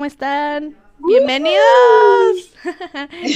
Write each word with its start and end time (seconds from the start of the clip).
¿Cómo 0.00 0.06
están? 0.06 0.74
Bienvenidos. 1.00 1.60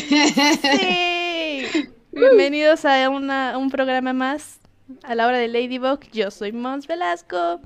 sí. 0.63 1.67
Bienvenidos 2.11 2.87
a 2.87 3.11
un 3.11 3.69
programa 3.69 4.15
más 4.15 4.61
a 5.03 5.15
la 5.15 5.27
hora 5.27 5.37
de 5.37 5.49
Ladybug. 5.49 6.01
Yo 6.11 6.31
soy 6.31 6.53
Mons 6.53 6.87
Velasco. 6.87 7.61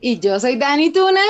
Y 0.00 0.18
yo 0.18 0.40
soy 0.40 0.56
Dani 0.56 0.90
Tuna. 0.90 1.22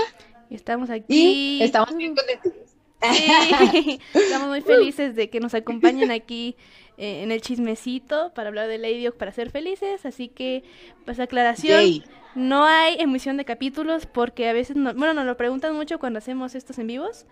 Y 0.49 0.55
estamos 0.55 0.89
aquí. 0.89 1.59
Y 1.61 1.63
estamos 1.63 1.93
muy 1.93 2.15
contentos. 2.15 2.55
Sí. 3.03 4.01
estamos 4.15 4.49
muy 4.49 4.63
felices 4.63 5.15
de 5.17 5.29
que 5.29 5.41
nos 5.41 5.53
acompañen 5.53 6.11
aquí 6.11 6.57
eh, 6.99 7.23
en 7.23 7.31
el 7.31 7.41
chismecito 7.41 8.33
para 8.35 8.49
hablar 8.49 8.67
de 8.67 8.77
Ladybug 8.77 9.17
para 9.17 9.33
ser 9.33 9.51
felices. 9.51 10.05
Así 10.05 10.29
que, 10.29 10.65
pues 11.05 11.21
aclaración. 11.21 12.03
No 12.35 12.65
hay 12.65 12.97
emisión 13.01 13.37
de 13.37 13.45
capítulos 13.45 14.07
porque 14.07 14.49
a 14.49 14.53
veces, 14.53 14.77
no, 14.77 14.93
bueno, 14.95 15.15
nos 15.15 15.25
lo 15.25 15.37
preguntan 15.37 15.75
mucho 15.75 15.99
cuando 15.99 16.19
hacemos 16.19 16.55
estos 16.55 16.79
en 16.79 16.89
vivos, 16.89 17.27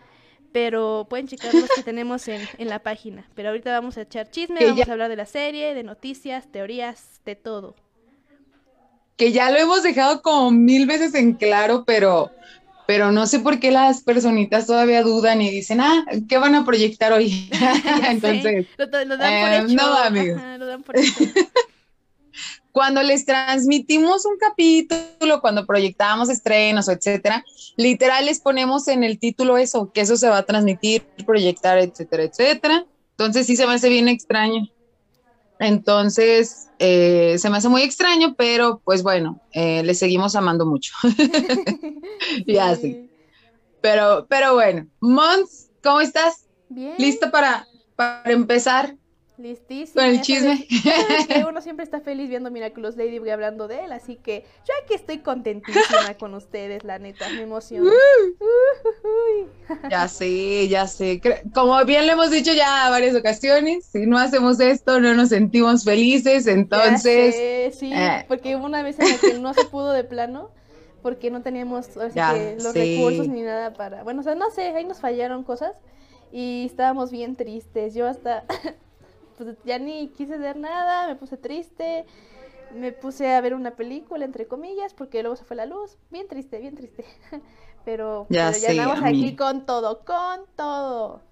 pero 0.52 1.07
pueden 1.11 1.29
checar 1.29 1.52
los 1.52 1.69
que 1.70 1.83
tenemos 1.83 2.27
en, 2.29 2.41
en 2.59 2.69
la 2.69 2.79
página. 2.79 3.29
Pero 3.34 3.51
ahorita 3.51 3.73
vamos 3.73 3.98
a 3.98 4.02
echar 4.02 4.30
chisme, 4.30 4.65
vamos 4.65 4.89
a 4.89 4.92
hablar 4.92 5.11
de 5.11 5.16
la 5.16 5.27
serie, 5.27 5.75
de 5.75 5.83
noticias, 5.83 6.51
teorías, 6.51 7.20
de 7.25 7.37
todo. 7.37 7.77
Que 9.17 9.33
ya 9.33 9.51
lo 9.51 9.59
hemos 9.59 9.83
dejado 9.83 10.23
como 10.23 10.51
mil 10.51 10.87
veces 10.87 11.14
en 11.14 11.34
claro, 11.34 11.84
pero, 11.84 12.30
pero 12.87 13.13
no 13.13 13.27
sé 13.27 13.41
por 13.41 13.59
qué 13.59 13.71
las 13.71 14.03
personitas 14.03 14.67
todavía 14.67 15.03
dudan 15.03 15.43
y 15.43 15.51
dicen, 15.51 15.81
ah, 15.81 16.05
¿qué 16.29 16.39
van 16.39 16.55
a 16.55 16.65
proyectar 16.65 17.12
hoy? 17.12 17.51
Entonces, 18.09 18.67
lo, 18.79 18.87
dan 19.17 19.43
por 19.43 19.51
eh, 19.51 19.59
hecho. 19.59 19.75
No, 19.75 19.97
amigos. 19.99 20.41
lo 20.59 20.67
dan 20.67 20.83
por 20.83 20.99
hecho 20.99 21.25
cuando 22.77 23.03
les 23.03 23.25
transmitimos 23.25 24.27
un 24.27 24.37
capítulo, 24.37 25.41
cuando 25.41 25.65
proyectamos 25.65 26.29
estrenos 26.29 26.87
o 26.89 26.93
etcétera, 26.93 27.43
literal 27.79 28.27
les 28.27 28.39
ponemos 28.39 28.87
en 28.89 29.03
el 29.03 29.19
título 29.19 29.57
eso, 29.57 29.91
que 29.95 30.03
eso 30.03 30.19
se 30.19 30.29
va 30.29 30.37
a 30.37 30.43
transmitir, 30.43 31.03
proyectar, 31.25 31.79
etcétera, 31.79 32.25
etcétera. 32.25 32.84
Entonces 33.12 33.47
sí 33.47 33.56
se 33.56 33.67
me 33.67 33.73
hace 33.73 33.89
bien 33.89 34.09
extraño. 34.09 34.69
Entonces, 35.59 36.69
eh, 36.79 37.37
se 37.39 37.49
me 37.51 37.57
hace 37.57 37.69
muy 37.69 37.83
extraño, 37.83 38.35
pero 38.37 38.81
pues 38.85 39.03
bueno, 39.03 39.41
eh, 39.53 39.83
le 39.83 39.95
seguimos 39.95 40.37
amando 40.37 40.67
mucho. 40.67 40.93
ya 42.47 42.75
sí. 42.77 43.11
Pero, 43.81 44.27
pero 44.29 44.55
bueno, 44.55 44.87
Mons, 45.01 45.71
¿cómo 45.83 46.01
estás? 46.01 46.47
Bien. 46.69 46.95
¿Lista 46.99 47.31
para, 47.31 47.67
para 47.95 48.33
empezar? 48.33 48.97
Listísimo. 49.39 50.01
Con 50.01 50.05
el 50.05 50.20
chisme. 50.23 50.67
uno 51.48 51.61
siempre 51.61 51.84
está 51.84 52.01
feliz 52.01 52.31
viendo 52.31 52.51
Miraculous 52.51 52.97
Lady 52.97 53.19
y 53.19 53.31
hablando 53.31 53.69
de 53.69 53.84
él, 53.84 53.93
así 53.93 54.17
que 54.17 54.45
yo 54.67 54.73
aquí 54.83 54.95
estoy 54.95 55.19
contentísima 55.19 56.15
con 56.19 56.34
ustedes, 56.34 56.84
la 56.84 56.98
neta, 56.98 57.28
me 57.28 57.43
emociona. 57.43 57.91
ya 59.91 60.09
sé, 60.09 60.69
ya 60.69 60.87
sé. 60.87 61.20
Como 61.53 61.84
bien 61.84 62.06
le 62.06 62.12
hemos 62.12 62.31
dicho 62.31 62.53
ya 62.55 62.89
varias 62.89 63.15
ocasiones, 63.15 63.84
si 63.84 64.06
no 64.06 64.17
hacemos 64.17 64.59
esto 64.59 65.01
no 65.01 65.12
nos 65.15 65.28
sentimos 65.28 65.84
felices, 65.84 66.47
entonces... 66.47 67.77
sí, 67.77 67.93
eh. 67.93 68.25
porque 68.28 68.56
una 68.56 68.83
vez 68.83 68.98
en 68.98 69.11
la 69.11 69.19
que 69.19 69.39
no 69.39 69.53
se 69.53 69.67
pudo 69.67 69.93
de 69.93 70.05
plano, 70.05 70.50
porque 71.03 71.31
no 71.31 71.43
teníamos 71.43 71.95
los 71.95 72.75
recursos 72.75 73.28
ni 73.28 73.43
nada 73.43 73.75
para... 73.75 74.03
Bueno, 74.03 74.21
o 74.21 74.25
sea, 74.25 74.34
no 74.34 74.50
sé, 74.50 74.62
ahí 74.69 74.84
nos 74.84 75.00
fallaron 75.00 75.45
cosas 75.45 75.73
y 76.33 76.65
estábamos 76.67 77.11
bien 77.11 77.37
tristes. 77.37 77.95
Yo 77.95 78.06
hasta 78.06 78.45
pues 79.37 79.56
ya 79.65 79.79
ni 79.79 80.09
quise 80.09 80.39
ver 80.39 80.56
nada, 80.56 81.06
me 81.06 81.17
puse 81.17 81.37
triste, 81.37 82.06
me 82.75 82.92
puse 82.92 83.33
a 83.33 83.41
ver 83.41 83.55
una 83.55 83.77
película, 83.77 84.25
entre 84.25 84.47
comillas, 84.47 84.95
porque 84.95 85.23
luego 85.23 85.37
se 85.37 85.45
fue 85.45 85.56
la 85.56 85.67
luz, 85.67 85.97
bien 86.11 86.28
triste, 86.28 86.59
bien 86.59 86.75
triste. 86.75 87.05
pero 87.84 88.27
ya, 88.31 88.51
estamos 88.51 89.01
aquí 89.03 89.37
con 89.37 89.67
todo, 89.67 90.05
con 90.05 90.41
todo. 90.56 91.23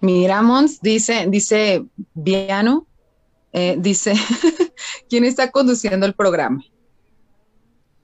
Mira, 0.00 0.42
Mons, 0.42 0.80
dice, 0.80 1.26
dice 1.28 1.86
Viano, 2.14 2.86
eh, 3.52 3.76
dice, 3.78 4.12
¿quién 5.08 5.24
está 5.24 5.50
conduciendo 5.50 6.04
el 6.06 6.14
programa? 6.14 6.62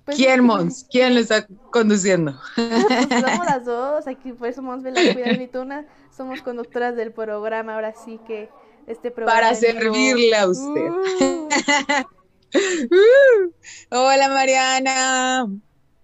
Pues 0.07 0.17
¿Quién, 0.17 0.45
Mons? 0.45 0.87
¿Quién 0.91 1.15
lo 1.15 1.21
está 1.21 1.47
conduciendo? 1.71 2.39
Pues 2.55 3.09
somos 3.09 3.47
las 3.47 3.65
dos, 3.65 4.07
aquí 4.07 4.33
por 4.33 4.49
eso 4.49 4.63
Mons 4.63 4.83
Velasco 4.83 5.19
y 5.21 5.47
Tuna 5.49 5.85
somos 6.17 6.41
conductoras 6.41 6.97
del 6.97 7.13
programa, 7.13 7.75
ahora 7.75 7.93
sí 7.93 8.19
que 8.27 8.49
este 8.87 9.11
Para 9.11 9.55
servirle 9.55 10.37
a 10.37 10.49
usted. 10.49 10.91
Uh. 10.91 11.49
hola 13.91 14.29
Mariana. 14.29 15.49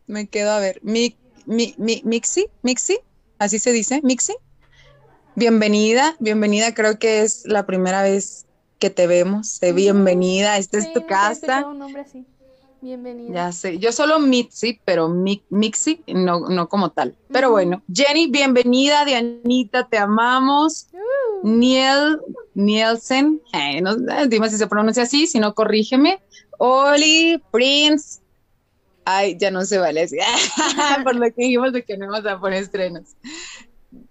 Me 0.06 0.26
quedo 0.26 0.50
a 0.50 0.58
ver. 0.58 0.80
Mi, 0.82 1.16
mi, 1.46 1.74
mi, 1.78 2.02
Mixi, 2.04 2.48
Mixi, 2.62 2.98
así 3.38 3.58
se 3.58 3.72
dice, 3.72 4.00
Mixi. 4.02 4.34
Bienvenida, 5.34 6.16
bienvenida. 6.18 6.74
Creo 6.74 6.98
que 6.98 7.22
es 7.22 7.46
la 7.46 7.64
primera 7.66 8.02
vez 8.02 8.46
que 8.78 8.90
te 8.90 9.06
vemos. 9.06 9.60
bienvenida. 9.60 10.58
Esta 10.58 10.78
es 10.78 10.92
tu 10.92 11.06
casa. 11.06 11.66
Un 11.66 11.78
nombre 11.78 12.02
así. 12.02 12.26
Bienvenida. 12.80 13.32
Ya 13.32 13.52
sé, 13.52 13.78
yo 13.78 13.92
solo 13.92 14.18
Mixi, 14.18 14.80
pero 14.84 15.08
Mixi 15.08 16.02
no, 16.08 16.48
no 16.48 16.68
como 16.68 16.90
tal. 16.90 17.16
Pero 17.30 17.52
bueno, 17.52 17.80
Jenny, 17.92 18.26
bienvenida, 18.26 19.04
Dianita, 19.04 19.88
te 19.88 19.98
amamos. 19.98 20.88
Uh. 20.92 21.21
Niel, 21.42 22.20
Nielsen, 22.54 23.40
eh, 23.52 23.80
no, 23.80 23.96
dime 24.28 24.48
si 24.50 24.56
se 24.56 24.66
pronuncia 24.66 25.02
así, 25.04 25.26
si 25.26 25.38
no, 25.38 25.54
corrígeme. 25.54 26.22
Oli, 26.58 27.42
Prince. 27.50 28.20
Ay, 29.04 29.36
ya 29.38 29.50
no 29.50 29.64
se 29.64 29.78
vale 29.78 30.02
así. 30.02 30.16
Por 31.04 31.16
lo 31.16 31.22
que 31.22 31.42
dijimos 31.42 31.72
de 31.72 31.82
que 31.82 31.96
no 31.96 32.06
vamos 32.08 32.26
a 32.26 32.38
poner 32.38 32.62
estrenos. 32.62 33.16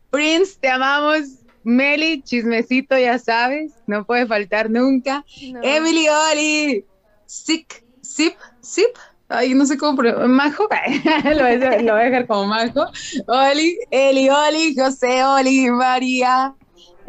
Prince, 0.10 0.58
te 0.60 0.70
amamos. 0.70 1.42
Meli, 1.64 2.22
chismecito, 2.24 2.98
ya 2.98 3.20
sabes, 3.20 3.74
no 3.86 4.04
puede 4.04 4.26
faltar 4.26 4.70
nunca. 4.70 5.24
Emily, 5.62 6.08
Oli, 6.10 6.86
Sick, 7.26 7.86
Zip, 8.04 8.34
Zip. 8.64 8.90
Ay, 9.30 9.54
no 9.54 9.66
sé 9.66 9.78
cómo 9.78 9.96
poner. 9.96 10.18
Majo, 10.28 10.64
lo, 11.24 11.44
voy 11.44 11.52
a, 11.52 11.82
lo 11.82 11.94
voy 11.94 12.02
a 12.02 12.06
dejar 12.06 12.28
como 12.28 12.48
Majo. 12.48 12.88
Oli, 13.28 13.78
Eli, 13.92 14.30
Oli, 14.30 14.76
José, 14.76 15.24
Oli, 15.24 15.70
María, 15.70 16.54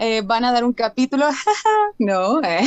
eh, 0.04 0.20
van 0.20 0.44
a 0.44 0.50
dar 0.50 0.64
un 0.64 0.72
capítulo, 0.72 1.26
no, 2.00 2.42
eh. 2.42 2.64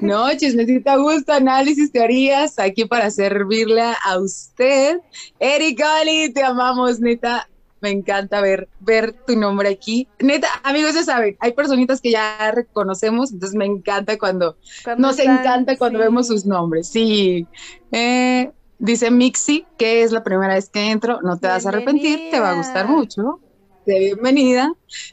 no, 0.00 0.28
chismecita 0.36 0.96
gusto, 0.96 1.32
análisis, 1.32 1.92
teorías, 1.92 2.58
aquí 2.58 2.86
para 2.86 3.08
servirle 3.08 3.82
a 3.82 4.18
usted. 4.18 4.98
Erika 5.38 5.98
Ali, 5.98 6.32
te 6.32 6.42
amamos, 6.42 6.98
neta, 6.98 7.48
me 7.80 7.90
encanta 7.90 8.40
ver, 8.40 8.68
ver 8.80 9.12
tu 9.12 9.36
nombre 9.36 9.68
aquí. 9.68 10.08
Neta, 10.18 10.48
amigos, 10.64 10.94
ya 10.94 11.04
saben, 11.04 11.36
hay 11.38 11.52
personitas 11.52 12.00
que 12.00 12.10
ya 12.10 12.50
reconocemos, 12.50 13.30
entonces 13.30 13.56
me 13.56 13.66
encanta 13.66 14.18
cuando, 14.18 14.56
nos 14.98 15.20
encanta 15.20 15.76
cuando 15.76 16.00
vemos 16.00 16.26
sus 16.26 16.44
nombres, 16.46 16.88
sí. 16.88 17.46
Eh, 17.92 18.50
dice 18.80 19.12
Mixi, 19.12 19.66
que 19.78 20.02
es 20.02 20.10
la 20.10 20.24
primera 20.24 20.54
vez 20.54 20.68
que 20.68 20.90
entro, 20.90 21.20
no 21.22 21.38
te 21.38 21.46
vas 21.46 21.64
a 21.64 21.68
arrepentir, 21.68 22.32
te 22.32 22.40
va 22.40 22.50
a 22.50 22.54
gustar 22.54 22.88
mucho 22.88 23.38
de 23.86 23.98
bienvenida. 23.98 24.72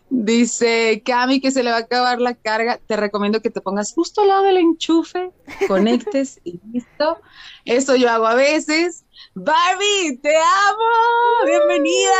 Dice 0.09 1.01
Cami 1.05 1.41
que 1.41 1.51
se 1.51 1.63
le 1.63 1.71
va 1.71 1.77
a 1.77 1.81
acabar 1.81 2.21
la 2.21 2.33
carga. 2.33 2.79
Te 2.85 2.95
recomiendo 2.95 3.41
que 3.41 3.49
te 3.49 3.61
pongas 3.61 3.93
justo 3.93 4.21
al 4.21 4.27
lado 4.27 4.43
del 4.43 4.57
enchufe, 4.57 5.31
conectes 5.67 6.39
y 6.43 6.59
listo. 6.71 7.19
Eso 7.65 7.95
yo 7.95 8.09
hago 8.09 8.27
a 8.27 8.35
veces. 8.35 9.05
Barbie, 9.33 10.17
te 10.21 10.35
amo. 10.35 11.45
Bienvenida. 11.45 12.13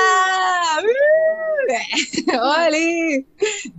Oli. 2.66 3.26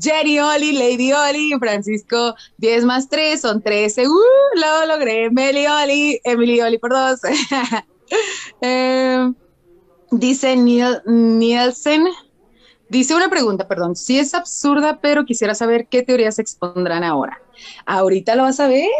Jenny 0.00 0.38
Oli, 0.38 0.72
Lady 0.72 1.12
Oli, 1.12 1.52
Francisco, 1.58 2.34
10 2.58 2.84
más 2.84 3.08
3 3.08 3.40
son 3.40 3.62
13. 3.62 4.08
Uh, 4.08 4.12
lo 4.54 4.86
logré. 4.86 5.30
Meli 5.30 5.66
Oli, 5.66 6.20
Emily 6.24 6.60
Oli 6.60 6.78
por 6.78 6.90
dos. 6.92 7.20
Eh, 8.60 9.32
dice 10.10 10.56
Nielsen 10.56 12.08
Dice 12.90 13.14
una 13.14 13.30
pregunta, 13.30 13.68
perdón, 13.68 13.94
sí 13.94 14.18
es 14.18 14.34
absurda, 14.34 14.98
pero 15.00 15.24
quisiera 15.24 15.54
saber 15.54 15.86
qué 15.86 16.02
teorías 16.02 16.34
se 16.34 16.42
expondrán 16.42 17.04
ahora. 17.04 17.40
Ahorita 17.86 18.34
lo 18.34 18.42
vas 18.42 18.58
a 18.58 18.66
ver, 18.66 18.90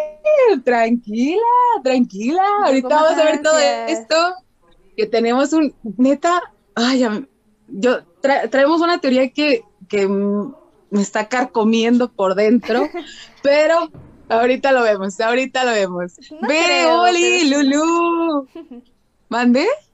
tranquila, 0.65 1.43
tranquila, 1.83 2.43
ahorita 2.67 2.89
vamos 2.89 3.19
a 3.19 3.25
ver 3.25 3.43
todo 3.43 3.59
esto, 3.59 4.35
que 4.97 5.07
tenemos 5.07 5.53
un, 5.53 5.75
neta, 5.97 6.41
ay, 6.77 7.05
yo, 7.67 7.99
traemos 8.49 8.81
una 8.81 9.01
teoría 9.01 9.29
que, 9.31 9.65
que 9.89 10.07
me 10.07 11.03
está 11.03 11.29
carcomiendo 11.29 12.13
por 12.13 12.37
dentro, 12.37 12.89
pero 13.43 13.91
ahorita 14.29 14.71
lo 14.71 14.83
vemos, 14.83 15.19
ahorita 15.21 15.65
lo 15.65 15.73
vemos. 15.73 16.13
Ve, 16.47 16.87
Oli, 16.87 17.51
Lulu. 17.51 18.47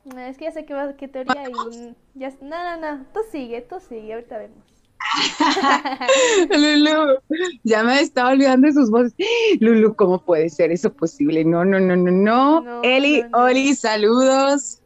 ¿Mande? 0.07 0.29
Es 0.29 0.39
que 0.39 0.45
ya 0.45 0.53
sé 0.53 0.65
qué, 0.65 0.73
va, 0.73 0.97
qué 0.97 1.09
teoría 1.09 1.49
y 1.49 1.95
ya, 2.15 2.33
no, 2.41 2.49
no, 2.49 2.77
no, 2.81 3.07
tú 3.13 3.21
sigue, 3.31 3.61
tú 3.63 3.77
sigue, 3.89 4.15
ahorita 4.15 4.39
vemos. 4.39 4.59
Lulu, 6.51 7.19
ya 7.65 7.83
me 7.83 8.01
estaba 8.01 8.31
olvidando 8.31 8.69
de 8.69 8.73
sus 8.73 8.91
voces. 8.91 9.15
Lulu, 9.61 9.95
¿cómo 9.97 10.25
puede 10.25 10.49
ser 10.49 10.71
eso 10.71 10.93
posible? 10.93 11.45
No, 11.45 11.65
no, 11.65 11.81
no, 11.81 11.97
no, 11.97 12.11
no. 12.11 12.83
Eli, 12.83 13.25
Oli, 13.33 13.75
saludos. 13.75 14.81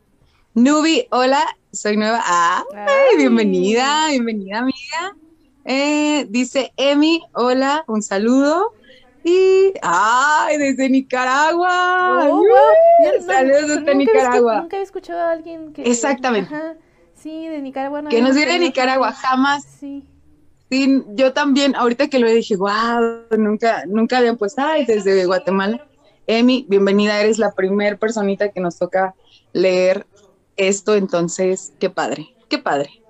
Nubi, 0.54 1.06
hola, 1.10 1.44
soy 1.72 1.96
nueva. 1.96 2.22
Ah, 2.24 2.64
bienvenida, 3.16 4.08
bienvenida, 4.08 4.58
amiga. 4.58 5.16
Eh, 5.64 6.26
dice 6.28 6.72
Emi, 6.76 7.22
hola, 7.34 7.84
un 7.86 8.02
saludo. 8.02 8.72
Y, 9.22 9.74
ay, 9.82 10.56
desde 10.56 10.88
Nicaragua. 10.88 12.28
Oh, 12.30 12.42
saludos 13.26 13.68
desde 13.68 13.94
Nicaragua. 13.94 14.60
nunca 14.62 14.78
he 14.78 14.82
escuchado 14.82 15.20
a 15.20 15.32
alguien 15.32 15.72
que. 15.72 15.82
Exactamente. 15.82 16.54
sí, 17.14 17.48
de 17.48 17.60
Nicaragua. 17.60 18.02
que 18.08 18.22
nos 18.22 18.34
viene 18.34 18.52
de 18.54 18.58
Nicaragua, 18.60 19.12
jamás. 19.12 19.64
Sí. 19.78 20.04
Sí, 20.70 21.02
yo 21.14 21.32
también, 21.32 21.74
ahorita 21.74 22.08
que 22.08 22.20
lo 22.20 22.30
dije, 22.30 22.56
wow, 22.56 23.26
nunca, 23.36 23.82
nunca 23.88 24.18
habían 24.18 24.36
puesto, 24.36 24.62
ay, 24.62 24.86
desde 24.86 25.26
Guatemala. 25.26 25.84
Emi, 26.28 26.64
bienvenida, 26.68 27.20
eres 27.20 27.38
la 27.38 27.52
primer 27.52 27.98
personita 27.98 28.50
que 28.50 28.60
nos 28.60 28.78
toca 28.78 29.16
leer 29.52 30.06
esto, 30.56 30.94
entonces, 30.94 31.72
qué 31.80 31.90
padre, 31.90 32.28
qué 32.48 32.58
padre. 32.58 33.02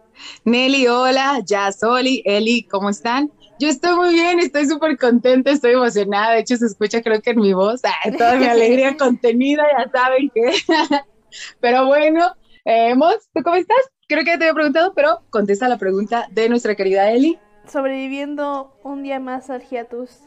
Nelly, 0.45 0.87
hola, 0.87 1.41
ya 1.45 1.71
Soli, 1.71 2.23
Eli, 2.25 2.63
¿cómo 2.63 2.89
están? 2.89 3.31
Yo 3.61 3.69
estoy 3.69 3.95
muy 3.95 4.15
bien, 4.15 4.39
estoy 4.39 4.65
súper 4.65 4.97
contenta, 4.97 5.51
estoy 5.51 5.73
emocionada, 5.73 6.33
de 6.33 6.41
hecho 6.41 6.57
se 6.57 6.65
escucha 6.65 7.03
creo 7.03 7.21
que 7.21 7.33
en 7.33 7.41
mi 7.41 7.53
voz, 7.53 7.83
toda 8.17 8.37
mi 8.37 8.47
alegría 8.47 8.97
contenida, 8.97 9.63
ya 9.77 9.91
saben 9.91 10.31
que... 10.31 10.51
pero 11.61 11.85
bueno, 11.85 12.35
eh, 12.65 12.95
¿tú 13.35 13.43
cómo 13.43 13.57
estás? 13.57 13.91
Creo 14.09 14.25
que 14.25 14.39
te 14.39 14.45
había 14.45 14.55
preguntado, 14.55 14.95
pero 14.95 15.21
contesta 15.29 15.69
la 15.69 15.77
pregunta 15.77 16.27
de 16.31 16.49
nuestra 16.49 16.75
querida 16.75 17.11
Eli. 17.11 17.39
Sobreviviendo 17.71 18.75
un 18.83 19.03
día 19.03 19.21
más 19.21 19.51
al 19.51 19.63
hiatus. 19.69 20.21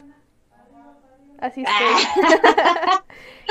Así 1.40 1.62
estoy. 1.62 2.24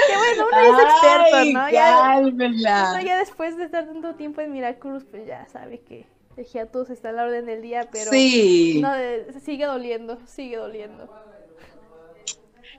Qué 0.07 0.17
bueno, 0.17 0.47
uno 0.49 0.59
es 0.61 0.83
experto, 0.85 1.59
¿no? 1.59 1.69
Ya, 1.69 3.01
ya 3.01 3.17
después 3.17 3.57
de 3.57 3.65
estar 3.65 3.85
tanto 3.85 4.15
tiempo 4.15 4.39
en 4.39 4.53
Miracruz, 4.53 5.03
pues 5.03 5.27
ya 5.27 5.45
sabe 5.49 5.81
que 5.81 6.07
el 6.37 6.45
hiatus 6.45 6.89
está 6.89 7.09
a 7.09 7.11
la 7.13 7.25
orden 7.25 7.45
del 7.45 7.61
día, 7.61 7.87
pero 7.91 8.11
sí. 8.11 8.79
no, 8.81 8.91
sigue 9.43 9.65
doliendo, 9.65 10.17
sigue 10.25 10.57
doliendo. 10.57 11.09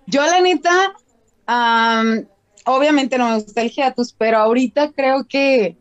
Yo 0.07 0.23
la 0.23 0.41
neta, 0.41 0.95
obviamente 2.67 3.19
no 3.19 3.29
me 3.29 3.35
gusta 3.37 3.63
el 3.63 3.71
hiatus, 3.71 4.13
pero 4.13 4.39
ahorita 4.39 4.93
creo 4.93 5.25
que 5.29 5.77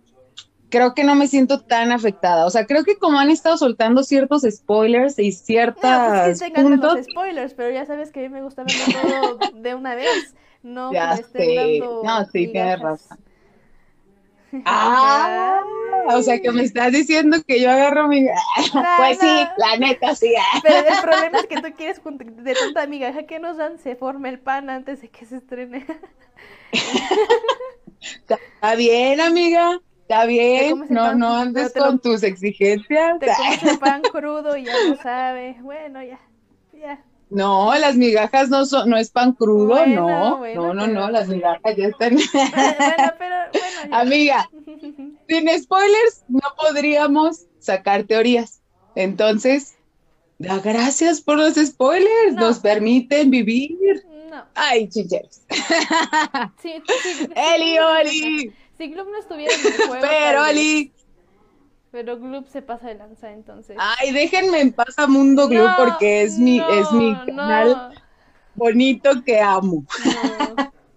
creo 0.73 0.95
que 0.95 1.03
no 1.03 1.13
me 1.13 1.27
siento 1.27 1.59
tan 1.59 1.91
afectada. 1.91 2.47
O 2.47 2.49
sea, 2.49 2.65
creo 2.65 2.83
que 2.83 2.97
como 2.97 3.19
han 3.19 3.29
estado 3.29 3.57
soltando 3.57 4.01
ciertos 4.03 4.41
spoilers 4.41 5.19
y 5.19 5.31
ciertas 5.31 6.41
no, 6.41 6.47
pues 6.47 6.51
puntos... 6.51 6.95
los 6.95 7.05
spoilers, 7.05 7.53
pero 7.53 7.69
ya 7.71 7.85
sabes 7.85 8.11
que 8.11 8.21
a 8.21 8.23
mí 8.23 8.29
me 8.29 8.41
gusta 8.41 8.63
verlo 8.63 9.37
todo 9.39 9.51
de 9.61 9.75
una 9.75 9.93
vez, 9.93 10.33
no 10.63 10.91
ya 10.91 11.17
sé. 11.17 11.79
No, 11.79 12.25
sí, 12.25 12.47
tienes 12.47 12.79
razón. 12.79 13.19
Ah, 14.65 15.61
o 16.07 16.21
sea 16.21 16.39
que 16.39 16.51
me 16.51 16.63
estás 16.63 16.91
diciendo 16.91 17.37
que 17.47 17.59
yo 17.59 17.71
agarro 17.71 18.07
mi. 18.07 18.25
pues 18.97 19.19
sí, 19.19 19.47
la 19.57 19.77
neta 19.77 20.15
sí. 20.15 20.33
Pero 20.61 20.87
el 20.87 21.01
problema 21.01 21.39
es 21.39 21.47
que 21.47 21.61
tú 21.61 21.73
quieres 21.75 22.01
de 22.03 22.53
tanta 22.53 22.85
migaja 22.85 23.23
que 23.23 23.39
nos 23.39 23.57
dan, 23.57 23.79
se 23.79 23.95
forme 23.95 24.29
el 24.29 24.39
pan 24.39 24.69
antes 24.69 25.01
de 25.01 25.09
que 25.09 25.25
se 25.25 25.37
estrene. 25.37 25.85
Está 28.01 28.75
bien, 28.75 29.21
amiga. 29.21 29.79
Está 30.01 30.25
bien, 30.25 30.85
no, 30.89 31.15
no 31.15 31.33
andes 31.37 31.73
con 31.73 31.99
tus 31.99 32.23
exigencias. 32.23 33.19
Te 33.19 33.27
comes 33.33 33.63
el 33.63 33.79
pan 33.79 34.01
crudo 34.01 34.57
y 34.57 34.65
ya 34.65 34.73
lo 34.89 34.97
sabes. 34.97 35.61
Bueno, 35.63 36.03
ya, 36.03 36.19
ya. 36.73 37.01
No, 37.33 37.73
las 37.75 37.95
migajas 37.95 38.49
no 38.49 38.65
son, 38.65 38.89
no 38.89 38.97
es 38.97 39.09
pan 39.09 39.33
crudo, 39.33 39.85
no. 39.87 40.39
no, 40.53 40.73
no, 40.73 40.87
no, 40.87 41.09
las 41.09 41.27
migajas 41.27 41.75
ya 41.75 41.87
están. 41.87 42.15
bueno, 42.15 43.13
pero, 43.17 43.35
bueno, 43.51 43.97
Amiga, 43.97 44.49
sin 45.27 45.49
spoilers 45.61 46.23
no 46.27 46.41
podríamos 46.55 47.45
sacar 47.59 48.03
teorías. 48.03 48.61
Entonces, 48.95 49.75
da 50.37 50.59
gracias 50.59 51.21
por 51.21 51.37
los 51.37 51.55
spoilers, 51.55 52.35
nos 52.35 52.59
permiten 52.59 53.31
vivir. 53.31 54.05
No. 54.29 54.45
Ay, 54.55 54.87
chicheros. 54.89 55.41
Sí, 56.61 56.81
sí, 57.03 57.27
Eli, 57.35 57.77
Oli. 57.79 58.53
Si 58.77 58.87
Gloop 58.87 59.07
no 59.09 59.17
estuviera 59.19 59.53
en 59.53 59.65
el 59.65 59.73
juego. 59.73 60.01
Pero, 60.01 60.43
Oli. 60.43 60.92
Pero 61.93 62.17
Gloop 62.17 62.47
se 62.47 62.63
pasa 62.63 62.87
de 62.87 62.95
lanza, 62.95 63.31
entonces. 63.31 63.77
Ay, 63.79 64.11
déjenme 64.11 64.61
en 64.61 64.73
paz 64.73 64.97
a 64.97 65.05
Mundo 65.05 65.47
Gloop 65.47 65.75
porque 65.77 66.23
es 66.23 66.39
mi, 66.39 66.59
es 66.59 66.91
mi 66.91 67.15
canal 67.27 67.93
bonito 68.55 69.11
que 69.23 69.39
amo. 69.39 69.85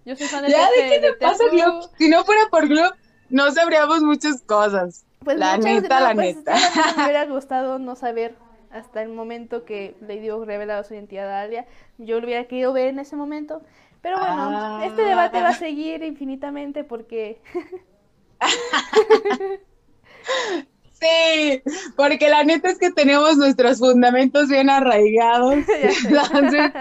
Yo 0.05 0.15
soy 0.15 0.25
fan 0.25 0.43
de 0.43 0.49
Ya, 0.49 0.67
déjenme 0.75 1.07
en 1.09 1.19
paz 1.19 1.39
a 1.39 1.51
Gloop. 1.51 1.83
Si 1.99 2.09
no 2.09 2.23
fuera 2.23 2.41
por 2.49 2.67
Gloop, 2.67 2.95
no 3.29 3.51
sabríamos 3.51 4.01
muchas 4.01 4.41
cosas. 4.41 5.05
Pues 5.23 5.37
la 5.37 5.59
neta, 5.59 5.99
la 5.99 6.15
pues, 6.15 6.37
neta. 6.37 6.55
Me 6.97 7.03
hubiera 7.03 7.25
gustado 7.27 7.77
no 7.77 7.95
saber 7.95 8.35
hasta 8.71 9.03
el 9.03 9.09
momento 9.09 9.65
que 9.65 9.95
le 10.01 10.19
dio 10.19 10.43
revelado 10.45 10.83
su 10.83 10.95
identidad 10.95 11.29
a 11.29 11.41
Alia. 11.41 11.67
Yo 11.99 12.19
lo 12.19 12.25
hubiera 12.25 12.45
querido 12.45 12.73
ver 12.73 12.87
en 12.87 12.97
ese 12.97 13.15
momento. 13.15 13.61
Pero 14.01 14.17
bueno, 14.17 14.81
este 14.81 15.03
debate 15.03 15.41
va 15.41 15.49
a 15.49 15.51
ah. 15.51 15.53
seguir 15.53 16.01
infinitamente 16.01 16.83
porque... 16.83 17.39
sí, 20.99 21.61
porque 21.95 22.29
la 22.29 22.43
neta 22.43 22.69
es 22.69 22.77
que 22.77 22.91
tenemos 22.91 23.37
nuestros 23.37 23.79
fundamentos 23.79 24.49
bien 24.49 24.69
arraigados. 24.69 25.55
Entonces, 26.05 26.71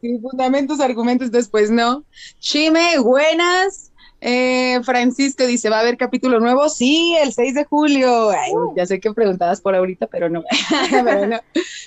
sí, 0.00 0.18
fundamentos, 0.20 0.80
argumentos, 0.80 1.30
después 1.30 1.70
no. 1.70 2.04
Chime, 2.38 2.98
buenas. 2.98 3.92
Eh, 4.20 4.80
Francisco 4.82 5.46
dice, 5.46 5.68
¿va 5.68 5.78
a 5.78 5.80
haber 5.80 5.96
capítulo 5.96 6.40
nuevo? 6.40 6.68
Sí, 6.68 7.14
el 7.22 7.32
6 7.32 7.54
de 7.54 7.64
julio. 7.64 8.30
Uh. 8.30 8.74
Ya 8.76 8.86
sé 8.86 8.98
que 8.98 9.12
preguntabas 9.12 9.60
por 9.60 9.74
ahorita, 9.74 10.06
pero 10.06 10.28
no. 10.28 10.42
pero 10.90 11.26
no. 11.26 11.40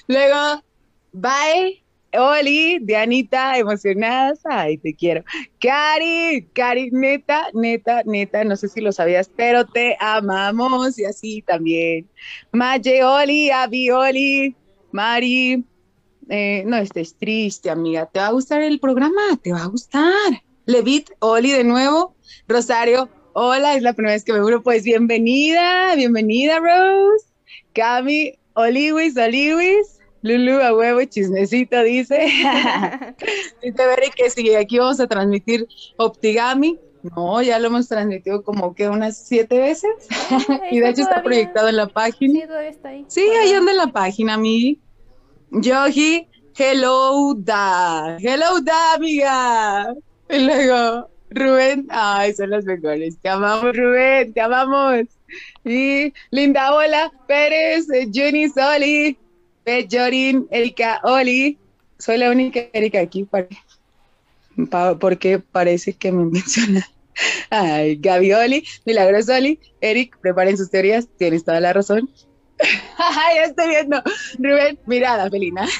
Luego, 0.07 0.63
bye. 1.12 1.83
Oli, 2.17 2.79
Dianita, 2.81 3.57
emocionadas, 3.57 4.39
ay, 4.45 4.77
te 4.77 4.95
quiero. 4.95 5.23
Cari, 5.59 6.47
Cari, 6.53 6.89
neta, 6.91 7.47
neta, 7.53 8.01
neta, 8.06 8.44
no 8.44 8.56
sé 8.56 8.67
si 8.67 8.81
lo 8.81 8.91
sabías, 8.91 9.29
pero 9.35 9.65
te 9.65 9.95
amamos 10.00 10.97
y 10.97 11.06
así 11.06 11.41
también. 11.44 12.09
Maye, 12.51 13.03
Oli, 13.03 13.51
Avi, 13.51 13.91
Oli, 13.91 14.56
Mari, 14.91 15.63
eh, 16.29 16.63
no 16.65 16.77
estés 16.77 17.15
triste, 17.15 17.69
amiga, 17.69 18.07
¿te 18.07 18.19
va 18.19 18.27
a 18.27 18.31
gustar 18.31 18.61
el 18.61 18.79
programa? 18.79 19.21
¿Te 19.41 19.51
va 19.51 19.63
a 19.63 19.67
gustar? 19.67 20.41
Levit, 20.65 21.09
Oli 21.19 21.51
de 21.51 21.63
nuevo, 21.63 22.15
Rosario, 22.47 23.09
hola, 23.33 23.75
es 23.75 23.83
la 23.83 23.94
primera 23.94 24.13
vez 24.13 24.23
que 24.23 24.33
me 24.33 24.44
uno, 24.44 24.61
pues 24.61 24.83
bienvenida, 24.83 25.95
bienvenida, 25.95 26.59
Rose, 26.59 27.25
Cami, 27.73 28.33
Oliwis, 28.53 29.16
Oliwis, 29.16 29.98
Lulu 30.21 30.61
a 30.61 30.76
huevo 30.76 31.02
y 31.02 31.07
chismecito, 31.07 31.81
dice. 31.83 32.18
dice 33.64 33.85
Beri 33.88 34.11
que 34.16 34.30
si 34.30 34.56
aquí 34.56 34.80
vamos 34.80 34.99
a 34.99 35.07
transmitir 35.07 35.68
Optigami. 35.97 36.80
No, 37.16 37.42
ya 37.42 37.59
lo 37.59 37.68
hemos 37.68 37.88
transmitido 37.88 38.44
como 38.44 38.76
que 38.76 38.90
unas 38.90 39.18
siete 39.18 39.57
veces. 39.57 39.92
y 40.71 40.80
de 40.80 40.90
hecho 40.90 41.04
está 41.04 41.23
proyectado 41.23 41.69
en 41.69 41.78
la 41.78 41.88
página. 41.88 42.33
Sí, 42.33 42.47
todavía 42.47 42.69
está 42.69 42.90
ahí. 42.90 43.06
Sí, 43.07 43.21
ahí 43.21 43.54
anda 43.54 43.71
en 43.71 43.78
la 43.78 43.88
página, 43.88 44.38
mi. 44.38 44.80
Yogi, 45.52 46.28
hello 46.57 47.33
da. 47.35 48.18
Hello 48.19 48.59
da, 48.61 48.95
amiga. 48.95 49.94
Y 50.30 50.40
luego, 50.40 51.09
Rubén, 51.30 51.88
ay, 51.90 52.33
son 52.33 52.49
los 52.49 52.66
mejores. 52.66 53.18
Te 53.19 53.30
amamos, 53.30 53.76
Rubén, 53.76 54.33
te 54.33 54.42
amamos. 54.42 55.06
Y 55.64 56.14
Linda 56.31 56.73
Hola, 56.76 57.11
Pérez, 57.28 57.88
Jenny 58.11 58.49
Soli, 58.49 59.18
Jorin, 59.90 60.47
Erika, 60.52 60.99
Oli. 61.04 61.57
Soy 61.97 62.18
la 62.18 62.30
única 62.30 62.61
Erika 62.73 62.99
aquí 62.99 63.28
porque 64.99 65.40
parece 65.40 65.94
que 65.94 66.11
me 66.11 66.26
menciona. 66.31 66.88
Ay, 67.49 67.97
Gabi 67.97 68.33
Oli, 68.33 68.66
Milagros 68.85 69.28
Oli, 69.30 69.59
Eric, 69.81 70.18
preparen 70.21 70.57
sus 70.57 70.69
teorías, 70.69 71.07
tienes 71.18 71.44
toda 71.44 71.59
la 71.59 71.73
razón. 71.73 72.09
ya 73.35 73.44
estoy 73.44 73.69
viendo. 73.69 74.02
Rubén, 74.38 74.80
mirada 74.85 75.30
felina. 75.30 75.68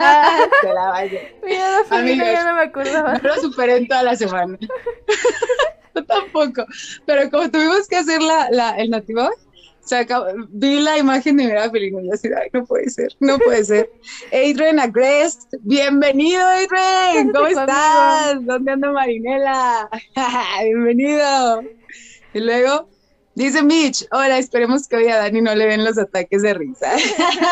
Ah, 0.00 0.46
la 0.62 0.88
vaya. 0.90 1.20
Mirada 1.44 1.84
felina, 1.84 2.32
ya 2.32 2.44
no 2.44 2.54
me 2.54 2.62
acordaba. 2.62 3.18
lo 3.18 3.34
superé 3.40 3.76
en 3.76 3.88
toda 3.88 4.02
la 4.02 4.16
semana. 4.16 4.58
Yo 5.94 6.04
tampoco. 6.04 6.66
Pero 7.06 7.30
como 7.30 7.50
tuvimos 7.50 7.88
que 7.88 7.96
hacer 7.96 8.22
la, 8.22 8.48
la, 8.50 8.76
el 8.76 8.90
nativo, 8.90 9.28
vi 10.50 10.80
la 10.80 10.98
imagen 10.98 11.36
de 11.36 11.44
Mirada 11.44 11.70
Felina 11.70 12.02
y 12.02 12.10
así, 12.10 12.28
ay, 12.28 12.48
no 12.52 12.64
puede 12.64 12.90
ser, 12.90 13.14
no 13.20 13.38
puede 13.38 13.64
ser. 13.64 13.90
Adrian 14.32 14.78
Agrest, 14.78 15.54
bienvenido 15.60 16.40
Adrian, 16.46 17.32
¿cómo 17.32 17.46
estás? 17.46 18.44
¿Dónde 18.44 18.72
anda 18.72 18.92
Marinela? 18.92 19.88
bienvenido. 20.62 21.62
Y 22.34 22.40
luego 22.40 22.88
dice 23.34 23.62
Mitch, 23.62 24.06
hola, 24.10 24.38
esperemos 24.38 24.86
que 24.88 24.96
hoy 24.96 25.08
a 25.08 25.16
Dani 25.16 25.40
no 25.40 25.54
le 25.54 25.66
den 25.66 25.84
los 25.84 25.98
ataques 25.98 26.42
de 26.42 26.54
risa. 26.54 26.92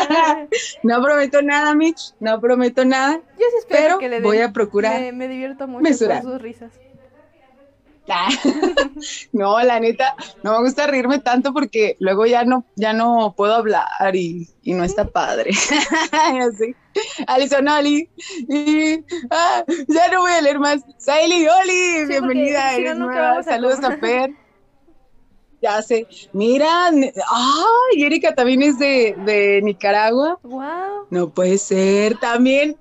no 0.82 1.02
prometo 1.02 1.42
nada, 1.42 1.74
Mitch, 1.74 2.14
no 2.20 2.40
prometo 2.40 2.84
nada. 2.84 3.20
Yo 3.38 3.46
sí 3.50 3.56
espero 3.58 3.82
pero 3.82 3.98
que 3.98 4.08
le 4.08 4.20
voy 4.20 4.38
a 4.38 4.52
procurar. 4.52 5.00
Me, 5.00 5.12
me 5.12 5.28
divierto 5.28 5.66
mucho 5.66 6.06
con 6.06 6.22
sus 6.22 6.42
risas. 6.42 6.72
no, 9.32 9.60
la 9.62 9.80
neta, 9.80 10.14
no 10.42 10.52
me 10.52 10.64
gusta 10.64 10.86
reírme 10.86 11.18
tanto 11.18 11.52
porque 11.52 11.96
luego 11.98 12.26
ya 12.26 12.44
no, 12.44 12.64
ya 12.76 12.92
no 12.92 13.34
puedo 13.36 13.54
hablar 13.54 14.14
y, 14.14 14.48
no 14.64 14.84
está 14.84 15.08
padre. 15.08 15.50
Así. 16.12 16.74
Alison 17.26 17.68
Oli. 17.68 18.08
Y 18.48 19.04
ah, 19.30 19.64
ya 19.88 20.08
no 20.08 20.20
voy 20.20 20.32
a 20.32 20.40
leer 20.40 20.58
más. 20.58 20.82
Saily 20.98 21.46
Oli, 21.46 22.06
bienvenida. 22.08 23.42
Saludos 23.44 23.82
a 23.84 23.96
Fer. 23.98 24.30
Ya 25.62 25.82
sé. 25.82 26.06
Mira, 26.32 26.88
ay, 26.88 28.02
Erika 28.02 28.34
también 28.34 28.62
es 28.62 28.78
de, 28.78 29.16
de 29.24 29.60
Nicaragua. 29.62 30.38
Wow. 30.42 31.06
No 31.10 31.30
puede 31.30 31.58
ser. 31.58 32.18
También 32.18 32.76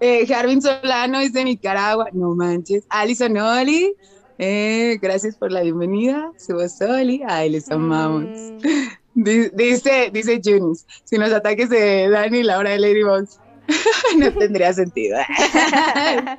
eh, 0.00 0.26
Jarvin 0.26 0.62
Solano 0.62 1.20
es 1.20 1.32
de 1.32 1.44
Nicaragua. 1.44 2.08
No 2.12 2.34
manches. 2.34 2.84
Alison 2.88 3.36
Oli. 3.36 3.94
Eh, 4.42 4.98
gracias 5.02 5.36
por 5.36 5.52
la 5.52 5.60
bienvenida. 5.60 6.32
Subo 6.38 6.62
Oli. 6.94 7.22
Ay, 7.28 7.50
les 7.50 7.70
amamos. 7.70 8.24
Mm. 8.24 9.50
Dice, 9.52 10.08
dice 10.14 10.40
Junis, 10.42 10.86
si 11.04 11.18
los 11.18 11.30
ataques 11.30 11.68
de 11.68 12.08
Dani 12.08 12.38
y 12.38 12.42
Laura 12.42 12.70
de 12.70 12.78
Ladybug 12.78 13.28
no 14.16 14.32
tendría 14.32 14.72
sentido. 14.72 15.18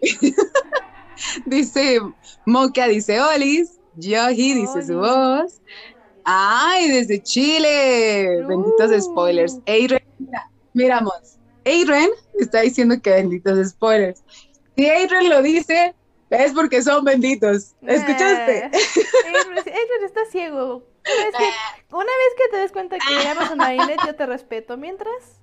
dice 1.46 1.98
Moca, 2.46 2.86
dice 2.86 3.20
Olis. 3.20 3.80
Yoji 3.96 4.54
dice 4.54 4.86
su 4.86 4.98
voz. 4.98 5.60
¡Ay, 6.22 6.88
desde 6.88 7.20
Chile! 7.20 8.44
Benditos 8.46 9.06
spoilers. 9.06 9.58
Adrian, 9.66 10.04
miramos. 10.72 11.36
Adrian 11.66 12.10
está 12.38 12.60
diciendo 12.60 12.94
que 13.02 13.10
benditos 13.10 13.70
spoilers. 13.70 14.22
Si 14.76 14.88
Adrian 14.88 15.28
lo 15.28 15.42
dice, 15.42 15.96
es 16.32 16.52
porque 16.52 16.82
son 16.82 17.04
benditos. 17.04 17.74
¿Escuchaste? 17.82 18.64
Adrian 18.64 20.04
está 20.04 20.24
ciego. 20.26 20.82
Una 21.90 22.04
vez, 22.04 22.34
que, 22.36 22.48
te 22.50 22.56
des 22.58 22.72
cuenta 22.72 22.96
que 22.98 23.24
llamas 23.24 23.50
a 23.50 23.56
Marinette, 23.56 24.06
yo 24.06 24.14
te 24.14 24.26
respeto. 24.26 24.76
Mientras. 24.76 25.40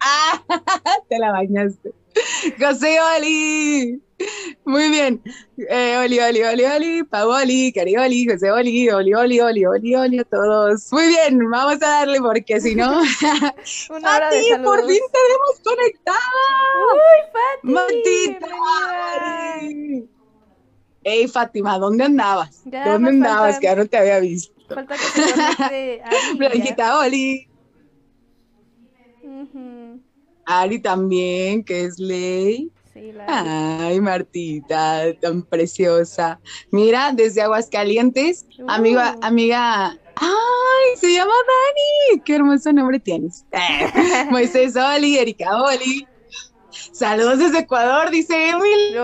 Ah, 0.00 0.42
te 1.08 1.18
la 1.18 1.32
bañaste. 1.32 1.92
José 2.58 2.98
Oli. 3.00 4.00
Muy 4.64 4.90
bien. 4.90 5.22
Eh, 5.56 5.96
oli, 6.04 6.18
Oli, 6.20 6.42
Oli, 6.42 6.64
Oli, 6.64 7.04
Paoli, 7.04 7.72
Carioli, 7.72 8.26
José 8.26 8.50
Oli, 8.50 8.90
Oli, 8.90 9.14
Oli, 9.14 9.40
Oli, 9.40 9.64
Oli, 9.64 9.94
Oli, 9.94 10.18
a 10.18 10.24
todos. 10.24 10.92
Muy 10.92 11.08
bien, 11.08 11.38
vamos 11.50 11.82
a 11.82 11.86
darle 11.86 12.20
porque 12.20 12.60
si 12.60 12.74
no. 12.74 12.90
Una 13.90 14.16
hora 14.16 14.30
de 14.30 14.58
por 14.62 14.86
fin 14.86 15.00
tenemos 15.12 15.60
conectada. 15.64 16.18
Uy, 16.92 17.20
Fati. 17.32 17.72
Matita. 17.72 18.48
Ey, 21.02 21.28
Fátima, 21.28 21.78
¿dónde 21.78 22.04
andabas? 22.04 22.62
¿Dónde 22.64 23.08
andabas? 23.08 23.58
Que 23.58 23.66
ya 23.66 23.76
no 23.76 23.86
te 23.86 23.96
había 23.96 24.20
visto. 24.20 24.52
Falta 24.68 24.96
que 24.96 25.02
se 25.02 26.02
Blanquita 26.36 26.98
Oli. 27.00 27.48
Ari 30.50 30.80
también, 30.80 31.62
que 31.64 31.84
es 31.84 31.98
Ley. 31.98 32.70
Sí, 32.92 33.12
Ay, 33.28 34.00
Martita, 34.00 35.04
tan 35.20 35.42
preciosa. 35.42 36.40
Mira, 36.72 37.12
desde 37.12 37.40
Aguascalientes, 37.42 38.46
amiga, 38.66 39.16
uh. 39.16 39.24
amiga. 39.24 39.96
¡Ay! 40.16 40.96
Se 40.96 41.12
llama 41.12 41.32
Dani. 41.32 42.20
Qué 42.24 42.34
hermoso 42.34 42.72
nombre 42.72 42.98
tienes. 42.98 43.46
Moisés 44.30 44.74
Oli, 44.76 45.18
Erika 45.18 45.62
Oli. 45.62 46.06
Saludos 46.92 47.38
desde 47.38 47.60
Ecuador, 47.60 48.10
dice 48.10 48.50
Emily. 48.50 48.94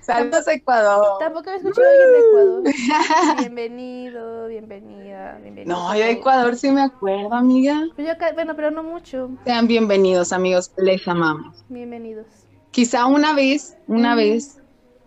Saludos 0.00 0.48
a 0.48 0.52
Ecuador. 0.52 1.18
Tampoco 1.18 1.50
he 1.50 1.56
escuchado 1.56 1.86
a 1.86 1.90
alguien 1.90 2.12
de 2.12 2.70
Ecuador. 2.70 3.36
Bienvenido, 3.38 4.46
bienvenida, 4.48 5.38
bienvenido. 5.42 5.76
No, 5.76 5.94
yo 5.94 6.00
de 6.00 6.10
Ecuador 6.12 6.56
sí 6.56 6.70
me 6.70 6.82
acuerdo, 6.82 7.34
amiga. 7.34 7.82
Pues 7.94 8.08
bueno, 8.34 8.54
pero 8.56 8.70
no 8.70 8.82
mucho. 8.82 9.30
Sean 9.44 9.66
bienvenidos, 9.66 10.32
amigos. 10.32 10.72
Les 10.76 11.06
amamos. 11.06 11.64
Bienvenidos. 11.68 12.26
Quizá 12.70 13.06
una 13.06 13.34
vez, 13.34 13.76
una 13.86 14.14
vez. 14.14 14.60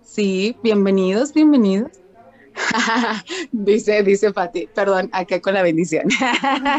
Sí, 0.04 0.56
bienvenidos, 0.62 1.34
bienvenidos. 1.34 2.03
dice, 3.52 4.04
dice 4.04 4.32
Pati, 4.32 4.68
perdón, 4.74 5.10
acá 5.12 5.42
con 5.42 5.54
la 5.54 5.64
bendición. 5.64 6.08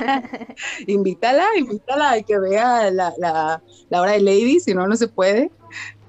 invítala, 0.87 1.47
invítala, 1.57 2.11
hay 2.11 2.25
que 2.25 2.39
vea 2.39 2.91
la, 2.91 3.13
la, 3.19 3.63
la 3.89 4.01
hora 4.01 4.13
de 4.13 4.21
Lady, 4.21 4.61
si 4.61 4.75
no, 4.75 4.87
no 4.87 4.97
se 4.97 5.09
puede. 5.09 5.51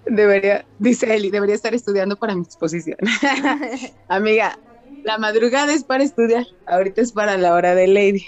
Debería, 0.05 0.65
dice 0.79 1.15
Eli, 1.15 1.31
debería 1.31 1.55
estar 1.55 1.73
estudiando 1.73 2.15
para 2.15 2.35
mi 2.35 2.43
exposición. 2.43 2.97
Amiga, 4.07 4.59
la 5.03 5.17
madrugada 5.17 5.73
es 5.73 5.83
para 5.83 6.03
estudiar, 6.03 6.45
ahorita 6.67 7.01
es 7.01 7.11
para 7.11 7.37
la 7.37 7.53
hora 7.53 7.75
de 7.75 7.87
Lady. 7.87 8.25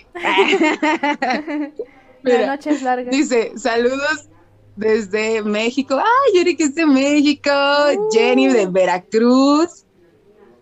la 2.23 2.47
noche 2.47 2.71
es 2.71 2.81
larga. 2.81 3.11
Dice, 3.11 3.51
saludos 3.57 4.29
desde 4.77 5.41
México. 5.41 5.97
Ay, 5.97 6.37
Yuri 6.37 6.55
que 6.55 6.65
es 6.65 6.75
de 6.75 6.85
México. 6.85 7.51
Uh. 7.51 8.09
Jenny 8.11 8.47
de 8.47 8.67
Veracruz. 8.67 9.86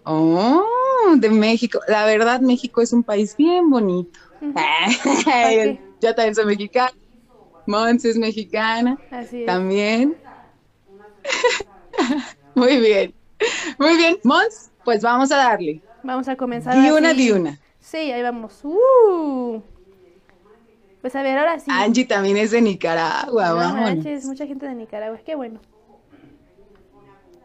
Oh, 0.06 1.16
de 1.18 1.30
México. 1.30 1.80
La 1.88 2.06
verdad, 2.06 2.40
México 2.40 2.82
es 2.82 2.94
un 2.94 3.04
país 3.04 3.36
bien 3.36 3.70
bonito. 3.70 4.20
Yo 6.02 6.14
también 6.14 6.36
soy 6.36 6.46
mexicana. 6.46 6.92
Mons 7.66 8.06
es 8.06 8.16
mexicana. 8.16 9.00
Así 9.10 9.42
es. 9.42 9.46
También. 9.48 10.16
Muy 12.56 12.78
bien. 12.78 13.14
Muy 13.80 13.98
bien. 13.98 14.18
Mons, 14.24 14.72
pues 14.84 15.02
vamos 15.02 15.32
a 15.32 15.38
darle. 15.38 15.82
Vamos 16.04 16.28
a 16.28 16.36
comenzar. 16.36 16.80
Di 16.80 16.92
una, 16.92 17.14
di 17.14 17.32
una. 17.32 17.60
Sí, 17.80 17.98
ahí 17.98 18.22
vamos. 18.22 18.60
Uh. 18.64 19.62
Pues 21.02 21.16
a 21.16 21.24
ver, 21.24 21.38
ahora 21.38 21.60
sí. 21.60 21.66
Angie 21.70 22.06
también 22.06 22.38
es 22.38 22.52
de 22.52 22.62
Nicaragua. 22.62 23.50
No 23.50 23.56
vamos. 23.56 24.26
mucha 24.26 24.46
gente 24.46 24.68
de 24.68 24.76
Nicaragua. 24.76 25.20
Qué 25.26 25.34
bueno. 25.36 25.60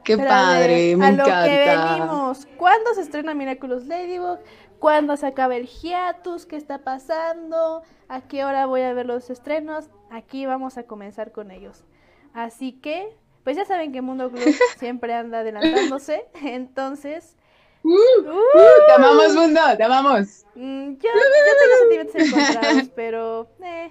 Qué 0.05 0.17
padre, 0.19 0.97
me 0.97 1.07
a 1.07 1.09
encanta. 1.11 1.41
Lo 1.41 1.47
que 1.47 1.65
venimos. 1.67 2.49
¿Cuándo 2.57 2.95
se 2.95 3.03
estrena 3.03 3.35
Miraculous 3.35 3.87
Ladybug? 3.87 4.39
¿Cuándo 4.79 5.17
se 5.17 5.27
acaba 5.27 5.57
el 5.57 5.67
hiatus? 5.67 6.47
¿Qué 6.47 6.57
está 6.57 6.79
pasando? 6.79 7.83
¿A 8.09 8.23
qué 8.23 8.45
hora 8.45 8.67
voy 8.67 8.81
a 8.81 8.95
ver 8.95 9.07
los 9.07 9.29
estrenos? 9.29 9.91
Aquí 10.11 10.47
vamos 10.47 10.79
a 10.79 10.85
comenzar 10.85 11.33
con 11.33 11.51
ellos. 11.51 11.85
Así 12.33 12.73
que, 12.73 13.17
pues 13.45 13.57
ya 13.57 13.65
saben 13.65 13.93
que 13.93 14.01
Mundo 14.01 14.31
Club 14.31 14.43
siempre 14.79 15.15
anda 15.15 15.41
adelantándose, 15.41 16.27
entonces... 16.43 17.37
Uh, 17.83 17.89
uh, 17.93 18.87
te 18.87 18.93
amamos, 18.93 19.35
Mundo, 19.35 19.61
te 19.75 19.83
amamos. 19.83 20.45
Mm, 20.55 20.97
yo, 20.97 21.09
yo 21.09 21.55
tengo 21.61 21.79
sentimientos 21.79 22.15
encontrados, 22.15 22.91
pero... 22.95 23.49
Eh. 23.63 23.91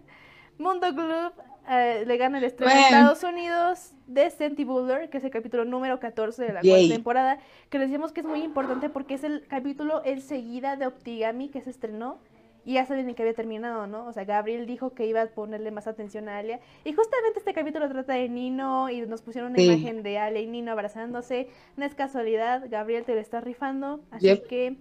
Mundo 0.57 0.87
Club 0.95 1.33
eh, 1.69 2.03
le 2.05 2.17
gana 2.17 2.37
el 2.37 2.43
estreno 2.43 2.71
a 2.71 2.79
Estados 2.81 3.23
Unidos 3.23 3.91
de 4.07 4.29
Buller, 4.65 5.09
que 5.09 5.17
es 5.17 5.23
el 5.23 5.31
capítulo 5.31 5.65
número 5.65 5.99
14 5.99 6.41
de 6.41 6.53
la 6.53 6.61
cuarta 6.61 6.87
temporada, 6.87 7.39
que 7.69 7.79
les 7.79 7.89
decimos 7.89 8.11
que 8.11 8.21
es 8.21 8.25
muy 8.25 8.41
importante 8.41 8.89
porque 8.89 9.15
es 9.15 9.23
el 9.23 9.45
capítulo 9.47 10.01
enseguida 10.05 10.75
de 10.75 10.87
Optigami 10.87 11.49
que 11.49 11.61
se 11.61 11.69
estrenó 11.69 12.19
y 12.67 12.73
ya 12.73 12.85
saben 12.85 13.15
que 13.15 13.21
había 13.21 13.33
terminado, 13.33 13.87
¿no? 13.87 14.05
O 14.07 14.11
sea, 14.11 14.25
Gabriel 14.25 14.65
dijo 14.65 14.93
que 14.93 15.05
iba 15.05 15.21
a 15.21 15.27
ponerle 15.27 15.71
más 15.71 15.87
atención 15.87 16.27
a 16.27 16.37
Alia 16.37 16.59
y 16.83 16.91
justamente 16.91 17.39
este 17.39 17.53
capítulo 17.53 17.87
trata 17.87 18.13
de 18.13 18.27
Nino 18.27 18.89
y 18.89 19.01
nos 19.01 19.21
pusieron 19.21 19.51
una 19.51 19.61
imagen 19.61 20.03
de 20.03 20.17
Alia 20.17 20.41
y 20.41 20.47
Nino 20.47 20.73
abrazándose. 20.73 21.47
No 21.77 21.85
es 21.85 21.95
casualidad, 21.95 22.63
Gabriel 22.69 23.05
te 23.05 23.13
lo 23.13 23.21
está 23.21 23.39
rifando, 23.39 24.01
así 24.11 24.41
que 24.49 24.75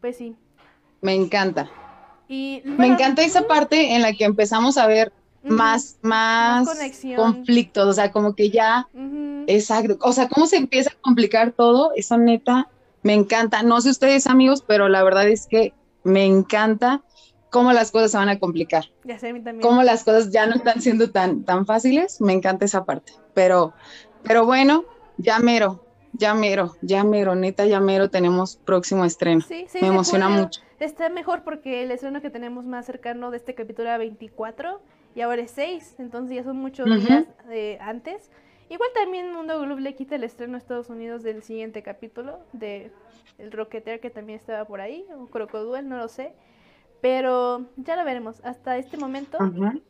pues 0.00 0.16
sí. 0.16 0.36
Me 1.00 1.14
encanta. 1.14 1.70
Y, 2.28 2.62
Me 2.64 2.86
encanta 2.86 3.22
esa 3.22 3.46
parte 3.46 3.94
en 3.94 4.02
la 4.02 4.12
que 4.12 4.24
empezamos 4.24 4.76
a 4.76 4.86
ver 4.86 5.10
más, 5.42 5.98
más, 6.02 6.68
conflictos, 7.16 7.86
o 7.86 7.92
sea, 7.92 8.10
como 8.10 8.34
que 8.34 8.50
ya, 8.50 8.88
exacto, 9.46 9.98
o 10.00 10.12
sea, 10.12 10.28
cómo 10.28 10.46
se 10.46 10.56
empieza 10.56 10.90
a 10.90 11.00
complicar 11.00 11.52
todo, 11.52 11.92
eso 11.94 12.16
neta, 12.18 12.68
me 13.02 13.14
encanta, 13.14 13.62
no 13.62 13.80
sé 13.80 13.90
ustedes 13.90 14.26
amigos, 14.26 14.62
pero 14.66 14.88
la 14.88 15.02
verdad 15.02 15.28
es 15.28 15.46
que 15.46 15.72
me 16.02 16.24
encanta 16.24 17.02
cómo 17.50 17.72
las 17.72 17.90
cosas 17.90 18.10
se 18.10 18.16
van 18.16 18.28
a 18.28 18.38
complicar, 18.38 18.86
ya 19.04 19.18
sé, 19.18 19.28
a 19.28 19.32
mí 19.32 19.40
también. 19.40 19.62
cómo 19.62 19.82
las 19.82 20.04
cosas 20.04 20.30
ya 20.30 20.46
no 20.46 20.56
están 20.56 20.80
siendo 20.82 21.10
tan, 21.10 21.44
tan 21.44 21.66
fáciles, 21.66 22.20
me 22.20 22.32
encanta 22.32 22.64
esa 22.64 22.84
parte, 22.84 23.12
pero, 23.34 23.72
pero 24.24 24.44
bueno, 24.44 24.84
ya 25.16 25.38
mero, 25.38 25.84
ya 26.12 26.34
mero, 26.34 26.74
ya 26.82 27.04
mero, 27.04 27.34
neta, 27.34 27.66
ya 27.66 27.80
mero, 27.80 28.10
tenemos 28.10 28.56
próximo 28.56 29.04
estreno, 29.04 29.44
me 29.48 29.86
emociona 29.86 30.28
mucho. 30.28 30.60
Está 30.80 31.08
mejor 31.08 31.42
porque 31.42 31.82
el 31.82 31.90
estreno 31.90 32.20
que 32.20 32.30
tenemos 32.30 32.64
más 32.64 32.86
cercano 32.86 33.32
de 33.32 33.38
este 33.38 33.54
capítulo 33.54 33.88
era 33.88 33.98
24 33.98 34.80
y 35.14 35.20
ahora 35.20 35.42
es 35.42 35.50
6, 35.52 35.96
entonces 35.98 36.36
ya 36.36 36.44
son 36.44 36.56
muchos 36.56 36.86
días 36.86 37.26
de 37.48 37.78
antes. 37.80 38.30
Igual 38.70 38.90
también 38.94 39.32
Mundo 39.32 39.58
Gloop 39.60 39.80
le 39.80 39.94
quita 39.94 40.16
el 40.16 40.24
estreno 40.24 40.56
a 40.56 40.58
Estados 40.58 40.90
Unidos 40.90 41.22
del 41.22 41.42
siguiente 41.42 41.82
capítulo 41.82 42.38
de 42.52 42.90
El 43.38 43.50
Rocketeer 43.50 44.00
que 44.00 44.10
también 44.10 44.38
estaba 44.38 44.66
por 44.66 44.80
ahí, 44.80 45.06
o 45.16 45.26
Crocoduel, 45.26 45.88
no 45.88 45.96
lo 45.96 46.08
sé. 46.08 46.32
Pero 47.00 47.66
ya 47.76 47.96
lo 47.96 48.04
veremos. 48.04 48.40
Hasta 48.44 48.76
este 48.76 48.96
momento, 48.96 49.38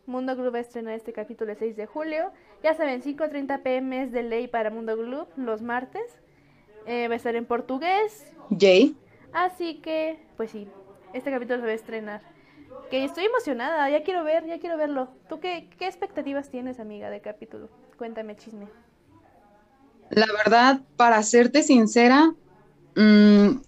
Mundo 0.07 0.37
Glue 0.37 0.51
va 0.51 0.59
a 0.59 0.61
estrenar 0.61 0.95
este 0.95 1.13
capítulo 1.13 1.53
el 1.53 1.59
6 1.59 1.77
de 1.77 1.87
julio. 1.87 2.31
Ya 2.63 2.75
saben, 2.75 3.03
5.30 3.03 3.63
pm 3.63 4.03
es 4.03 4.13
de 4.13 4.23
ley 4.23 4.47
para 4.47 4.71
Mundo 4.71 4.97
Glue 4.97 5.27
los 5.37 5.63
martes. 5.63 6.21
Eh, 6.87 7.09
va 7.09 7.15
a 7.15 7.17
estar 7.17 7.35
en 7.35 7.47
portugués. 7.47 8.31
Jay. 8.57 8.95
Así 9.33 9.77
que, 9.77 10.19
pues 10.37 10.51
sí, 10.51 10.69
este 11.13 11.31
capítulo 11.31 11.61
se 11.61 11.67
va 11.67 11.73
a 11.73 11.75
estrenar. 11.75 12.21
Que 12.91 13.05
estoy 13.05 13.25
emocionada, 13.25 13.91
ya 13.91 14.03
quiero 14.03 14.25
ver, 14.25 14.47
ya 14.47 14.59
quiero 14.59 14.77
verlo. 14.77 15.09
¿Tú 15.29 15.41
qué, 15.41 15.69
qué 15.79 15.87
expectativas 15.87 16.51
tienes, 16.51 16.81
amiga, 16.81 17.11
de 17.11 17.21
capítulo? 17.21 17.69
Cuéntame, 17.99 18.37
chisme. 18.37 18.67
La 20.11 20.27
verdad, 20.27 20.81
para 20.97 21.23
serte 21.23 21.63
sincera, 21.63 22.33
mmm, 22.97 23.59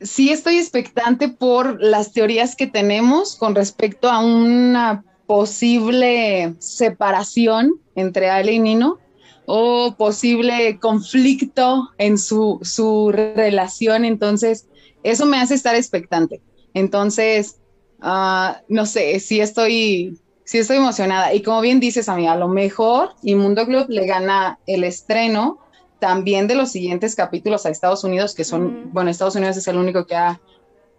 sí 0.00 0.30
estoy 0.30 0.58
expectante 0.58 1.28
por 1.28 1.80
las 1.82 2.12
teorías 2.12 2.56
que 2.56 2.66
tenemos 2.66 3.36
con 3.36 3.54
respecto 3.54 4.10
a 4.10 4.20
una 4.20 5.04
posible 5.26 6.54
separación 6.58 7.80
entre 7.94 8.30
Ale 8.30 8.52
y 8.52 8.58
Nino 8.58 8.98
o 9.46 9.94
posible 9.96 10.78
conflicto 10.78 11.88
en 11.98 12.18
su, 12.18 12.58
su 12.62 13.12
relación. 13.12 14.04
Entonces, 14.04 14.68
eso 15.02 15.26
me 15.26 15.38
hace 15.38 15.54
estar 15.54 15.74
expectante. 15.74 16.42
Entonces, 16.74 17.61
uh, 18.02 18.56
no 18.68 18.86
sé, 18.86 19.18
sí 19.20 19.40
estoy, 19.40 20.18
sí 20.44 20.58
estoy 20.58 20.78
emocionada. 20.78 21.34
Y 21.34 21.42
como 21.42 21.60
bien 21.60 21.80
dices, 21.80 22.08
amiga, 22.08 22.32
a 22.32 22.36
lo 22.36 22.48
mejor 22.48 23.10
Mundo 23.22 23.66
Club 23.66 23.86
le 23.88 24.06
gana 24.06 24.58
el 24.66 24.84
estreno 24.84 25.58
también 25.98 26.48
de 26.48 26.56
los 26.56 26.72
siguientes 26.72 27.14
capítulos 27.14 27.64
a 27.64 27.70
Estados 27.70 28.02
Unidos, 28.02 28.34
que 28.34 28.44
son, 28.44 28.92
bueno, 28.92 29.10
Estados 29.10 29.36
Unidos 29.36 29.56
es 29.56 29.68
el 29.68 29.76
único 29.76 30.04
que 30.04 30.16
ha 30.16 30.40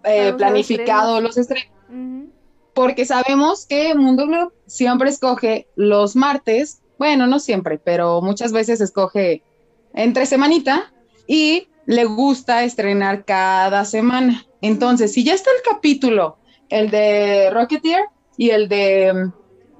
eh, 0.05 0.33
planificado 0.37 1.19
los 1.19 1.37
estrenos. 1.37 1.67
Porque 2.73 3.05
sabemos 3.05 3.65
que 3.65 3.93
Mundo 3.95 4.25
Club 4.25 4.53
siempre 4.65 5.09
escoge 5.09 5.67
los 5.75 6.15
martes, 6.15 6.81
bueno, 6.97 7.27
no 7.27 7.39
siempre, 7.39 7.77
pero 7.77 8.21
muchas 8.21 8.51
veces 8.51 8.81
escoge 8.81 9.43
entre 9.93 10.25
semanita 10.25 10.93
y 11.27 11.67
le 11.85 12.05
gusta 12.05 12.63
estrenar 12.63 13.25
cada 13.25 13.85
semana. 13.85 14.45
Entonces, 14.61 15.11
si 15.11 15.23
ya 15.23 15.33
está 15.33 15.51
el 15.51 15.73
capítulo, 15.73 16.37
el 16.73 16.89
de 16.89 17.51
Rocketeer 17.51 18.05
y 18.35 18.49
el 18.49 18.67
de, 18.67 19.31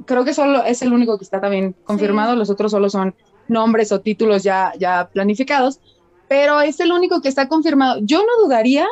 creo 0.06 0.24
que 0.24 0.34
solo 0.34 0.64
es 0.64 0.84
el 0.84 0.94
único 0.94 1.18
que 1.18 1.24
está 1.24 1.42
también 1.42 1.76
confirmado, 1.86 2.36
los 2.36 2.52
otros 2.52 2.72
solo 2.72 2.88
son 2.88 3.16
nombres 3.48 3.92
o 3.92 4.00
títulos 4.00 4.44
ya, 4.44 4.74
ya 4.78 5.10
planificados, 5.12 5.80
pero 6.28 6.62
es 6.62 6.80
el 6.80 6.92
único 6.92 7.20
que 7.22 7.30
está 7.30 7.48
confirmado. 7.48 8.00
Yo 8.02 8.20
no 8.20 8.44
dudaría 8.44 8.86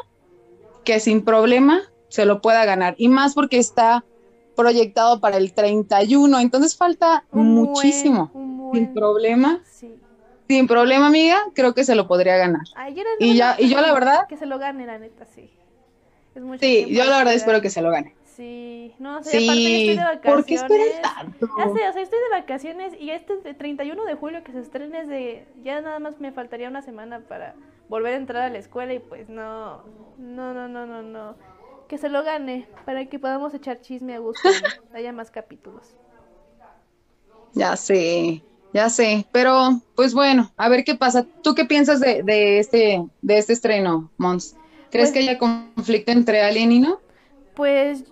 que 0.83 0.99
sin 0.99 1.23
problema 1.23 1.81
se 2.07 2.25
lo 2.25 2.41
pueda 2.41 2.65
ganar, 2.65 2.95
y 2.97 3.07
más 3.07 3.35
porque 3.35 3.59
está 3.59 4.03
proyectado 4.55 5.19
para 5.19 5.37
el 5.37 5.53
31, 5.53 6.39
entonces 6.39 6.75
falta 6.75 7.25
muchísimo. 7.31 8.31
sin 8.73 8.93
problema. 8.93 9.61
Sin 10.47 10.67
problema, 10.67 11.07
amiga, 11.07 11.37
creo 11.53 11.73
que 11.73 11.85
se 11.85 11.95
lo 11.95 12.07
podría 12.07 12.35
ganar. 12.35 12.63
y, 13.19 13.35
ya, 13.35 13.55
y 13.57 13.69
yo 13.69 13.79
la 13.79 13.93
verdad... 13.93 14.27
Que 14.27 14.35
se 14.35 14.47
lo 14.47 14.57
gane, 14.57 14.85
la 14.85 14.97
neta, 14.97 15.23
sí. 15.23 15.50
Sí, 16.59 16.85
yo 16.89 17.05
la 17.05 17.19
verdad 17.19 17.33
espero 17.33 17.61
que 17.61 17.69
se 17.69 17.81
lo 17.81 17.91
gane. 17.91 18.15
Sí, 18.35 18.95
no 18.97 19.21
sé, 19.23 19.37
aparte 19.37 19.61
yo 19.61 19.77
estoy 19.77 19.95
de 19.97 20.03
vacaciones. 20.03 20.35
¿Por 20.35 20.45
qué 20.45 20.53
esperas 20.55 21.01
tanto? 21.01 21.49
Ya 21.57 21.63
sé, 21.65 21.89
o 21.89 21.93
sea, 21.93 22.01
estoy 22.01 22.19
de 22.19 22.39
vacaciones 22.39 22.93
y 22.99 23.11
este 23.11 23.53
31 23.53 24.05
de 24.05 24.15
julio 24.15 24.43
que 24.43 24.51
se 24.51 24.59
estrene 24.59 25.01
es 25.01 25.07
de. 25.07 25.45
Ya 25.63 25.81
nada 25.81 25.99
más 25.99 26.19
me 26.19 26.31
faltaría 26.31 26.69
una 26.69 26.81
semana 26.81 27.19
para 27.19 27.55
volver 27.89 28.13
a 28.13 28.17
entrar 28.17 28.43
a 28.43 28.49
la 28.49 28.57
escuela 28.57 28.93
y 28.93 28.99
pues 28.99 29.29
no. 29.29 29.83
No, 30.17 30.53
no, 30.53 30.67
no, 30.67 30.85
no, 30.85 31.01
no. 31.01 31.35
Que 31.87 31.97
se 31.97 32.09
lo 32.09 32.23
gane 32.23 32.67
para 32.85 33.05
que 33.05 33.19
podamos 33.19 33.53
echar 33.53 33.81
chisme 33.81 34.15
a 34.15 34.19
gusto 34.19 34.49
y 34.49 34.95
haya 34.95 35.11
más 35.11 35.29
capítulos. 35.29 35.95
Ya 37.53 37.75
sé, 37.75 38.41
ya 38.73 38.89
sé, 38.89 39.27
pero 39.33 39.81
pues 39.95 40.13
bueno, 40.13 40.51
a 40.55 40.69
ver 40.69 40.85
qué 40.85 40.95
pasa. 40.95 41.25
¿Tú 41.43 41.53
qué 41.53 41.65
piensas 41.65 41.99
de, 41.99 42.23
de 42.23 42.59
este, 42.59 43.03
de 43.21 43.37
este 43.37 43.53
estreno, 43.53 44.09
Mons? 44.17 44.55
¿Crees 44.91 45.11
pues 45.11 45.11
que 45.11 45.29
haya 45.29 45.39
conflicto 45.39 46.11
entre 46.11 46.41
Alien 46.41 46.71
y 46.71 46.79
no? 46.79 46.99
Pues 47.55 48.03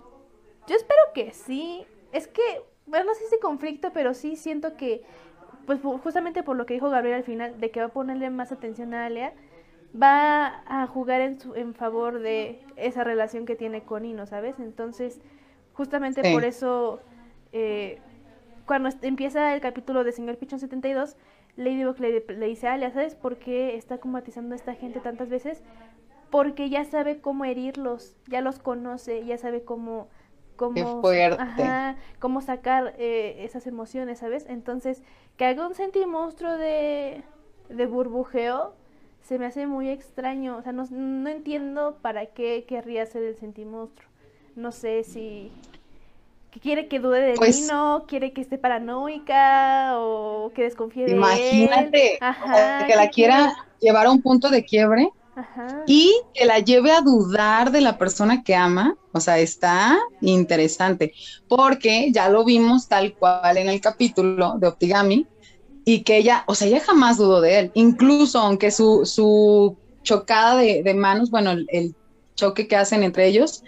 yo 0.66 0.76
espero 0.76 1.00
que 1.14 1.32
sí. 1.32 1.84
Es 2.12 2.26
que, 2.26 2.42
bueno, 2.86 3.06
no 3.06 3.14
sé 3.14 3.28
si 3.28 3.38
conflicto, 3.38 3.92
pero 3.92 4.14
sí 4.14 4.36
siento 4.36 4.76
que, 4.76 5.02
pues 5.66 5.80
justamente 6.02 6.42
por 6.42 6.56
lo 6.56 6.66
que 6.66 6.74
dijo 6.74 6.88
Gabriel 6.88 7.16
al 7.16 7.24
final, 7.24 7.60
de 7.60 7.70
que 7.70 7.80
va 7.80 7.86
a 7.86 7.90
ponerle 7.90 8.30
más 8.30 8.50
atención 8.50 8.94
a 8.94 9.06
Alea, 9.06 9.34
va 10.00 10.62
a 10.66 10.86
jugar 10.86 11.20
en, 11.20 11.38
su, 11.38 11.54
en 11.54 11.74
favor 11.74 12.20
de 12.20 12.60
esa 12.76 13.04
relación 13.04 13.44
que 13.44 13.56
tiene 13.56 13.82
con 13.82 14.04
Ino, 14.04 14.26
¿sabes? 14.26 14.58
Entonces, 14.58 15.20
justamente 15.74 16.32
por 16.32 16.44
eso, 16.44 17.00
eh, 17.52 17.98
cuando 18.66 18.88
empieza 19.02 19.54
el 19.54 19.60
capítulo 19.60 20.04
de 20.04 20.12
Señor 20.12 20.36
Pichón 20.36 20.60
72, 20.60 21.16
Ladybug 21.56 21.98
le, 21.98 22.24
le 22.26 22.46
dice 22.46 22.68
a 22.68 22.74
Alia, 22.74 22.90
¿sabes 22.90 23.14
por 23.14 23.36
qué 23.36 23.76
está 23.76 23.98
combatizando 23.98 24.54
a 24.54 24.56
esta 24.56 24.74
gente 24.74 25.00
tantas 25.00 25.28
veces? 25.28 25.62
Porque 26.30 26.70
ya 26.70 26.84
sabe 26.84 27.20
cómo 27.20 27.44
herirlos, 27.44 28.14
ya 28.28 28.40
los 28.40 28.58
conoce, 28.58 29.24
ya 29.24 29.38
sabe 29.38 29.62
cómo 29.62 30.08
cómo, 30.60 31.02
cómo 32.18 32.40
sacar 32.42 32.94
eh, 32.98 33.36
esas 33.44 33.66
emociones, 33.66 34.18
¿sabes? 34.18 34.44
Entonces, 34.46 35.02
que 35.38 35.46
haga 35.46 35.66
un 35.66 35.74
sentimonstruo 35.74 36.58
de, 36.58 37.22
de 37.70 37.86
burbujeo 37.86 38.74
se 39.22 39.38
me 39.38 39.46
hace 39.46 39.66
muy 39.66 39.88
extraño. 39.88 40.58
O 40.58 40.62
sea, 40.62 40.72
no, 40.72 40.86
no 40.90 41.30
entiendo 41.30 41.96
para 42.02 42.26
qué 42.26 42.64
querría 42.68 43.06
ser 43.06 43.22
el 43.22 43.36
sentimonstruo. 43.36 44.08
No 44.54 44.70
sé 44.72 45.04
si 45.04 45.50
que 46.50 46.58
quiere 46.60 46.88
que 46.88 46.98
dude 46.98 47.20
de 47.20 47.34
pues, 47.34 47.60
mí, 47.60 47.66
no, 47.70 48.04
quiere 48.08 48.32
que 48.32 48.40
esté 48.40 48.58
paranoica 48.58 49.92
o 49.98 50.50
que 50.54 50.64
desconfíe 50.64 51.04
de 51.04 51.12
Imagínate, 51.12 52.18
que 52.86 52.96
la 52.96 53.08
quiera 53.08 53.54
llevar 53.78 54.06
a 54.06 54.10
un 54.10 54.20
punto 54.20 54.50
de 54.50 54.64
quiebre 54.64 55.10
y 55.86 56.12
que 56.34 56.44
la 56.44 56.58
lleve 56.58 56.92
a 56.92 57.00
dudar 57.00 57.70
de 57.70 57.80
la 57.80 57.98
persona 57.98 58.42
que 58.42 58.54
ama, 58.54 58.96
o 59.12 59.20
sea, 59.20 59.38
está 59.38 59.98
interesante, 60.20 61.12
porque 61.48 62.10
ya 62.12 62.28
lo 62.28 62.44
vimos 62.44 62.88
tal 62.88 63.14
cual 63.14 63.56
en 63.56 63.68
el 63.68 63.80
capítulo 63.80 64.56
de 64.58 64.68
Optigami, 64.68 65.26
y 65.84 66.02
que 66.02 66.18
ella, 66.18 66.44
o 66.46 66.54
sea, 66.54 66.68
ella 66.68 66.80
jamás 66.80 67.16
dudó 67.16 67.40
de 67.40 67.58
él, 67.58 67.70
incluso 67.74 68.38
aunque 68.38 68.70
su, 68.70 69.04
su 69.04 69.76
chocada 70.02 70.56
de, 70.56 70.94
manos, 70.94 71.30
bueno, 71.30 71.50
el, 71.50 71.94
choque 72.36 72.66
que 72.66 72.76
hacen 72.76 73.02
entre 73.02 73.26
ellos, 73.26 73.64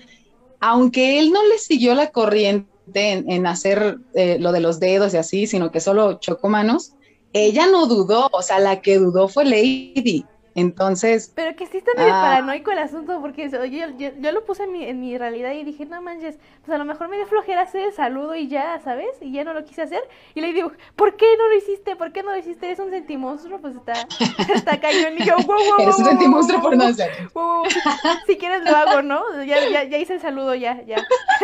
aunque 0.59 1.19
él 1.19 1.31
no 1.31 1.47
le 1.47 1.59
siguió 1.59 1.95
la 1.95 2.11
corriente 2.11 2.69
en, 2.95 3.47
hacer 3.47 3.99
eh, 4.15 4.39
lo 4.41 4.51
de 4.51 4.61
los 4.61 4.81
dedos 4.81 5.13
y 5.13 5.19
así, 5.19 5.47
sino 5.47 5.71
que 5.71 5.81
solo 5.81 6.19
chocó 6.21 6.49
manos, 6.49 6.95
ella 7.35 7.67
no 7.67 7.87
dudó, 7.87 8.31
o 8.33 8.41
sea, 8.41 8.61
la 8.61 8.81
que 8.81 8.97
dudó 8.97 9.29
fue 9.29 9.45
Lady. 9.45 10.25
Entonces. 10.55 11.33
Pero 11.35 11.57
que 11.57 11.67
sí 11.67 11.79
está 11.79 11.93
medio 11.97 12.15
ah. 12.15 12.23
paranoico 12.23 12.71
el 12.71 12.79
asunto, 12.79 13.21
porque 13.21 13.51
yo, 13.51 13.65
yo, 13.97 14.33
lo 14.33 14.45
puse 14.45 14.65
en 14.65 14.73
mi, 14.73 14.85
en 14.85 15.01
mi, 15.01 15.17
realidad 15.17 15.53
y 15.53 15.65
dije, 15.65 15.87
no 15.87 16.03
manches, 16.03 16.39
pues 16.65 16.75
a 16.75 16.79
lo 16.79 16.85
mejor 16.85 17.09
me 17.09 17.17
dio 17.17 17.27
flojera 17.27 17.63
hacer 17.63 17.83
el 17.83 17.93
saludo 17.93 18.35
y 18.35 18.49
ya, 18.49 18.81
¿sabes? 18.81 19.11
Y 19.21 19.33
ya 19.33 19.45
no 19.45 19.55
lo 19.55 19.65
quise 19.65 19.83
hacer. 19.83 20.03
Y 20.35 20.41
le 20.41 20.53
digo, 20.53 20.73
¿por 20.97 21.17
qué 21.17 21.27
no 21.39 21.49
lo 21.49 21.57
hiciste? 21.57 21.97
¿Por 21.97 22.13
qué 22.13 22.23
no 22.23 22.33
lo 22.33 22.39
hiciste? 22.39 22.71
Es 22.71 22.79
un 22.79 22.91
sentimonstruo, 22.91 23.61
pues 23.61 23.77
está, 23.77 23.93
está 24.55 24.81
cañón. 24.81 25.15
Y 25.19 25.25
yo, 25.25 25.37
wow, 25.37 25.47
wow, 25.47 25.81
Eres 25.81 25.99
un 25.99 26.05
sentimonstruo 26.05 26.61
por 26.61 26.77
no 26.77 26.85
hacer. 26.85 27.11
Si 28.27 28.37
quieres 28.37 28.65
lo 28.65 28.77
hago, 28.77 29.03
¿no? 29.03 29.43
Ya, 29.45 29.69
ya, 29.69 29.85
ya 29.85 29.99
hice 29.99 30.15
el 30.15 30.21
saludo, 30.21 30.55
ya, 30.55 30.83
ya. 30.85 30.97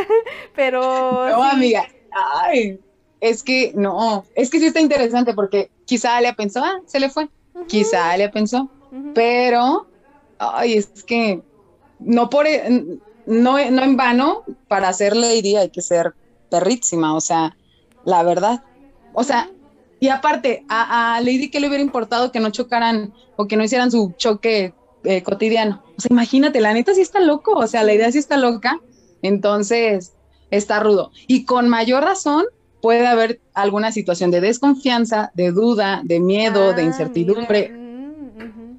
Pero. 0.54 0.80
No, 1.28 1.42
amiga. 1.42 1.86
Ay, 2.12 2.78
es 3.20 3.42
que 3.42 3.72
no, 3.74 4.24
es 4.34 4.50
que 4.50 4.58
sí 4.58 4.66
está 4.66 4.80
interesante 4.80 5.34
porque 5.34 5.70
quizá 5.84 6.16
Alia 6.16 6.34
pensó, 6.34 6.62
ah, 6.62 6.80
se 6.86 7.00
le 7.00 7.10
fue. 7.10 7.28
Quizá 7.66 8.10
Alia 8.10 8.30
pensó, 8.30 8.70
pero, 9.14 9.86
ay, 10.38 10.74
es 10.74 11.04
que 11.04 11.42
no 11.98 12.30
por 12.30 12.46
e, 12.46 12.98
no, 13.26 13.70
no 13.70 13.82
en 13.82 13.96
vano, 13.96 14.44
para 14.68 14.92
ser 14.92 15.16
lady 15.16 15.56
hay 15.56 15.70
que 15.70 15.82
ser 15.82 16.14
perrísima, 16.50 17.14
o 17.14 17.20
sea, 17.20 17.56
la 18.04 18.22
verdad. 18.22 18.62
O 19.12 19.24
sea, 19.24 19.50
y 20.00 20.08
aparte, 20.08 20.64
a, 20.68 21.20
Lady 21.20 21.50
que 21.50 21.60
le 21.60 21.68
hubiera 21.68 21.82
importado 21.82 22.30
que 22.30 22.40
no 22.40 22.50
chocaran 22.50 23.12
o 23.36 23.46
que 23.46 23.56
no 23.56 23.64
hicieran 23.64 23.90
su 23.90 24.12
choque 24.16 24.72
eh, 25.04 25.22
cotidiano. 25.22 25.82
O 25.96 26.00
sea, 26.00 26.08
imagínate, 26.10 26.60
la 26.60 26.72
neta 26.72 26.94
sí 26.94 27.00
está 27.00 27.20
loco, 27.20 27.52
o 27.52 27.66
sea, 27.66 27.82
la 27.82 27.94
idea 27.94 28.10
sí 28.12 28.18
está 28.18 28.36
loca, 28.36 28.80
entonces 29.22 30.14
está 30.50 30.80
rudo. 30.80 31.10
Y 31.26 31.44
con 31.44 31.68
mayor 31.68 32.04
razón 32.04 32.44
puede 32.80 33.06
haber 33.06 33.40
alguna 33.54 33.90
situación 33.90 34.30
de 34.30 34.40
desconfianza, 34.40 35.32
de 35.34 35.50
duda, 35.50 36.00
de 36.04 36.20
miedo, 36.20 36.72
de 36.72 36.82
ah, 36.82 36.84
incertidumbre 36.84 37.72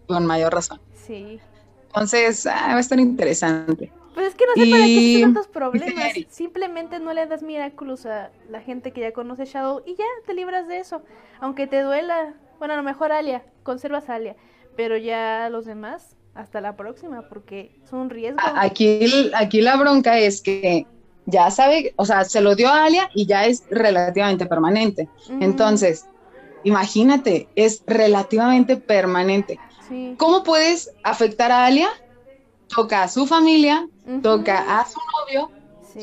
con 0.09 0.25
mayor 0.25 0.53
razón. 0.53 0.81
Sí. 1.07 1.39
Entonces, 1.85 2.45
ah, 2.47 2.69
va 2.69 2.77
a 2.77 2.79
estar 2.79 2.99
interesante. 2.99 3.91
Pues 4.13 4.27
es 4.27 4.35
que 4.35 4.45
no 4.47 4.53
sé 4.53 4.71
para 4.71 4.85
qué 4.85 5.19
tantos 5.21 5.47
problemas. 5.47 6.13
Simplemente 6.29 6.99
no 6.99 7.13
le 7.13 7.25
das 7.27 7.43
Miraculous 7.43 8.05
a 8.07 8.31
la 8.49 8.59
gente 8.59 8.91
que 8.91 9.01
ya 9.01 9.13
conoce 9.13 9.45
Shadow 9.45 9.83
y 9.85 9.95
ya 9.95 10.05
te 10.25 10.33
libras 10.33 10.67
de 10.67 10.79
eso. 10.79 11.03
Aunque 11.39 11.67
te 11.67 11.81
duela. 11.81 12.33
Bueno, 12.57 12.73
a 12.73 12.77
lo 12.77 12.83
mejor 12.83 13.11
Alia, 13.11 13.43
conservas 13.63 14.09
a 14.09 14.15
Alia. 14.15 14.35
Pero 14.75 14.97
ya 14.97 15.49
los 15.49 15.65
demás, 15.65 16.15
hasta 16.33 16.59
la 16.59 16.75
próxima, 16.75 17.29
porque 17.29 17.79
es 17.83 17.93
un 17.93 18.09
riesgo. 18.09 18.39
Aquí, 18.55 19.31
aquí 19.33 19.61
la 19.61 19.77
bronca 19.77 20.17
es 20.19 20.41
que 20.41 20.85
ya 21.25 21.51
sabe, 21.51 21.93
o 21.95 22.05
sea, 22.05 22.25
se 22.25 22.41
lo 22.41 22.55
dio 22.55 22.67
a 22.69 22.85
Alia 22.85 23.09
y 23.13 23.25
ya 23.25 23.45
es 23.45 23.63
relativamente 23.69 24.47
permanente. 24.47 25.07
Entonces, 25.39 26.07
imagínate, 26.63 27.47
es 27.55 27.83
relativamente 27.85 28.77
permanente. 28.77 29.59
¿Cómo 30.17 30.43
puedes 30.43 30.91
afectar 31.03 31.51
a 31.51 31.65
Alia? 31.65 31.89
Toca 32.67 33.03
a 33.03 33.07
su 33.07 33.25
familia, 33.25 33.87
toca 34.21 34.79
a 34.79 34.85
su 34.85 34.99
novio, 34.99 35.51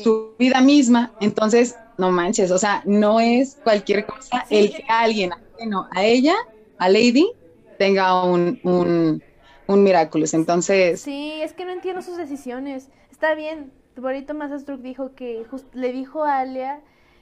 su 0.03 0.35
vida 0.37 0.61
misma. 0.61 1.13
Entonces, 1.21 1.75
no 1.97 2.11
manches, 2.11 2.51
o 2.51 2.57
sea, 2.57 2.81
no 2.85 3.19
es 3.19 3.57
cualquier 3.63 4.05
cosa 4.05 4.45
el 4.49 4.71
que 4.71 4.83
alguien 4.87 5.31
ajeno 5.33 5.87
a 5.91 6.03
ella, 6.03 6.35
a 6.77 6.89
Lady, 6.89 7.31
tenga 7.77 8.23
un, 8.23 8.59
un, 8.63 9.23
un 9.67 9.87
Entonces. 9.87 11.01
Sí, 11.01 11.39
es 11.41 11.53
que 11.53 11.65
no 11.65 11.71
entiendo 11.71 12.01
sus 12.01 12.17
decisiones. 12.17 12.89
Está 13.11 13.33
bien, 13.35 13.71
Borito 13.95 14.33
Masastruk 14.33 14.81
dijo 14.81 15.15
que 15.15 15.45
le 15.73 15.91
dijo 15.91 16.23
a 16.23 16.39
Alia. 16.39 16.81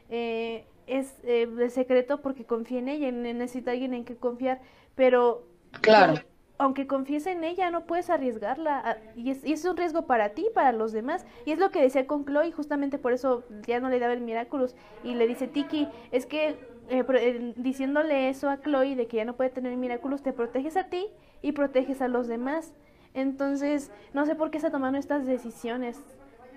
Eh, 0.10 0.66
es 0.88 1.14
eh, 1.24 1.48
de 1.48 1.70
secreto 1.70 2.22
porque 2.22 2.46
confía 2.46 2.80
en 2.80 2.90
ella, 2.90 3.12
necesita 3.12 3.72
alguien 3.72 3.94
en 3.94 4.06
que 4.06 4.16
confiar, 4.16 4.62
pero 4.96 5.48
claro. 5.82 6.22
Aunque 6.58 6.88
confíes 6.88 7.26
en 7.28 7.44
ella, 7.44 7.70
no 7.70 7.86
puedes 7.86 8.10
arriesgarla 8.10 8.82
ah, 8.84 8.98
y 9.16 9.32
es, 9.32 9.66
un 9.66 9.78
riesgo 9.78 10.06
para 10.06 10.30
ti, 10.30 10.48
para 10.54 10.72
los 10.72 10.92
demás. 10.92 11.26
Y 11.46 11.52
es 11.52 11.60
lo 11.60 11.72
que 11.72 11.82
decía 11.82 12.08
con 12.08 12.26
Chloe, 12.26 12.52
justamente 12.52 12.98
por 12.98 13.14
eso 13.14 13.44
ya 13.68 13.80
no 13.80 13.90
le 13.90 14.00
daba 14.00 14.14
el 14.14 14.22
Miraculous 14.22 14.76
y 15.04 15.16
le 15.16 15.28
dice 15.28 15.48
Tiki, 15.48 15.88
es 16.12 16.26
que 16.26 16.50
eh, 16.90 17.04
eh, 17.08 17.54
diciéndole 17.58 18.30
eso 18.30 18.50
a 18.50 18.62
Chloe 18.62 18.96
de 18.96 19.08
que 19.08 19.18
ya 19.18 19.26
no 19.26 19.36
puede 19.36 19.50
tener 19.50 19.76
Miraculous, 19.76 20.24
te 20.24 20.34
proteges 20.34 20.78
a 20.78 20.86
ti 20.86 21.08
y 21.42 21.52
proteges 21.52 22.02
a 22.02 22.08
los 22.08 22.28
demás. 22.28 22.74
Entonces, 23.14 23.92
no 24.14 24.26
sé 24.26 24.36
por 24.36 24.52
qué 24.52 24.58
está 24.58 24.72
tomando 24.72 24.98
estas 24.98 25.26
decisiones. 25.26 25.98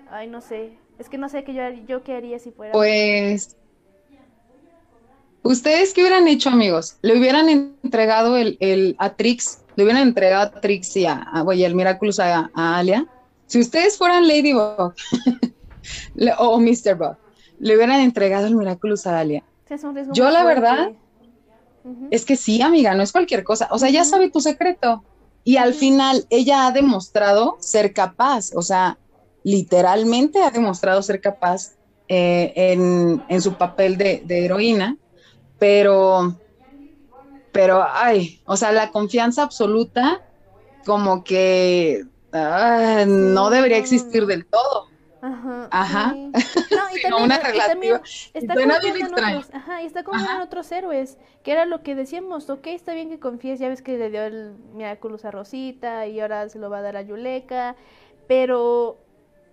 Ay, 0.09 0.27
no 0.27 0.41
sé. 0.41 0.77
Es 0.97 1.07
que 1.07 1.17
no 1.17 1.29
sé 1.29 1.43
qué 1.43 1.53
yo, 1.53 1.63
yo 1.87 2.03
qué 2.03 2.15
haría 2.15 2.39
si 2.39 2.51
fuera. 2.51 2.73
Pues 2.73 3.55
¿Ustedes 5.41 5.93
qué 5.93 6.01
hubieran 6.01 6.27
hecho, 6.27 6.49
amigos? 6.49 6.97
¿Le 7.01 7.17
hubieran 7.17 7.49
entregado 7.49 8.35
el, 8.37 8.57
el 8.59 8.95
a 8.99 9.15
Trix? 9.15 9.63
¿Le 9.79 9.85
hubieran 9.85 10.09
entregado 10.09 10.43
a 10.43 10.59
Trix 10.59 10.97
y 10.97 11.05
a, 11.05 11.25
a 11.31 11.45
el 11.53 11.73
Miraculous 11.73 12.19
a, 12.19 12.49
Alia? 12.53 13.07
Si 13.45 13.61
ustedes 13.61 13.97
fueran 13.97 14.27
Ladybug 14.27 14.93
o 16.37 16.59
Mr. 16.59 16.95
Bug, 16.97 17.15
le 17.59 17.77
hubieran 17.77 18.01
entregado 18.01 18.45
el 18.47 18.57
Miraculous 18.57 19.07
a 19.07 19.19
Alia. 19.19 19.41
Yo 20.11 20.31
la 20.31 20.43
verdad 20.43 20.91
es 22.11 22.25
que 22.25 22.35
sí, 22.35 22.61
amiga, 22.61 22.93
no 22.93 23.03
es 23.03 23.13
cualquier 23.13 23.45
cosa. 23.45 23.69
O 23.71 23.79
sea, 23.79 23.89
ya 23.89 24.03
sabe 24.03 24.29
tu 24.29 24.41
secreto. 24.41 25.01
Y 25.45 25.55
al 25.55 25.73
final 25.73 26.25
ella 26.29 26.67
ha 26.67 26.71
demostrado 26.73 27.55
ser 27.61 27.93
capaz, 27.93 28.51
o 28.53 28.61
sea, 28.61 28.97
literalmente 29.43 30.43
ha 30.43 30.51
demostrado 30.51 31.01
ser 31.01 31.21
capaz 31.21 31.77
eh, 32.09 32.51
en, 32.53 33.23
en, 33.29 33.41
su 33.41 33.53
papel 33.53 33.95
de, 33.97 34.23
de 34.25 34.43
heroína 34.43 34.97
pero, 35.57 36.35
pero, 37.51 37.85
ay, 37.87 38.41
o 38.45 38.57
sea, 38.57 38.71
la 38.71 38.91
confianza 38.91 39.43
absoluta 39.43 40.21
como 40.85 41.23
que 41.23 42.03
ah, 42.33 43.05
no 43.07 43.49
debería 43.49 43.77
existir 43.77 44.25
del 44.25 44.45
todo. 44.45 44.87
Ajá. 45.21 45.67
Ajá. 45.71 46.13
No, 46.15 46.31
y 46.31 46.31
también, 47.01 47.23
una 47.23 47.39
relativa. 47.39 48.01
está 48.33 48.55
confiando 48.55 49.17
en 49.17 49.25
otros, 49.25 49.49
ajá, 49.53 49.81
y 49.81 49.85
está 49.85 50.03
confiando 50.03 50.35
en 50.35 50.41
otros 50.41 50.71
héroes, 50.71 51.17
que 51.43 51.51
era 51.51 51.65
lo 51.65 51.83
que 51.83 51.95
decíamos, 51.95 52.49
ok, 52.49 52.67
está 52.67 52.93
bien 52.93 53.09
que 53.09 53.19
confíes, 53.19 53.59
ya 53.59 53.67
ves 53.67 53.81
que 53.81 53.97
le 53.97 54.09
dio 54.09 54.23
el 54.23 54.55
Miraculous 54.73 55.25
a 55.25 55.31
Rosita 55.31 56.07
y 56.07 56.19
ahora 56.19 56.47
se 56.47 56.59
lo 56.59 56.69
va 56.69 56.77
a 56.77 56.81
dar 56.81 56.95
a 56.95 57.01
Yuleka, 57.01 57.75
pero 58.27 58.97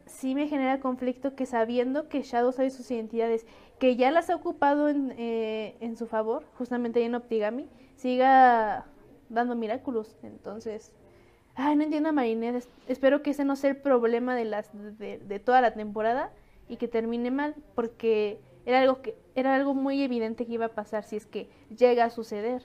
sí 0.06 0.34
me 0.34 0.46
genera 0.46 0.78
conflicto 0.78 1.34
que 1.34 1.46
sabiendo 1.46 2.08
que 2.08 2.22
Shadow 2.22 2.52
sabe 2.52 2.70
sus 2.70 2.88
identidades 2.90 3.44
que 3.80 3.96
ya 3.96 4.10
las 4.10 4.30
ha 4.30 4.36
ocupado 4.36 4.88
en, 4.88 5.12
eh, 5.18 5.76
en 5.80 5.96
su 5.96 6.06
favor, 6.06 6.44
justamente 6.56 7.00
ahí 7.00 7.06
en 7.06 7.14
Optigami, 7.16 7.68
siga 7.96 8.86
dando 9.28 9.56
milagros. 9.56 10.16
Entonces, 10.22 10.92
ay, 11.54 11.76
no 11.76 11.84
entiendo 11.84 12.10
a 12.10 12.12
Marinette. 12.12 12.68
Espero 12.88 13.22
que 13.22 13.30
ese 13.30 13.44
no 13.44 13.56
sea 13.56 13.70
el 13.70 13.76
problema 13.76 14.34
de, 14.36 14.44
las, 14.44 14.70
de, 14.72 15.42
toda 15.44 15.60
la 15.60 15.74
temporada 15.74 16.30
y 16.68 16.76
que 16.76 16.88
termine 16.88 17.30
mal, 17.30 17.54
porque 17.74 18.40
era 18.64 18.80
algo, 18.80 19.02
que, 19.02 19.16
era 19.34 19.54
algo 19.54 19.74
muy 19.74 20.02
evidente 20.02 20.46
que 20.46 20.52
iba 20.52 20.66
a 20.66 20.74
pasar 20.74 21.04
si 21.04 21.16
es 21.16 21.26
que 21.26 21.48
llega 21.76 22.04
a 22.04 22.10
suceder. 22.10 22.64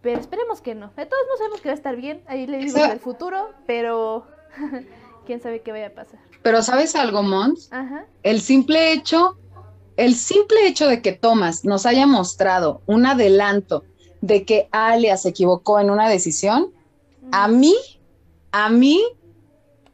Pero 0.00 0.18
esperemos 0.18 0.60
que 0.60 0.74
no. 0.74 0.88
De 0.96 1.06
todos 1.06 1.22
modos 1.26 1.38
sabemos 1.38 1.60
que 1.60 1.68
va 1.68 1.72
a 1.72 1.76
estar 1.76 1.96
bien. 1.96 2.22
Ahí 2.26 2.46
le 2.46 2.58
digo 2.58 2.78
el 2.78 2.98
futuro, 2.98 3.50
pero 3.66 4.26
quién 5.26 5.40
sabe 5.40 5.60
qué 5.60 5.70
vaya 5.70 5.88
a 5.88 5.94
pasar. 5.94 6.18
Pero 6.42 6.60
¿sabes 6.62 6.96
algo, 6.96 7.22
Mons? 7.22 7.68
Ajá. 7.72 8.06
El 8.24 8.40
simple 8.40 8.92
hecho 8.92 9.36
el 9.96 10.14
simple 10.14 10.66
hecho 10.66 10.88
de 10.88 11.02
que 11.02 11.12
Thomas 11.12 11.64
nos 11.64 11.86
haya 11.86 12.06
mostrado 12.06 12.82
un 12.86 13.06
adelanto 13.06 13.84
de 14.22 14.44
que 14.44 14.68
Alia 14.70 15.16
se 15.18 15.28
equivocó 15.28 15.78
en 15.80 15.90
una 15.90 16.08
decisión, 16.08 16.72
a 17.32 17.48
mí, 17.48 17.74
a 18.52 18.70
mí 18.70 19.02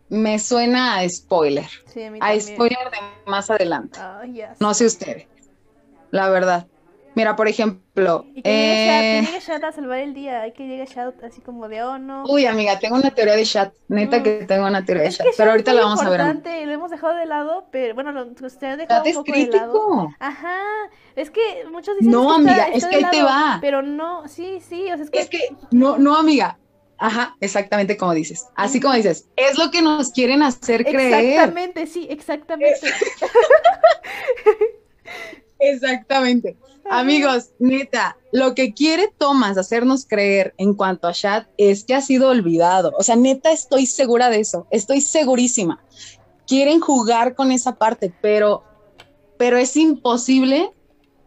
me 0.08 0.38
suena 0.38 0.98
a 0.98 1.08
spoiler. 1.08 1.68
a, 2.20 2.38
spoiler 2.38 2.90
de 2.90 3.30
más 3.30 3.50
adelante. 3.50 3.98
No 4.60 4.74
sé 4.74 4.86
ustedes. 4.86 5.26
La 6.10 6.28
verdad. 6.28 6.66
Mira, 7.18 7.34
por 7.34 7.48
ejemplo. 7.48 8.26
Y 8.32 8.42
que 8.42 8.48
llegue, 8.48 9.18
eh... 9.18 9.40
Chat, 9.44 9.64
a 9.64 9.72
salvar 9.72 9.98
el 9.98 10.14
día. 10.14 10.42
Hay 10.42 10.52
que 10.52 10.68
llegue 10.68 10.86
Chat 10.86 11.20
así 11.24 11.40
como 11.40 11.68
de 11.68 11.82
oh 11.82 11.98
no. 11.98 12.22
Uy, 12.28 12.46
amiga, 12.46 12.78
tengo 12.78 12.94
una 12.94 13.10
teoría 13.10 13.34
de 13.34 13.44
Chat. 13.44 13.74
Neta 13.88 14.22
que 14.22 14.44
tengo 14.46 14.68
una 14.68 14.84
teoría 14.84 15.02
de 15.02 15.10
Chat. 15.10 15.26
pero 15.36 15.50
ahorita 15.50 15.72
la 15.72 15.80
vamos 15.80 16.00
a 16.00 16.08
ver. 16.08 16.20
Lo 16.20 16.72
hemos 16.72 16.92
dejado 16.92 17.16
de 17.16 17.26
lado, 17.26 17.66
pero 17.72 17.96
bueno, 17.96 18.12
lo, 18.12 18.28
usted 18.40 18.66
ha 18.68 18.76
dejado 18.76 19.04
un 19.04 19.14
poco 19.14 19.32
de 19.32 19.46
lado. 19.48 20.10
Ajá. 20.20 20.60
Es 21.16 21.30
que 21.32 21.64
muchos 21.68 21.96
dicen 21.98 22.12
No, 22.12 22.32
amiga, 22.32 22.68
es 22.68 22.86
que 22.86 22.94
ahí 22.94 23.04
te 23.10 23.22
va. 23.24 23.58
Pero 23.60 23.82
no, 23.82 24.28
sí, 24.28 24.60
sí. 24.60 24.84
O 24.92 24.94
sea, 24.94 25.04
es 25.04 25.10
que. 25.10 25.18
Es 25.18 25.28
que, 25.28 25.56
no, 25.72 25.98
no, 25.98 26.14
amiga. 26.14 26.56
Ajá, 26.98 27.34
exactamente 27.40 27.96
como 27.96 28.14
dices. 28.14 28.46
Así 28.54 28.78
como 28.78 28.94
dices, 28.94 29.28
es 29.34 29.58
lo 29.58 29.72
que 29.72 29.82
nos 29.82 30.10
quieren 30.10 30.44
hacer 30.44 30.84
creer. 30.84 31.32
Exactamente, 31.32 31.86
sí, 31.88 32.06
exactamente. 32.08 32.78
Exactamente. 35.58 36.56
Amigos, 36.90 37.50
neta, 37.58 38.16
lo 38.32 38.54
que 38.54 38.72
quiere 38.72 39.12
Thomas 39.18 39.58
hacernos 39.58 40.06
creer 40.06 40.54
en 40.56 40.74
cuanto 40.74 41.06
a 41.06 41.12
Chad 41.12 41.44
es 41.58 41.84
que 41.84 41.94
ha 41.94 42.00
sido 42.00 42.28
olvidado. 42.28 42.92
O 42.98 43.02
sea, 43.02 43.16
neta, 43.16 43.52
estoy 43.52 43.86
segura 43.86 44.30
de 44.30 44.40
eso. 44.40 44.66
Estoy 44.70 45.00
segurísima. 45.00 45.82
Quieren 46.46 46.80
jugar 46.80 47.34
con 47.34 47.52
esa 47.52 47.76
parte, 47.76 48.12
pero, 48.22 48.64
pero 49.36 49.58
es 49.58 49.76
imposible 49.76 50.72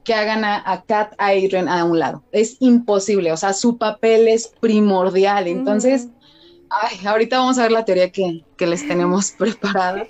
que 0.03 0.15
hagan 0.15 0.43
a, 0.43 0.63
a 0.65 0.83
Kat 0.83 1.13
Adrian 1.19 1.69
a 1.69 1.85
un 1.85 1.99
lado. 1.99 2.23
Es 2.31 2.57
imposible. 2.59 3.31
O 3.31 3.37
sea, 3.37 3.53
su 3.53 3.77
papel 3.77 4.27
es 4.27 4.47
primordial. 4.59 5.47
Entonces, 5.47 6.07
ay, 6.71 7.05
ahorita 7.05 7.39
vamos 7.39 7.57
a 7.57 7.63
ver 7.63 7.71
la 7.71 7.85
teoría 7.85 8.11
que, 8.11 8.43
que 8.57 8.67
les 8.67 8.87
tenemos 8.87 9.31
preparada. 9.37 10.05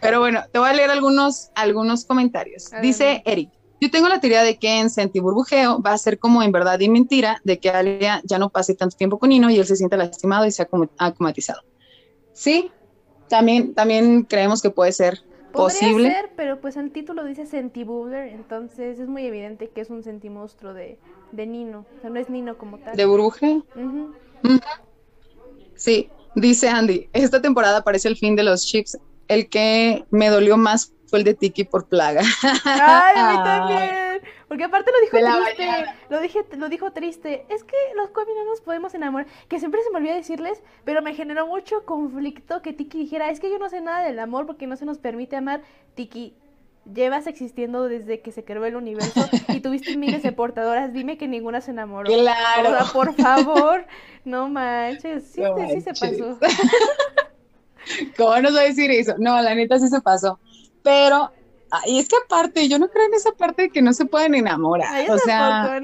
Pero 0.00 0.20
bueno, 0.20 0.42
te 0.52 0.58
voy 0.58 0.68
a 0.68 0.72
leer 0.72 0.90
algunos, 0.90 1.50
algunos 1.54 2.04
comentarios. 2.04 2.70
Dice 2.82 3.22
Eric. 3.24 3.50
Yo 3.82 3.90
tengo 3.90 4.08
la 4.08 4.20
teoría 4.20 4.42
de 4.42 4.58
que 4.58 4.78
en 4.78 4.90
Senti 4.90 5.20
Burbujeo 5.20 5.80
va 5.80 5.92
a 5.94 5.98
ser 5.98 6.18
como 6.18 6.42
en 6.42 6.52
verdad 6.52 6.78
y 6.80 6.90
mentira, 6.90 7.40
de 7.44 7.58
que 7.58 7.70
Alia 7.70 8.20
ya 8.24 8.38
no 8.38 8.50
pase 8.50 8.74
tanto 8.74 8.94
tiempo 8.94 9.18
con 9.18 9.30
Nino 9.30 9.48
y 9.48 9.56
él 9.56 9.64
se 9.64 9.74
siente 9.74 9.96
lastimado 9.96 10.44
y 10.44 10.50
se 10.50 10.62
ha 10.62 10.68
acomatizado. 10.98 11.62
Sí, 12.34 12.70
también, 13.28 13.74
también 13.74 14.24
creemos 14.24 14.60
que 14.60 14.68
puede 14.68 14.92
ser 14.92 15.22
posible. 15.52 16.10
ser, 16.10 16.30
pero 16.36 16.60
pues 16.60 16.76
el 16.76 16.90
título 16.92 17.24
dice 17.24 17.46
Sentibubler, 17.46 18.28
entonces 18.28 18.98
es 18.98 19.08
muy 19.08 19.24
evidente 19.24 19.70
que 19.70 19.80
es 19.80 19.88
un 19.88 20.02
sentimostro 20.02 20.74
de, 20.74 20.98
de 21.32 21.46
Nino. 21.46 21.86
O 21.96 22.00
sea, 22.02 22.10
no 22.10 22.20
es 22.20 22.28
Nino 22.28 22.58
como 22.58 22.78
tal. 22.78 22.94
¿De 22.96 23.06
burbujeo? 23.06 23.64
Sí, 25.80 26.10
dice 26.34 26.68
Andy, 26.68 27.08
esta 27.14 27.40
temporada 27.40 27.82
parece 27.82 28.08
el 28.08 28.16
fin 28.16 28.36
de 28.36 28.42
los 28.42 28.66
chips. 28.66 28.98
El 29.28 29.48
que 29.48 30.04
me 30.10 30.28
dolió 30.28 30.58
más 30.58 30.92
fue 31.06 31.20
el 31.20 31.24
de 31.24 31.32
Tiki 31.32 31.64
por 31.64 31.88
plaga. 31.88 32.20
Ay, 32.64 33.14
a 33.16 33.30
mí 33.30 33.36
también. 33.44 34.20
Porque 34.46 34.64
aparte 34.64 34.90
lo 34.90 35.00
dijo 35.00 35.42
triste. 35.46 35.86
Lo, 36.10 36.20
dije, 36.20 36.44
lo 36.58 36.68
dijo 36.68 36.92
triste. 36.92 37.46
Es 37.48 37.64
que 37.64 37.76
los 37.96 38.10
Komi 38.10 38.34
no 38.34 38.44
nos 38.44 38.60
podemos 38.60 38.92
enamorar. 38.92 39.26
Que 39.48 39.58
siempre 39.58 39.80
se 39.82 39.90
me 39.90 39.96
olvida 39.96 40.14
decirles, 40.14 40.62
pero 40.84 41.00
me 41.00 41.14
generó 41.14 41.46
mucho 41.46 41.86
conflicto 41.86 42.60
que 42.60 42.74
Tiki 42.74 42.98
dijera, 42.98 43.30
es 43.30 43.40
que 43.40 43.50
yo 43.50 43.58
no 43.58 43.70
sé 43.70 43.80
nada 43.80 44.04
del 44.04 44.18
amor 44.18 44.44
porque 44.44 44.66
no 44.66 44.76
se 44.76 44.84
nos 44.84 44.98
permite 44.98 45.36
amar. 45.36 45.62
Tiki, 45.94 46.34
llevas 46.92 47.26
existiendo 47.26 47.88
desde 47.88 48.20
que 48.20 48.32
se 48.32 48.44
creó 48.44 48.64
el 48.64 48.76
universo 48.76 49.20
y 49.48 49.60
tuviste 49.60 49.96
miles 49.96 50.22
de 50.22 50.32
portadoras, 50.32 50.92
dime 50.92 51.18
que 51.18 51.28
ninguna 51.28 51.60
se 51.60 51.70
enamoró. 51.70 52.10
Claro. 52.10 52.76
por 52.92 53.14
favor, 53.20 53.86
no 54.24 54.48
manches, 54.48 55.24
sí, 55.24 55.42
sí 55.72 55.80
se 55.80 55.92
pasó. 55.92 56.38
¿Cómo 58.16 58.40
nos 58.40 58.54
va 58.54 58.60
a 58.60 58.64
decir 58.64 58.90
eso? 58.90 59.14
No, 59.18 59.40
la 59.40 59.54
neta 59.54 59.78
sí 59.78 59.88
se 59.88 60.00
pasó. 60.00 60.38
Pero, 60.82 61.32
y 61.86 61.98
es 61.98 62.08
que 62.08 62.16
aparte, 62.24 62.68
yo 62.68 62.78
no 62.78 62.88
creo 62.88 63.06
en 63.06 63.14
esa 63.14 63.32
parte 63.32 63.62
de 63.62 63.70
que 63.70 63.82
no 63.82 63.92
se 63.92 64.04
pueden 64.04 64.34
enamorar. 64.34 65.10
o 65.10 65.18
sea, 65.18 65.80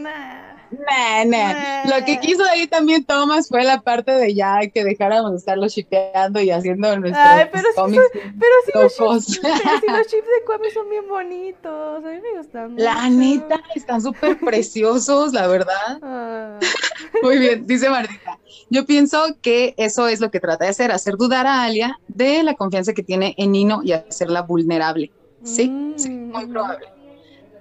Lo 0.71 2.05
que 2.05 2.19
quiso 2.21 2.45
ahí 2.45 2.67
también 2.67 3.05
Thomas 3.05 3.49
fue 3.49 3.63
la 3.65 3.81
parte 3.81 4.13
de 4.13 4.35
ya 4.35 4.59
que 4.73 4.85
dejáramos 4.85 5.33
de 5.33 5.39
estarlo 5.39 5.69
shipeando 5.69 6.41
y 6.41 6.51
haciendo 6.51 6.97
nuestros 6.99 7.25
Ay, 7.25 7.47
pero 7.53 7.69
cómics. 7.75 8.03
pero, 8.13 8.55
sí 8.65 9.03
los 9.05 9.27
chips, 9.27 9.43
los 9.43 10.07
chips 10.07 10.27
de 10.27 10.45
Kwame 10.45 10.71
son 10.71 10.89
bien 10.91 11.09
bonitos. 11.09 12.05
A 12.05 12.09
mí 12.09 12.21
me 12.21 12.39
gustan 12.39 12.73
mucho. 12.73 12.85
La 12.85 13.09
neta, 13.09 13.63
están 13.75 14.01
súper 14.03 14.39
preciosos, 14.39 15.33
la 15.33 15.47
verdad. 15.47 15.99
Ah. 16.03 16.59
Muy 17.23 17.39
bien, 17.39 17.67
dice 17.67 17.89
Martita. 17.89 18.39
Yo 18.71 18.85
pienso 18.87 19.23
que 19.43 19.75
eso 19.77 20.09
es 20.09 20.21
lo 20.21 20.31
que 20.31 20.41
trata 20.41 20.65
de 20.65 20.71
hacer, 20.71 20.91
hacer 20.91 21.17
dudar 21.17 21.47
a 21.47 21.63
Alia 21.63 21.99
de 22.09 22.43
la 22.43 22.55
confianza 22.55 22.93
que 22.93 23.03
tiene 23.03 23.35
en 23.39 23.53
Nino 23.53 23.81
y 23.85 23.93
hacerla 23.93 24.43
vulnerable. 24.43 25.13
Sí, 25.45 25.95
sí, 25.97 26.11
muy 26.11 26.47
mm. 26.47 26.51
probable. 26.51 26.87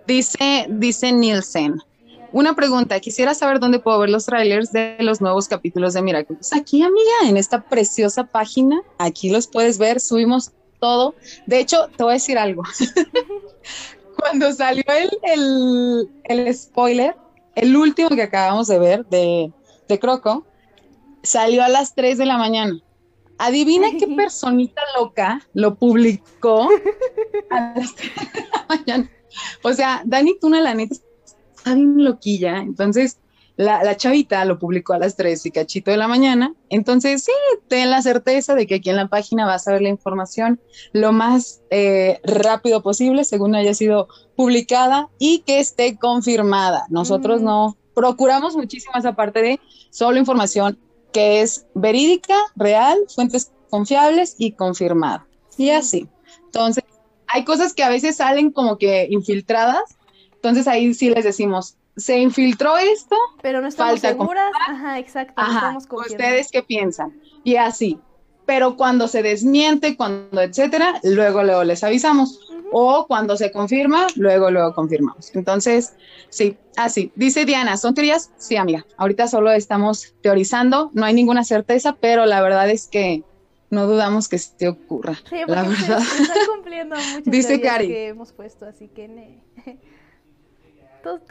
Dice, 0.08 0.66
dice 0.70 1.12
Nielsen. 1.12 1.82
Una 2.32 2.56
pregunta, 2.56 3.00
quisiera 3.00 3.34
saber 3.34 3.60
dónde 3.60 3.80
puedo 3.80 4.00
ver 4.00 4.10
los 4.10 4.26
trailers 4.26 4.72
de 4.72 4.98
los 5.00 5.22
nuevos 5.22 5.48
capítulos 5.48 5.94
de 5.94 6.02
Miracle. 6.02 6.38
aquí, 6.52 6.84
amiga, 6.84 7.12
en 7.30 7.38
esta 7.38 7.62
preciosa 7.62 8.26
página, 8.26 8.82
aquí 8.98 9.30
los 9.30 9.48
puedes 9.48 9.78
ver, 9.78 10.00
subimos 10.00 10.52
todo. 10.80 11.16
De 11.46 11.60
hecho, 11.60 11.90
te 11.96 12.04
voy 12.04 12.12
a 12.12 12.14
decir 12.16 12.38
algo. 12.38 12.64
Cuando 14.18 14.52
salió 14.54 14.84
el, 15.24 16.10
el, 16.24 16.56
spoiler, 16.56 17.16
el 17.56 17.76
último 17.76 18.10
que 18.10 18.24
acabamos 18.24 18.68
de 18.68 18.80
ver 18.80 19.06
de, 19.08 19.52
de 19.88 20.00
Croco, 20.00 20.46
salió 21.24 21.64
a 21.64 21.70
las 21.70 21.96
3 21.96 22.18
de 22.18 22.26
la 22.26 22.38
mañana. 22.38 22.80
Adivina 23.38 23.88
qué 24.00 24.08
personita 24.16 24.82
loca 24.98 25.42
lo 25.54 25.76
publicó 25.76 26.70
a 27.50 27.74
las 27.76 27.96
3 27.96 28.16
de 28.16 28.42
la 28.42 28.66
mañana. 28.70 29.12
O 29.64 29.74
sea, 29.74 30.02
Dani 30.06 30.40
Tuna, 30.40 30.62
la 30.62 30.74
neta, 30.74 30.96
está 31.66 31.76
bien 31.76 32.04
loquilla. 32.04 32.58
Entonces, 32.58 33.18
la, 33.58 33.96
chavita 33.98 34.44
lo 34.46 34.60
publicó 34.60 34.94
a 34.94 35.00
las 35.00 35.16
3 35.16 35.46
y 35.48 35.52
cachito 35.52 35.90
de 35.90 35.98
la 35.98 36.08
mañana. 36.08 36.54
Entonces, 36.70 37.24
sí, 37.24 37.32
ten 37.68 37.90
la 37.90 38.02
certeza 38.02 38.54
de 38.54 38.68
que 38.68 38.76
aquí 38.76 38.90
en 38.90 38.98
la 38.98 39.08
página 39.08 39.46
vas 39.46 39.68
a 39.68 39.72
ver 39.72 39.82
la 39.82 39.90
información 39.90 40.60
lo 40.94 41.12
más 41.12 41.62
eh, 41.72 42.20
rápido 42.24 42.84
posible, 42.84 43.24
según 43.24 43.56
haya 43.56 43.74
sido 43.74 44.08
publicada 44.36 45.10
y 45.18 45.40
que 45.40 45.60
esté 45.60 45.98
confirmada. 45.98 46.86
Nosotros 46.90 47.42
no 47.42 47.78
procuramos 47.96 48.56
muchísimas 48.56 49.00
esa 49.00 49.16
parte 49.16 49.42
de 49.42 49.60
solo 49.90 50.20
información 50.20 50.78
que 51.14 51.42
es 51.42 51.66
verídica, 51.74 52.36
real, 52.56 52.98
fuentes 53.08 53.52
confiables 53.70 54.36
y 54.38 54.52
confirmada. 54.52 55.26
Y 55.58 55.70
así. 55.70 56.10
Entonces, 56.46 56.84
hay 57.28 57.46
cosas 57.46 57.74
que 57.74 57.84
a 57.84 57.90
veces 57.90 58.18
salen 58.18 58.52
como 58.52 58.78
que 58.78 59.08
infiltradas 59.10 59.96
entonces 60.46 60.68
ahí 60.68 60.94
sí 60.94 61.10
les 61.10 61.24
decimos, 61.24 61.76
se 61.98 62.20
infiltró 62.20 62.78
esto, 62.78 63.16
pero 63.42 63.62
no 63.62 63.68
estamos 63.68 64.00
seguras. 64.00 64.52
Ajá, 64.68 65.00
exacto. 65.00 65.42
¿Ustedes 66.08 66.50
qué 66.52 66.62
piensan? 66.62 67.20
Y 67.44 67.56
así. 67.56 68.00
Pero 68.46 68.78
cuando 68.78 69.08
se 69.08 69.24
desmiente, 69.24 69.98
cuando 69.98 70.40
etcétera, 70.40 71.00
luego 71.04 71.44
luego 71.44 71.64
les 71.64 71.84
avisamos. 71.84 72.40
O 72.72 73.08
cuando 73.08 73.38
se 73.38 73.52
confirma, 73.52 74.06
luego 74.16 74.52
luego 74.52 74.76
confirmamos. 74.76 75.34
Entonces, 75.36 75.96
sí, 76.30 76.58
así. 76.76 77.12
Dice 77.16 77.46
Diana, 77.46 77.76
¿son 77.78 77.96
teorías? 77.96 78.32
Sí, 78.38 78.56
amiga. 78.56 78.86
Ahorita 78.98 79.28
solo 79.28 79.52
estamos 79.52 80.14
teorizando, 80.22 80.92
no 80.94 81.06
hay 81.06 81.16
ninguna 81.16 81.44
certeza, 81.44 81.98
pero 82.00 82.28
la 82.28 82.42
verdad 82.42 82.70
es 82.70 82.86
que 82.88 83.24
no 83.72 83.88
dudamos 83.88 84.28
que 84.28 84.38
se 84.38 84.68
ocurra. 84.68 85.16
Sí, 85.28 85.38
la 85.48 85.64
verdad. 85.64 86.00
están 86.00 86.38
cumpliendo 86.54 86.96
muchas 87.14 87.24
Dice 87.24 87.62
Cari. 87.62 87.88
que 87.88 88.08
hemos 88.10 88.32
puesto, 88.32 88.66
así 88.68 88.90
que 88.90 89.08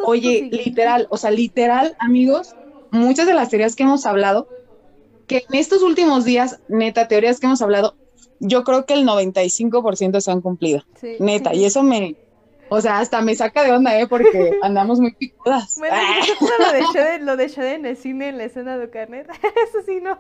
Oye, 0.04 0.48
literal, 0.50 1.06
o 1.10 1.16
sea, 1.16 1.30
literal, 1.30 1.96
amigos, 1.98 2.54
muchas 2.90 3.26
de 3.26 3.34
las 3.34 3.48
teorías 3.48 3.76
que 3.76 3.82
hemos 3.82 4.06
hablado, 4.06 4.48
que 5.26 5.44
en 5.48 5.58
estos 5.58 5.82
últimos 5.82 6.24
días, 6.24 6.60
neta, 6.68 7.08
teorías 7.08 7.40
que 7.40 7.46
hemos 7.46 7.62
hablado, 7.62 7.96
yo 8.40 8.64
creo 8.64 8.84
que 8.86 8.94
el 8.94 9.06
95% 9.06 10.20
se 10.20 10.30
han 10.30 10.40
cumplido. 10.40 10.82
neta, 11.18 11.54
y 11.54 11.64
eso 11.64 11.82
me, 11.82 12.16
o 12.68 12.80
sea, 12.80 12.98
hasta 12.98 13.20
me 13.20 13.34
saca 13.34 13.62
de 13.62 13.72
onda, 13.72 13.98
¿eh? 13.98 14.06
Porque 14.06 14.58
andamos 14.62 15.00
muy 15.00 15.14
picudas. 15.14 15.76
Bueno, 15.78 15.96
lo 16.58 16.72
de 16.72 16.82
Shaden, 16.92 17.26
lo 17.26 17.36
de 17.36 17.74
en 17.74 17.86
el 17.86 17.96
cine, 17.96 18.28
en 18.28 18.38
la 18.38 18.44
escena 18.44 18.78
de 18.78 18.90
Carnet, 18.90 19.28
eso 19.68 19.78
sí, 19.86 20.00
no. 20.00 20.18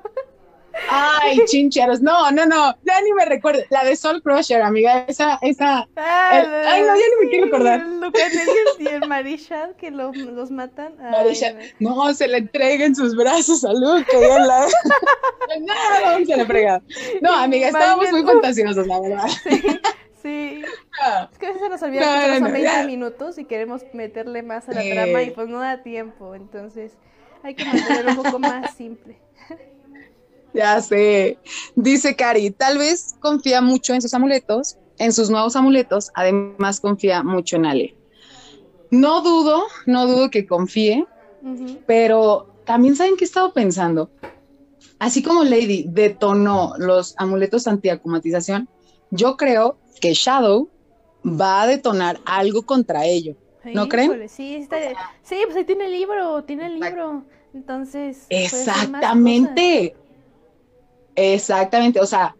Ay, 0.88 1.38
chincheros. 1.46 2.00
No, 2.00 2.30
no, 2.30 2.46
no. 2.46 2.74
Ya 2.84 3.00
ni 3.02 3.12
me 3.12 3.24
recuerdo. 3.24 3.62
La 3.70 3.84
de 3.84 3.96
Soul 3.96 4.22
Crusher, 4.22 4.62
amiga. 4.62 5.04
Esa, 5.08 5.38
esa. 5.42 5.88
Ah, 5.96 6.44
ay, 6.68 6.82
no, 6.82 6.88
ya 6.88 6.94
ni 6.94 7.24
me 7.24 7.30
quiero 7.30 7.46
acordar. 7.46 7.84
y 8.78 8.86
el 8.86 9.08
Marishal 9.08 9.74
que 9.76 9.90
lo, 9.90 10.12
los 10.12 10.50
matan. 10.50 10.94
No, 11.80 12.14
se 12.14 12.28
le 12.28 12.38
entrega 12.38 12.84
en 12.84 12.94
sus 12.94 13.14
brazos 13.16 13.64
a 13.64 13.72
Luke. 13.72 14.06
La... 14.12 14.66
no, 15.60 16.26
se 16.26 16.36
le 16.36 16.46
frega. 16.46 16.82
No, 17.20 17.34
amiga, 17.34 17.68
estábamos 17.68 18.10
muy 18.10 18.22
fantasiosos, 18.22 18.86
la 18.86 19.00
verdad. 19.00 19.28
Sí. 19.44 19.62
Sí. 20.22 20.62
Ah. 21.02 21.28
Es 21.30 21.38
que 21.38 21.46
a 21.46 21.48
veces 21.50 21.62
se 21.62 21.68
nos 21.68 21.82
olvida 21.82 22.00
que 22.00 22.38
son 22.38 22.50
20 22.50 22.86
minutos 22.86 23.36
y 23.36 23.44
queremos 23.44 23.82
meterle 23.92 24.42
más 24.42 24.66
a 24.70 24.72
la 24.72 24.82
trama 24.82 25.22
y 25.22 25.30
pues 25.32 25.48
no 25.48 25.60
da 25.60 25.82
tiempo. 25.82 26.34
Entonces 26.34 26.92
hay 27.42 27.54
que 27.54 27.64
mantenerlo 27.66 28.12
un 28.12 28.22
poco 28.22 28.38
más 28.38 28.74
simple. 28.74 29.18
Ya 30.54 30.80
sé. 30.80 31.38
Dice 31.74 32.14
Cari, 32.14 32.50
tal 32.50 32.78
vez 32.78 33.14
confía 33.20 33.60
mucho 33.60 33.92
en 33.92 34.00
sus 34.00 34.14
amuletos, 34.14 34.78
en 34.98 35.12
sus 35.12 35.28
nuevos 35.28 35.56
amuletos, 35.56 36.10
además 36.14 36.80
confía 36.80 37.22
mucho 37.22 37.56
en 37.56 37.66
Ale. 37.66 37.96
No 38.90 39.22
dudo, 39.22 39.64
no 39.86 40.06
dudo 40.06 40.30
que 40.30 40.46
confíe, 40.46 41.04
pero 41.86 42.46
también 42.64 42.94
saben 42.94 43.16
que 43.16 43.24
he 43.24 43.26
estado 43.26 43.52
pensando. 43.52 44.10
Así 45.00 45.22
como 45.22 45.42
Lady 45.42 45.86
detonó 45.88 46.74
los 46.78 47.14
amuletos 47.18 47.66
antiacumatización, 47.66 48.68
yo 49.10 49.36
creo 49.36 49.76
que 50.00 50.14
Shadow 50.14 50.70
va 51.26 51.62
a 51.62 51.66
detonar 51.66 52.20
algo 52.24 52.64
contra 52.64 53.04
ello. 53.04 53.36
¿No 53.72 53.88
creen? 53.88 54.28
Sí, 54.28 54.68
sí, 55.22 55.36
pues 55.44 55.56
ahí 55.56 55.64
tiene 55.64 55.86
el 55.86 55.92
libro, 55.92 56.44
tiene 56.44 56.66
el 56.66 56.78
libro. 56.78 57.24
Entonces. 57.54 58.26
Exactamente. 58.28 59.96
Exactamente, 61.16 62.00
o 62.00 62.06
sea, 62.06 62.36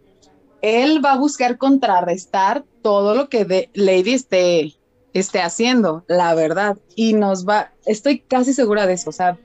él 0.63 1.05
va 1.05 1.13
a 1.13 1.19
buscar 1.19 1.59
contrarrestar 1.59 2.65
todo 2.83 3.15
lo 3.15 3.29
que 3.29 3.45
de 3.45 3.71
Lady 3.75 4.15
esté, 4.15 4.75
esté 5.13 5.41
haciendo, 5.41 6.05
la 6.09 6.35
verdad, 6.35 6.77
y 6.97 7.13
nos 7.13 7.47
va, 7.47 7.73
estoy 7.87 8.21
casi 8.21 8.53
segura 8.53 8.87
de 8.87 8.95
eso, 8.95 9.11
o 9.11 9.13
sea, 9.13 9.39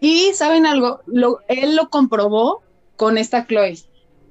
y 0.00 0.32
saben 0.34 0.66
algo, 0.66 1.00
lo, 1.06 1.40
él 1.48 1.74
lo 1.74 1.88
comprobó 1.88 2.62
con 2.96 3.18
esta 3.18 3.46
Chloe 3.46 3.78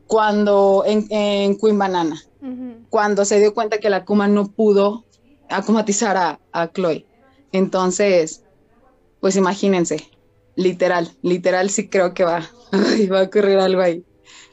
cuando 0.08 0.84
en, 0.86 1.58
Queen 1.58 1.78
Banana, 1.78 2.22
cuando 2.90 3.26
se 3.26 3.40
dio 3.40 3.54
cuenta 3.54 3.80
que 3.80 3.90
la 3.90 4.06
Kuma 4.06 4.28
no 4.28 4.52
pudo 4.52 5.04
acumatizar 5.50 6.16
a, 6.18 6.40
a 6.52 6.72
Chloe. 6.72 7.08
Entonces, 7.52 8.44
pues 9.20 9.36
imagínense, 9.36 10.08
literal, 10.56 11.12
literal 11.22 11.70
sí 11.70 11.88
creo 11.90 12.14
que 12.14 12.24
va, 12.24 12.50
va 13.12 13.20
a 13.20 13.24
ocurrir 13.24 13.60
algo 13.60 13.82
ahí. 13.82 14.04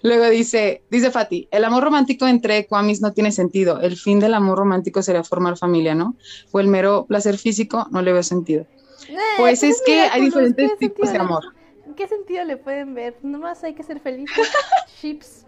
Luego 0.02 0.28
dice, 0.28 0.82
dice 0.90 1.10
Fati, 1.10 1.48
el 1.52 1.64
amor 1.64 1.84
romántico 1.84 2.26
entre 2.26 2.66
Kwamis 2.66 3.00
no 3.00 3.12
tiene 3.12 3.30
sentido. 3.30 3.80
El 3.80 3.96
fin 3.96 4.18
del 4.18 4.34
amor 4.34 4.58
romántico 4.58 5.00
sería 5.00 5.22
formar 5.22 5.56
familia, 5.56 5.94
¿no? 5.94 6.16
O 6.50 6.58
el 6.58 6.66
mero 6.66 7.06
placer 7.06 7.38
físico 7.38 7.86
no 7.92 8.02
le 8.02 8.12
veo 8.12 8.22
sentido. 8.24 8.66
Eh, 9.08 9.16
pues, 9.36 9.60
pues 9.60 9.62
es 9.62 9.82
que 9.86 10.00
hay 10.00 10.22
diferentes 10.22 10.76
tipos 10.78 11.12
de 11.12 11.18
amor. 11.18 11.44
¿Qué 11.96 12.08
sentido 12.08 12.44
le 12.44 12.56
pueden 12.56 12.94
ver? 12.94 13.16
Nomás 13.22 13.62
hay 13.62 13.74
que 13.74 13.82
ser 13.82 14.00
felices. 14.00 14.50
Chips. 15.00 15.46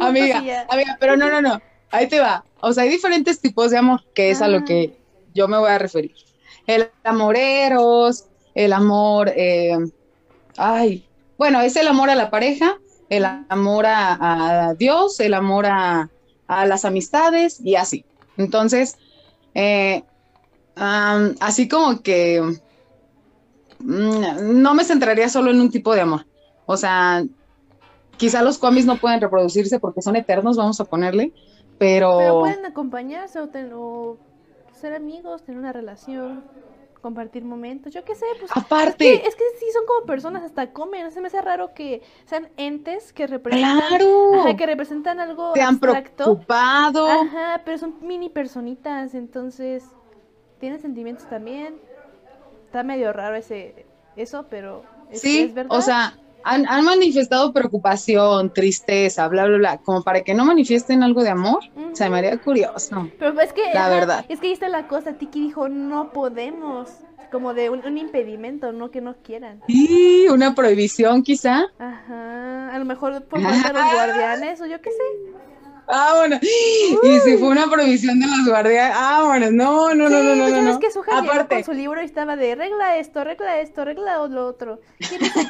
Amiga, 0.00 0.38
amiga, 0.68 0.96
pero 0.98 1.16
no, 1.16 1.30
no, 1.30 1.40
no. 1.40 1.60
Ahí 1.92 2.08
te 2.08 2.18
va. 2.18 2.44
O 2.60 2.72
sea, 2.72 2.82
hay 2.82 2.88
diferentes 2.88 3.38
tipos 3.38 3.70
de 3.70 3.78
amor, 3.78 4.00
que 4.12 4.30
es 4.30 4.42
a 4.42 4.48
lo 4.48 4.64
que 4.64 4.96
yo 5.32 5.46
me 5.46 5.58
voy 5.58 5.70
a 5.70 5.78
referir. 5.78 6.14
El 6.66 6.88
amor 7.04 7.36
eros, 7.36 8.24
el 8.54 8.72
amor, 8.72 9.32
eh, 9.34 9.76
ay, 10.56 11.06
bueno, 11.36 11.60
es 11.60 11.76
el 11.76 11.88
amor 11.88 12.10
a 12.10 12.14
la 12.14 12.30
pareja, 12.30 12.78
el 13.08 13.24
amor 13.48 13.84
a, 13.86 14.74
Dios, 14.78 15.20
el 15.20 15.34
amor 15.34 15.66
a, 15.66 16.10
las 16.48 16.84
amistades 16.84 17.60
y 17.60 17.74
así. 17.74 18.04
Entonces, 18.36 18.96
eh, 19.54 20.04
así 20.76 21.68
como 21.68 22.02
que 22.02 22.40
mm, 23.80 24.60
no 24.62 24.74
me 24.74 24.84
centraría 24.84 25.28
solo 25.28 25.50
en 25.50 25.60
un 25.60 25.70
tipo 25.70 25.94
de 25.94 26.02
amor. 26.02 26.26
O 26.66 26.76
sea, 26.76 27.24
quizá 28.16 28.42
los 28.42 28.58
cómics 28.58 28.86
no 28.86 28.96
pueden 28.96 29.20
reproducirse 29.20 29.80
porque 29.80 30.02
son 30.02 30.16
eternos, 30.16 30.56
vamos 30.56 30.80
a 30.80 30.84
ponerle, 30.84 31.32
pero... 31.78 32.18
Pero 32.18 32.40
pueden 32.40 32.66
acompañarse 32.66 33.40
o, 33.40 33.48
o 33.76 34.16
ser 34.72 34.94
amigos, 34.94 35.42
tener 35.42 35.58
una 35.58 35.72
relación 35.72 36.44
compartir 37.04 37.44
momentos, 37.44 37.92
yo 37.92 38.02
qué 38.02 38.14
sé, 38.14 38.24
pues 38.40 38.50
aparte 38.54 39.28
es 39.28 39.36
que, 39.36 39.44
sí 39.60 39.66
son 39.74 39.84
como 39.84 40.06
personas, 40.06 40.42
hasta 40.42 40.72
comen, 40.72 41.12
se 41.12 41.20
me 41.20 41.26
hace 41.26 41.42
raro 41.42 41.74
que 41.74 42.00
sean 42.24 42.48
entes 42.56 43.12
que 43.12 43.26
representan, 43.26 43.78
claro. 43.88 44.56
que 44.56 44.64
representan 44.64 45.20
algo 45.20 45.52
se 45.52 45.60
han 45.60 45.78
preocupado, 45.78 47.06
ajá, 47.06 47.60
pero 47.62 47.76
son 47.76 47.96
mini 48.00 48.30
personitas, 48.30 49.12
entonces 49.12 49.84
tienen 50.58 50.80
sentimientos 50.80 51.28
también. 51.28 51.74
está 52.64 52.82
medio 52.82 53.12
raro 53.12 53.36
ese 53.36 53.84
eso, 54.16 54.46
pero 54.48 54.82
sí, 55.12 55.54
o 55.68 55.82
sea, 55.82 56.16
han, 56.44 56.84
manifestado 56.84 57.52
preocupación, 57.52 58.52
tristeza, 58.52 59.26
bla, 59.28 59.46
bla, 59.46 59.56
bla, 59.58 59.78
como 59.78 60.02
para 60.02 60.22
que 60.22 60.34
no 60.34 60.44
manifiesten 60.44 61.02
algo 61.02 61.22
de 61.22 61.30
amor, 61.30 61.60
se 61.92 62.08
me 62.08 62.18
haría 62.18 62.38
curioso. 62.38 63.08
Pero 63.18 63.40
es 63.40 63.52
que, 63.52 63.72
la 63.72 63.88
verdad. 63.88 64.24
Es 64.28 64.40
que 64.40 64.48
ahí 64.48 64.52
está 64.52 64.68
la 64.68 64.86
cosa, 64.86 65.14
Tiki 65.14 65.40
dijo, 65.40 65.68
no 65.68 66.10
podemos, 66.10 66.90
como 67.32 67.54
de 67.54 67.70
un, 67.70 67.98
impedimento, 67.98 68.72
no 68.72 68.90
que 68.90 69.00
no 69.00 69.16
quieran. 69.22 69.62
Y 69.66 70.28
una 70.28 70.54
prohibición 70.54 71.22
quizá. 71.22 71.64
Ajá, 71.78 72.74
a 72.74 72.78
lo 72.78 72.84
mejor 72.84 73.24
por 73.24 73.40
los 73.40 73.52
guardianes 73.72 74.60
o 74.60 74.66
yo 74.66 74.80
qué 74.80 74.90
sé. 74.90 75.53
Ah, 75.88 76.14
bueno. 76.16 76.38
Y 76.42 77.20
si 77.20 77.36
fue 77.36 77.48
una 77.48 77.70
provisión 77.70 78.18
de 78.18 78.26
los 78.26 78.46
guardianes. 78.48 78.96
Ah, 78.98 79.24
bueno, 79.26 79.50
no, 79.50 79.94
no, 79.94 80.08
no, 80.08 80.22
no, 80.22 80.34
no, 80.34 80.62
no. 80.62 80.70
Es 80.70 80.78
que 80.78 80.90
Suja 80.90 81.18
Aparte. 81.18 81.56
con 81.56 81.64
su 81.64 81.72
libro 81.72 82.00
y 82.00 82.04
estaba 82.04 82.36
de 82.36 82.54
regla 82.54 82.96
esto, 82.96 83.22
regla 83.24 83.60
esto, 83.60 83.84
regla 83.84 84.26
lo 84.26 84.46
otro. 84.46 84.80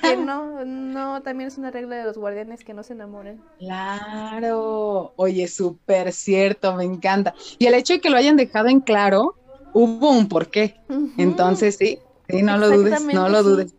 que 0.02 0.16
no? 0.16 0.64
No, 0.64 1.22
también 1.22 1.48
es 1.48 1.58
una 1.58 1.70
regla 1.70 1.96
de 1.96 2.04
los 2.04 2.18
guardianes 2.18 2.64
que 2.64 2.74
no 2.74 2.82
se 2.82 2.94
enamoren. 2.94 3.40
Claro. 3.58 5.12
Oye, 5.16 5.48
súper 5.48 6.12
cierto, 6.12 6.74
me 6.74 6.84
encanta. 6.84 7.34
Y 7.58 7.66
el 7.66 7.74
hecho 7.74 7.94
de 7.94 8.00
que 8.00 8.10
lo 8.10 8.16
hayan 8.16 8.36
dejado 8.36 8.68
en 8.68 8.80
claro, 8.80 9.36
hubo 9.72 10.10
un 10.10 10.28
porqué. 10.28 10.76
Entonces, 11.16 11.76
sí, 11.76 11.98
sí, 12.28 12.42
no 12.42 12.58
lo 12.58 12.70
dudes, 12.70 13.02
no 13.04 13.28
lo 13.28 13.42
dudes. 13.42 13.74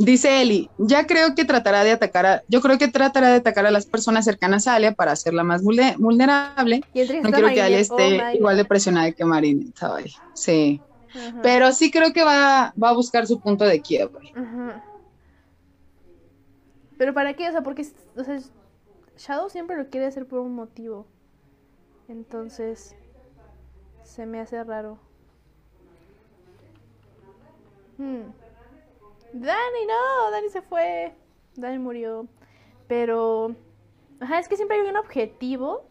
Dice 0.00 0.42
Eli, 0.42 0.70
ya 0.78 1.08
creo 1.08 1.34
que 1.34 1.44
tratará 1.44 1.82
de 1.82 1.90
atacar 1.90 2.24
a, 2.24 2.42
yo 2.46 2.60
creo 2.60 2.78
que 2.78 2.86
tratará 2.86 3.30
de 3.30 3.38
atacar 3.38 3.66
a 3.66 3.72
las 3.72 3.84
personas 3.84 4.24
cercanas 4.24 4.68
a 4.68 4.76
Alia 4.76 4.94
para 4.94 5.10
hacerla 5.10 5.42
más 5.42 5.64
vulnerable. 5.64 6.82
no 6.94 7.32
quiero 7.32 7.48
que 7.48 7.60
Alia 7.60 7.80
esté 7.80 8.22
oh 8.22 8.30
igual 8.32 8.56
de 8.56 8.64
presionada 8.64 9.10
que 9.10 9.24
Marina 9.24 9.66
Sí. 10.34 10.80
Pero 11.42 11.72
sí 11.72 11.90
creo 11.90 12.12
que 12.12 12.22
va, 12.22 12.72
va 12.80 12.90
a 12.90 12.92
buscar 12.92 13.26
su 13.26 13.40
punto 13.40 13.64
de 13.64 13.80
quiebre. 13.80 14.32
Pero 16.96 17.12
para 17.12 17.34
qué, 17.34 17.48
o 17.48 17.50
sea, 17.50 17.62
porque 17.62 17.84
o 18.14 18.22
sea, 18.22 18.38
Shadow 19.16 19.50
siempre 19.50 19.76
lo 19.76 19.90
quiere 19.90 20.06
hacer 20.06 20.26
por 20.26 20.38
un 20.38 20.54
motivo. 20.54 21.06
Entonces, 22.06 22.94
se 24.04 24.26
me 24.26 24.38
hace 24.38 24.62
raro. 24.62 25.00
Hmm. 27.96 28.30
Dani, 29.32 29.86
no, 29.86 30.30
Dani 30.30 30.48
se 30.48 30.62
fue. 30.62 31.12
Dani 31.56 31.78
murió. 31.78 32.26
Pero, 32.86 33.54
ajá, 34.20 34.38
es 34.38 34.48
que 34.48 34.56
siempre 34.56 34.78
hay 34.80 34.88
un 34.88 34.96
objetivo 34.96 35.86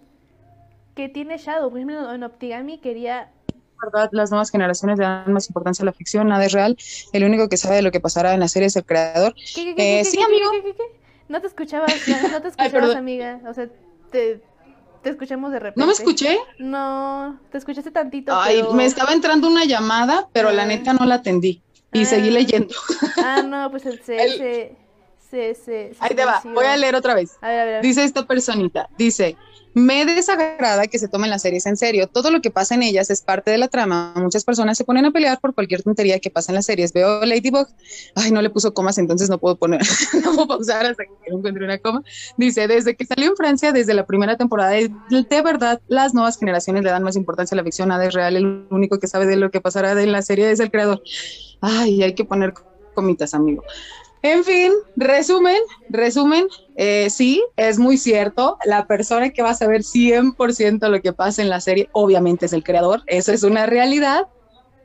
que 0.96 1.10
tiene 1.10 1.38
Shadow. 1.38 1.70
Por 1.70 1.80
ejemplo, 1.80 2.14
en 2.14 2.24
Optigami 2.24 2.80
quería 2.80 3.32
verdad, 3.82 4.10
las 4.12 4.32
nuevas 4.32 4.50
generaciones 4.50 4.98
le 4.98 5.06
dan 5.06 5.32
más 5.32 5.48
importancia 5.50 5.84
a 5.84 5.86
la 5.86 5.94
ficción, 5.94 6.28
nada 6.28 6.46
es 6.46 6.52
real. 6.52 6.78
El 7.14 7.24
único 7.24 7.48
que 7.50 7.58
sabe 7.58 7.76
de 7.76 7.82
lo 7.82 7.92
que 7.92 8.00
pasará 8.00 8.34
en 8.34 8.40
la 8.40 8.48
serie 8.48 8.68
es 8.68 8.76
el 8.76 8.86
creador. 8.86 9.34
¿Qué, 9.56 9.76
qué, 9.76 10.04
sí, 10.06 10.22
amigo. 10.22 10.52
No 11.30 11.42
te 11.42 11.48
escuchabas, 11.48 11.94
no 12.32 12.42
te 12.42 12.48
escuchabas, 12.48 12.96
amiga. 12.96 13.42
O 13.48 13.54
sea, 13.54 13.68
te, 14.12 14.42
te 15.04 15.10
escuchamos 15.10 15.52
de 15.52 15.60
repente. 15.60 15.80
¿No 15.80 15.86
me 15.86 15.94
escuché? 15.94 16.40
No, 16.58 17.40
te 17.52 17.58
escuchaste 17.58 17.92
tantito. 17.92 18.34
Ay, 18.36 18.64
me 18.74 18.86
estaba 18.86 19.14
entrando 19.14 19.48
una 19.48 19.66
llamada, 19.66 20.30
pero 20.32 20.52
la 20.52 20.66
neta 20.66 20.94
no 20.94 21.06
la 21.06 21.16
atendí. 21.16 21.62
Y 22.02 22.06
seguí 22.06 22.30
ah. 22.30 22.32
leyendo. 22.32 22.76
Ah, 23.18 23.42
no, 23.42 23.72
pues 23.72 23.86
el, 23.86 24.00
se, 25.30 25.56
se, 25.56 25.92
Ahí 26.00 26.16
te 26.16 26.26
va, 26.26 26.42
voy 26.44 26.66
a 26.66 26.78
leer 26.78 26.96
otra 26.96 27.14
vez. 27.14 27.38
Dice 27.82 28.04
esta 28.04 28.26
personita, 28.26 28.90
dice, 28.98 29.36
me 29.78 30.06
desagrada 30.06 30.88
que 30.88 30.98
se 30.98 31.08
tomen 31.08 31.30
las 31.30 31.44
series 31.44 31.68
en 31.68 31.78
serio. 31.78 32.08
Todo 32.08 32.32
lo 32.32 32.42
que 32.42 32.50
pasa 32.50 32.74
en 32.74 32.82
ellas 32.82 33.12
es 33.12 33.22
parte 33.22 33.52
de 33.52 33.60
la 33.60 33.68
trama. 33.68 34.12
Muchas 34.16 34.44
personas 34.44 34.76
se 34.76 34.84
ponen 34.84 35.06
a 35.06 35.12
pelear 35.12 35.40
por 35.40 35.54
cualquier 35.54 35.84
tontería 35.84 36.20
que 36.20 36.32
pasa 36.32 36.52
en 36.52 36.56
las 36.56 36.66
series. 36.66 36.94
Veo 36.94 37.24
Ladybug. 37.24 37.68
Ay, 38.16 38.32
no 38.32 38.42
le 38.42 38.50
puso 38.50 38.74
comas, 38.74 38.98
entonces 38.98 39.30
no 39.30 39.38
puedo 39.38 39.56
poner, 39.56 39.82
no 40.24 40.34
puedo 40.34 40.48
pausar 40.48 40.88
hasta 40.88 41.04
que 41.04 41.32
encuentre 41.32 41.64
una 41.64 41.78
coma. 41.78 42.02
Dice, 42.38 42.68
desde 42.68 42.96
que 42.96 43.06
salió 43.06 43.30
en 43.30 43.36
Francia, 43.36 43.72
desde 43.72 43.94
la 43.94 44.08
primera 44.08 44.36
temporada, 44.36 44.72
de, 44.72 45.42
verdad, 45.44 45.80
las 45.88 46.16
nuevas 46.16 46.40
generaciones 46.40 46.84
le 46.84 46.90
dan 46.90 47.04
más 47.04 47.16
importancia 47.16 47.54
a 47.54 47.58
la 47.58 47.64
ficción. 47.64 47.90
Nada 47.90 48.04
es 48.04 48.16
real. 48.16 48.36
El 48.36 48.66
único 48.72 48.98
que 48.98 49.06
sabe 49.06 49.28
de 49.28 49.36
lo 49.36 49.52
que 49.52 49.62
pasará 49.62 49.92
en 50.02 50.12
la 50.12 50.24
serie 50.24 50.50
es 50.50 50.60
el 50.60 50.72
creador. 50.72 51.04
Ay, 51.62 52.02
hay 52.02 52.16
que 52.16 52.26
poner 52.26 52.56
comitas, 52.96 53.36
amigo. 53.36 53.64
En 54.24 54.44
fin, 54.44 54.74
resumen, 54.96 55.58
resumen, 55.90 56.48
eh, 56.76 57.10
sí, 57.10 57.44
es 57.56 57.78
muy 57.80 57.98
cierto, 57.98 58.58
la 58.66 58.88
persona 58.88 59.30
que 59.30 59.44
va 59.44 59.52
a 59.52 59.56
saber 59.56 59.84
100% 59.84 60.90
lo 60.90 61.02
que 61.02 61.14
pasa 61.14 61.42
en 61.42 61.50
la 61.50 61.62
serie 61.62 61.90
obviamente 61.94 62.48
es 62.48 62.54
el 62.54 62.64
creador, 62.64 63.04
eso 63.06 63.32
es 63.32 63.44
una 63.44 63.66
realidad, 63.68 64.24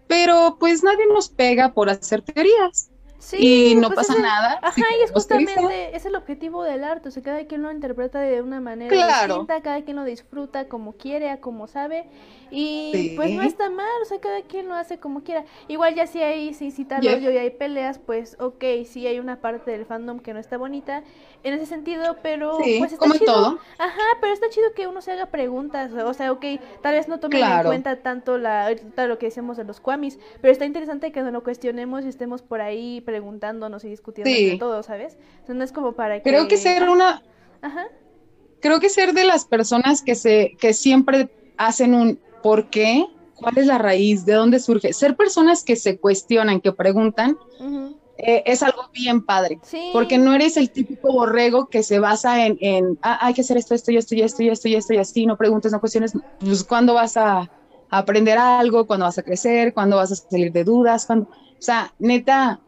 pero 0.07 0.59
pues 0.61 0.83
nadie 0.85 1.07
nos 1.09 1.31
pega 1.31 1.73
por 1.73 1.91
hacer 1.91 2.23
teorías. 2.23 2.92
Sí, 3.23 3.71
y 3.71 3.75
no 3.77 3.89
pues 3.89 4.09
pasa 4.09 4.21
nada. 4.21 4.59
Ajá, 4.63 4.83
y 4.99 5.05
es 5.05 5.13
justamente, 5.13 5.95
es 5.95 6.05
el 6.07 6.17
objetivo 6.17 6.65
del 6.65 6.83
arte, 6.83 7.09
o 7.09 7.13
sea, 7.13 7.23
cada 7.23 7.45
quien 7.47 7.63
lo 7.63 7.71
interpreta 7.71 8.19
de 8.19 8.43
una 8.43 8.61
manera 8.61 8.95
distinta, 9.27 9.63
cada 9.63 9.81
quien 9.83 9.97
lo 9.97 10.03
disfruta 10.03 10.67
como 10.67 10.95
quiere, 10.95 11.31
a 11.31 11.41
como 11.41 11.69
sabe, 11.69 12.07
y 12.51 13.13
pues 13.15 13.31
no 13.31 13.43
está 13.43 13.71
mal, 13.71 14.03
o 14.03 14.05
sea, 14.07 14.21
cada 14.21 14.43
quien 14.43 14.69
lo 14.69 14.75
hace 14.75 14.99
como 14.99 15.23
quiera. 15.23 15.45
Igual 15.69 15.95
ya 15.95 16.09
si 16.09 16.21
hay, 16.21 16.53
si 16.53 16.75
y 17.01 17.09
hay 17.09 17.51
peleas, 17.51 18.01
pues 18.01 18.37
ok, 18.41 18.65
sí 18.85 19.07
hay 19.07 19.21
una 19.21 19.41
parte 19.41 19.71
del 19.71 19.87
fandom 19.87 20.19
que 20.19 20.35
no 20.35 20.41
está 20.41 20.59
bonita, 20.59 21.05
en 21.45 21.55
ese 21.55 21.67
sentido, 21.67 22.17
pero 22.23 22.57
pues 22.57 22.93
está 22.93 23.11
chido. 23.11 23.25
todo. 23.25 23.59
Ajá, 23.79 24.03
pero 24.21 24.33
está 24.33 24.49
chido 24.51 24.73
que 24.75 24.87
uno 24.87 25.01
se 25.03 25.13
haga 25.13 25.27
preguntas, 25.27 25.93
o 25.93 26.15
sea, 26.15 26.33
ok, 26.33 26.45
tal 26.83 26.95
vez 26.95 27.09
no 27.09 27.21
tomen 27.21 27.43
en 27.43 27.63
cuenta 27.65 27.97
tanto 28.03 28.39
la, 28.39 28.71
lo 28.97 29.19
que 29.19 29.27
decíamos 29.27 29.57
de 29.57 29.65
los 29.65 29.81
Kwamis, 29.81 30.19
pero 30.41 30.53
está 30.53 30.65
interesante 30.65 31.13
que 31.13 31.23
nos 31.23 31.33
lo 31.33 31.43
cuestionemos 31.43 32.05
y 32.05 32.09
estemos 32.09 32.43
por 32.43 32.61
ahí 32.61 33.01
preguntándonos 33.01 33.85
y 33.85 33.89
discutiendo 33.89 34.31
de 34.31 34.57
todo, 34.59 34.83
¿sabes? 34.83 35.17
Sea, 35.47 35.55
no 35.55 35.65
es 35.65 35.73
como 35.73 35.93
para 35.93 36.23
que... 36.23 36.31
Creo 36.31 36.49
que 36.49 36.57
ser 36.57 36.89
una... 36.89 37.23
Ajá. 37.61 37.87
Creo 38.61 38.79
que 38.79 38.89
ser 38.89 39.13
de 39.13 39.25
las 39.25 39.45
personas 39.45 40.03
que 40.03 40.15
se, 40.15 40.57
que 40.59 40.73
siempre 40.73 41.29
hacen 41.57 41.95
un 41.95 42.21
¿por 42.43 42.69
qué? 42.71 43.07
¿Cuál 43.35 43.59
es 43.59 43.67
la 43.67 43.79
raíz? 43.79 44.25
¿De 44.25 44.35
dónde 44.35 44.61
surge? 44.61 44.93
Ser 44.93 45.17
personas 45.17 45.65
que 45.65 45.77
se 45.77 45.99
cuestionan, 45.99 46.61
que 46.61 46.73
preguntan, 46.73 47.39
eh, 48.25 48.45
es 48.47 48.63
algo 48.63 48.83
bien 48.93 49.25
padre, 49.25 49.59
porque 49.93 50.17
no 50.17 50.33
eres 50.33 50.57
el 50.57 50.71
típico 50.71 51.13
borrego 51.13 51.67
que 51.67 51.83
se 51.83 51.99
basa 51.99 52.47
en, 52.47 52.57
en 52.61 52.97
ah, 53.03 53.19
hay 53.21 53.35
que 53.35 53.41
hacer 53.41 53.57
esto, 53.57 53.75
esto 53.75 53.91
y 53.91 53.97
esto 53.97 54.15
y 54.15 54.23
esto 54.23 54.43
y 54.45 54.49
esto 54.49 54.69
y 54.69 54.75
esto 54.77 54.95
y 54.95 54.99
así, 54.99 55.27
no 55.27 55.37
preguntes, 55.37 55.73
no 55.73 55.81
cuestiones, 55.81 56.13
pues 56.39 56.63
cuándo 56.63 56.95
vas 56.95 57.17
a, 57.17 57.51
aprender 57.91 58.39
algo, 58.39 58.87
cuándo 58.87 59.07
vas 59.07 59.19
a 59.19 59.23
crecer, 59.23 59.75
cuándo 59.75 59.97
vas 59.97 60.13
a 60.13 60.17
salir 60.17 60.53
de 60.53 60.63
dudas, 60.63 61.05
cuando, 61.05 61.29
o 61.29 61.37
sea, 61.59 61.93
neta, 61.99 62.61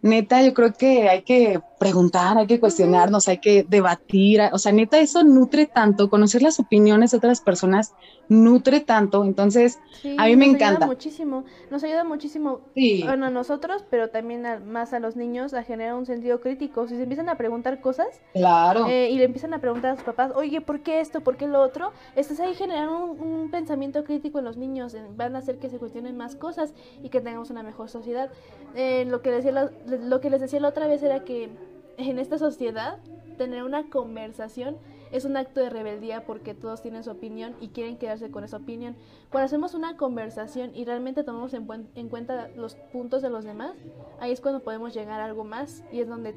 neta, 0.00 0.42
yo 0.42 0.54
creo 0.54 0.72
que 0.72 1.08
hay 1.08 1.22
que 1.22 1.60
preguntar, 1.84 2.38
hay 2.38 2.46
que 2.46 2.58
cuestionarnos, 2.58 3.28
hay 3.28 3.36
que 3.36 3.62
debatir, 3.68 4.40
o 4.52 4.58
sea, 4.58 4.72
neta, 4.72 4.98
eso 5.00 5.22
nutre 5.22 5.66
tanto, 5.66 6.08
conocer 6.08 6.40
las 6.40 6.58
opiniones 6.58 7.10
de 7.10 7.18
otras 7.18 7.42
personas 7.42 7.92
nutre 8.30 8.80
tanto, 8.80 9.22
entonces 9.22 9.78
a 10.16 10.24
mí 10.24 10.34
me 10.34 10.46
encanta. 10.46 10.70
Nos 10.70 10.76
ayuda 10.78 10.86
muchísimo, 10.86 11.44
nos 11.70 11.84
ayuda 11.84 12.04
muchísimo, 12.04 12.60
bueno, 13.04 13.26
a 13.26 13.30
nosotros, 13.30 13.84
pero 13.90 14.08
también 14.08 14.46
más 14.66 14.94
a 14.94 14.98
los 14.98 15.14
niños 15.14 15.52
a 15.52 15.62
generar 15.62 15.94
un 15.94 16.06
sentido 16.06 16.40
crítico, 16.40 16.88
si 16.88 16.96
se 16.96 17.02
empiezan 17.02 17.28
a 17.28 17.36
preguntar 17.36 17.82
cosas, 17.82 18.06
claro, 18.32 18.86
eh, 18.88 19.10
y 19.10 19.18
le 19.18 19.24
empiezan 19.24 19.52
a 19.52 19.58
preguntar 19.58 19.90
a 19.90 19.96
sus 19.96 20.04
papás, 20.04 20.32
oye, 20.34 20.62
¿por 20.62 20.80
qué 20.80 21.00
esto? 21.00 21.20
¿Por 21.20 21.36
qué 21.36 21.46
lo 21.46 21.60
otro? 21.60 21.92
Estás 22.16 22.40
ahí 22.40 22.54
generando 22.54 23.12
un, 23.12 23.50
pensamiento 23.50 24.04
crítico 24.04 24.38
en 24.38 24.46
los 24.46 24.56
niños, 24.56 24.96
van 25.16 25.36
a 25.36 25.40
hacer 25.40 25.58
que 25.58 25.68
se 25.68 25.76
cuestionen 25.76 26.16
más 26.16 26.34
cosas 26.34 26.72
y 27.02 27.10
que 27.10 27.20
tengamos 27.20 27.50
una 27.50 27.62
mejor 27.62 27.90
sociedad. 27.90 28.30
Eh, 28.74 29.04
lo, 29.06 29.20
que 29.20 29.30
decía 29.30 29.70
lo 29.86 30.20
que 30.22 30.30
les 30.30 30.40
decía 30.40 30.60
la 30.60 30.68
otra 30.68 30.86
vez 30.86 31.02
era 31.02 31.24
que 31.24 31.50
en 31.96 32.18
esta 32.18 32.38
sociedad 32.38 32.98
tener 33.36 33.64
una 33.64 33.88
conversación 33.90 34.76
es 35.10 35.24
un 35.24 35.36
acto 35.36 35.60
de 35.60 35.70
rebeldía 35.70 36.24
porque 36.24 36.54
todos 36.54 36.82
tienen 36.82 37.04
su 37.04 37.10
opinión 37.10 37.54
y 37.60 37.68
quieren 37.68 37.98
quedarse 37.98 38.30
con 38.32 38.42
esa 38.42 38.56
opinión. 38.56 38.96
Cuando 39.30 39.46
hacemos 39.46 39.74
una 39.74 39.96
conversación 39.96 40.74
y 40.74 40.84
realmente 40.84 41.22
tomamos 41.22 41.54
en, 41.54 41.68
en, 41.94 42.08
cuenta 42.08 42.48
los 42.56 42.74
puntos 42.92 43.22
de 43.22 43.30
los 43.30 43.44
demás, 43.44 43.74
ahí 44.18 44.32
es 44.32 44.40
cuando 44.40 44.60
podemos 44.60 44.92
llegar 44.92 45.20
a 45.20 45.26
algo 45.26 45.44
más 45.44 45.84
y 45.92 46.00
es 46.00 46.08
donde 46.08 46.34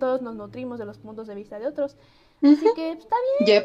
todos 0.00 0.20
nos 0.20 0.34
nutrimos 0.34 0.80
de 0.80 0.84
los 0.84 0.98
puntos 0.98 1.28
de 1.28 1.36
vista 1.36 1.60
de 1.60 1.66
otros. 1.66 1.96
Así 2.42 2.66
que 2.74 2.92
está 2.92 3.16
bien, 3.38 3.64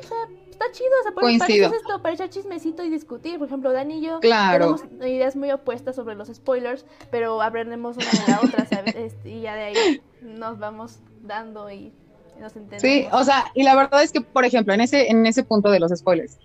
está 0.58 0.72
chido, 0.72 0.90
o 1.00 1.04
sea, 1.04 1.12
por 1.14 1.30
esto, 1.30 2.02
para 2.02 2.14
echar 2.14 2.30
chismecito 2.30 2.84
y 2.84 2.90
discutir. 2.90 3.38
Por 3.38 3.48
ejemplo, 3.48 3.72
Dani 3.72 3.98
y 3.98 4.02
yo 4.02 4.20
tenemos 4.20 4.84
ideas 5.02 5.36
muy 5.36 5.52
opuestas 5.52 5.96
sobre 5.96 6.16
los 6.16 6.28
spoilers, 6.30 6.86
pero 7.12 7.42
aprendemos 7.42 7.98
una 7.98 8.12
de 8.12 8.32
la 8.32 8.42
otra, 8.42 8.66
¿sabes? 8.66 8.96
Este, 8.98 9.30
y 9.30 9.42
ya 9.42 9.56
de 9.56 9.64
ahí 9.64 10.02
nos 10.22 10.58
vamos 10.60 11.00
dando 11.22 11.70
y 11.70 11.92
nos 12.40 12.56
entendemos. 12.56 12.82
Sí, 12.82 13.08
o 13.12 13.24
sea, 13.24 13.46
y 13.54 13.64
la 13.64 13.76
verdad 13.76 14.04
es 14.04 14.12
que, 14.12 14.22
por 14.22 14.46
ejemplo, 14.46 14.74
en 14.74 14.82
ese, 14.82 15.10
en 15.10 15.26
ese 15.26 15.44
punto 15.44 15.70
de 15.70 15.80
los 15.80 15.92
spoilers, 15.92 16.38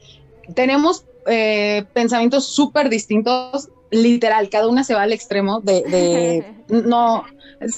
tenemos 0.54 1.06
eh, 1.26 1.84
pensamientos 1.92 2.46
súper 2.46 2.88
distintos, 2.88 3.70
literal, 3.92 4.48
cada 4.48 4.66
una 4.66 4.82
se 4.82 4.94
va 4.94 5.02
al 5.02 5.12
extremo 5.12 5.60
de, 5.60 5.82
de 5.82 6.44
no, 6.68 7.24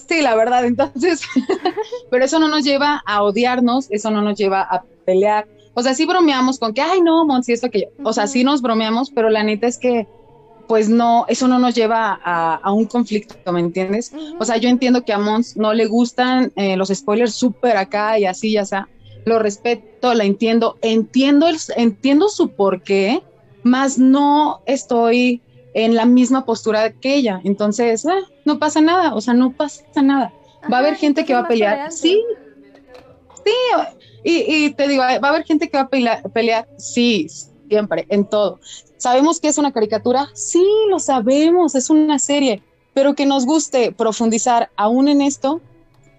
sí, 0.08 0.22
la 0.22 0.34
verdad, 0.34 0.64
entonces, 0.64 1.22
pero 2.10 2.24
eso 2.24 2.38
no 2.38 2.48
nos 2.48 2.64
lleva 2.64 3.02
a 3.04 3.22
odiarnos, 3.22 3.88
eso 3.90 4.10
no 4.10 4.22
nos 4.22 4.38
lleva 4.38 4.62
a 4.62 4.84
pelear, 5.04 5.46
o 5.74 5.82
sea, 5.82 5.92
sí 5.92 6.06
bromeamos 6.06 6.58
con 6.58 6.72
que, 6.72 6.80
ay, 6.80 7.02
no, 7.02 7.26
Monsi, 7.26 7.52
esto 7.52 7.70
que 7.70 7.80
yo, 7.80 7.86
o 8.04 8.12
sea, 8.12 8.26
sí 8.26 8.44
nos 8.44 8.62
bromeamos, 8.62 9.10
pero 9.10 9.28
la 9.28 9.42
neta 9.42 9.66
es 9.66 9.76
que 9.76 10.06
pues 10.66 10.88
no, 10.88 11.26
eso 11.28 11.46
no 11.46 11.58
nos 11.58 11.74
lleva 11.74 12.18
a, 12.24 12.72
un 12.72 12.86
conflicto, 12.86 13.52
¿me 13.52 13.60
entiendes? 13.60 14.12
O 14.38 14.46
sea, 14.46 14.56
yo 14.56 14.70
entiendo 14.70 15.04
que 15.04 15.12
a 15.12 15.18
Mons 15.18 15.58
no 15.58 15.74
le 15.74 15.84
gustan 15.84 16.52
eh, 16.56 16.76
los 16.78 16.88
spoilers 16.88 17.34
súper 17.34 17.76
acá 17.76 18.18
y 18.18 18.24
así, 18.24 18.52
ya 18.52 18.64
sea, 18.64 18.88
lo 19.24 19.38
respeto, 19.38 20.14
la 20.14 20.24
entiendo, 20.24 20.78
entiendo, 20.82 21.46
entiendo 21.76 22.28
su 22.28 22.48
porqué, 22.50 23.22
más 23.62 23.98
no 23.98 24.60
estoy 24.66 25.42
en 25.74 25.94
la 25.94 26.06
misma 26.06 26.44
postura 26.44 26.92
que 26.92 27.16
ella, 27.16 27.40
entonces, 27.44 28.06
ah, 28.06 28.20
no 28.44 28.58
pasa 28.58 28.80
nada, 28.80 29.14
o 29.14 29.20
sea, 29.20 29.34
no 29.34 29.52
pasa 29.52 29.82
nada. 30.02 30.32
va 30.72 30.78
a 30.78 30.80
haber 30.80 30.96
gente 30.96 31.24
que 31.24 31.34
va 31.34 31.40
a 31.40 31.48
pelear, 31.48 31.92
sí, 31.92 32.22
sí, 33.44 33.52
y, 34.22 34.70
te 34.70 34.88
digo, 34.88 35.02
va 35.02 35.12
a 35.12 35.28
haber 35.28 35.44
gente 35.44 35.68
que 35.68 35.76
va 35.76 35.82
a 35.82 35.88
pelear, 35.88 36.22
pelear, 36.30 36.66
sí, 36.78 37.26
siempre, 37.68 38.06
en 38.08 38.24
todo. 38.24 38.58
¿Sabemos 38.96 39.40
que 39.40 39.48
es 39.48 39.58
una 39.58 39.72
caricatura? 39.72 40.30
Sí, 40.32 40.64
lo 40.88 40.98
sabemos, 40.98 41.74
es 41.74 41.90
una 41.90 42.18
serie, 42.18 42.62
pero 42.94 43.14
que 43.14 43.26
nos 43.26 43.44
guste 43.44 43.92
profundizar 43.92 44.70
aún 44.76 45.08
en 45.08 45.20
esto, 45.20 45.60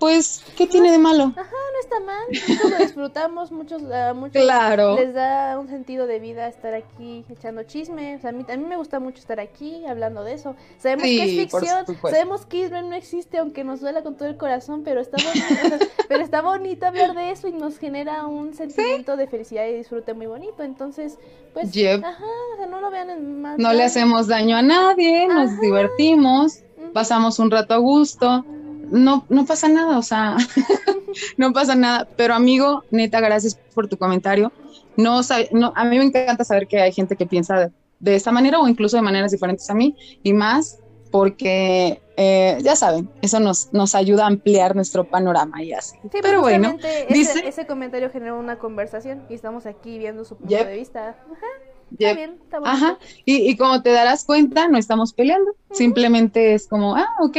pues, 0.05 0.43
¿qué 0.55 0.67
tiene 0.67 0.91
de 0.91 0.99
malo? 0.99 1.33
Ajá, 1.35 1.49
no 1.49 1.79
está 1.79 1.99
mal, 1.99 2.25
nosotros 2.29 2.71
lo 2.71 2.77
disfrutamos, 2.77 3.51
muchos, 3.51 3.81
uh, 3.81 4.13
muchos 4.13 4.39
claro. 4.39 4.95
les 4.95 5.15
da 5.15 5.57
un 5.57 5.67
sentido 5.67 6.05
de 6.05 6.19
vida 6.19 6.47
estar 6.47 6.75
aquí 6.75 7.25
echando 7.27 7.63
chisme, 7.63 8.15
o 8.15 8.19
sea, 8.19 8.29
a 8.29 8.33
mí, 8.33 8.45
a 8.47 8.55
mí 8.55 8.65
me 8.65 8.77
gusta 8.77 8.99
mucho 8.99 9.17
estar 9.17 9.39
aquí 9.39 9.83
hablando 9.87 10.23
de 10.23 10.33
eso, 10.33 10.55
sabemos 10.77 11.05
que 11.05 11.23
es 11.23 11.49
ficción, 11.49 11.85
sabemos 12.03 12.45
que 12.45 12.65
Israel 12.65 12.87
no 12.87 12.95
existe, 12.95 13.39
aunque 13.39 13.63
nos 13.63 13.81
duela 13.81 14.03
con 14.03 14.15
todo 14.15 14.27
el 14.27 14.37
corazón, 14.37 14.83
pero 14.83 15.01
está 15.01 15.17
bonito, 15.17 15.85
pero 16.07 16.23
está 16.23 16.43
bonito 16.43 16.85
hablar 16.85 17.15
de 17.15 17.31
eso 17.31 17.47
y 17.47 17.53
nos 17.53 17.79
genera 17.79 18.27
un 18.27 18.53
sentimiento 18.53 19.17
de 19.17 19.25
felicidad 19.25 19.65
y 19.65 19.73
disfrute 19.73 20.13
muy 20.13 20.27
bonito, 20.27 20.61
entonces, 20.61 21.17
pues, 21.55 21.75
ajá, 21.75 22.25
o 22.53 22.57
sea, 22.57 22.67
no 22.67 22.79
lo 22.79 22.91
vean 22.91 23.09
en 23.09 23.41
más. 23.41 23.57
No 23.57 23.73
le 23.73 23.83
hacemos 23.83 24.27
daño 24.27 24.55
a 24.55 24.61
nadie, 24.61 25.27
nos 25.27 25.59
divertimos, 25.59 26.61
pasamos 26.93 27.39
un 27.39 27.49
rato 27.49 27.73
a 27.73 27.77
gusto 27.77 28.45
no, 28.91 29.25
no 29.29 29.45
pasa 29.45 29.67
nada, 29.67 29.97
o 29.97 30.01
sea, 30.01 30.37
no 31.37 31.53
pasa 31.53 31.75
nada. 31.75 32.07
Pero 32.15 32.33
amigo, 32.33 32.83
neta, 32.91 33.19
gracias 33.19 33.55
por 33.73 33.87
tu 33.87 33.97
comentario. 33.97 34.51
No, 34.97 35.21
no, 35.51 35.73
a 35.75 35.85
mí 35.85 35.97
me 35.97 36.05
encanta 36.05 36.43
saber 36.43 36.67
que 36.67 36.79
hay 36.79 36.91
gente 36.91 37.15
que 37.15 37.25
piensa 37.25 37.71
de, 37.99 38.15
esta 38.15 38.31
manera 38.31 38.59
o 38.59 38.67
incluso 38.67 38.97
de 38.97 39.01
maneras 39.01 39.31
diferentes 39.31 39.69
a 39.69 39.73
mí 39.73 39.95
y 40.23 40.33
más 40.33 40.79
porque 41.11 42.01
eh, 42.17 42.59
ya 42.61 42.75
saben, 42.75 43.09
eso 43.21 43.39
nos, 43.39 43.73
nos 43.73 43.95
ayuda 43.95 44.23
a 44.23 44.27
ampliar 44.27 44.75
nuestro 44.75 45.05
panorama 45.05 45.63
y 45.63 45.73
así. 45.73 45.97
Sí, 46.11 46.19
pero 46.21 46.41
bueno, 46.41 46.77
ese, 46.81 47.47
ese, 47.47 47.65
comentario 47.65 48.09
generó 48.09 48.37
una 48.37 48.57
conversación 48.57 49.23
y 49.29 49.33
estamos 49.33 49.65
aquí 49.65 49.97
viendo 49.97 50.25
su 50.25 50.35
punto 50.37 50.55
de 50.55 50.75
vista. 50.75 51.09
Ajá. 51.09 51.47
Está 51.91 52.13
bien, 52.13 52.39
está 52.43 52.59
bueno. 52.59 52.73
Ajá, 52.73 52.99
y, 53.25 53.49
y, 53.49 53.55
como 53.57 53.81
te 53.81 53.91
darás 53.91 54.25
cuenta, 54.25 54.67
no 54.67 54.77
estamos 54.77 55.13
peleando, 55.13 55.51
simplemente 55.71 56.53
es 56.53 56.67
como, 56.67 56.95
ah, 56.95 57.13
ok, 57.21 57.37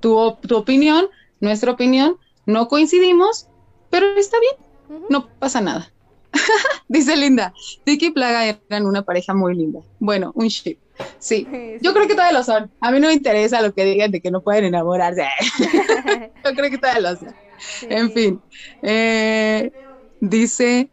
tu, 0.00 0.36
tu 0.46 0.56
opinión, 0.56 1.06
nuestra 1.40 1.72
opinión, 1.72 2.16
no 2.46 2.68
coincidimos, 2.68 3.48
pero 3.90 4.06
está 4.16 4.36
bien, 4.40 5.00
no 5.08 5.28
pasa 5.38 5.60
nada. 5.60 5.92
Dice 6.88 7.16
Linda, 7.16 7.52
Tiki 7.84 8.06
y 8.06 8.10
Plaga 8.10 8.58
eran 8.68 8.86
una 8.86 9.02
pareja 9.02 9.34
muy 9.34 9.54
linda. 9.54 9.80
Bueno, 9.98 10.32
un 10.34 10.48
ship. 10.48 10.78
Sí, 11.18 11.46
yo 11.80 11.94
creo 11.94 12.06
que 12.06 12.14
todavía 12.14 12.38
lo 12.38 12.44
son. 12.44 12.70
A 12.80 12.90
mí 12.90 13.00
no 13.00 13.08
me 13.08 13.14
interesa 13.14 13.62
lo 13.62 13.72
que 13.72 13.84
digan 13.84 14.10
de 14.10 14.20
que 14.20 14.30
no 14.30 14.42
pueden 14.42 14.64
enamorarse. 14.64 15.24
yo 16.44 16.54
creo 16.54 16.70
que 16.70 16.78
todavía 16.78 17.10
lo 17.10 17.16
son. 17.16 17.34
En 17.82 18.12
fin, 18.12 18.40
eh, 18.82 19.72
dice, 20.20 20.90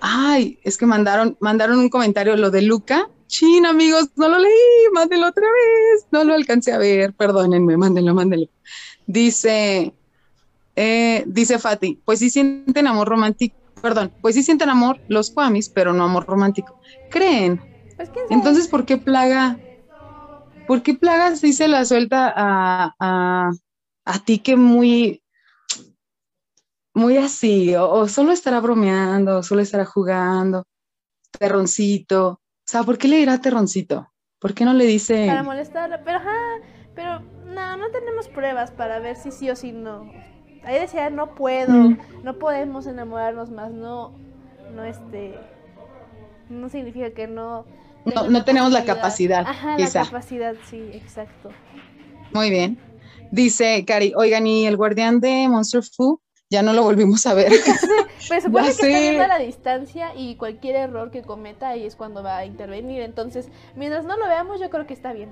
ay, 0.00 0.58
es 0.64 0.76
que 0.76 0.86
mandaron, 0.86 1.36
mandaron 1.40 1.78
un 1.78 1.88
comentario 1.88 2.36
lo 2.36 2.50
de 2.50 2.62
Luca 2.62 3.08
Chin, 3.28 3.66
amigos, 3.66 4.08
no 4.16 4.28
lo 4.28 4.38
leí, 4.38 4.50
mándenlo 4.92 5.28
otra 5.28 5.46
vez. 5.46 6.06
No 6.10 6.24
lo 6.24 6.34
alcancé 6.34 6.72
a 6.72 6.78
ver, 6.78 7.14
perdónenme, 7.14 7.76
mándenlo, 7.76 8.14
mándenlo. 8.14 8.48
Dice, 9.06 9.94
eh, 10.74 11.24
dice 11.26 11.58
Fati, 11.58 12.00
pues 12.04 12.18
sí 12.18 12.30
sienten 12.30 12.86
amor 12.86 13.08
romántico, 13.08 13.56
perdón, 13.80 14.12
pues 14.20 14.34
sí 14.34 14.42
sienten 14.42 14.70
amor 14.70 15.00
los 15.06 15.30
Kwamis, 15.30 15.70
pero 15.70 15.92
no 15.92 16.04
amor 16.04 16.26
romántico. 16.26 16.74
¿Creen? 17.08 17.60
Pues, 17.96 18.10
Entonces, 18.30 18.68
¿por 18.68 18.84
qué 18.84 18.96
plaga? 18.96 19.60
¿Por 20.66 20.82
qué 20.82 20.94
plaga 20.94 21.34
sí 21.36 21.52
se 21.52 21.68
la 21.68 21.84
suelta 21.84 22.32
a, 22.34 22.94
a, 23.00 23.50
a 24.04 24.18
ti 24.24 24.38
que 24.38 24.56
muy, 24.56 25.22
muy 26.94 27.16
así, 27.16 27.74
o, 27.74 27.90
o, 27.90 28.08
solo 28.08 28.32
estará 28.32 28.60
bromeando, 28.60 29.38
o 29.38 29.42
solo 29.42 29.62
estará 29.62 29.84
jugando, 29.84 30.64
terroncito, 31.38 32.32
o 32.32 32.37
sea, 32.70 32.82
¿por 32.82 32.98
qué 32.98 33.08
le 33.08 33.16
dirá 33.16 33.40
terroncito? 33.40 34.10
¿Por 34.38 34.54
qué 34.54 34.64
no 34.64 34.74
le 34.74 34.84
dice...? 34.84 35.26
Para 35.26 35.42
molestarla, 35.42 36.04
pero 36.04 36.18
ajá, 36.18 36.36
pero 36.94 37.20
no, 37.46 37.76
no 37.76 37.90
tenemos 37.90 38.28
pruebas 38.28 38.70
para 38.70 38.98
ver 38.98 39.16
si 39.16 39.30
sí 39.30 39.48
o 39.48 39.56
si 39.56 39.72
no. 39.72 40.10
Ahí 40.64 40.78
decía, 40.78 41.08
no 41.08 41.34
puedo, 41.34 41.72
mm. 41.72 41.98
no 42.24 42.38
podemos 42.38 42.86
enamorarnos 42.86 43.50
más, 43.50 43.72
no, 43.72 44.12
no 44.74 44.84
este, 44.84 45.34
no 46.50 46.68
significa 46.68 47.10
que 47.10 47.26
no... 47.26 47.64
No, 48.04 48.28
no 48.28 48.44
tenemos 48.44 48.70
la 48.70 48.84
capacidad. 48.84 49.46
Ajá, 49.46 49.78
la 49.78 49.90
capacidad, 49.90 50.54
sí, 50.68 50.90
exacto. 50.92 51.50
Muy 52.32 52.50
bien. 52.50 52.78
Dice 53.30 53.84
Cari, 53.86 54.12
oigan, 54.16 54.46
¿y 54.46 54.66
el 54.66 54.76
guardián 54.76 55.20
de 55.20 55.48
Monster 55.48 55.82
Fu 55.82 56.20
ya 56.50 56.62
no 56.62 56.72
lo 56.72 56.82
volvimos 56.82 57.26
a 57.26 57.34
ver. 57.34 57.52
Pues 58.28 58.42
supone 58.44 58.66
que 58.66 58.70
está 58.70 58.86
viendo 58.86 59.24
a 59.24 59.28
la 59.28 59.38
distancia 59.38 60.14
y 60.16 60.36
cualquier 60.36 60.76
error 60.76 61.10
que 61.10 61.22
cometa 61.22 61.68
ahí 61.68 61.84
es 61.84 61.96
cuando 61.96 62.22
va 62.22 62.38
a 62.38 62.46
intervenir. 62.46 63.02
Entonces, 63.02 63.48
mientras 63.76 64.04
no 64.04 64.16
lo 64.16 64.26
veamos, 64.26 64.60
yo 64.60 64.70
creo 64.70 64.86
que 64.86 64.94
está 64.94 65.12
bien. 65.12 65.30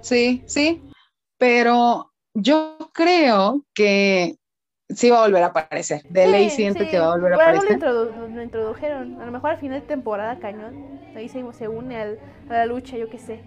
Sí, 0.00 0.42
sí, 0.46 0.82
pero 1.38 2.12
yo 2.34 2.78
creo 2.92 3.64
que 3.74 4.36
sí 4.88 5.10
va 5.10 5.18
a 5.18 5.26
volver 5.26 5.42
a 5.42 5.46
aparecer. 5.46 6.02
De 6.08 6.26
ley 6.26 6.50
siento 6.50 6.84
que 6.90 6.98
va 6.98 7.06
a 7.06 7.16
volver 7.16 7.34
a 7.34 7.36
aparecer. 7.36 7.80
Lo, 7.80 8.04
lo, 8.28 8.42
introdujeron. 8.42 9.20
A 9.20 9.26
lo 9.26 9.32
mejor 9.32 9.50
al 9.50 9.58
final 9.58 9.80
de 9.80 9.86
temporada, 9.86 10.38
cañón. 10.38 11.00
Ahí 11.14 11.28
se, 11.28 11.44
se 11.52 11.68
une 11.68 11.96
a 11.96 12.16
la 12.48 12.66
lucha, 12.66 12.96
yo 12.96 13.08
qué 13.10 13.18
sé. 13.18 13.42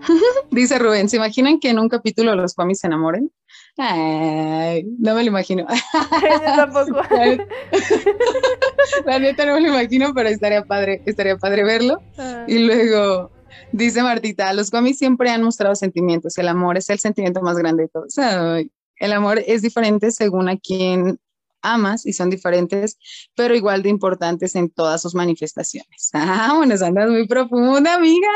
Dice 0.50 0.78
Rubén, 0.78 1.08
¿se 1.08 1.16
imaginan 1.16 1.58
que 1.58 1.70
en 1.70 1.78
un 1.78 1.88
capítulo 1.88 2.34
los 2.34 2.54
Kwamis 2.54 2.80
se 2.80 2.86
enamoren? 2.86 3.30
Ay, 3.78 4.84
no 4.98 5.14
me 5.14 5.22
lo 5.22 5.28
imagino. 5.28 5.66
Yo 6.22 6.56
tampoco. 6.56 7.00
La 9.06 9.18
neta 9.18 9.46
no 9.46 9.54
me 9.54 9.62
lo 9.62 9.68
imagino, 9.68 10.12
pero 10.14 10.28
estaría 10.28 10.62
padre, 10.64 11.02
estaría 11.06 11.36
padre 11.36 11.64
verlo. 11.64 12.02
Ah. 12.18 12.44
Y 12.46 12.58
luego 12.58 13.30
dice 13.72 14.02
Martita, 14.02 14.52
los 14.52 14.70
Kwamis 14.70 14.98
siempre 14.98 15.30
han 15.30 15.42
mostrado 15.42 15.74
sentimientos. 15.74 16.36
El 16.38 16.48
amor 16.48 16.76
es 16.76 16.90
el 16.90 16.98
sentimiento 16.98 17.40
más 17.40 17.56
grande 17.56 17.84
de 17.84 17.88
todos. 17.88 18.14
el 18.18 19.12
amor 19.12 19.42
es 19.46 19.62
diferente 19.62 20.10
según 20.10 20.48
a 20.48 20.56
quien 20.58 21.18
amas 21.62 22.04
y 22.04 22.12
son 22.12 22.28
diferentes, 22.28 22.98
pero 23.34 23.54
igual 23.54 23.82
de 23.82 23.88
importantes 23.88 24.54
en 24.54 24.68
todas 24.68 25.00
sus 25.00 25.14
manifestaciones. 25.14 26.10
Ah, 26.34 26.54
bueno, 26.56 26.74
andas 26.84 27.10
muy 27.10 27.26
profunda, 27.26 27.94
amiga. 27.94 28.28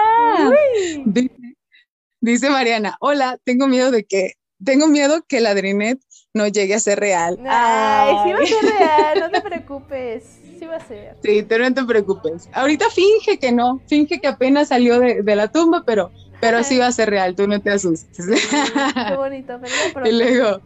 Dice, 2.20 2.50
Mariana, 2.50 2.96
hola, 3.00 3.38
tengo 3.44 3.68
miedo 3.68 3.90
de 3.90 4.04
que, 4.04 4.32
tengo 4.64 4.88
miedo 4.88 5.24
que 5.28 5.40
la 5.40 5.54
Drinet 5.54 6.00
no 6.34 6.46
llegue 6.48 6.74
a 6.74 6.80
ser 6.80 7.00
real. 7.00 7.38
Ay, 7.48 8.16
sí 8.24 8.32
va 8.32 8.38
a 8.38 8.46
ser 8.46 8.78
real, 8.78 9.20
no 9.20 9.30
te 9.30 9.40
preocupes, 9.48 10.24
sí 10.58 10.66
va 10.66 10.76
a 10.76 10.86
ser. 10.86 11.16
Sí, 11.22 11.44
pero 11.48 11.64
no 11.64 11.74
te 11.74 11.84
preocupes. 11.84 12.48
Ahorita 12.52 12.90
finge 12.90 13.38
que 13.38 13.52
no, 13.52 13.80
finge 13.86 14.20
que 14.20 14.28
apenas 14.28 14.68
salió 14.68 15.00
de, 15.00 15.36
la 15.36 15.48
tumba, 15.48 15.82
pero, 15.86 16.10
pero 16.40 16.62
sí 16.62 16.78
va 16.78 16.88
a 16.88 16.92
ser 16.92 17.10
real, 17.10 17.34
tú 17.34 17.46
no 17.46 17.60
te 17.60 17.70
asustes. 17.70 18.26
Qué 18.26 19.16
bonito, 19.16 19.58
pero 19.94 20.06
Y 20.08 20.12
luego, 20.12 20.60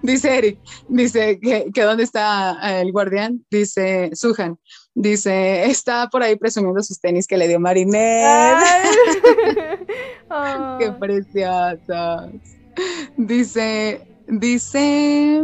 Dice 0.00 0.38
Eric, 0.38 0.58
dice 0.88 1.40
que, 1.40 1.72
que, 1.74 1.82
dónde 1.82 2.04
está 2.04 2.56
eh, 2.62 2.82
el 2.82 2.92
guardián, 2.92 3.44
dice 3.50 4.10
Suhan, 4.14 4.56
dice, 4.94 5.64
está 5.64 6.08
por 6.08 6.22
ahí 6.22 6.36
presumiendo 6.36 6.80
sus 6.84 7.00
tenis 7.00 7.26
que 7.26 7.36
le 7.36 7.48
dio 7.48 7.58
Marinette. 7.58 8.62
Qué 10.78 10.92
preciosos. 10.92 12.57
Dice, 13.16 14.06
dice, 14.26 15.42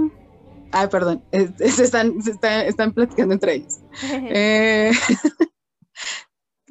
ay, 0.72 0.88
perdón, 0.88 1.24
están, 1.32 2.14
están, 2.66 2.92
platicando 2.92 3.34
entre 3.34 3.54
ellos. 3.54 3.80
Eh, 4.02 4.92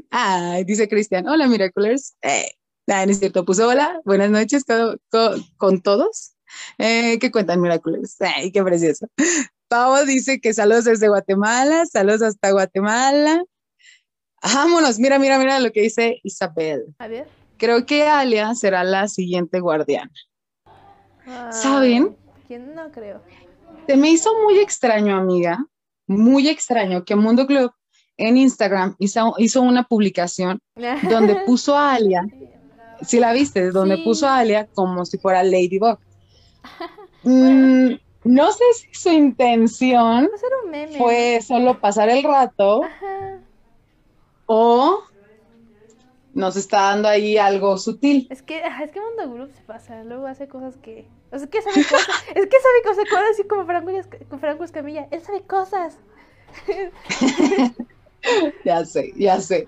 ay, 0.10 0.64
dice 0.66 0.88
Cristian, 0.88 1.28
hola 1.28 1.48
Miraculers. 1.48 2.16
Eh, 2.22 2.52
no 2.88 2.96
es 2.96 3.20
cierto, 3.20 3.46
puso 3.46 3.68
hola, 3.68 4.02
buenas 4.06 4.30
noches 4.30 4.64
con 5.58 5.82
todos. 5.82 6.34
Eh, 6.78 7.18
¿Qué 7.20 7.32
cuentan 7.32 7.62
Miraculous? 7.62 8.16
¡Ay, 8.22 8.52
qué 8.52 8.64
precioso! 8.64 9.08
Pau 9.68 10.06
dice 10.06 10.40
que 10.40 10.54
saludos 10.54 10.86
desde 10.86 11.08
Guatemala, 11.08 11.86
saludos 11.86 12.22
hasta 12.22 12.52
Guatemala. 12.52 13.44
Vámonos, 14.44 15.00
mira, 15.00 15.18
mira, 15.20 15.40
mira 15.40 15.60
lo 15.60 15.72
que 15.72 15.82
dice 15.82 16.20
Isabel. 16.24 16.94
A 17.00 17.08
ver. 17.08 17.28
Creo 17.58 17.86
que 17.86 18.04
Alia 18.04 18.54
será 18.56 18.84
la 18.84 19.08
siguiente 19.08 19.62
guardiana. 19.62 20.12
¿Saben? 21.52 22.16
¿Quién 22.48 22.76
no 22.76 22.92
creo? 22.92 23.22
Se 23.88 23.98
me 23.98 24.10
hizo 24.10 24.30
muy 24.44 24.60
extraño, 24.60 25.16
amiga, 25.18 25.66
muy 26.08 26.48
extraño 26.50 27.04
que 27.04 27.16
Mundo 27.16 27.48
Club 27.48 27.72
en 28.18 28.38
Instagram 28.38 28.96
hizo, 29.00 29.34
hizo 29.38 29.62
una 29.62 29.84
publicación 29.84 30.60
donde 31.10 31.36
puso 31.46 31.76
a 31.76 31.94
Alia, 31.94 32.26
si 33.02 33.20
la 33.20 33.34
viste, 33.34 33.72
donde 33.72 33.98
puso 34.00 34.28
a 34.28 34.38
Alia 34.38 34.68
como 34.74 35.06
si 35.06 35.18
fuera 35.18 35.44
Ladybug. 35.44 35.98
Mm, 37.26 37.94
no 38.26 38.52
sé 38.52 38.64
si 38.76 38.94
su 38.94 39.10
intención 39.10 40.30
fue 40.98 41.40
solo 41.42 41.80
pasar 41.80 42.10
el 42.10 42.22
rato 42.22 42.82
o 44.46 45.04
nos 46.34 46.56
está 46.56 46.82
dando 46.82 47.08
ahí 47.08 47.38
algo 47.38 47.78
sutil. 47.78 48.28
Es 48.30 48.42
que, 48.42 48.60
es 48.60 48.92
que 48.92 49.00
Mundo 49.00 49.34
Group 49.34 49.52
se 49.56 49.62
pasa, 49.64 50.04
luego 50.04 50.28
hace 50.28 50.48
cosas 50.48 50.78
que... 50.78 51.08
O 51.32 51.38
sea, 51.38 51.46
es 51.46 51.50
que 51.50 51.62
sabe 51.62 51.84
cosas, 51.84 52.08
es 52.36 52.48
que 52.48 52.58
sabe 52.60 53.06
cosas, 53.08 53.24
así 53.32 53.44
como 53.48 53.66
Franco, 53.66 53.92
Franco 54.40 54.64
Escamilla, 54.64 55.08
él 55.12 55.22
sabe 55.22 55.42
cosas. 55.42 55.98
ya 58.66 58.86
sé, 58.86 59.14
ya 59.16 59.40
sé. 59.40 59.68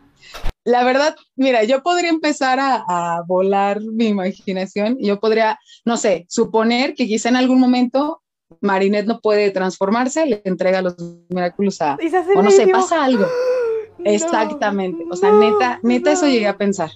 La 0.63 0.84
verdad, 0.84 1.16
mira, 1.36 1.63
yo 1.63 1.84
podría 1.84 2.09
empezar 2.09 2.59
a, 2.59 3.22
volar 3.28 3.80
mi 3.82 4.07
imaginación 4.07 4.97
y 4.99 5.07
yo 5.07 5.20
podría, 5.20 5.59
no 5.86 5.97
sé, 5.97 6.26
suponer 6.30 6.95
que 6.95 7.05
quizá 7.05 7.30
en 7.30 7.36
algún 7.36 7.59
momento 7.59 8.24
Marinette 8.61 9.05
no 9.05 9.22
puede 9.22 9.51
transformarse, 9.51 10.26
le 10.26 10.41
entrega 10.45 10.82
los 10.82 10.95
Miraculous 11.30 11.82
a... 11.82 11.97
O 12.36 12.41
no 12.41 12.49
sé, 12.49 12.68
pasa 12.68 13.03
algo. 13.03 13.26
Exactamente. 14.04 15.06
O 15.10 15.16
sea, 15.16 15.32
neta, 15.32 15.80
neta 15.84 16.12
eso 16.12 16.28
llegué 16.28 16.48
a 16.48 16.58
pensar. 16.58 16.91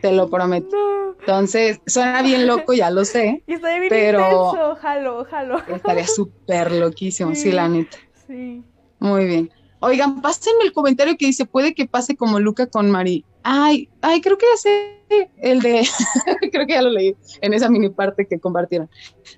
Te 0.00 0.12
lo 0.12 0.28
prometo. 0.28 0.76
Entonces, 1.20 1.80
suena 1.86 2.22
bien 2.22 2.46
loco, 2.46 2.72
ya 2.72 2.90
lo 2.90 3.04
sé. 3.04 3.42
Y 3.46 3.56
bien 3.56 3.82
pero 3.88 4.76
jalo, 4.80 5.24
jalo. 5.24 5.58
Estaría 5.68 6.06
súper 6.06 6.72
loquísimo, 6.72 7.34
sí. 7.34 7.52
la 7.52 7.68
neta. 7.68 7.96
Sí. 8.26 8.62
Muy 8.98 9.26
bien. 9.26 9.50
Oigan, 9.80 10.20
pásenme 10.22 10.64
el 10.64 10.72
comentario 10.72 11.16
que 11.18 11.26
dice, 11.26 11.44
puede 11.44 11.74
que 11.74 11.86
pase 11.86 12.16
como 12.16 12.38
Luca 12.38 12.66
con 12.66 12.90
Mari. 12.90 13.24
Ay, 13.42 13.88
ay, 14.00 14.20
creo 14.20 14.38
que 14.38 14.46
ya 14.52 14.56
sé 14.56 15.30
el 15.38 15.60
de, 15.60 15.84
creo 16.52 16.66
que 16.66 16.74
ya 16.74 16.82
lo 16.82 16.90
leí 16.90 17.16
en 17.40 17.52
esa 17.52 17.68
mini 17.68 17.88
parte 17.88 18.26
que 18.26 18.38
compartieron, 18.38 18.88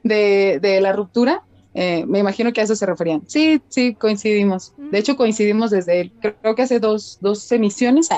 de, 0.02 0.58
de 0.60 0.80
la 0.82 0.92
ruptura. 0.92 1.42
Eh, 1.74 2.06
me 2.06 2.20
imagino 2.20 2.52
que 2.52 2.60
a 2.60 2.64
eso 2.64 2.76
se 2.76 2.86
referían. 2.86 3.22
Sí, 3.26 3.60
sí, 3.68 3.94
coincidimos. 3.94 4.72
De 4.78 4.98
hecho, 4.98 5.16
coincidimos 5.16 5.70
desde, 5.72 6.12
creo 6.20 6.54
que 6.54 6.62
hace 6.62 6.78
dos, 6.78 7.18
dos 7.20 7.50
emisiones, 7.50 8.08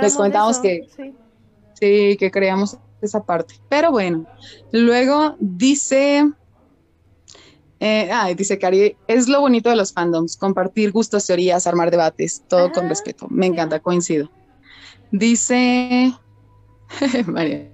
les 0.00 0.14
comentamos 0.14 0.58
que, 0.60 0.86
sí. 1.74 2.16
que 2.16 2.30
creamos 2.30 2.78
esa 3.02 3.24
parte. 3.24 3.54
Pero 3.68 3.90
bueno, 3.90 4.26
luego 4.70 5.34
dice, 5.40 6.30
eh, 7.80 8.34
dice 8.36 8.58
Cari, 8.58 8.96
es 9.08 9.26
lo 9.26 9.40
bonito 9.40 9.70
de 9.70 9.76
los 9.76 9.92
fandoms, 9.92 10.36
compartir 10.36 10.92
gustos, 10.92 11.26
teorías, 11.26 11.66
armar 11.66 11.90
debates, 11.90 12.44
todo 12.48 12.70
con 12.70 12.88
respeto. 12.88 13.26
Me 13.28 13.46
encanta, 13.46 13.80
coincido. 13.80 14.30
Dice, 15.10 16.12
María, 17.26 17.70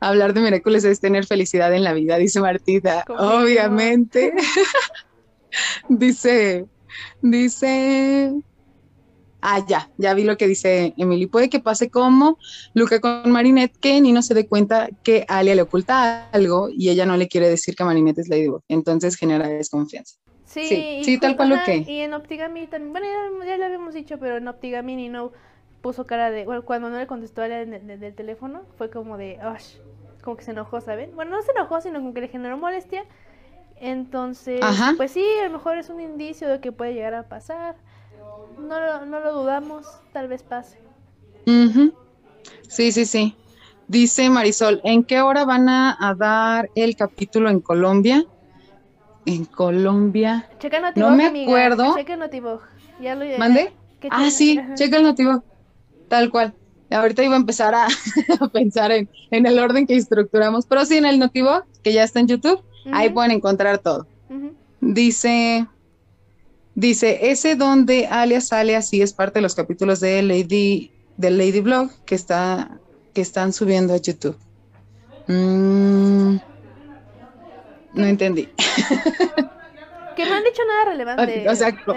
Hablar 0.00 0.34
de 0.34 0.40
Miraculous 0.40 0.84
es 0.84 1.00
tener 1.00 1.26
felicidad 1.26 1.74
en 1.74 1.84
la 1.84 1.92
vida, 1.92 2.16
dice 2.16 2.40
Martita. 2.40 3.04
Obviamente. 3.08 4.32
dice, 5.88 6.66
dice. 7.20 8.32
Ah, 9.44 9.64
ya, 9.66 9.90
ya 9.98 10.14
vi 10.14 10.22
lo 10.22 10.36
que 10.36 10.46
dice 10.46 10.94
Emily. 10.96 11.26
Puede 11.26 11.50
que 11.50 11.58
pase 11.58 11.90
como 11.90 12.38
Luca 12.74 13.00
con 13.00 13.30
Marinette, 13.32 13.76
que 13.76 14.00
ni 14.00 14.12
no 14.12 14.22
se 14.22 14.34
dé 14.34 14.46
cuenta 14.46 14.88
que 15.02 15.24
Alia 15.28 15.56
le 15.56 15.62
oculta 15.62 16.28
algo 16.30 16.68
y 16.70 16.90
ella 16.90 17.06
no 17.06 17.16
le 17.16 17.26
quiere 17.26 17.48
decir 17.48 17.74
que 17.74 17.82
Marinette 17.82 18.20
es 18.20 18.28
Ladybug. 18.28 18.62
Entonces 18.68 19.16
genera 19.16 19.48
desconfianza. 19.48 20.16
Sí, 20.52 21.00
sí, 21.02 21.18
tal 21.18 21.36
cual 21.36 21.48
lo 21.48 21.56
que. 21.64 21.78
Y 21.78 22.00
en 22.00 22.12
Optigami 22.12 22.66
también, 22.66 22.92
bueno, 22.92 23.06
ya, 23.44 23.56
lo 23.56 23.64
habíamos 23.64 23.94
dicho, 23.94 24.18
pero 24.18 24.36
en 24.36 24.46
Optigami 24.46 24.96
ni 24.96 25.08
no 25.08 25.32
puso 25.82 26.06
cara 26.06 26.30
de, 26.30 26.46
bueno, 26.46 26.64
cuando 26.64 26.88
no 26.88 26.98
le 26.98 27.06
contestó 27.06 27.42
a 27.42 27.46
él 27.46 28.00
del 28.00 28.14
teléfono, 28.14 28.62
fue 28.78 28.88
como 28.88 29.18
de, 29.18 29.38
como 30.22 30.36
que 30.36 30.44
se 30.44 30.52
enojó, 30.52 30.80
¿saben? 30.80 31.14
Bueno, 31.14 31.32
no 31.32 31.42
se 31.42 31.50
enojó, 31.50 31.80
sino 31.80 31.98
como 31.98 32.14
que 32.14 32.22
le 32.22 32.28
generó 32.28 32.56
molestia. 32.56 33.04
Entonces, 33.76 34.60
pues 34.96 35.10
sí, 35.10 35.24
a 35.40 35.46
lo 35.46 35.50
mejor 35.50 35.76
es 35.76 35.90
un 35.90 36.00
indicio 36.00 36.48
de 36.48 36.60
que 36.60 36.70
puede 36.70 36.94
llegar 36.94 37.14
a 37.14 37.28
pasar. 37.28 37.74
No 38.56 38.80
lo, 38.80 39.04
no 39.06 39.18
lo 39.18 39.32
dudamos, 39.34 39.86
tal 40.12 40.28
vez 40.28 40.44
pase. 40.44 40.78
Sí, 42.68 42.92
sí, 42.92 43.04
sí. 43.04 43.36
Dice 43.88 44.30
Marisol, 44.30 44.80
¿en 44.84 45.02
qué 45.02 45.20
hora 45.20 45.44
van 45.44 45.68
a, 45.68 46.14
dar 46.16 46.70
el 46.76 46.94
capítulo 46.94 47.50
en 47.50 47.60
Colombia? 47.60 48.24
En 49.26 49.44
Colombia. 49.46 50.48
Checa 50.60 50.92
no 50.94 51.10
me 51.10 51.26
acuerdo. 51.26 51.96
Checa 51.96 52.14
el 52.14 52.30
Ya 53.00 53.16
lo 53.16 53.38
¿Mande? 53.38 53.72
Ah, 54.10 54.30
sí, 54.30 54.60
checa 54.76 54.98
el 54.98 55.02
notivo 55.02 55.42
tal 56.12 56.28
cual. 56.28 56.52
Ahorita 56.90 57.24
iba 57.24 57.36
a 57.36 57.38
empezar 57.38 57.74
a, 57.74 57.88
pensar 58.52 58.92
en, 58.92 59.08
el 59.30 59.58
orden 59.58 59.86
que 59.86 59.96
estructuramos, 59.96 60.66
pero 60.66 60.84
sí 60.84 60.98
en 60.98 61.06
el 61.06 61.18
notivo, 61.18 61.62
que 61.82 61.94
ya 61.94 62.04
está 62.04 62.20
en 62.20 62.28
YouTube, 62.28 62.62
ahí 62.92 63.08
pueden 63.08 63.30
encontrar 63.30 63.78
todo. 63.78 64.06
Dice, 64.82 65.66
dice, 66.74 67.30
ese 67.30 67.56
donde 67.56 68.08
Alia 68.08 68.42
sale 68.42 68.76
así 68.76 69.00
es 69.00 69.14
parte 69.14 69.38
de 69.38 69.42
los 69.42 69.54
capítulos 69.54 70.00
de 70.00 70.20
Lady, 70.20 70.90
del 71.16 71.38
Lady 71.38 71.60
Blog 71.60 71.90
que, 72.04 72.14
está, 72.14 72.78
que 73.14 73.22
están 73.22 73.54
subiendo 73.54 73.94
a 73.94 73.96
YouTube. 73.96 74.36
Mm, 75.28 76.36
no 77.94 78.04
entendí. 78.04 78.50
Que 80.14 80.26
no 80.26 80.34
han 80.34 80.44
dicho 80.44 80.60
nada 80.68 80.90
relevante. 80.90 81.46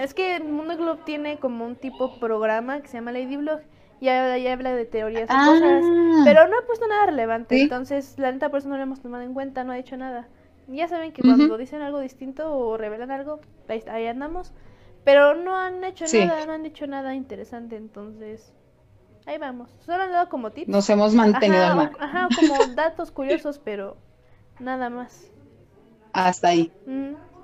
es 0.02 0.14
que 0.14 0.40
Mundo 0.40 0.78
Globe 0.78 1.02
tiene 1.06 1.38
como 1.38 1.66
un 1.66 1.76
tipo 1.76 2.18
programa 2.18 2.80
que 2.80 2.88
se 2.88 2.94
llama 2.94 3.12
Lady 3.12 3.36
Blog 3.36 3.60
ya, 4.02 4.36
habla 4.54 4.74
de 4.74 4.86
teorías 4.86 5.30
y 5.30 5.34
cosas, 5.34 5.84
ah. 5.84 6.22
pero 6.26 6.48
no 6.48 6.58
ha 6.58 6.66
puesto 6.66 6.88
nada 6.88 7.06
relevante, 7.08 7.62
entonces 7.62 8.16
la 8.18 8.32
neta 8.32 8.50
por 8.50 8.60
eso 8.60 8.70
no 8.70 8.78
lo 8.78 8.84
hemos 8.84 9.02
tomado 9.02 9.24
en 9.24 9.34
cuenta, 9.34 9.64
no 9.64 9.72
ha 9.72 9.76
dicho 9.76 9.98
nada. 9.98 10.28
Ya 10.68 10.88
saben 10.88 11.12
que 11.12 11.22
cuando 11.22 11.58
dicen 11.58 11.82
algo 11.84 12.00
distinto 12.00 12.58
o 12.58 12.76
revelan 12.76 13.12
algo, 13.12 13.40
ahí, 13.68 14.08
andamos, 14.08 14.52
pero 15.04 15.36
no 15.36 15.56
han 15.56 15.84
hecho 15.84 16.06
nada, 16.12 16.46
no 16.46 16.54
han 16.54 16.64
dicho 16.64 16.88
nada 16.88 17.14
interesante, 17.14 17.76
entonces 17.76 18.52
ahí 19.28 19.38
vamos. 19.38 19.70
Solo 19.86 20.04
han 20.04 20.12
dado 20.12 20.30
como 20.30 20.52
tips. 20.52 20.68
Nos 20.68 20.90
hemos 20.90 21.14
mantenido 21.14 21.64
ajá, 21.64 21.92
Ajá, 22.00 22.28
como 22.36 22.74
datos 22.74 23.12
curiosos, 23.12 23.60
pero 23.64 23.98
nada 24.60 24.90
más. 24.90 25.30
Hasta 26.14 26.50
ahí. 26.50 26.72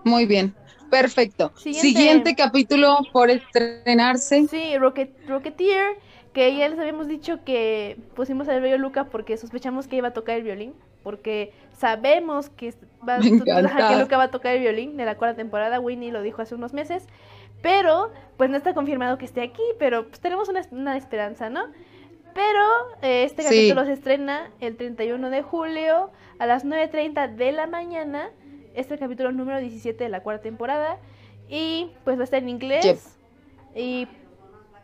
Muy 0.03 0.25
bien. 0.25 0.55
Perfecto. 0.89 1.51
Siguiente. 1.55 2.35
capítulo 2.35 2.97
por 3.13 3.29
estrenarse. 3.29 4.47
Sí, 4.47 4.77
Rocket, 4.77 5.15
Rocketeer 5.27 5.97
que 6.33 6.55
ya 6.55 6.69
les 6.69 6.79
habíamos 6.79 7.07
dicho 7.07 7.43
que 7.43 7.97
pusimos 8.15 8.47
el 8.47 8.61
bello 8.61 8.77
Luca 8.77 9.05
porque 9.05 9.37
sospechamos 9.37 9.87
que 9.87 9.97
iba 9.97 10.09
a 10.09 10.13
tocar 10.13 10.37
el 10.37 10.43
violín, 10.43 10.73
porque 11.03 11.53
sabemos 11.73 12.49
que, 12.49 12.73
va, 13.07 13.19
que 13.19 13.29
Luca 13.99 14.17
va 14.17 14.23
a 14.23 14.31
tocar 14.31 14.55
el 14.55 14.61
violín 14.61 14.97
de 14.97 15.05
la 15.05 15.15
cuarta 15.15 15.35
temporada, 15.35 15.79
Winnie 15.79 16.11
lo 16.11 16.21
dijo 16.21 16.41
hace 16.41 16.55
unos 16.55 16.73
meses, 16.73 17.05
pero 17.61 18.11
pues 18.37 18.49
no 18.49 18.57
está 18.57 18.73
confirmado 18.73 19.17
que 19.17 19.25
esté 19.25 19.41
aquí, 19.41 19.63
pero 19.77 20.07
pues 20.07 20.19
tenemos 20.19 20.49
una, 20.71 20.97
esperanza, 20.97 21.49
¿no? 21.49 21.65
Pero 22.33 22.63
eh, 23.01 23.23
este 23.25 23.43
capítulo 23.43 23.83
se 23.85 23.93
estrena 23.93 24.51
el 24.61 24.77
31 24.77 25.29
de 25.29 25.41
julio 25.41 26.11
a 26.39 26.45
las 26.45 26.65
9.30 26.65 27.35
de 27.35 27.51
la 27.51 27.67
mañana, 27.67 28.29
este 28.73 28.81
es 28.81 28.91
el 28.91 28.99
capítulo 28.99 29.33
número 29.33 29.59
17 29.59 30.01
de 30.01 30.09
la 30.09 30.23
cuarta 30.23 30.43
temporada, 30.43 30.97
y 31.49 31.91
pues 32.05 32.17
va 32.17 32.21
a 32.21 32.23
estar 32.23 32.41
en 32.41 32.47
inglés. 32.47 33.17
Y 33.75 34.07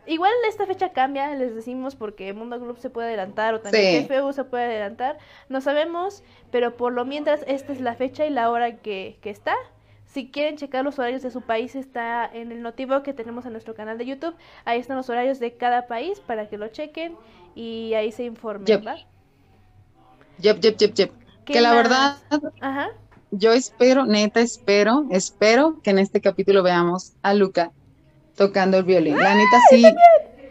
Igual 0.08 0.32
esta 0.48 0.66
fecha 0.66 0.90
cambia, 0.94 1.36
les 1.36 1.54
decimos, 1.54 1.96
porque 1.96 2.34
Mundo 2.34 2.60
Group 2.60 2.80
se 2.80 2.90
puede 2.90 3.10
adelantar 3.10 3.54
o 3.54 3.60
también 3.60 4.08
FU 4.08 4.32
se 4.32 4.46
puede 4.46 4.64
adelantar. 4.66 5.18
No 5.50 5.60
sabemos, 5.60 6.24
pero 6.50 6.78
por 6.78 6.94
lo 6.94 7.04
mientras 7.04 7.44
esta 7.46 7.74
es 7.74 7.82
la 7.82 7.96
fecha 7.96 8.26
y 8.26 8.30
la 8.30 8.50
hora 8.50 8.78
que, 8.78 9.18
que 9.22 9.30
está. 9.30 9.56
Si 10.06 10.32
quieren 10.32 10.56
checar 10.56 10.86
los 10.86 10.98
horarios 10.98 11.22
de 11.22 11.32
su 11.32 11.42
país, 11.42 11.76
está 11.76 12.26
en 12.26 12.54
el 12.54 12.62
notivo 12.62 13.04
que 13.04 13.14
tenemos 13.14 13.46
en 13.46 13.52
nuestro 13.52 13.76
canal 13.76 13.98
de 13.98 14.06
YouTube. 14.06 14.34
Ahí 14.64 14.80
están 14.80 14.96
los 14.96 15.10
horarios 15.10 15.40
de 15.40 15.58
cada 15.58 15.88
país 15.88 16.22
para 16.22 16.48
que 16.48 16.58
lo 16.58 16.70
chequen 16.70 17.18
y 17.54 17.94
ahí 17.94 18.14
se 18.14 18.24
informen, 18.24 18.66
yep. 18.66 18.84
Yep, 20.40 20.60
yep, 20.62 20.78
yep, 20.78 20.94
yep. 20.94 21.12
Que 21.44 21.60
la 21.60 21.74
verdad, 21.74 22.18
Ajá. 22.62 22.90
yo 23.32 23.52
espero, 23.52 24.06
neta, 24.06 24.40
espero, 24.40 25.06
espero 25.12 25.82
que 25.82 25.90
en 25.90 26.00
este 26.00 26.22
capítulo 26.22 26.64
veamos 26.64 27.14
a 27.22 27.34
Luca 27.34 27.72
tocando 28.38 28.78
el 28.78 28.84
violín. 28.84 29.18
La 29.18 29.36
neta 29.36 29.60
sí, 29.70 29.84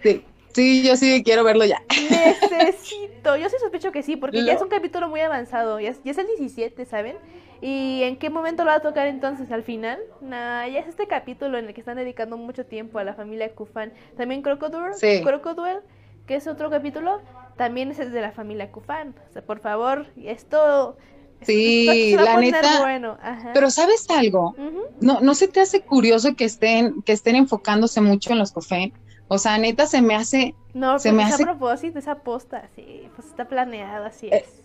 sí, 0.02 0.24
sí, 0.52 0.82
yo 0.82 0.96
sí 0.96 1.22
quiero 1.24 1.44
verlo 1.44 1.64
ya. 1.64 1.80
Necesito, 1.88 3.36
yo 3.36 3.48
sí 3.48 3.56
sospecho 3.58 3.92
que 3.92 4.02
sí, 4.02 4.16
porque 4.16 4.44
ya 4.44 4.52
es 4.52 4.60
un 4.60 4.68
capítulo 4.68 5.08
muy 5.08 5.20
avanzado, 5.20 5.80
ya 5.80 5.90
es, 5.90 6.02
ya 6.04 6.10
es, 6.10 6.18
el 6.18 6.26
17, 6.26 6.84
¿saben? 6.84 7.16
¿Y 7.62 8.02
en 8.02 8.16
qué 8.16 8.28
momento 8.28 8.64
lo 8.64 8.70
va 8.70 8.76
a 8.76 8.80
tocar 8.80 9.06
entonces? 9.06 9.50
¿Al 9.50 9.62
final? 9.62 9.98
Nah, 10.20 10.66
ya 10.66 10.80
es 10.80 10.88
este 10.88 11.06
capítulo 11.06 11.56
en 11.56 11.66
el 11.66 11.74
que 11.74 11.80
están 11.80 11.96
dedicando 11.96 12.36
mucho 12.36 12.66
tiempo 12.66 12.98
a 12.98 13.04
la 13.04 13.14
familia 13.14 13.54
Kufan. 13.54 13.92
También 14.16 14.42
Crocodile, 14.42 14.92
sí. 14.94 15.22
Crocodile, 15.22 15.80
que 16.26 16.34
es 16.34 16.46
otro 16.48 16.68
capítulo, 16.68 17.22
también 17.56 17.90
es 17.92 17.98
de 18.12 18.20
la 18.20 18.32
familia 18.32 18.70
Kufan. 18.70 19.14
O 19.30 19.32
sea, 19.32 19.42
por 19.42 19.60
favor, 19.60 20.06
esto 20.22 20.98
Sí, 21.42 22.16
la 22.18 22.38
neta. 22.38 23.16
Pero 23.54 23.70
¿sabes 23.70 24.06
algo? 24.10 24.54
no, 25.00 25.20
¿No 25.20 25.34
se 25.34 25.48
te 25.48 25.60
hace 25.60 25.80
curioso 25.80 26.34
que 26.34 26.44
estén, 26.44 27.02
que 27.02 27.12
estén 27.12 27.36
enfocándose 27.36 28.00
mucho 28.00 28.32
en 28.32 28.38
los 28.38 28.52
cofé? 28.52 28.92
O 29.28 29.38
sea, 29.38 29.58
neta 29.58 29.86
se 29.86 30.02
me 30.02 30.14
hace. 30.14 30.54
No, 30.72 30.98
se 30.98 31.12
me 31.12 31.24
hace... 31.24 31.42
a 31.42 31.46
propósito, 31.46 31.98
esa 31.98 32.16
posta, 32.16 32.68
sí, 32.76 33.08
pues 33.16 33.28
está 33.28 33.48
planeado, 33.48 34.04
así 34.04 34.28
eh, 34.28 34.44
es. 34.44 34.62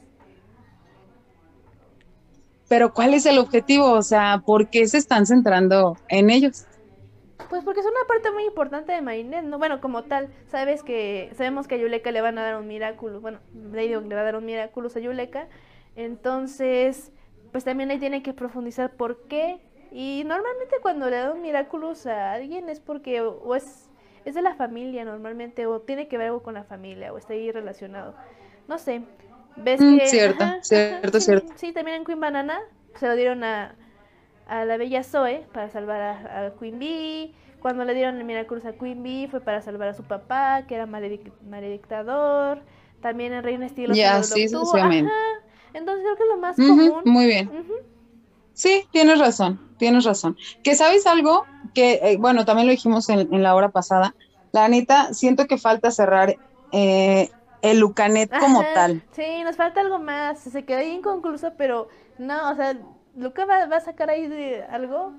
pero 2.67 2.93
¿cuál 2.93 3.13
es 3.13 3.25
el 3.25 3.39
objetivo? 3.39 3.91
O 3.91 4.03
sea, 4.03 4.43
¿por 4.45 4.69
qué 4.69 4.87
se 4.87 4.97
están 4.97 5.25
centrando 5.25 5.97
en 6.09 6.29
ellos? 6.29 6.65
Pues 7.49 7.63
porque 7.63 7.79
es 7.79 7.85
una 7.85 8.07
parte 8.07 8.31
muy 8.31 8.45
importante 8.45 8.93
de 8.93 9.01
Marinette, 9.01 9.45
¿no? 9.45 9.57
Bueno, 9.57 9.81
como 9.81 10.03
tal, 10.03 10.29
sabes 10.49 10.83
que, 10.83 11.31
sabemos 11.35 11.67
que 11.67 11.75
a 11.75 11.77
Yuleka 11.79 12.11
le 12.11 12.21
van 12.21 12.37
a 12.37 12.43
dar 12.43 12.57
un 12.57 12.67
miraculous, 12.67 13.21
bueno, 13.21 13.39
Lady 13.73 13.89
le 13.89 14.15
va 14.15 14.21
a 14.21 14.23
dar 14.23 14.35
un 14.35 14.45
miraculous 14.45 14.95
a 14.95 14.99
Yuleka, 14.99 15.47
entonces, 15.95 17.11
pues 17.51 17.63
también 17.63 17.91
ahí 17.91 17.99
tiene 17.99 18.23
que 18.23 18.33
profundizar 18.33 18.91
por 18.91 19.23
qué, 19.27 19.59
y 19.91 20.23
normalmente 20.25 20.75
cuando 20.81 21.09
le 21.09 21.17
da 21.17 21.31
un 21.31 21.41
miraculous 21.41 22.05
a 22.05 22.31
alguien 22.33 22.69
es 22.69 22.79
porque 22.79 23.21
o 23.21 23.55
es 23.55 23.91
es 24.25 24.35
de 24.35 24.41
la 24.41 24.55
familia 24.55 25.05
normalmente, 25.05 25.65
o 25.65 25.81
tiene 25.81 26.07
que 26.07 26.17
ver 26.17 26.27
algo 26.27 26.43
con 26.43 26.53
la 26.53 26.63
familia, 26.63 27.13
o 27.13 27.17
está 27.17 27.33
ahí 27.33 27.51
relacionado. 27.51 28.15
No 28.67 28.77
sé. 28.77 29.01
¿Ves 29.55 29.81
mm, 29.81 29.97
que, 29.97 30.07
cierto, 30.07 30.45
cierto, 30.61 31.19
sí, 31.19 31.25
cierto. 31.25 31.53
Sí, 31.55 31.73
también 31.73 31.97
en 31.97 32.05
Queen 32.05 32.19
Banana 32.19 32.59
se 32.95 33.07
lo 33.07 33.15
dieron 33.15 33.43
a, 33.43 33.75
a 34.47 34.65
la 34.65 34.77
bella 34.77 35.03
Zoe 35.03 35.45
para 35.51 35.69
salvar 35.69 36.01
a, 36.01 36.53
Queen 36.59 36.79
Bee. 36.79 37.33
Cuando 37.59 37.83
le 37.83 37.93
dieron 37.93 38.17
el 38.17 38.23
Miraculous 38.23 38.65
a 38.65 38.73
Queen 38.73 39.03
Bee 39.03 39.27
fue 39.27 39.41
para 39.41 39.61
salvar 39.61 39.89
a 39.89 39.93
su 39.93 40.03
papá, 40.03 40.63
que 40.67 40.75
era 40.75 40.85
maledictador. 40.85 42.61
También 43.01 43.33
en 43.33 43.43
Reina 43.43 43.65
Estilo 43.65 43.93
Ya, 43.93 44.23
sí, 44.23 44.47
Entonces 45.73 46.03
creo 46.03 46.15
que 46.15 46.25
lo 46.25 46.37
más 46.37 46.55
común. 46.55 47.01
Muy 47.05 47.25
bien. 47.25 47.49
Sí, 48.53 48.85
tienes 48.91 49.19
razón, 49.19 49.59
tienes 49.77 50.03
razón. 50.03 50.37
Que 50.63 50.75
sabes 50.75 51.07
algo 51.07 51.45
que, 51.73 51.99
eh, 52.03 52.17
bueno, 52.17 52.45
también 52.45 52.67
lo 52.67 52.71
dijimos 52.71 53.09
en, 53.09 53.41
la 53.41 53.55
hora 53.55 53.69
pasada, 53.69 54.13
la 54.51 54.67
neta, 54.67 55.13
siento 55.13 55.47
que 55.47 55.57
falta 55.57 55.91
cerrar 55.91 56.35
eh, 56.71 57.29
el 57.61 57.79
Lucanet 57.79 58.29
como 58.39 58.61
tal. 58.73 59.01
Sí, 59.13 59.43
nos 59.43 59.55
falta 59.55 59.81
algo 59.81 59.99
más, 59.99 60.39
se 60.39 60.65
quedó 60.65 60.79
ahí 60.79 60.91
inconcluso, 60.91 61.53
pero 61.57 61.87
no, 62.17 62.51
o 62.51 62.55
sea, 62.55 62.77
Luca 63.15 63.45
va, 63.45 63.63
a 63.63 63.79
sacar 63.79 64.09
ahí 64.09 64.27
de 64.27 64.63
algo, 64.63 65.13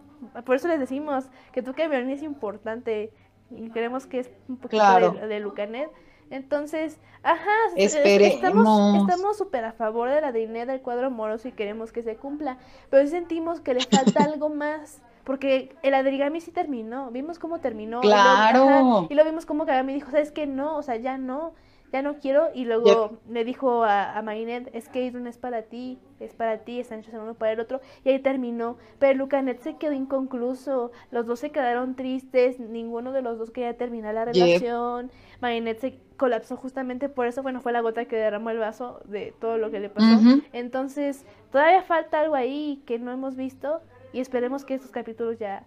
por 0.45 0.57
eso 0.57 0.69
les 0.69 0.79
decimos 0.79 1.25
que 1.53 1.63
tu 1.63 1.73
Bernie 1.73 2.15
es 2.15 2.23
importante 2.23 3.11
y 3.51 3.71
queremos 3.71 4.07
que 4.07 4.21
es 4.21 4.31
un 4.49 4.57
poquito 4.57 5.13
de, 5.13 5.27
de 5.27 5.41
Lucanet. 5.41 5.91
Entonces, 6.33 6.99
ajá, 7.22 7.51
estamos 7.76 9.03
estamos 9.03 9.37
súper 9.37 9.66
a 9.66 9.72
favor 9.72 10.09
de 10.09 10.22
la 10.22 10.33
dignidad 10.33 10.66
del 10.66 10.80
cuadro 10.80 11.09
amoroso 11.09 11.47
y 11.47 11.53
queremos 11.53 11.93
que 11.93 12.03
se 12.03 12.16
cumpla, 12.16 12.57
pero 12.89 13.07
sentimos 13.07 13.61
que 13.61 13.74
le 13.74 13.80
falta 13.80 14.24
algo 14.24 14.49
más. 14.49 15.03
Porque 15.24 15.76
el 15.83 15.95
Adrigami 15.95 16.41
sí 16.41 16.51
terminó, 16.51 17.11
vimos 17.11 17.39
cómo 17.39 17.61
terminó. 17.61 18.01
Claro. 18.01 19.07
Y 19.09 19.14
lo, 19.14 19.24
vimos 19.24 19.47
como 19.47 19.66
Kagami 19.66 19.93
dijo, 19.93 20.11
¿sabes 20.11 20.33
qué? 20.33 20.47
No, 20.47 20.76
o 20.76 20.83
sea, 20.83 20.97
ya 20.97 21.16
no 21.16 21.53
ya 21.93 22.03
no 22.03 22.18
quiero. 22.18 22.49
Y 22.55 22.64
luego 22.64 23.18
le 23.28 23.45
dijo 23.45 23.84
a, 23.84 24.16
a 24.16 24.22
Marinette, 24.22 24.70
es 24.74 24.88
que 24.88 25.11
no 25.12 25.28
es 25.28 25.38
para 25.38 25.62
ti, 25.62 25.99
es 26.20 26.34
para 26.34 26.59
ti, 26.59 26.80
están 26.80 27.01
hechos 27.01 27.14
el 27.14 27.20
uno 27.20 27.34
para 27.34 27.53
el 27.53 27.61
otro. 27.61 27.80
Y 28.05 28.11
ahí 28.11 28.18
terminó. 28.18 28.78
Pero 28.99 29.18
Lucanet 29.18 29.61
se 29.61 29.76
quedó 29.76 29.93
inconcluso. 29.93 30.90
Los 31.11 31.26
dos 31.26 31.40
se 31.40 31.51
quedaron 31.51 31.95
tristes, 31.95 32.59
ninguno 32.59 33.12
de 33.12 33.22
los 33.22 33.38
dos 33.38 33.51
quería 33.51 33.76
terminar 33.76 34.14
la 34.14 34.24
relación. 34.24 35.11
Marinette 35.40 35.80
se 35.80 35.99
colapsó 36.16 36.57
justamente 36.57 37.09
por 37.09 37.26
eso, 37.26 37.43
bueno, 37.43 37.61
fue 37.61 37.72
la 37.72 37.80
gota 37.80 38.05
que 38.05 38.14
derramó 38.16 38.51
el 38.51 38.59
vaso 38.59 39.01
de 39.07 39.34
todo 39.40 39.59
lo 39.59 39.70
que 39.72 39.80
le 39.80 39.88
pasó. 39.90 40.07
Entonces, 40.53 41.26
todavía 41.51 41.82
falta 41.82 42.20
algo 42.20 42.36
ahí 42.36 42.82
que 42.86 42.99
no 43.01 43.11
hemos 43.11 43.34
visto 43.36 43.80
y 44.12 44.20
esperemos 44.20 44.64
que 44.64 44.74
estos 44.74 44.93
capítulos 44.93 45.38
ya 45.40 45.66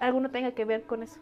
alguno 0.00 0.30
tenga 0.30 0.52
que 0.52 0.64
ver 0.64 0.82
con 0.82 1.02
eso. 1.04 1.20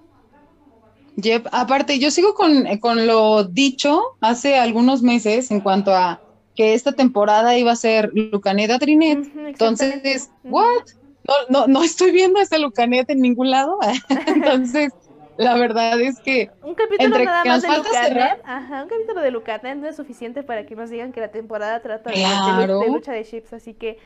Yep, 1.16 1.48
aparte, 1.52 1.98
yo 1.98 2.10
sigo 2.10 2.34
con, 2.34 2.64
con, 2.78 3.06
lo 3.06 3.44
dicho 3.44 4.02
hace 4.20 4.58
algunos 4.58 5.02
meses 5.02 5.50
en 5.50 5.60
cuanto 5.60 5.94
a 5.94 6.20
que 6.56 6.74
esta 6.74 6.92
temporada 6.92 7.56
iba 7.56 7.72
a 7.72 7.76
ser 7.76 8.10
Lucaneta 8.14 8.78
Trinet. 8.78 9.28
Entonces, 9.36 10.30
¿what? 10.44 10.82
No, 11.26 11.34
no, 11.48 11.66
no 11.66 11.82
estoy 11.82 12.12
viendo 12.12 12.40
ese 12.40 12.58
Lucanet 12.58 13.08
en 13.10 13.20
ningún 13.20 13.50
lado. 13.50 13.78
Entonces, 14.26 14.92
la 15.36 15.54
verdad 15.54 16.00
es 16.00 16.20
que. 16.20 16.50
Un 16.62 16.74
capítulo 16.74 17.18
nada 17.24 17.44
más 17.44 17.62
de 17.62 17.68
Lucanet. 17.68 18.40
Ajá, 18.44 18.82
un 18.82 18.88
capítulo 18.88 19.20
de 19.20 19.30
Lucanet 19.30 19.76
no 19.76 19.88
es 19.88 19.96
suficiente 19.96 20.42
para 20.42 20.66
que 20.66 20.76
nos 20.76 20.90
digan 20.90 21.12
que 21.12 21.20
la 21.20 21.30
temporada 21.30 21.80
trata 21.80 22.10
de, 22.10 22.88
lucha 22.88 23.12
de 23.12 23.24
chips. 23.24 23.52
Así 23.52 23.74
que 23.74 23.98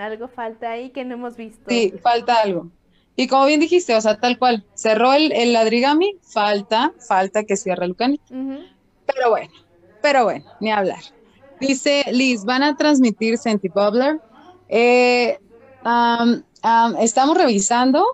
algo 0.00 0.28
falta 0.28 0.70
ahí 0.70 0.90
que 0.90 1.04
no 1.04 1.14
hemos 1.14 1.36
visto. 1.36 1.68
Sí, 1.68 1.92
falta 2.00 2.42
algo. 2.42 2.70
Y 3.20 3.26
como 3.26 3.46
bien 3.46 3.58
dijiste, 3.58 3.96
o 3.96 4.00
sea, 4.00 4.20
tal 4.20 4.38
cual, 4.38 4.64
cerró 4.74 5.12
el, 5.12 5.32
el 5.32 5.52
ladrigami, 5.52 6.18
falta, 6.22 6.92
falta 7.00 7.42
que 7.42 7.56
cierre 7.56 7.84
el 7.84 7.90
Lucani. 7.90 8.20
Pero 8.28 9.30
bueno, 9.30 9.52
pero 10.00 10.22
bueno, 10.22 10.44
ni 10.60 10.70
hablar. 10.70 11.00
Dice 11.60 12.04
Liz, 12.12 12.44
¿van 12.44 12.62
a 12.62 12.76
transmitir 12.76 13.36
Senti 13.36 13.72
Eh, 14.68 15.36
estamos 17.00 17.36
revisando 17.36 18.06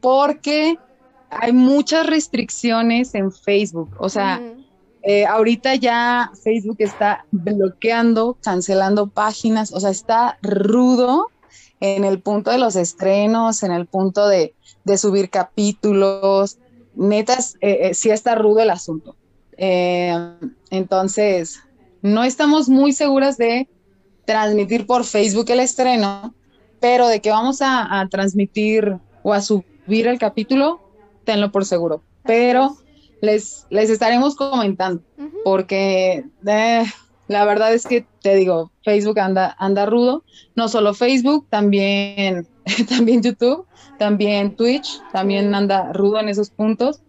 porque 0.00 0.76
hay 1.30 1.52
muchas 1.52 2.08
restricciones 2.08 3.14
en 3.14 3.30
Facebook. 3.30 3.94
O 4.00 4.08
sea, 4.08 4.42
eh, 5.04 5.26
ahorita 5.26 5.76
ya 5.76 6.32
Facebook 6.42 6.78
está 6.80 7.24
bloqueando, 7.30 8.36
cancelando 8.42 9.06
páginas, 9.06 9.72
o 9.72 9.78
sea, 9.78 9.90
está 9.90 10.38
rudo 10.42 11.28
en 11.84 12.04
el 12.04 12.18
punto 12.22 12.50
de 12.50 12.56
los 12.56 12.76
estrenos, 12.76 13.62
en 13.62 13.70
el 13.70 13.84
punto 13.84 14.26
de, 14.26 14.54
subir 14.96 15.28
capítulos. 15.28 16.56
Netas, 16.94 17.56
eh, 17.60 17.78
eh, 17.82 17.94
sí 17.94 18.08
está 18.08 18.34
rudo 18.36 18.60
el 18.60 18.70
asunto. 18.70 19.16
Eh, 19.58 20.16
entonces, 20.70 21.60
no 22.00 22.24
estamos 22.24 22.70
muy 22.70 22.94
seguras 22.94 23.36
de 23.36 23.68
transmitir 24.24 24.86
por 24.86 25.04
Facebook 25.04 25.50
el 25.50 25.60
estreno, 25.60 26.34
pero 26.80 27.06
de 27.06 27.20
que 27.20 27.28
vamos 27.28 27.58
a, 27.60 28.08
transmitir 28.10 28.96
o 29.22 29.34
a 29.34 29.42
subir 29.42 30.06
el 30.06 30.18
capítulo, 30.18 30.80
tenlo 31.24 31.52
por 31.52 31.66
seguro. 31.66 32.02
Pero 32.24 32.78
les, 33.20 33.66
les 33.68 33.90
estaremos 33.90 34.36
comentando, 34.36 35.02
porque 35.44 36.24
la 37.28 37.44
verdad 37.44 37.72
es 37.72 37.86
que 37.86 38.06
te 38.22 38.34
digo, 38.36 38.70
Facebook 38.84 39.18
anda, 39.18 39.54
anda 39.58 39.86
rudo, 39.86 40.24
no 40.54 40.68
solo 40.68 40.94
Facebook, 40.94 41.46
también, 41.48 42.46
también 42.88 43.22
YouTube, 43.22 43.66
también 43.98 44.56
Twitch, 44.56 45.00
también 45.12 45.54
anda 45.54 45.92
rudo 45.92 46.20
en 46.20 46.28
esos 46.28 46.50
puntos. 46.50 47.00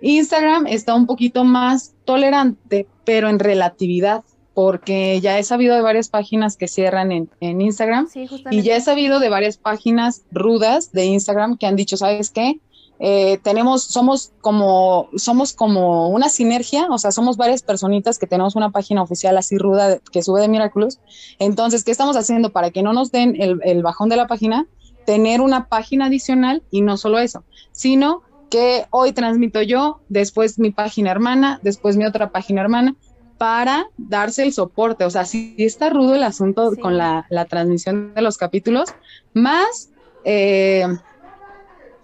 Instagram 0.00 0.66
está 0.66 0.94
un 0.94 1.06
poquito 1.06 1.44
más 1.44 1.94
tolerante, 2.04 2.86
pero 3.04 3.28
en 3.28 3.38
relatividad, 3.38 4.22
porque 4.54 5.20
ya 5.20 5.38
he 5.38 5.44
sabido 5.44 5.74
de 5.74 5.82
varias 5.82 6.08
páginas 6.08 6.56
que 6.56 6.68
cierran 6.68 7.12
en, 7.12 7.30
en 7.40 7.60
Instagram 7.60 8.08
y 8.50 8.62
ya 8.62 8.76
he 8.76 8.80
sabido 8.80 9.20
de 9.20 9.28
varias 9.28 9.56
páginas 9.56 10.24
rudas 10.30 10.92
de 10.92 11.06
Instagram 11.06 11.58
que 11.58 11.66
han 11.66 11.76
dicho, 11.76 11.96
¿sabes 11.96 12.30
qué? 12.30 12.60
Eh, 13.00 13.38
tenemos, 13.42 13.84
somos 13.84 14.32
como, 14.40 15.08
somos 15.16 15.52
como 15.52 16.08
una 16.08 16.28
sinergia, 16.28 16.88
o 16.90 16.98
sea, 16.98 17.12
somos 17.12 17.36
varias 17.36 17.62
personitas 17.62 18.18
que 18.18 18.26
tenemos 18.26 18.56
una 18.56 18.70
página 18.70 19.02
oficial 19.02 19.36
así 19.38 19.56
ruda 19.56 19.98
que 20.10 20.22
sube 20.22 20.40
de 20.40 20.48
Miraculous. 20.48 20.98
Entonces, 21.38 21.84
¿qué 21.84 21.90
estamos 21.90 22.16
haciendo 22.16 22.50
para 22.50 22.70
que 22.70 22.82
no 22.82 22.92
nos 22.92 23.12
den 23.12 23.40
el, 23.40 23.60
el 23.62 23.82
bajón 23.82 24.08
de 24.08 24.16
la 24.16 24.26
página? 24.26 24.66
Tener 25.06 25.40
una 25.40 25.68
página 25.68 26.06
adicional 26.06 26.62
y 26.70 26.82
no 26.82 26.96
solo 26.96 27.18
eso, 27.18 27.44
sino 27.72 28.22
que 28.50 28.86
hoy 28.90 29.12
transmito 29.12 29.62
yo, 29.62 30.00
después 30.08 30.58
mi 30.58 30.70
página 30.70 31.10
hermana, 31.10 31.60
después 31.62 31.96
mi 31.96 32.04
otra 32.04 32.30
página 32.30 32.62
hermana, 32.62 32.96
para 33.38 33.86
darse 33.96 34.42
el 34.42 34.52
soporte. 34.52 35.04
O 35.04 35.10
sea, 35.10 35.24
si 35.24 35.54
está 35.58 35.90
rudo 35.90 36.14
el 36.14 36.24
asunto 36.24 36.72
con 36.80 36.98
la, 36.98 37.26
la, 37.30 37.44
transmisión 37.44 38.12
de 38.14 38.22
los 38.22 38.36
capítulos, 38.36 38.90
más 39.32 39.90
eh, 40.24 40.86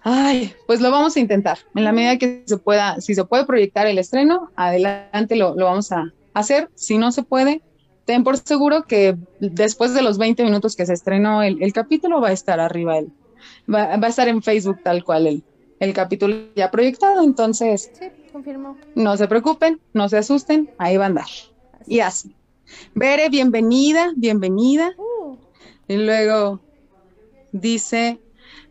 Ay, 0.07 0.53
pues 0.67 0.83
lo 0.83 0.91
vamos 0.91 1.17
a 1.17 1.21
intentar. 1.21 1.59
En 1.75 1.83
la 1.83 1.91
medida 1.91 2.19
que 2.19 2.43
se 2.45 2.59
pueda, 2.59 3.01
si 3.01 3.15
se 3.15 3.25
puede 3.25 3.47
proyectar 3.47 3.87
el 3.87 3.97
estreno, 3.97 4.51
adelante 4.55 5.35
lo, 5.35 5.55
vamos 5.55 5.93
a 5.93 6.13
hacer. 6.35 6.69
Si 6.75 6.99
no 6.99 7.11
se 7.11 7.23
puede, 7.23 7.63
ten 8.05 8.23
por 8.23 8.37
seguro 8.37 8.85
que 8.85 9.17
después 9.41 9.95
de 9.95 10.03
los 10.03 10.19
20 10.19 10.45
minutos 10.45 10.77
que 10.77 10.85
se 10.85 10.93
estrenó 10.93 11.43
el, 11.43 11.73
capítulo, 11.73 12.21
va 12.21 12.29
a 12.29 12.33
estar 12.33 12.61
arriba 12.61 12.99
él. 12.99 13.13
Va, 13.73 13.95
a 13.95 14.07
estar 14.07 14.29
en 14.29 14.43
Facebook 14.43 14.81
tal 14.85 15.05
cual 15.05 15.27
el, 15.27 15.43
el 15.81 15.95
capítulo 15.95 16.37
ya 16.55 16.71
proyectado. 16.71 17.25
Entonces, 17.25 17.91
sí, 17.99 18.09
confirmo. 18.31 18.77
No 18.95 19.17
se 19.17 19.27
preocupen, 19.27 19.81
no 19.95 20.11
se 20.11 20.19
asusten, 20.19 20.69
ahí 20.77 20.99
va 20.99 21.05
a 21.05 21.07
andar. 21.07 21.29
Y 21.87 22.01
así. 22.01 22.37
Bere, 22.95 23.31
bienvenida, 23.31 24.13
bienvenida. 24.17 24.93
Uh. 24.99 25.39
Y 25.89 25.97
luego 25.97 26.61
dice, 27.53 28.19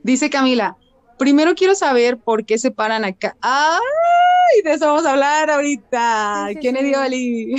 dice 0.03 0.29
Camila, 0.29 0.77
primero 1.17 1.55
quiero 1.55 1.75
saber 1.75 2.17
por 2.17 2.45
qué 2.45 2.57
se 2.57 2.71
paran 2.71 3.05
acá. 3.05 3.35
¡Ay! 3.41 4.61
De 4.63 4.73
eso 4.73 4.87
vamos 4.87 5.05
a 5.05 5.11
hablar 5.11 5.49
ahorita. 5.49 6.49
¿Quién 6.59 6.77
es 6.77 6.97
Ali? 6.97 7.55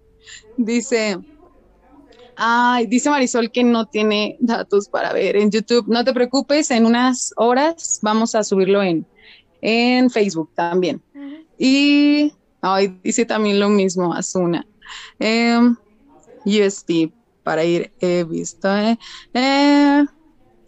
dice. 0.56 1.18
Ay, 2.36 2.86
dice 2.86 3.10
Marisol 3.10 3.50
que 3.50 3.62
no 3.62 3.86
tiene 3.86 4.36
datos 4.40 4.88
para 4.88 5.12
ver 5.12 5.36
en 5.36 5.50
YouTube. 5.50 5.86
No 5.88 6.04
te 6.04 6.14
preocupes, 6.14 6.70
en 6.70 6.86
unas 6.86 7.34
horas 7.36 7.98
vamos 8.02 8.34
a 8.34 8.42
subirlo 8.42 8.82
en, 8.82 9.06
en 9.60 10.08
Facebook 10.08 10.50
también. 10.54 11.02
Y 11.58 12.32
ay, 12.62 12.98
dice 13.04 13.26
también 13.26 13.60
lo 13.60 13.68
mismo, 13.68 14.14
Asuna. 14.14 14.66
Eh, 15.18 15.52
em, 15.52 15.76
USD 16.46 17.12
para 17.42 17.64
ir, 17.64 17.92
he 18.00 18.24
visto. 18.24 18.74
Eh, 18.74 18.98
eh, 19.34 20.04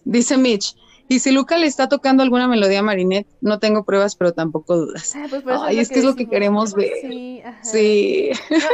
dice 0.05 0.37
Mitch, 0.37 0.77
y 1.13 1.19
si 1.19 1.31
Luca 1.31 1.59
le 1.59 1.67
está 1.67 1.89
tocando 1.91 2.23
alguna 2.23 2.49
melodía 2.49 2.79
a 2.79 2.83
Marinette, 2.83 3.29
no 3.43 3.59
tengo 3.59 3.85
pruebas, 3.85 4.17
pero 4.17 4.33
tampoco 4.33 4.77
dudas. 4.77 5.15
Ah, 5.15 5.27
pues 5.29 5.45
Ay, 5.47 5.79
es, 5.79 5.91
que, 5.91 5.99
es 5.99 6.05
lo 6.05 6.17
que 6.17 6.27
queremos 6.27 6.75
ver. 6.75 6.91
Sí. 7.03 7.43
sí. 7.63 8.31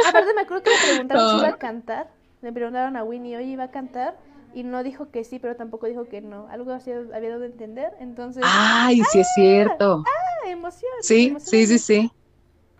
aparte 0.09 0.34
me 0.34 0.43
acuerdo 0.43 0.62
que 0.62 0.70
le 0.70 0.76
preguntaron 0.93 1.30
si 1.30 1.36
iba 1.39 1.49
a 1.49 1.59
cantar. 1.59 2.11
Le 2.43 2.53
preguntaron 2.53 2.97
a 2.97 3.03
Winnie, 3.03 3.36
oye, 3.36 3.47
¿iba 3.47 3.64
a 3.64 3.70
cantar? 3.72 4.16
Y 4.55 4.62
no 4.62 4.84
dijo 4.84 5.11
que 5.11 5.24
sí, 5.24 5.41
pero 5.41 5.57
tampoco 5.57 5.89
dijo 5.89 6.09
que 6.09 6.20
no. 6.20 6.47
Algo 6.49 6.70
así 6.70 6.93
había 6.93 7.30
dado 7.30 7.43
a 7.43 7.47
entender. 7.47 7.91
Entonces. 7.99 8.45
Ay, 8.47 9.03
sí 9.11 9.18
es 9.18 9.26
¡ah! 9.26 9.34
cierto. 9.34 10.05
Ah, 10.07 10.49
emoción. 10.49 10.93
Sí, 11.01 11.34
sí, 11.41 11.66
sí, 11.66 11.78
sí. 11.78 12.12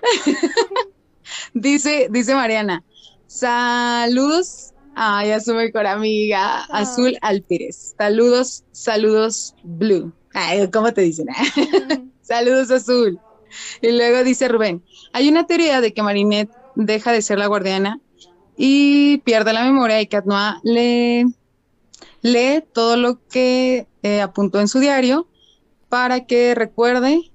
dice, 1.53 2.07
dice 2.11 2.35
Mariana, 2.37 2.85
saludos 3.27 4.73
Ah, 5.01 5.25
ya 5.25 5.39
sube 5.39 5.71
con 5.71 5.87
amiga. 5.87 6.65
Ah. 6.65 6.81
Azul 6.81 7.17
Alpírez. 7.21 7.95
Saludos, 7.97 8.65
saludos, 8.73 9.55
Blue. 9.63 10.13
Ay, 10.35 10.69
¿cómo 10.73 10.93
te 10.93 11.03
dicen? 11.03 11.29
saludos, 12.21 12.69
Azul. 12.73 13.21
Y 13.81 13.93
luego 13.93 14.25
dice 14.25 14.49
Rubén, 14.49 14.83
hay 15.13 15.29
una 15.29 15.47
teoría 15.47 15.81
de 15.81 15.95
que 15.95 16.03
Marinette 16.03 16.51
deja 16.75 17.13
de 17.13 17.23
ser 17.23 17.39
la 17.39 17.47
guardiana 17.47 18.01
y 18.57 19.19
pierde 19.19 19.53
la 19.53 19.63
memoria 19.63 20.01
y 20.01 20.09
que 20.09 20.21
le 20.65 21.27
lee 22.23 22.65
todo 22.73 22.97
lo 22.97 23.25
que 23.29 23.87
eh, 24.03 24.21
apuntó 24.21 24.59
en 24.59 24.67
su 24.67 24.81
diario 24.81 25.29
para 25.89 26.27
que 26.27 26.57
recuerde 26.57 27.31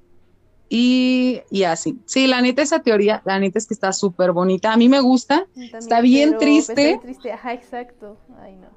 y, 0.76 1.64
así. 1.66 2.00
Sí, 2.06 2.26
la 2.26 2.42
neta, 2.42 2.64
esa 2.64 2.80
teoría, 2.82 3.22
la 3.26 3.38
neta 3.38 3.60
es 3.60 3.68
que 3.68 3.76
está 3.76 3.94
súper 3.94 4.32
bonita. 4.32 4.74
A 4.74 4.78
mí 4.78 4.90
me 4.90 5.02
gusta. 5.02 5.46
está 5.56 6.02
bien 6.02 6.40
triste. 6.40 7.00
triste. 7.00 7.32
Ajá, 7.32 7.54
exacto. 7.54 8.18
Ay, 8.42 8.56
no. 8.56 8.70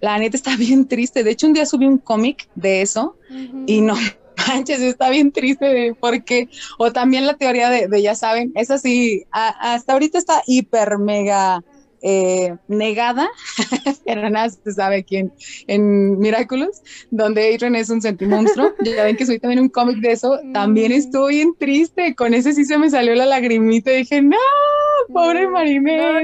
La 0.00 0.18
neta 0.18 0.38
está 0.38 0.56
bien 0.58 0.88
triste. 0.88 1.22
De 1.22 1.32
hecho, 1.32 1.46
un 1.46 1.52
día 1.52 1.66
subí 1.66 1.84
un 1.84 1.98
cómic 1.98 2.48
de 2.54 2.80
eso 2.80 3.18
y 3.66 3.82
no 3.82 3.96
manches, 4.48 4.80
está 4.80 5.10
bien 5.10 5.30
triste 5.30 5.94
porque, 6.00 6.48
o 6.78 6.90
también 6.90 7.26
la 7.26 7.34
teoría 7.34 7.68
de, 7.68 8.00
ya 8.00 8.14
saben, 8.14 8.52
es 8.54 8.70
así, 8.70 9.24
hasta 9.30 9.92
ahorita 9.92 10.16
está 10.16 10.42
hiper 10.46 10.96
mega 10.96 11.62
eh, 12.02 12.56
negada, 12.68 13.28
pero 14.04 14.28
nada 14.30 14.48
se 14.48 14.72
sabe 14.72 15.04
quién, 15.04 15.32
en 15.66 16.18
Miraculous, 16.18 16.82
donde 17.10 17.52
Adrian 17.54 17.74
es 17.76 17.90
un 17.90 18.00
sentimonstruo. 18.00 18.72
ya 18.84 19.04
ven 19.04 19.16
que 19.16 19.26
soy 19.26 19.38
también 19.38 19.60
un 19.60 19.68
cómic 19.68 19.98
de 19.98 20.12
eso. 20.12 20.38
También 20.52 20.92
estoy 20.92 21.36
bien 21.36 21.54
triste. 21.58 22.14
Con 22.14 22.34
ese 22.34 22.52
sí 22.52 22.64
se 22.64 22.78
me 22.78 22.90
salió 22.90 23.14
la 23.14 23.26
lagrimita 23.26 23.92
y 23.92 23.98
dije, 23.98 24.22
no, 24.22 24.36
pobre 25.12 25.48
Marinette. 25.48 26.22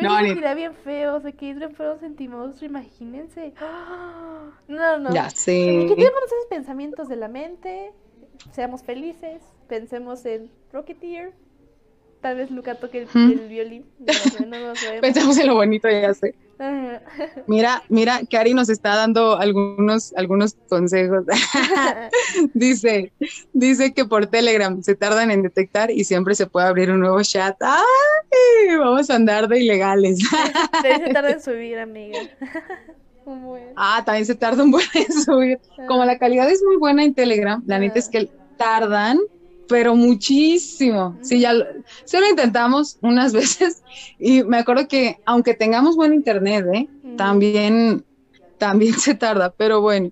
No, 0.00 0.22
no, 0.22 0.34
no, 0.34 0.54
bien 0.54 0.74
feo. 0.84 1.16
O 1.16 1.20
sea, 1.20 1.32
que 1.32 1.50
Adrian 1.50 1.74
fue 1.74 1.92
un 1.92 2.00
sentimonstruo, 2.00 2.68
imagínense. 2.68 3.52
No, 4.68 4.98
no. 4.98 5.14
Ya 5.14 5.30
sé. 5.30 5.86
Quitemos 5.88 6.20
esos 6.26 6.46
pensamientos 6.50 7.08
de 7.08 7.16
la 7.16 7.28
mente. 7.28 7.90
Seamos 8.52 8.82
felices. 8.82 9.42
Pensemos 9.66 10.24
en 10.26 10.50
Rocketeer 10.72 11.32
Tal 12.20 12.36
vez 12.36 12.50
Luca 12.50 12.74
toque 12.74 13.06
el, 13.14 13.48
violín. 13.48 13.84
Pensamos 15.00 15.38
en 15.38 15.46
lo 15.46 15.54
bonito, 15.54 15.88
ya 15.88 16.12
sé. 16.14 16.34
Mira, 17.46 17.84
mira, 17.88 18.20
Cari 18.28 18.52
nos 18.52 18.68
está 18.68 18.96
dando 18.96 19.36
algunos, 19.36 20.12
algunos 20.16 20.56
consejos. 20.68 21.24
dice, 22.54 23.12
dice 23.52 23.94
que 23.94 24.04
por 24.04 24.26
Telegram 24.26 24.82
se 24.82 24.96
tardan 24.96 25.30
en 25.30 25.42
detectar 25.42 25.92
y 25.92 26.02
siempre 26.02 26.34
se 26.34 26.46
puede 26.46 26.66
abrir 26.66 26.90
un 26.90 27.00
nuevo 27.00 27.22
chat. 27.22 27.56
¡Ay! 27.60 28.76
Vamos 28.76 29.08
a 29.10 29.14
andar 29.14 29.46
de 29.46 29.60
ilegales. 29.60 30.18
También 30.72 31.04
se 31.04 31.12
tarda 31.12 31.30
en 31.30 31.40
subir, 31.42 31.78
amiga. 31.78 32.18
Ah, 33.76 34.02
también 34.06 34.24
se 34.24 34.34
tarda 34.34 34.62
un 34.62 34.70
buen 34.70 34.86
en 34.94 35.12
subir. 35.22 35.60
Como 35.86 36.04
la 36.06 36.18
calidad 36.18 36.48
es 36.48 36.62
muy 36.64 36.76
buena 36.76 37.04
en 37.04 37.14
Telegram, 37.14 37.62
la 37.66 37.78
neta 37.78 37.98
es 37.98 38.08
que 38.08 38.30
tardan 38.56 39.18
pero 39.68 39.94
muchísimo. 39.94 41.18
Sí, 41.22 41.40
ya 41.40 41.52
lo, 41.52 41.64
lo 41.64 42.28
intentamos 42.28 42.98
unas 43.02 43.32
veces 43.34 43.82
y 44.18 44.42
me 44.42 44.58
acuerdo 44.58 44.88
que 44.88 45.18
aunque 45.24 45.54
tengamos 45.54 45.96
buen 45.96 46.12
internet, 46.14 46.66
¿eh? 46.72 46.88
también, 47.16 48.04
también 48.58 48.94
se 48.98 49.14
tarda, 49.14 49.50
pero 49.50 49.80
bueno. 49.80 50.10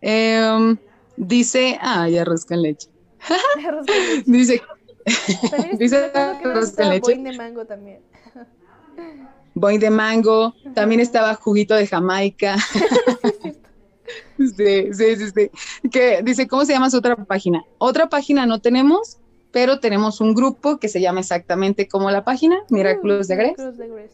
Em, 0.00 0.76
dice, 1.16 1.78
ah, 1.80 2.08
ya 2.08 2.24
con 2.46 2.62
leche. 2.62 2.88
dice, 4.26 4.62
dice 5.78 6.10
arroz 6.14 6.72
con 6.72 6.88
leche. 6.88 7.00
Boing 7.00 7.24
de 7.24 7.32
mango 7.36 7.64
también. 7.66 8.00
Boing 9.54 9.80
de 9.80 9.90
mango, 9.90 10.54
también 10.74 11.00
estaba 11.00 11.34
juguito 11.34 11.74
de 11.74 11.86
Jamaica. 11.86 12.56
Sí, 12.58 12.80
sí, 13.42 13.57
sí, 14.38 14.92
sí. 14.92 15.50
Que 15.90 16.22
dice, 16.22 16.46
¿cómo 16.46 16.64
se 16.64 16.72
llama 16.72 16.90
su 16.90 16.98
otra 16.98 17.16
página? 17.16 17.64
Otra 17.78 18.08
página 18.08 18.46
no 18.46 18.60
tenemos, 18.60 19.18
pero 19.52 19.80
tenemos 19.80 20.20
un 20.20 20.34
grupo 20.34 20.78
que 20.78 20.88
se 20.88 21.00
llama 21.00 21.20
exactamente 21.20 21.88
como 21.88 22.10
la 22.10 22.24
página, 22.24 22.58
Miraculous 22.70 23.28
de 23.28 23.36
Grace. 23.36 23.62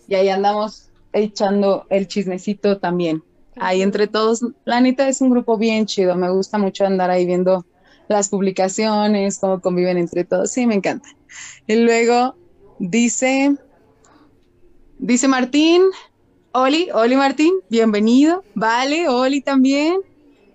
Y 0.09 0.15
ahí 0.15 0.29
andamos 0.29 0.91
echando 1.13 1.87
el 1.91 2.09
chismecito 2.09 2.79
también. 2.79 3.23
Ahí 3.57 3.83
entre 3.83 4.09
todos, 4.09 4.45
la 4.65 4.81
neta 4.81 5.09
es 5.09 5.21
un 5.21 5.31
grupo 5.31 5.57
bien 5.57 5.87
chido, 5.87 6.17
me 6.17 6.31
gusta 6.31 6.59
mucho 6.59 6.85
andar 6.85 7.11
ahí 7.11 7.25
viendo 7.25 7.65
las 8.09 8.29
publicaciones, 8.29 9.39
cómo 9.39 9.61
conviven 9.61 9.97
entre 9.97 10.25
todos, 10.25 10.51
sí, 10.51 10.67
me 10.67 10.75
encanta. 10.75 11.09
Y 11.67 11.77
luego 11.77 12.37
dice, 12.79 13.57
dice 14.99 15.29
Martín, 15.29 15.83
Oli, 16.57 16.89
Oli 16.95 17.17
Martín, 17.17 17.53
bienvenido. 17.69 18.45
Vale, 18.55 19.09
Oli 19.09 19.41
también. 19.41 20.03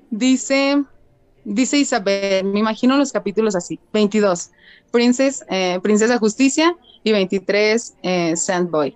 Dice, 0.10 0.82
dice 1.44 1.76
Isabel, 1.76 2.46
me 2.46 2.60
imagino 2.60 2.96
los 2.96 3.12
capítulos 3.12 3.54
así. 3.54 3.82
22, 3.92 4.50
Princess, 4.92 5.44
eh, 5.50 5.78
Princesa 5.84 6.18
Justicia 6.18 6.74
y 7.04 7.12
23, 7.12 7.98
eh, 8.02 8.38
Sandboy. 8.38 8.96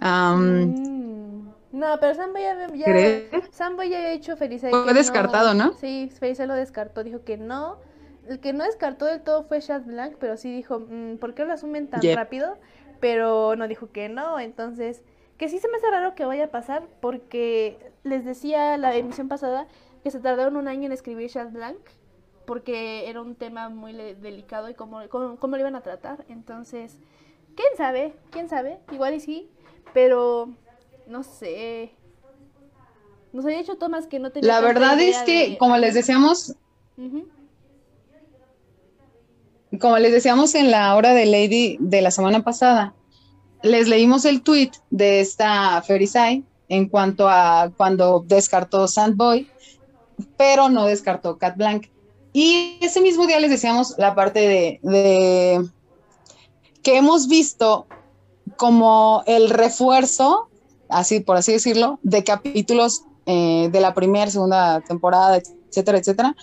Mm, 0.00 1.46
no, 1.70 1.96
pero 2.00 2.14
Sandboy 2.16 2.42
ya, 2.42 2.66
ya, 2.74 3.40
Sandboy 3.52 3.88
ya 3.88 3.98
había 3.98 4.12
hecho 4.12 4.36
Feliz. 4.36 4.62
Fue 4.68 4.94
descartado, 4.94 5.54
¿no? 5.54 5.74
Sí, 5.74 6.10
Feliz 6.18 6.40
lo 6.40 6.54
descartó, 6.54 7.04
dijo 7.04 7.22
que 7.22 7.36
no. 7.36 7.76
El 8.28 8.40
que 8.40 8.52
no 8.52 8.64
descartó 8.64 9.04
del 9.04 9.20
todo 9.22 9.44
fue 9.44 9.60
Chad 9.60 9.82
Blanc, 9.82 10.16
pero 10.18 10.36
sí 10.36 10.52
dijo, 10.52 10.80
mm, 10.80 11.18
¿por 11.18 11.34
qué 11.34 11.44
lo 11.44 11.52
asumen 11.52 11.86
tan 11.86 12.00
rápido? 12.16 12.58
Pero 12.98 13.54
no 13.54 13.68
dijo 13.68 13.92
que 13.92 14.08
no, 14.08 14.40
entonces, 14.40 15.02
que 15.42 15.48
sí 15.48 15.58
se 15.58 15.68
me 15.68 15.78
hace 15.78 15.90
raro 15.90 16.14
que 16.14 16.24
vaya 16.24 16.44
a 16.44 16.50
pasar, 16.52 16.84
porque 17.00 17.76
les 18.04 18.24
decía 18.24 18.76
la 18.76 18.94
emisión 18.94 19.26
pasada 19.26 19.66
que 20.04 20.12
se 20.12 20.20
tardaron 20.20 20.56
un 20.56 20.68
año 20.68 20.86
en 20.86 20.92
escribir 20.92 21.28
Charles 21.32 21.52
Blanc 21.52 21.78
porque 22.46 23.10
era 23.10 23.20
un 23.20 23.34
tema 23.34 23.68
muy 23.68 23.92
delicado 23.92 24.70
y 24.70 24.74
cómo, 24.74 25.00
cómo, 25.08 25.56
lo 25.56 25.58
iban 25.58 25.74
a 25.74 25.80
tratar. 25.80 26.24
Entonces, 26.28 26.96
quién 27.56 27.66
sabe, 27.76 28.14
quién 28.30 28.48
sabe, 28.48 28.78
igual 28.92 29.14
y 29.14 29.18
sí, 29.18 29.50
pero 29.92 30.48
no 31.08 31.24
sé. 31.24 31.90
Nos 33.32 33.44
había 33.44 33.58
dicho 33.58 33.74
Tomás 33.74 34.06
que 34.06 34.20
no 34.20 34.30
tenía. 34.30 34.46
La 34.46 34.60
verdad 34.60 35.00
es 35.00 35.18
que, 35.22 35.58
como 35.58 35.76
les 35.76 35.94
decíamos, 35.94 36.54
como 39.80 39.98
les 39.98 40.12
decíamos 40.12 40.54
en 40.54 40.70
la 40.70 40.94
hora 40.94 41.14
de 41.14 41.26
Lady 41.26 41.78
de 41.80 42.00
la 42.00 42.12
semana 42.12 42.44
pasada, 42.44 42.94
les 43.62 43.88
leímos 43.88 44.24
el 44.24 44.42
tweet 44.42 44.72
de 44.90 45.20
esta 45.20 45.80
Ferisai 45.82 46.44
en 46.68 46.88
cuanto 46.88 47.28
a 47.28 47.70
cuando 47.76 48.24
descartó 48.26 48.88
Sandboy 48.88 49.48
pero 50.36 50.68
no 50.68 50.86
descartó 50.86 51.38
Cat 51.38 51.56
Blanc. 51.56 51.86
Y 52.32 52.78
ese 52.80 53.00
mismo 53.00 53.26
día 53.26 53.40
les 53.40 53.50
decíamos 53.50 53.94
la 53.98 54.14
parte 54.14 54.80
de, 54.82 55.70
que 56.82 56.96
hemos 56.96 57.28
visto 57.28 57.86
como 58.56 59.22
el 59.26 59.50
refuerzo, 59.50 60.48
así 60.88 61.20
por 61.20 61.36
así 61.36 61.52
decirlo, 61.52 61.98
de 62.02 62.24
capítulos 62.24 63.02
eh, 63.26 63.68
de 63.70 63.80
la 63.80 63.92
primera, 63.94 64.30
segunda 64.30 64.80
temporada, 64.80 65.40
etcétera, 65.68 65.98
etcétera, 65.98 66.36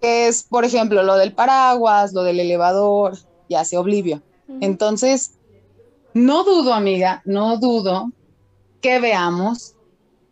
que 0.00 0.28
es, 0.28 0.42
por 0.42 0.64
ejemplo, 0.64 1.02
lo 1.02 1.16
del 1.16 1.32
paraguas, 1.32 2.12
lo 2.12 2.22
del 2.22 2.40
elevador, 2.40 3.16
y 3.48 3.54
así 3.54 3.76
Oblivio. 3.76 4.22
Entonces, 4.60 5.32
no 6.24 6.44
dudo, 6.44 6.74
amiga, 6.74 7.22
no 7.24 7.58
dudo 7.58 8.10
que 8.80 8.98
veamos 8.98 9.74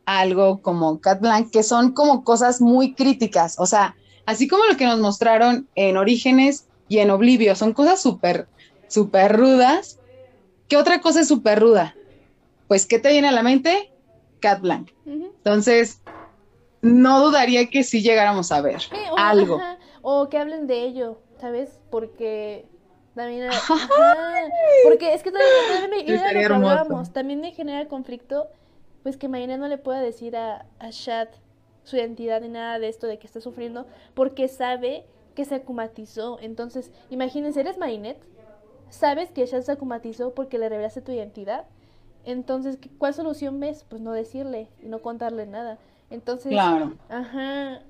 algo 0.04 0.60
como 0.62 1.00
Cat 1.00 1.20
Blanc, 1.20 1.50
que 1.50 1.62
son 1.62 1.92
como 1.92 2.24
cosas 2.24 2.60
muy 2.60 2.94
críticas, 2.94 3.58
o 3.58 3.66
sea, 3.66 3.96
así 4.24 4.48
como 4.48 4.64
lo 4.64 4.76
que 4.76 4.86
nos 4.86 5.00
mostraron 5.00 5.68
en 5.74 5.96
Orígenes 5.96 6.68
y 6.88 6.98
en 6.98 7.10
Oblivio, 7.10 7.54
son 7.56 7.72
cosas 7.72 8.00
súper, 8.00 8.46
súper 8.88 9.36
rudas. 9.36 9.98
¿Qué 10.68 10.76
otra 10.76 11.00
cosa 11.00 11.20
es 11.20 11.28
súper 11.28 11.60
ruda? 11.60 11.96
Pues, 12.68 12.86
¿qué 12.86 12.98
te 12.98 13.10
viene 13.10 13.28
a 13.28 13.32
la 13.32 13.42
mente? 13.42 13.92
Cat 14.40 14.60
Blanc. 14.60 14.90
Entonces, 15.04 16.00
no 16.82 17.20
dudaría 17.20 17.68
que 17.68 17.82
sí 17.82 18.02
llegáramos 18.02 18.52
a 18.52 18.60
ver 18.60 18.80
algo. 19.16 19.60
O 20.02 20.28
que 20.28 20.38
hablen 20.38 20.66
de 20.66 20.84
ello, 20.84 21.18
¿sabes? 21.40 21.78
Porque 21.90 22.66
también... 23.16 23.50
porque 24.84 25.14
es 25.14 25.22
que 25.24 25.32
también, 25.32 26.20
también 27.12 27.40
me 27.40 27.52
genera 27.52 27.88
conflicto, 27.88 28.46
pues 29.02 29.16
que 29.16 29.28
Maynette 29.28 29.58
no 29.58 29.66
le 29.66 29.78
pueda 29.78 30.00
decir 30.00 30.36
a, 30.36 30.66
a 30.78 30.90
Shad 30.90 31.28
su 31.82 31.96
identidad 31.96 32.40
ni 32.40 32.48
nada 32.48 32.78
de 32.78 32.88
esto 32.88 33.06
de 33.06 33.18
que 33.18 33.26
está 33.26 33.40
sufriendo, 33.40 33.86
porque 34.14 34.46
sabe 34.48 35.04
que 35.34 35.44
se 35.44 35.56
acumatizó. 35.56 36.38
Entonces, 36.40 36.92
imagínense, 37.10 37.60
eres 37.60 37.78
Maynette, 37.78 38.22
sabes 38.90 39.30
que 39.30 39.46
Shad 39.46 39.62
se 39.62 39.72
acumatizó 39.72 40.34
porque 40.34 40.58
le 40.58 40.68
revelaste 40.68 41.00
tu 41.00 41.12
identidad. 41.12 41.64
Entonces, 42.24 42.78
¿cuál 42.98 43.14
solución 43.14 43.60
ves? 43.60 43.84
Pues 43.88 44.02
no 44.02 44.12
decirle, 44.12 44.68
no 44.82 45.00
contarle 45.00 45.46
nada. 45.46 45.78
Entonces, 46.10 46.50
claro. 46.52 46.94
ajá, 47.08 47.80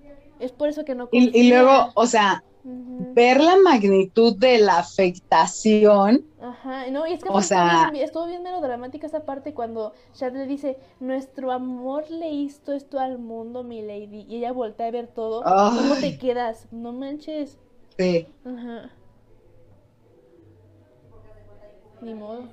es 0.41 0.53
por 0.53 0.69
eso 0.69 0.85
que 0.85 0.95
no. 0.95 1.09
Y, 1.13 1.39
y, 1.39 1.49
luego, 1.49 1.91
o 1.95 2.07
sea, 2.07 2.45
ver 2.67 3.41
la 3.41 3.57
magnitud 3.57 4.37
de 4.37 4.59
la 4.59 4.79
afectación. 4.79 6.27
Ajá, 6.41 6.91
no, 6.91 7.07
y 7.07 7.13
es 7.13 7.23
que 7.23 7.29
o 7.31 7.41
sea... 7.41 7.93
estuvo 7.95 8.27
bien 8.27 8.43
melodramática 8.43 9.07
esa 9.07 9.25
parte 9.25 9.55
cuando 9.55 9.93
Chad 10.15 10.33
le 10.33 10.47
dice, 10.47 10.77
nuestro 10.99 11.53
amor 11.53 12.11
le 12.11 12.31
hizo 12.31 12.73
esto 12.73 12.99
al 12.99 13.19
mundo, 13.19 13.63
mi 13.63 13.83
lady, 13.83 14.27
y 14.29 14.39
ella 14.39 14.53
voltea 14.53 14.89
a 14.89 14.91
ver 14.91 15.07
todo. 15.07 15.43
¿Cómo 15.43 15.95
te 16.01 16.19
quedas? 16.19 16.67
No 16.73 16.93
manches. 16.93 17.59
Sí. 17.97 18.27
Ajá. 18.45 18.91
Ni 22.01 22.15
modo. 22.15 22.45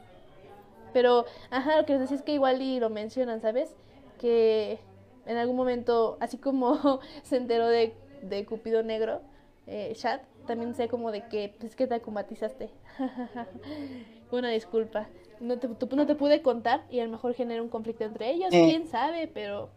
Pero, 0.93 1.25
ajá, 1.49 1.77
lo 1.77 1.85
que 1.85 1.93
les 1.93 2.01
decía 2.03 2.17
es 2.17 2.23
que 2.23 2.33
igual 2.33 2.61
y 2.61 2.79
lo 2.79 2.91
mencionan, 2.91 3.41
¿sabes? 3.41 3.75
Que 4.19 4.79
en 5.25 5.37
algún 5.37 5.55
momento, 5.55 6.17
así 6.19 6.37
como 6.37 6.99
se 7.23 7.37
enteró 7.37 7.67
de, 7.67 7.95
de 8.21 8.45
Cupido 8.45 8.83
Negro, 8.83 9.21
eh, 9.67 9.93
chat, 9.95 10.21
también 10.45 10.75
sé 10.75 10.87
como 10.87 11.11
de 11.11 11.27
que, 11.27 11.53
pues 11.59 11.75
que 11.75 11.87
te 11.87 11.95
acumatizaste. 11.95 12.69
Una 14.31 14.49
disculpa. 14.49 15.07
No 15.39 15.59
te, 15.59 15.67
no 15.67 16.05
te 16.05 16.15
pude 16.15 16.41
contar 16.41 16.85
y 16.89 16.99
a 16.99 17.05
lo 17.05 17.11
mejor 17.11 17.33
genera 17.33 17.61
un 17.61 17.69
conflicto 17.69 18.03
entre 18.03 18.31
ellos, 18.31 18.49
eh. 18.51 18.65
quién 18.69 18.87
sabe, 18.87 19.27
pero 19.27 19.69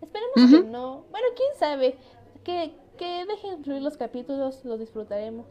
esperemos 0.00 0.50
que 0.50 0.68
no. 0.68 1.04
Bueno, 1.10 1.26
quién 1.36 1.48
sabe. 1.58 1.96
Que, 2.44 2.72
que 2.96 3.26
dejen 3.26 3.62
fluir 3.62 3.82
los 3.82 3.96
capítulos, 3.96 4.64
los 4.64 4.80
disfrutaremos 4.80 5.46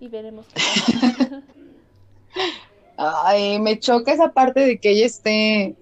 y 0.00 0.08
veremos. 0.08 0.46
Ay, 2.96 3.58
me 3.60 3.78
choca 3.78 4.12
esa 4.12 4.32
parte 4.32 4.60
de 4.60 4.78
que 4.78 4.90
ella 4.90 5.06
esté 5.06 5.76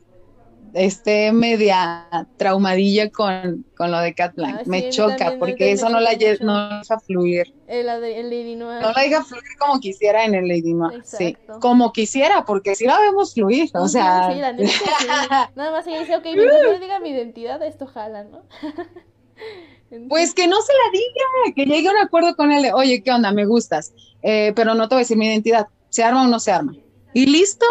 esté 0.74 1.32
media 1.32 2.26
traumadilla 2.36 3.08
con, 3.10 3.64
con 3.76 3.90
lo 3.90 4.00
de 4.00 4.14
Cat 4.14 4.34
Blanc. 4.34 4.60
Ah, 4.60 4.62
me 4.66 4.90
choca 4.90 5.36
porque 5.38 5.72
eso 5.72 5.88
no 5.88 6.00
la, 6.00 6.10
no 6.40 6.78
deja 6.80 6.98
fluir. 6.98 7.54
El, 7.66 7.88
el 7.88 8.30
Lady 8.30 8.56
Noir. 8.56 8.82
No 8.82 8.92
la 8.92 9.02
deja 9.02 9.24
fluir 9.24 9.42
como 9.58 9.80
quisiera 9.80 10.24
en 10.24 10.34
el 10.34 10.48
Lady 10.48 10.74
Noir. 10.74 11.02
Sí, 11.04 11.36
como 11.60 11.92
quisiera, 11.92 12.44
porque 12.44 12.74
si 12.74 12.86
la 12.86 13.00
vemos 13.00 13.34
fluir, 13.34 13.70
o 13.74 13.88
sea. 13.88 14.30
Sí, 14.32 14.40
la 14.40 14.52
Nada 15.54 15.70
más 15.70 15.86
ella 15.86 16.00
dice, 16.00 16.16
ok, 16.16 16.24
mientras 16.24 16.80
diga 16.80 16.98
mi 16.98 17.10
identidad, 17.10 17.62
esto 17.62 17.86
jala, 17.86 18.24
¿no? 18.24 18.42
Pues 20.08 20.34
que 20.34 20.48
no 20.48 20.60
se 20.60 20.72
la 20.72 20.90
diga, 20.92 21.54
que 21.54 21.66
llegue 21.66 21.86
a 21.86 21.92
un 21.92 21.98
acuerdo 21.98 22.34
con 22.34 22.50
él 22.50 22.64
de, 22.64 22.72
oye, 22.72 23.00
¿qué 23.00 23.12
onda? 23.12 23.30
Me 23.30 23.46
gustas, 23.46 23.92
eh, 24.22 24.52
pero 24.56 24.74
no 24.74 24.88
te 24.88 24.96
voy 24.96 25.00
a 25.00 25.04
decir 25.04 25.16
mi 25.16 25.26
identidad. 25.26 25.68
¿Se 25.88 26.02
arma 26.02 26.24
o 26.24 26.26
no 26.26 26.40
se 26.40 26.50
arma? 26.50 26.74
Y 27.12 27.26
listo. 27.26 27.64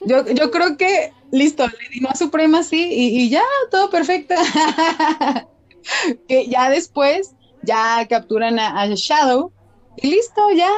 Yo, 0.00 0.26
yo 0.26 0.50
creo 0.50 0.76
que 0.76 1.12
listo, 1.30 1.66
le 1.66 1.88
dimos 1.92 2.12
a 2.12 2.16
Suprema 2.16 2.62
sí 2.62 2.88
y, 2.90 3.28
ya, 3.30 3.42
todo 3.70 3.90
perfecto. 3.90 4.34
que 6.28 6.46
ya 6.46 6.70
después, 6.70 7.34
ya 7.62 8.06
capturan 8.08 8.58
a, 8.58 8.86
Shadow 8.94 9.52
y 9.96 10.08
listo, 10.08 10.50
ya. 10.52 10.70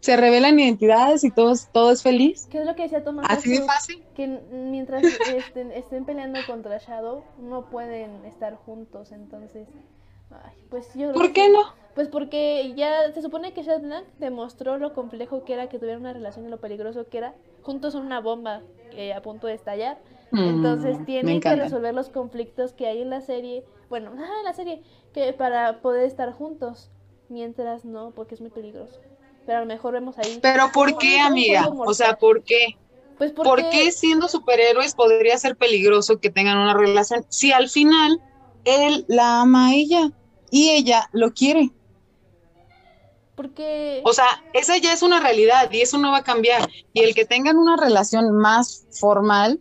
Se 0.00 0.18
revelan 0.18 0.60
identidades 0.60 1.24
y 1.24 1.30
todos, 1.30 1.68
todo 1.72 1.90
es 1.90 2.02
feliz. 2.02 2.46
¿Qué 2.50 2.58
es 2.58 2.66
lo 2.66 2.74
que 2.74 2.82
decía 2.82 3.02
Tomás? 3.02 3.24
Así 3.26 3.52
de 3.52 3.62
fácil. 3.62 4.04
Que 4.14 4.26
mientras 4.26 5.02
estén, 5.02 5.72
estén 5.72 6.04
peleando 6.04 6.40
contra 6.46 6.76
Shadow, 6.76 7.24
no 7.38 7.70
pueden 7.70 8.22
estar 8.26 8.54
juntos, 8.54 9.12
entonces... 9.12 9.66
pues 10.68 10.92
yo 10.94 11.14
¿Por 11.14 11.32
qué 11.32 11.48
no? 11.48 11.62
Pues 11.94 12.08
porque 12.08 12.74
ya 12.76 13.12
se 13.12 13.22
supone 13.22 13.52
que 13.52 13.62
Shad 13.62 13.80
demostró 14.18 14.78
lo 14.78 14.94
complejo 14.94 15.44
que 15.44 15.54
era 15.54 15.68
que 15.68 15.78
tuvieran 15.78 16.00
una 16.00 16.12
relación 16.12 16.44
y 16.44 16.48
lo 16.48 16.60
peligroso 16.60 17.08
que 17.08 17.18
era. 17.18 17.34
Juntos 17.62 17.92
son 17.92 18.04
una 18.04 18.20
bomba 18.20 18.62
a 19.14 19.22
punto 19.22 19.46
de 19.46 19.54
estallar. 19.54 19.98
Entonces 20.32 20.98
mm, 20.98 21.04
tienen 21.04 21.40
que 21.40 21.54
resolver 21.54 21.94
los 21.94 22.08
conflictos 22.08 22.72
que 22.72 22.86
hay 22.86 23.02
en 23.02 23.10
la 23.10 23.20
serie, 23.20 23.64
bueno, 23.88 24.12
en 24.38 24.44
la 24.44 24.52
serie, 24.52 24.82
que 25.12 25.32
para 25.32 25.80
poder 25.80 26.04
estar 26.04 26.32
juntos, 26.32 26.90
mientras 27.28 27.84
no, 27.84 28.10
porque 28.10 28.34
es 28.34 28.40
muy 28.40 28.50
peligroso. 28.50 29.00
Pero 29.46 29.58
a 29.58 29.60
lo 29.60 29.66
mejor 29.66 29.92
vemos 29.92 30.18
ahí. 30.18 30.38
Pero 30.40 30.70
¿por 30.72 30.96
qué, 30.98 31.20
amiga? 31.20 31.68
O 31.68 31.92
sea, 31.92 32.16
¿por 32.16 32.42
qué? 32.42 32.76
Pues 33.18 33.32
porque... 33.32 33.48
¿Por 33.48 33.70
qué 33.70 33.92
siendo 33.92 34.26
superhéroes 34.28 34.94
podría 34.94 35.36
ser 35.38 35.56
peligroso 35.56 36.18
que 36.18 36.30
tengan 36.30 36.58
una 36.58 36.74
relación 36.74 37.24
si 37.28 37.52
al 37.52 37.68
final 37.68 38.20
él 38.64 39.04
la 39.06 39.42
ama 39.42 39.68
a 39.68 39.74
ella 39.74 40.10
y 40.50 40.70
ella 40.70 41.08
lo 41.12 41.32
quiere? 41.32 41.70
Porque... 43.34 44.02
O 44.04 44.12
sea, 44.12 44.26
esa 44.52 44.76
ya 44.76 44.92
es 44.92 45.02
una 45.02 45.20
realidad 45.20 45.70
y 45.70 45.80
eso 45.80 45.98
no 45.98 46.12
va 46.12 46.18
a 46.18 46.24
cambiar. 46.24 46.68
Y 46.92 47.00
el 47.00 47.14
que 47.14 47.24
tengan 47.24 47.56
una 47.56 47.76
relación 47.76 48.32
más 48.32 48.86
formal, 48.90 49.60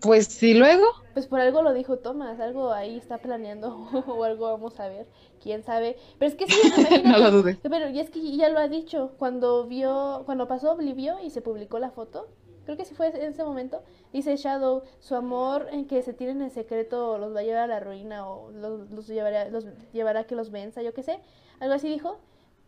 pues 0.00 0.26
sí, 0.26 0.54
luego. 0.54 0.84
Pues 1.14 1.26
por 1.26 1.40
algo 1.40 1.62
lo 1.62 1.72
dijo 1.72 1.98
Tomás, 1.98 2.40
algo 2.40 2.72
ahí 2.72 2.96
está 2.96 3.18
planeando 3.18 3.88
o 4.06 4.24
algo 4.24 4.46
vamos 4.50 4.80
a 4.80 4.88
ver, 4.88 5.06
quién 5.40 5.62
sabe. 5.62 5.96
Pero 6.18 6.30
es 6.30 6.36
que 6.36 6.46
sí, 6.46 7.02
no 7.04 7.18
lo 7.18 7.30
dudes. 7.30 7.58
Pero 7.62 7.88
y 7.88 8.00
es 8.00 8.10
que 8.10 8.36
ya 8.36 8.48
lo 8.48 8.58
ha 8.58 8.68
dicho, 8.68 9.12
cuando 9.18 9.66
vio, 9.66 10.22
cuando 10.26 10.48
pasó 10.48 10.72
Oblivio 10.72 11.18
y 11.22 11.30
se 11.30 11.42
publicó 11.42 11.78
la 11.78 11.90
foto, 11.90 12.28
creo 12.64 12.76
que 12.76 12.84
sí 12.84 12.94
fue 12.94 13.08
en 13.08 13.32
ese 13.32 13.44
momento, 13.44 13.82
dice 14.12 14.36
Shadow, 14.36 14.82
su 15.00 15.14
amor 15.14 15.68
en 15.70 15.86
que 15.86 16.02
se 16.02 16.14
tiren 16.14 16.42
en 16.42 16.50
secreto 16.50 17.18
los 17.18 17.34
va 17.34 17.40
a 17.40 17.42
llevar 17.44 17.64
a 17.64 17.66
la 17.66 17.80
ruina 17.80 18.28
o 18.28 18.50
los, 18.50 18.90
los, 18.90 19.06
llevará, 19.06 19.48
los 19.48 19.66
llevará 19.92 20.20
a 20.20 20.24
que 20.24 20.34
los 20.34 20.50
venza, 20.50 20.82
yo 20.82 20.94
qué 20.94 21.02
sé, 21.02 21.20
algo 21.60 21.74
así 21.74 21.88
dijo. 21.88 22.18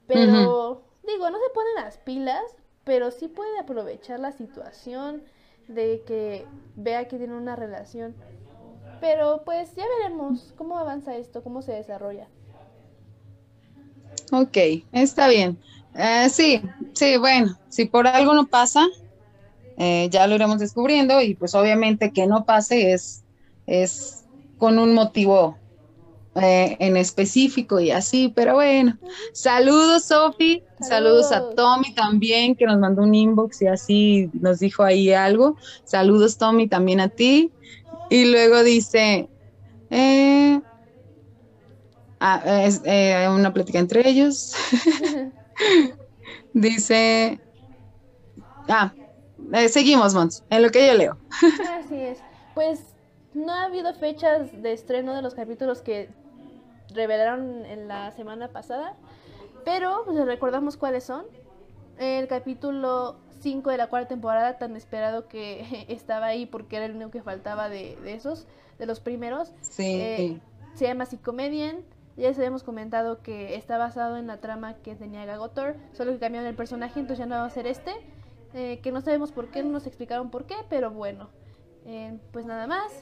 Pero, 0.07 0.83
digo, 1.07 1.31
no 1.31 1.39
se 1.39 1.55
ponen 1.55 1.75
las 1.77 1.99
pilas, 1.99 2.43
pero 2.85 3.11
sí 3.11 3.29
puede 3.29 3.59
aprovechar 3.59 4.21
la 4.21 4.33
situación 4.33 5.23
de 5.69 6.03
que 6.07 6.47
vea 6.77 7.09
que 7.09 7.19
tiene 7.19 7.35
una 7.35 7.57
relación. 7.57 8.15
Pero 9.01 9.43
pues 9.45 9.75
ya 9.75 9.85
veremos 9.99 10.53
cómo 10.57 10.79
avanza 10.79 11.17
esto, 11.17 11.43
cómo 11.43 11.63
se 11.63 11.73
desarrolla. 11.73 12.27
Ok, 14.33 14.57
está 14.93 15.29
bien. 15.29 15.59
Eh, 15.95 16.29
sí, 16.29 16.61
sí, 16.93 17.17
bueno, 17.19 17.57
si 17.69 17.85
por 17.85 18.07
algo 18.07 18.35
no 18.35 18.47
pasa, 18.47 18.87
eh, 19.77 20.09
ya 20.11 20.27
lo 20.27 20.35
iremos 20.35 20.59
descubriendo 20.59 21.21
y 21.21 21.35
pues 21.35 21.55
obviamente 21.55 22.13
que 22.13 22.27
no 22.27 22.45
pase 22.45 22.93
es, 22.93 23.25
es 23.67 24.25
con 24.59 24.79
un 24.79 24.95
motivo 24.95 25.59
eh, 26.37 26.77
en 26.81 26.97
específico 26.97 27.79
y 27.79 27.93
así, 27.93 28.33
pero 28.35 28.55
bueno. 28.55 28.99
Saludos, 29.33 30.07
Sofi. 30.07 30.65
Saludos. 30.81 31.31
a 31.31 31.51
Tommy 31.55 31.95
también, 31.95 32.57
que 32.57 32.67
nos 32.67 32.79
mandó 32.81 33.03
un 33.03 33.15
inbox 33.15 33.63
y 33.63 33.69
así 33.69 34.31
nos 34.33 34.59
dijo 34.59 34.83
ahí 34.83 35.13
algo. 35.13 35.57
Saludos, 35.85 36.37
Tommy, 36.37 36.67
también 36.67 37.01
a 37.01 37.09
ti. 37.09 37.53
Y 38.11 38.25
luego 38.25 38.65
dice, 38.65 39.29
eh, 39.91 40.61
ah, 42.19 42.43
es, 42.65 42.83
eh, 42.85 43.29
una 43.31 43.53
plática 43.53 43.79
entre 43.79 44.09
ellos. 44.09 44.55
dice, 46.53 47.39
ah, 48.69 48.93
seguimos, 49.69 50.15
Mons, 50.15 50.43
en 50.51 50.63
lo 50.63 50.71
que 50.71 50.85
yo 50.85 50.95
leo. 50.95 51.17
Así 51.79 51.95
es. 51.95 52.19
Pues 52.57 52.81
no 53.35 53.53
ha 53.53 53.65
habido 53.67 53.95
fechas 53.95 54.51
de 54.63 54.73
estreno 54.73 55.15
de 55.15 55.23
los 55.23 55.35
capítulos 55.35 55.81
que 55.81 56.09
revelaron 56.95 57.67
en 57.67 57.89
la 57.89 58.11
semana 58.13 58.49
pasada. 58.49 58.97
Pero 59.65 60.03
pues, 60.05 60.25
recordamos 60.25 60.77
cuáles 60.77 61.05
son. 61.05 61.25
El 61.99 62.27
capítulo 62.27 63.17
5 63.41 63.71
de 63.71 63.77
la 63.77 63.89
cuarta 63.89 64.09
temporada, 64.09 64.59
tan 64.59 64.77
esperado 64.77 65.29
que 65.29 65.87
estaba 65.89 66.27
ahí 66.27 66.47
porque 66.47 66.77
era 66.77 66.87
el 66.87 66.93
único 66.93 67.11
que 67.11 67.23
faltaba 67.23 67.69
de, 67.69 67.99
esos, 68.07 68.47
de 68.79 68.87
los 68.87 69.01
primeros. 69.01 69.53
Eh, 69.79 70.41
se 70.75 70.87
llama 70.87 71.07
Psychomedian. 71.07 71.85
Ya 72.17 72.29
les 72.29 72.39
habíamos 72.39 72.63
comentado 72.63 73.23
que 73.23 73.57
está 73.57 73.77
basado 73.77 74.17
en 74.17 74.29
la 74.29 74.37
trama 74.41 74.75
que 74.75 74.95
tenía 74.95 75.25
Gagotor, 75.25 75.75
solo 75.93 76.13
que 76.13 76.21
cambiaron 76.21 76.49
el 76.49 76.55
personaje, 76.55 77.01
entonces 77.01 77.19
ya 77.19 77.27
no 77.27 77.35
va 77.35 77.45
a 77.45 77.51
ser 77.51 77.67
este. 77.67 77.93
Eh, 78.55 78.79
que 78.85 78.93
no 78.93 79.01
sabemos 79.01 79.33
por 79.33 79.49
qué, 79.49 79.65
no 79.65 79.71
nos 79.71 79.89
explicaron 79.89 80.31
por 80.31 80.47
qué, 80.47 80.55
pero 80.71 80.93
bueno. 80.93 81.29
Eh, 81.87 82.17
pues 82.33 82.47
nada 82.47 82.69
más. 82.69 82.93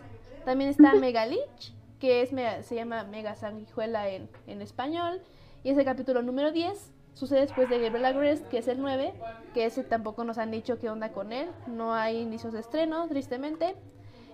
También 0.46 0.70
está 0.70 0.94
Megalich, 1.00 1.74
que 2.02 2.20
es, 2.20 2.30
se 2.66 2.74
llama 2.74 3.04
Mega 3.04 3.36
Sanguijuela 3.36 4.08
en, 4.08 4.28
en 4.48 4.60
español. 4.60 5.20
Y 5.62 5.70
es 5.70 5.78
el 5.78 5.84
capítulo 5.84 6.20
número 6.20 6.50
10. 6.50 6.90
Sucede 7.14 7.42
después 7.42 7.70
de 7.70 7.78
Gabriel 7.78 8.06
Agrest, 8.06 8.44
que 8.48 8.58
es 8.58 8.66
el 8.66 8.80
9, 8.80 9.14
que 9.54 9.66
ese 9.66 9.84
tampoco 9.84 10.24
nos 10.24 10.36
han 10.36 10.50
dicho 10.50 10.80
qué 10.80 10.90
onda 10.90 11.12
con 11.12 11.32
él. 11.32 11.48
No 11.68 11.94
hay 11.94 12.18
indicios 12.18 12.54
de 12.54 12.58
estreno, 12.58 13.06
tristemente. 13.06 13.76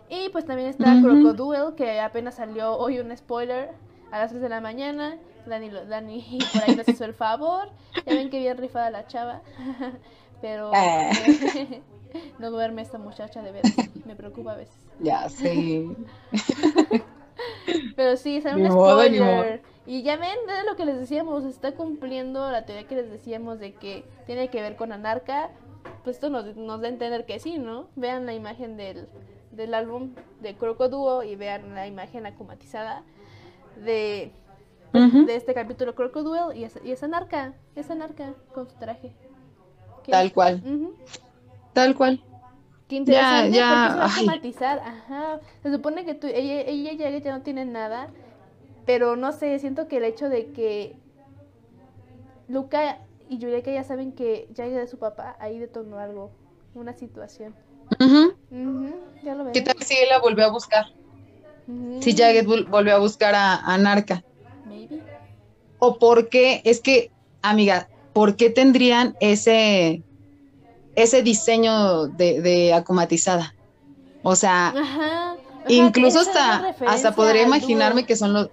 Y 0.09 0.31
pues 0.31 0.47
también 0.47 0.71
está 0.71 0.99
Crocodile, 1.03 1.75
que 1.77 2.01
apenas 2.01 2.37
salió 2.37 2.75
hoy 2.75 3.01
un 3.01 3.14
spoiler 3.14 3.73
a 4.11 4.19
las 4.19 4.31
3 4.31 4.41
de 4.41 4.49
la 4.49 4.62
mañana, 4.62 5.19
Dani, 5.45 5.69
Dani 5.69 6.39
por 6.55 6.62
ahí 6.62 6.75
nos 6.75 6.89
hizo 6.89 7.05
el 7.05 7.12
favor. 7.12 7.69
Ya 8.07 8.14
ven 8.14 8.31
que 8.31 8.39
bien 8.39 8.57
rifada 8.57 8.91
la 8.91 9.07
chava. 9.07 9.43
Pero 10.41 10.71
ah. 10.75 11.11
no 12.39 12.51
duerme 12.51 12.81
esta 12.81 12.97
muchacha 12.97 13.43
de 13.43 13.53
veras. 13.53 13.75
Me 14.07 14.16
preocupa 14.16 14.53
a 14.53 14.57
veces. 14.57 14.87
Ya, 15.01 15.29
sí. 15.29 15.95
Pero 17.97 18.16
sí, 18.16 18.41
será 18.41 18.57
un 18.57 18.70
spoiler. 18.70 19.62
Y 19.86 20.03
ya 20.03 20.16
ven, 20.16 20.36
de 20.47 20.64
lo 20.68 20.76
que 20.76 20.84
les 20.84 20.99
decíamos, 20.99 21.45
está 21.45 21.72
cumpliendo 21.72 22.51
la 22.51 22.66
teoría 22.66 22.86
que 22.86 22.97
les 22.97 23.11
decíamos 23.11 23.59
de 23.59 23.72
que 23.74 24.05
tiene 24.26 24.49
que 24.49 24.61
ver 24.61 24.76
con 24.76 24.93
Anarca. 24.93 25.51
Pues 26.05 26.16
esto 26.16 26.28
nos, 26.28 26.57
nos 26.57 26.80
da 26.80 26.89
a 26.89 26.91
entender 26.91 27.24
que 27.24 27.39
sí, 27.39 27.59
¿no? 27.59 27.89
Vean 27.97 28.26
la 28.26 28.34
imagen 28.34 28.76
del, 28.76 29.09
del 29.51 29.74
álbum 29.74 30.14
de 30.41 30.55
Crocoduo 30.55 31.22
y 31.22 31.36
vean 31.36 31.74
la 31.74 31.86
imagen 31.86 32.26
acumatizada 32.26 33.03
de, 33.84 34.32
de 34.93 35.36
este 35.36 35.55
capítulo 35.55 35.95
Crocodile 35.95 36.57
y 36.57 36.64
es, 36.64 36.78
y 36.84 36.93
es 36.93 37.03
Anarca, 37.03 37.55
es 37.74 37.91
Anarca 37.91 38.34
con 38.55 38.68
su 38.68 38.76
traje. 38.76 39.12
Tal 40.09 40.32
cual. 40.32 40.62
Tal 41.72 41.95
cual. 41.95 42.22
Qué 42.89 42.97
interesante, 42.97 43.57
ya, 43.57 43.68
ya. 43.68 44.09
porque 44.32 44.53
se 44.53 44.64
va 44.64 44.70
a 44.72 44.89
Ajá. 44.89 45.41
Se 45.62 45.70
supone 45.70 46.07
que 46.07 46.14
tú, 46.14 46.26
ella, 46.26 46.62
ella 46.62 46.93
ya, 46.93 47.32
no 47.32 47.43
tiene 47.43 47.66
nada, 47.66 48.09
pero 48.86 49.14
no 49.14 49.32
sé, 49.32 49.59
siento 49.59 49.89
que 49.89 49.99
el 49.99 50.05
hecho 50.05 50.30
de 50.30 50.53
que 50.53 50.97
Luca 52.49 52.99
y 53.28 53.36
Yureka 53.36 53.70
ya 53.70 53.84
saben 53.84 54.12
que 54.12 54.49
ya 54.55 54.66
de 54.66 54.86
su 54.86 54.99
papá, 54.99 55.36
ahí 55.39 55.59
detonó 55.59 55.99
algo, 55.99 56.30
una 56.74 56.95
situación. 56.95 57.55
ya 59.22 59.34
lo 59.34 59.53
¿Qué 59.53 59.61
tal 59.61 59.76
si 59.82 59.95
él 59.95 60.09
la 60.09 60.18
volvió 60.20 60.47
a 60.47 60.51
buscar? 60.51 60.86
Si 62.01 62.16
Jagged 62.16 62.47
volvió 62.47 62.95
a 62.95 62.99
buscar 62.99 63.34
a, 63.34 63.57
a 63.57 63.76
Narca. 63.76 64.24
Maybe. 64.64 65.03
O 65.78 65.99
porque, 65.99 66.62
es 66.64 66.80
que, 66.80 67.11
amiga, 67.43 67.91
¿por 68.14 68.36
qué 68.36 68.49
tendrían 68.49 69.14
ese, 69.20 70.03
ese 70.95 71.22
diseño 71.22 72.07
de, 72.09 72.72
acumatizada? 72.74 73.55
O 74.22 74.34
sea, 74.34 74.74
incluso 75.68 76.20
hasta, 76.20 76.74
hasta 76.86 77.14
podría 77.14 77.43
imaginarme 77.43 78.05
que 78.07 78.16
son 78.16 78.32
los... 78.32 78.51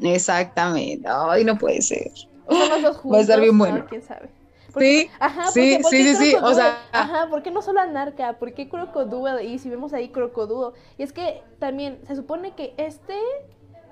Exactamente. 0.00 1.08
Ay, 1.08 1.44
no 1.44 1.56
puede 1.56 1.80
ser. 1.82 2.10
Va 2.48 3.18
a 3.18 3.20
estar 3.20 3.40
bien 3.40 3.56
bueno. 3.56 3.84
¿Quién 3.88 4.02
sabe? 4.02 4.30
sí, 4.78 5.08
ajá, 5.20 5.50
sí, 5.52 5.78
sí, 5.88 6.14
sí, 6.16 6.34
o 6.34 6.52
sea, 6.52 6.78
ajá, 6.92 7.30
¿por 7.30 7.42
qué 7.42 7.50
no 7.50 7.62
solo 7.62 7.80
Anarca? 7.80 8.34
¿Por 8.34 8.52
qué 8.52 8.68
Crocodile? 8.68 9.42
Y 9.42 9.58
si 9.58 9.70
vemos 9.70 9.94
ahí 9.94 10.10
Crocoduo. 10.10 10.74
Y 10.98 11.02
es 11.02 11.14
que 11.14 11.42
también 11.58 11.98
se 12.06 12.14
supone 12.14 12.54
que 12.54 12.74
este 12.76 13.18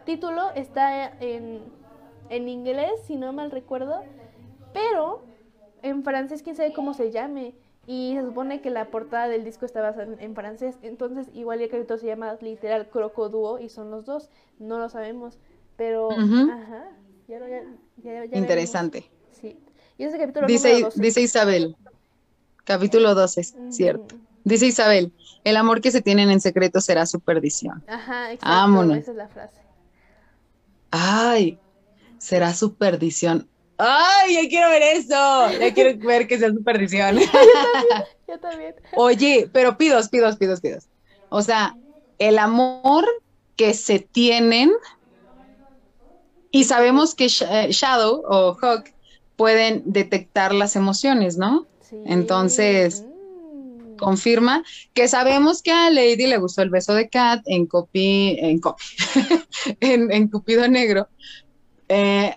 título 0.05 0.51
está 0.55 1.09
en 1.20 1.62
en 2.28 2.49
inglés, 2.49 2.93
si 3.07 3.16
no 3.16 3.32
mal 3.32 3.51
recuerdo, 3.51 4.03
pero 4.72 5.22
en 5.85 6.03
francés 6.03 6.43
quién 6.43 6.57
sabe 6.57 6.72
cómo 6.72 6.95
se 6.95 7.12
llame. 7.12 7.55
Y 7.87 8.14
se 8.16 8.22
supone 8.24 8.62
que 8.62 8.70
la 8.70 8.87
portada 8.87 9.28
del 9.28 9.45
disco 9.45 9.66
está 9.66 9.82
basada 9.82 10.09
en, 10.18 10.35
francés, 10.35 10.76
entonces 10.80 11.26
igual 11.35 11.61
el 11.61 11.68
capítulo 11.68 11.99
se 11.99 12.07
llama 12.07 12.35
literal 12.41 12.89
Crocoduo 12.89 13.59
y 13.59 13.68
son 13.68 13.91
los 13.91 14.07
dos, 14.07 14.30
no 14.59 14.78
lo 14.78 14.89
sabemos, 14.89 15.39
pero 15.76 16.11
ajá, 16.11 16.89
interesante. 18.32 19.11
Sí. 19.32 19.59
Y 19.99 20.05
ese 20.05 20.18
capítulo 20.18 20.47
dice, 20.47 20.89
dice 20.95 21.20
Isabel, 21.20 21.76
capítulo 22.64 23.14
12, 23.14 23.43
cierto. 23.70 24.14
Dice 24.45 24.66
Isabel, 24.66 25.12
el 25.45 25.57
amor 25.59 25.82
que 25.82 25.91
se 25.91 26.01
tienen 26.01 26.30
en 26.30 26.41
secreto 26.41 26.80
será 26.80 27.05
su 27.05 27.20
perdición. 27.20 27.85
Ajá, 27.87 28.32
exacto, 28.32 28.95
esa 28.95 29.11
es 29.11 29.16
la 29.16 29.28
frase. 29.28 29.61
Ay, 30.91 31.59
será 32.16 32.55
su 32.55 32.76
perdición. 32.76 33.47
¡Ay, 33.79 34.35
ya 34.35 34.49
quiero 34.49 34.70
ver 34.70 34.83
eso! 34.83 35.51
Ya 35.59 35.75
quiero 35.75 35.99
ver 36.07 36.27
que 36.29 36.39
sea 36.39 36.51
su 36.51 36.62
perdición. 36.62 37.18
yo 37.18 37.27
también, 37.27 38.05
yo 38.29 38.39
también. 38.39 38.75
Oye, 38.95 39.51
pero 39.53 39.77
pidos, 39.77 40.09
pidos, 40.09 40.37
pidos, 40.37 40.61
pidos. 40.61 40.85
O 41.29 41.43
sea, 41.43 41.77
el 42.18 42.39
amor 42.39 43.05
que 43.57 43.75
se 43.75 43.99
tienen 43.99 44.72
y 46.51 46.64
sabemos 46.64 47.16
que 47.16 47.27
eh, 47.27 47.68
Shadow 47.70 48.22
o 48.29 48.57
Hawk 48.61 48.85
pueden 49.37 49.83
detectar 49.87 50.55
las 50.55 50.77
emociones, 50.77 51.37
¿no? 51.37 51.66
Sí. 51.81 51.97
Entonces, 52.07 53.03
mm. 53.03 53.97
confirma 53.97 54.62
que 54.93 55.09
sabemos 55.09 55.62
que 55.62 55.72
a 55.72 55.91
Lady 55.91 56.29
le 56.29 56.39
gustó 56.39 56.62
el 56.62 56.70
beso 56.70 56.95
de 56.95 57.09
Kat 57.09 57.43
en 57.47 57.66
Copy, 57.66 58.37
en 58.39 58.61
Copy, 58.61 58.85
en, 59.81 60.12
en 60.12 60.29
Cupido 60.29 60.68
Negro, 60.68 61.09
eh, 61.89 62.37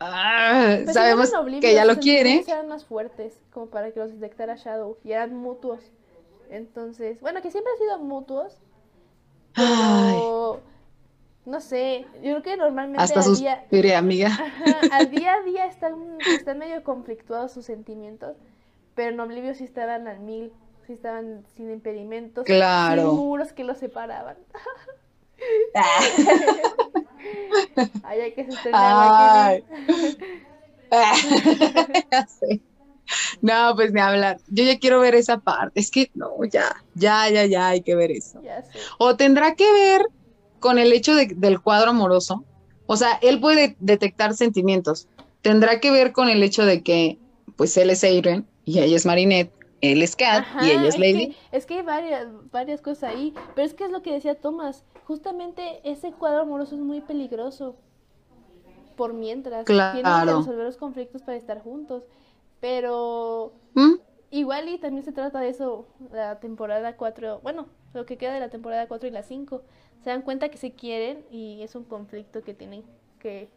ah, 0.00 0.78
pues 0.84 0.94
sabemos 0.94 1.32
que 1.60 1.70
ella 1.70 1.84
lo 1.84 1.98
quiere. 1.98 2.44
Eran 2.46 2.68
más 2.68 2.84
fuertes, 2.84 3.40
como 3.52 3.66
para 3.66 3.90
que 3.92 4.00
los 4.00 4.12
detectara 4.12 4.56
Shadow, 4.56 4.98
y 5.04 5.12
eran 5.12 5.34
mutuos. 5.34 5.80
Entonces, 6.50 7.20
bueno, 7.20 7.42
que 7.42 7.50
siempre 7.50 7.72
han 7.72 7.78
sido 7.78 7.98
mutuos. 7.98 8.58
Pero, 9.54 10.60
no 11.44 11.60
sé, 11.60 12.06
yo 12.16 12.20
creo 12.20 12.42
que 12.42 12.56
normalmente. 12.56 13.02
Hasta 13.02 13.22
sus 13.22 13.40
día, 13.40 13.98
amiga. 13.98 14.30
al 14.92 15.10
día 15.10 15.34
a 15.34 15.42
día 15.42 15.66
están, 15.66 16.18
están 16.26 16.58
medio 16.58 16.82
conflictuados 16.84 17.52
sus 17.52 17.64
sentimientos, 17.64 18.36
pero 18.94 19.10
en 19.10 19.20
Oblivio 19.20 19.54
sí 19.54 19.64
estaban 19.64 20.06
al 20.08 20.20
mil, 20.20 20.52
sí 20.86 20.92
estaban 20.92 21.44
sin 21.56 21.70
impedimentos, 21.70 22.44
claro. 22.44 23.10
sin 23.10 23.16
muros 23.16 23.52
que 23.52 23.64
los 23.64 23.78
separaban. 23.78 24.36
Ay, 28.02 28.20
hay 28.20 28.32
que. 28.32 28.46
No, 33.40 33.72
pues 33.74 33.90
ni 33.92 34.00
hablar. 34.00 34.38
Yo 34.48 34.64
ya 34.64 34.78
quiero 34.78 35.00
ver 35.00 35.14
esa 35.14 35.38
parte. 35.38 35.80
Es 35.80 35.90
que 35.90 36.10
no, 36.14 36.30
ya, 36.50 36.76
ya, 36.94 37.28
ya, 37.30 37.46
ya 37.46 37.68
hay 37.68 37.80
que 37.80 37.94
ver 37.94 38.10
eso. 38.10 38.40
O 38.98 39.16
tendrá 39.16 39.54
que 39.54 39.72
ver 39.72 40.02
con 40.60 40.78
el 40.78 40.92
hecho 40.92 41.14
del 41.14 41.60
cuadro 41.60 41.90
amoroso. 41.90 42.44
O 42.86 42.96
sea, 42.96 43.18
él 43.22 43.40
puede 43.40 43.76
detectar 43.80 44.34
sentimientos. 44.34 45.08
Tendrá 45.40 45.80
que 45.80 45.90
ver 45.90 46.12
con 46.12 46.28
el 46.28 46.42
hecho 46.42 46.66
de 46.66 46.82
que, 46.82 47.18
pues 47.56 47.76
él 47.76 47.90
es 47.90 48.04
Adrian 48.04 48.46
y 48.64 48.80
ella 48.80 48.96
es 48.96 49.06
Marinette 49.06 49.52
él 49.80 50.02
es 50.02 50.16
Cat 50.16 50.44
y 50.62 50.70
ella 50.70 50.88
es 50.88 50.98
Lady. 50.98 51.36
es 51.52 51.66
que 51.66 51.74
hay 51.74 51.82
varias, 51.82 52.26
varias 52.50 52.80
cosas 52.80 53.14
ahí, 53.14 53.34
pero 53.54 53.66
es 53.66 53.74
que 53.74 53.84
es 53.84 53.90
lo 53.90 54.02
que 54.02 54.12
decía 54.12 54.34
Thomas, 54.34 54.84
justamente 55.04 55.80
ese 55.84 56.12
cuadro 56.12 56.42
amoroso 56.42 56.74
es 56.74 56.80
muy 56.80 57.00
peligroso 57.00 57.76
por 58.96 59.14
mientras. 59.14 59.64
Claro. 59.64 60.00
Tienen 60.00 60.20
que 60.20 60.34
resolver 60.34 60.64
los 60.64 60.76
conflictos 60.76 61.22
para 61.22 61.36
estar 61.36 61.62
juntos, 61.62 62.04
pero 62.60 63.52
¿Mm? 63.74 63.94
igual 64.30 64.68
y 64.68 64.78
también 64.78 65.04
se 65.04 65.12
trata 65.12 65.40
de 65.40 65.50
eso, 65.50 65.86
la 66.12 66.40
temporada 66.40 66.96
4, 66.96 67.40
bueno, 67.42 67.68
lo 67.94 68.06
que 68.06 68.18
queda 68.18 68.34
de 68.34 68.40
la 68.40 68.50
temporada 68.50 68.88
4 68.88 69.08
y 69.08 69.12
la 69.12 69.22
5, 69.22 69.62
se 70.02 70.10
dan 70.10 70.22
cuenta 70.22 70.48
que 70.48 70.58
se 70.58 70.72
quieren 70.72 71.24
y 71.30 71.62
es 71.62 71.74
un 71.74 71.84
conflicto 71.84 72.42
que 72.42 72.54
tienen 72.54 72.84
que 73.20 73.48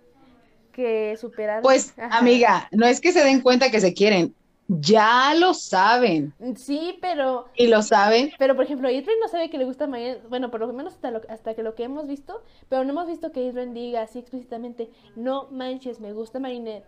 que 0.71 1.17
superar. 1.17 1.61
Pues, 1.61 1.93
amiga, 1.97 2.67
no 2.71 2.85
es 2.85 3.01
que 3.01 3.11
se 3.11 3.23
den 3.23 3.41
cuenta 3.41 3.69
que 3.69 3.79
se 3.79 3.93
quieren, 3.93 4.33
ya 4.79 5.33
lo 5.35 5.53
saben. 5.53 6.33
Sí, 6.55 6.97
pero. 7.01 7.47
Y 7.55 7.67
lo 7.67 7.81
saben. 7.81 8.31
Pero, 8.37 8.55
por 8.55 8.65
ejemplo, 8.65 8.87
Adrian 8.87 9.19
no 9.19 9.27
sabe 9.27 9.49
que 9.49 9.57
le 9.57 9.65
gusta 9.65 9.87
Marinette. 9.87 10.27
Bueno, 10.29 10.49
por 10.49 10.61
lo 10.61 10.71
menos 10.71 10.93
hasta, 10.93 11.21
hasta 11.29 11.53
que 11.53 11.63
lo 11.63 11.75
que 11.75 11.83
hemos 11.83 12.07
visto. 12.07 12.41
Pero 12.69 12.83
no 12.83 12.91
hemos 12.91 13.07
visto 13.07 13.31
que 13.31 13.49
Adrian 13.49 13.73
diga 13.73 14.03
así 14.03 14.19
explícitamente: 14.19 14.89
No 15.15 15.47
manches, 15.51 15.99
me 15.99 16.13
gusta 16.13 16.39
Marinette. 16.39 16.85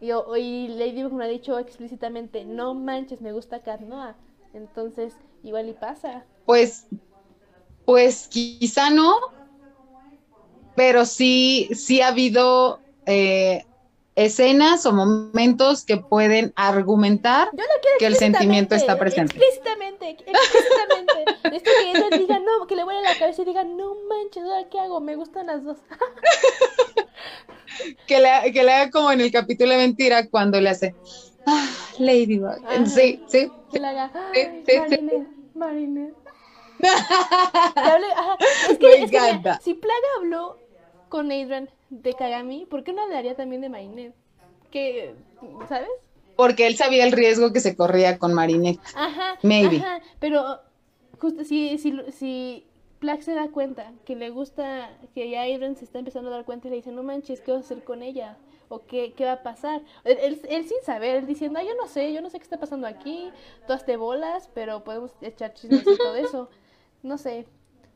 Y, 0.00 0.10
y 0.10 0.68
Lady 0.68 1.02
me 1.04 1.24
ha 1.24 1.28
dicho 1.28 1.58
explícitamente: 1.58 2.44
No 2.44 2.74
manches, 2.74 3.20
me 3.20 3.32
gusta 3.32 3.62
Carnoa. 3.62 4.16
Entonces, 4.52 5.14
igual 5.42 5.68
y 5.68 5.72
pasa. 5.72 6.24
Pues. 6.46 6.86
Pues 7.84 8.28
quizá 8.28 8.90
no. 8.90 9.16
Pero 10.76 11.04
sí, 11.04 11.68
sí 11.74 12.00
ha 12.00 12.08
habido. 12.08 12.80
Eh, 13.06 13.64
escenas 14.16 14.86
o 14.86 14.92
momentos 14.92 15.84
que 15.84 15.96
pueden 15.96 16.52
argumentar 16.56 17.50
que 17.98 18.06
el 18.06 18.16
sentimiento 18.16 18.74
está 18.74 18.98
presente. 18.98 19.36
Explícitamente, 19.36 20.10
explícitamente. 20.10 21.56
Esto 21.56 21.70
que 22.10 22.18
diga, 22.18 22.38
no, 22.38 22.66
que 22.66 22.76
le 22.76 22.84
vuele 22.84 23.02
la 23.02 23.18
cabeza 23.18 23.42
y 23.42 23.44
diga, 23.44 23.64
no 23.64 23.94
manches, 24.08 24.44
¿ahora 24.44 24.68
qué 24.70 24.78
hago? 24.78 25.00
Me 25.00 25.16
gustan 25.16 25.46
las 25.46 25.64
dos. 25.64 25.78
que, 28.06 28.20
le, 28.20 28.52
que 28.52 28.62
le 28.62 28.72
haga 28.72 28.90
como 28.90 29.10
en 29.10 29.20
el 29.20 29.32
capítulo 29.32 29.72
de 29.72 29.78
mentira 29.78 30.28
cuando 30.28 30.60
le 30.60 30.70
hace, 30.70 30.94
ah, 31.46 31.66
Ladybug. 31.98 32.56
Sí, 32.86 33.22
sí. 33.26 33.50
Que 33.72 33.80
le 33.80 33.88
haga, 33.88 34.10
sí, 34.32 34.78
Marinette, 34.78 35.28
Marinette. 35.54 36.14
es 38.68 38.78
que, 38.78 38.86
Me 38.86 38.96
encanta. 39.04 39.60
si 39.62 39.74
Plaga 39.74 40.06
habló 40.18 40.58
con 41.08 41.26
Adrian 41.26 41.70
de 41.90 42.14
Kagami, 42.14 42.66
¿por 42.66 42.84
qué 42.84 42.92
no 42.92 43.02
hablaría 43.02 43.34
también 43.34 43.60
de 43.60 43.68
Marinette? 43.68 44.14
Que, 44.70 45.14
¿sabes? 45.68 45.88
Porque 46.36 46.66
él 46.66 46.76
sabía 46.76 47.04
el 47.04 47.12
riesgo 47.12 47.52
que 47.52 47.60
se 47.60 47.76
corría 47.76 48.18
con 48.18 48.34
Marinette. 48.34 48.80
Ajá. 48.94 49.38
Maybe. 49.42 49.76
Ajá, 49.76 50.00
pero 50.18 50.60
justo 51.18 51.44
si, 51.44 51.78
si, 51.78 51.96
si 52.10 52.66
Plaque 52.98 53.22
se 53.22 53.34
da 53.34 53.48
cuenta 53.48 53.92
que 54.04 54.16
le 54.16 54.30
gusta, 54.30 54.90
que 55.14 55.28
ya 55.28 55.46
Irene 55.46 55.76
se 55.76 55.84
está 55.84 55.98
empezando 55.98 56.30
a 56.30 56.36
dar 56.36 56.44
cuenta 56.44 56.68
y 56.68 56.70
le 56.70 56.76
dice, 56.76 56.90
no 56.90 57.02
manches, 57.02 57.40
¿qué 57.40 57.52
vas 57.52 57.62
a 57.62 57.64
hacer 57.64 57.84
con 57.84 58.02
ella? 58.02 58.36
¿O 58.68 58.86
qué, 58.86 59.12
qué 59.12 59.26
va 59.26 59.32
a 59.32 59.42
pasar? 59.42 59.82
Él, 60.04 60.40
él, 60.48 60.66
sin 60.66 60.82
saber, 60.82 61.16
él 61.16 61.26
diciendo, 61.26 61.60
yo 61.60 61.74
no 61.74 61.86
sé, 61.86 62.12
yo 62.12 62.22
no 62.22 62.30
sé 62.30 62.38
qué 62.38 62.44
está 62.44 62.58
pasando 62.58 62.86
aquí, 62.86 63.30
todas 63.66 63.84
te 63.84 63.96
bolas, 63.96 64.48
pero 64.54 64.84
podemos 64.84 65.12
echar 65.20 65.52
chismes 65.52 65.82
y 65.82 65.96
todo 65.98 66.16
eso. 66.16 66.48
No 67.02 67.18
sé, 67.18 67.46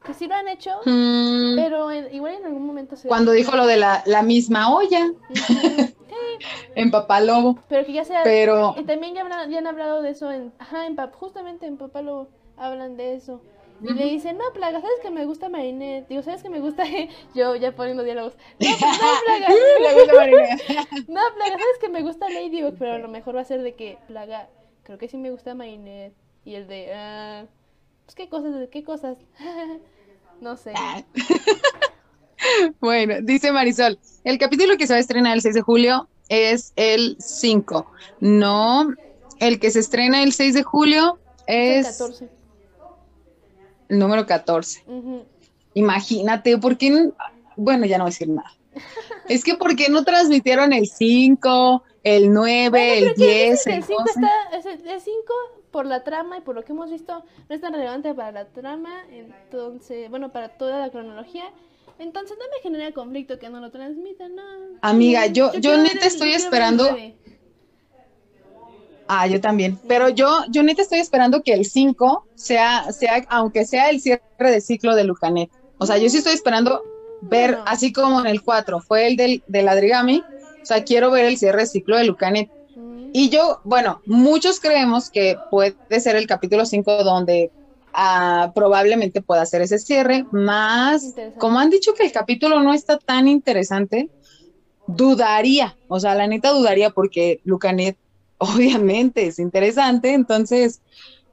que 0.04 0.14
sí 0.14 0.26
lo 0.26 0.34
han 0.34 0.48
hecho, 0.48 0.70
mm. 0.84 1.56
pero 1.56 1.92
igual 1.92 2.34
en 2.34 2.46
algún 2.46 2.66
momento 2.66 2.96
se... 2.96 3.08
Cuando 3.08 3.32
dijo 3.32 3.56
lo 3.56 3.66
de 3.66 3.76
la, 3.76 4.02
la 4.06 4.22
misma 4.22 4.74
olla. 4.74 5.10
en 6.74 6.90
Papá 6.90 7.20
Lobo. 7.20 7.58
Pero 7.68 7.84
que 7.84 7.92
ya 7.92 8.04
sea... 8.04 8.22
Pero... 8.22 8.74
Y 8.78 8.84
también 8.84 9.14
ya, 9.14 9.22
han 9.22 9.66
hablado 9.66 10.02
de 10.02 10.10
eso 10.10 10.30
en... 10.30 10.52
Ajá, 10.58 10.86
en, 10.86 10.96
justamente 11.12 11.66
en 11.66 11.76
Papá 11.76 12.02
Lobo 12.02 12.28
hablan 12.56 12.96
de 12.96 13.14
eso. 13.14 13.40
Y 13.80 13.92
le 13.92 14.06
dice, 14.06 14.32
no, 14.32 14.44
Plaga, 14.54 14.80
¿sabes 14.80 14.98
que 15.02 15.10
me 15.10 15.24
gusta 15.24 15.48
Marinette? 15.48 16.08
Digo, 16.08 16.22
¿sabes 16.22 16.42
que 16.42 16.50
me 16.50 16.58
gusta? 16.60 16.84
Yo 17.34 17.54
ya 17.54 17.72
poniendo 17.72 18.02
diálogos. 18.02 18.34
No, 18.58 18.68
pues, 18.68 18.80
no, 18.80 19.20
Plaga. 19.24 20.88
no, 21.06 21.20
Plaga, 21.34 21.50
¿sabes 21.52 21.78
que 21.80 21.88
me 21.88 22.02
gusta 22.02 22.28
Ladybug? 22.28 22.74
Pero 22.76 22.94
a 22.94 22.98
lo 22.98 23.08
mejor 23.08 23.36
va 23.36 23.42
a 23.42 23.44
ser 23.44 23.62
de 23.62 23.74
que, 23.74 23.98
Plaga, 24.08 24.48
creo 24.82 24.98
que 24.98 25.08
sí 25.08 25.16
me 25.16 25.30
gusta 25.30 25.54
Marinette. 25.54 26.14
Y 26.44 26.54
el 26.56 26.66
de, 26.66 26.92
ah, 26.92 27.44
pues 28.08 28.14
qué 28.14 28.28
cosas, 28.30 28.68
qué 28.70 28.84
cosas. 28.84 29.18
no 30.40 30.56
sé. 30.56 30.72
Bueno, 32.80 33.16
dice 33.20 33.50
Marisol, 33.50 33.98
el 34.22 34.38
capítulo 34.38 34.76
que 34.76 34.86
se 34.86 34.92
va 34.92 34.98
a 34.98 35.00
estrenar 35.00 35.34
el 35.34 35.42
6 35.42 35.56
de 35.56 35.60
julio 35.60 36.08
es 36.28 36.72
el 36.76 37.16
5. 37.18 37.90
No, 38.20 38.94
el 39.40 39.58
que 39.58 39.72
se 39.72 39.80
estrena 39.80 40.22
el 40.22 40.32
6 40.32 40.54
de 40.54 40.62
julio 40.62 41.18
es... 41.48 41.86
El 41.86 41.92
14 41.92 42.28
el 43.88 43.98
número 43.98 44.24
14. 44.24 44.84
Imagínate, 45.74 46.56
¿por 46.58 46.78
qué? 46.78 47.10
Bueno, 47.56 47.86
ya 47.86 47.98
no 47.98 48.04
voy 48.04 48.10
a 48.10 48.12
decir 48.12 48.28
nada. 48.28 48.52
es 49.28 49.42
que 49.42 49.56
¿por 49.56 49.74
qué 49.74 49.88
no 49.88 50.04
transmitieron 50.04 50.72
el 50.72 50.86
5, 50.86 51.82
el 52.04 52.32
9, 52.32 52.98
el 52.98 53.14
10? 53.14 53.66
El 53.66 53.82
5 53.82 54.04
está, 54.06 54.30
el 54.52 55.00
5 55.00 55.57
por 55.70 55.86
la 55.86 56.04
trama 56.04 56.38
y 56.38 56.40
por 56.40 56.54
lo 56.54 56.64
que 56.64 56.72
hemos 56.72 56.90
visto 56.90 57.24
no 57.48 57.54
es 57.54 57.60
tan 57.60 57.72
relevante 57.72 58.14
para 58.14 58.32
la 58.32 58.44
trama, 58.46 59.04
entonces, 59.10 60.08
bueno, 60.10 60.32
para 60.32 60.50
toda 60.50 60.78
la 60.78 60.90
cronología. 60.90 61.44
Entonces 61.98 62.36
no 62.38 62.44
me 62.44 62.62
genera 62.62 62.92
conflicto 62.92 63.38
que 63.38 63.48
no 63.50 63.60
lo 63.60 63.70
transmitan, 63.70 64.36
no. 64.36 64.42
Amiga, 64.82 65.26
yo, 65.26 65.52
yo, 65.54 65.76
neta 65.78 66.06
estoy 66.06 66.32
esperando. 66.32 66.96
Ah, 69.08 69.26
yo 69.26 69.40
también. 69.40 69.78
Pero 69.88 70.08
yo, 70.08 70.44
yo 70.50 70.62
neta 70.62 70.82
estoy 70.82 71.00
esperando 71.00 71.42
que 71.42 71.54
el 71.54 71.64
5 71.64 72.26
sea, 72.34 72.92
sea, 72.92 73.24
aunque 73.30 73.64
sea 73.64 73.90
el 73.90 74.00
cierre 74.00 74.22
de 74.38 74.60
ciclo 74.60 74.94
de 74.94 75.04
Lucanet. 75.04 75.50
O 75.78 75.86
sea, 75.86 75.98
yo 75.98 76.08
sí 76.08 76.18
estoy 76.18 76.34
esperando 76.34 76.82
ver, 77.22 77.58
así 77.66 77.92
como 77.92 78.20
en 78.20 78.26
el 78.26 78.42
4 78.42 78.80
fue 78.80 79.06
el 79.06 79.16
del, 79.16 79.42
del 79.46 79.68
Adrigami, 79.68 80.22
o 80.62 80.66
sea, 80.66 80.84
quiero 80.84 81.10
ver 81.10 81.24
el 81.24 81.38
cierre 81.38 81.60
de 81.60 81.66
ciclo 81.66 81.96
de 81.96 82.04
Lucanet. 82.04 82.50
Y 83.12 83.30
yo, 83.30 83.60
bueno, 83.64 84.02
muchos 84.06 84.60
creemos 84.60 85.10
que 85.10 85.36
puede 85.50 85.74
ser 86.00 86.16
el 86.16 86.26
capítulo 86.26 86.64
5 86.64 87.04
donde 87.04 87.50
ah, 87.92 88.52
probablemente 88.54 89.22
pueda 89.22 89.44
ser 89.46 89.62
ese 89.62 89.78
cierre, 89.78 90.24
más, 90.30 91.14
como 91.38 91.58
han 91.58 91.70
dicho 91.70 91.94
que 91.94 92.04
el 92.04 92.12
capítulo 92.12 92.60
no 92.62 92.74
está 92.74 92.98
tan 92.98 93.28
interesante, 93.28 94.10
dudaría, 94.86 95.76
o 95.88 96.00
sea, 96.00 96.14
la 96.14 96.26
neta 96.26 96.50
dudaría 96.50 96.90
porque 96.90 97.40
Lucanet 97.44 97.96
obviamente 98.38 99.26
es 99.26 99.38
interesante, 99.38 100.12
entonces 100.12 100.80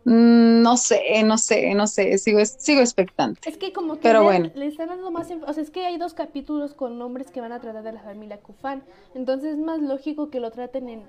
mm, 0.05 0.61
no 0.61 0.75
sé, 0.75 1.23
no 1.23 1.37
sé, 1.37 1.73
no 1.75 1.87
sé, 1.87 2.17
sigo, 2.17 2.43
sigo 2.45 2.81
expectante. 2.81 3.47
Es 3.47 3.57
que 3.57 3.71
como 3.71 3.95
que 3.95 4.01
Pero 4.01 4.19
le, 4.19 4.25
bueno. 4.25 4.51
le 4.55 4.67
están 4.67 4.89
dando 4.89 5.11
más, 5.11 5.29
o 5.45 5.53
sea, 5.53 5.63
es 5.63 5.69
que 5.69 5.85
hay 5.85 5.97
dos 5.97 6.13
capítulos 6.13 6.73
con 6.73 6.97
nombres 6.97 7.31
que 7.31 7.41
van 7.41 7.51
a 7.51 7.59
tratar 7.59 7.83
de 7.83 7.93
la 7.93 8.01
familia 8.01 8.37
Kufan, 8.37 8.83
entonces 9.13 9.53
es 9.53 9.59
más 9.59 9.79
lógico 9.79 10.29
que 10.29 10.39
lo 10.39 10.51
traten 10.51 10.89
en, 10.89 11.03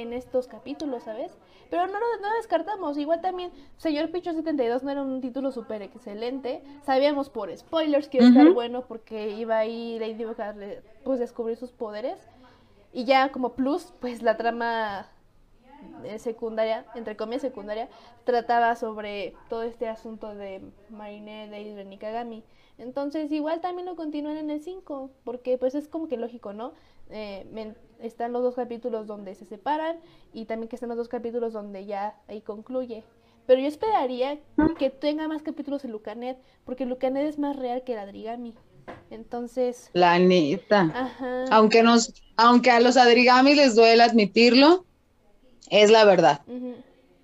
en 0.00 0.12
estos 0.12 0.46
capítulos, 0.46 1.04
¿sabes? 1.04 1.32
Pero 1.70 1.86
no 1.86 1.92
lo 1.92 2.20
no 2.20 2.34
descartamos, 2.36 2.98
igual 2.98 3.20
también 3.20 3.52
Señor 3.76 4.10
Picho 4.10 4.32
72 4.32 4.82
no 4.82 4.90
era 4.90 5.02
un 5.02 5.20
título 5.20 5.52
súper 5.52 5.82
excelente, 5.82 6.62
sabíamos 6.84 7.30
por 7.30 7.56
spoilers 7.56 8.08
que 8.08 8.18
iba 8.18 8.26
a 8.26 8.30
estar 8.30 8.52
bueno 8.52 8.82
porque 8.82 9.30
iba 9.30 9.58
a 9.58 9.66
ir 9.66 10.00
Lady 10.00 10.24
a 10.24 10.54
pues 11.04 11.20
descubrir 11.20 11.56
sus 11.56 11.70
poderes, 11.70 12.18
y 12.92 13.04
ya 13.04 13.30
como 13.30 13.54
plus, 13.54 13.92
pues 14.00 14.22
la 14.22 14.36
trama 14.36 15.06
eh, 16.04 16.18
secundaria, 16.18 16.84
entre 16.94 17.16
comillas 17.16 17.42
secundaria, 17.42 17.88
trataba 18.24 18.74
sobre 18.76 19.34
todo 19.48 19.62
este 19.62 19.88
asunto 19.88 20.34
de 20.34 20.60
Marinette, 20.88 21.50
de 21.50 21.94
y 21.94 21.98
Kagami. 21.98 22.42
Entonces 22.78 23.30
igual 23.30 23.60
también 23.60 23.86
lo 23.86 23.94
continúan 23.94 24.38
en 24.38 24.50
el 24.50 24.60
5, 24.60 25.10
porque 25.24 25.58
pues 25.58 25.74
es 25.74 25.86
como 25.86 26.08
que 26.08 26.16
lógico, 26.16 26.52
¿no? 26.52 26.72
Eh, 27.10 27.46
están 28.02 28.32
los 28.32 28.42
dos 28.42 28.54
capítulos 28.54 29.06
donde 29.06 29.34
se 29.34 29.44
separan 29.44 29.96
y 30.32 30.44
también 30.46 30.68
que 30.68 30.76
están 30.76 30.88
los 30.88 30.98
dos 30.98 31.08
capítulos 31.08 31.52
donde 31.52 31.86
ya 31.86 32.16
ahí 32.28 32.40
concluye. 32.40 33.04
Pero 33.46 33.60
yo 33.60 33.66
esperaría 33.66 34.38
que 34.78 34.90
tenga 34.90 35.26
más 35.26 35.42
capítulos 35.42 35.84
en 35.84 35.92
Lucanet, 35.92 36.38
porque 36.64 36.86
Lucanet 36.86 37.26
es 37.26 37.38
más 37.38 37.56
real 37.56 37.82
que 37.82 37.94
el 37.94 37.98
Adrigami. 37.98 38.54
Entonces. 39.10 39.90
La 39.92 40.18
neta. 40.18 41.16
Aunque 41.50 41.82
nos, 41.82 42.14
aunque 42.36 42.70
a 42.70 42.80
los 42.80 42.96
Adrigami 42.96 43.54
les 43.54 43.74
duele 43.74 44.02
admitirlo, 44.02 44.84
es 45.68 45.90
la 45.90 46.04
verdad. 46.04 46.42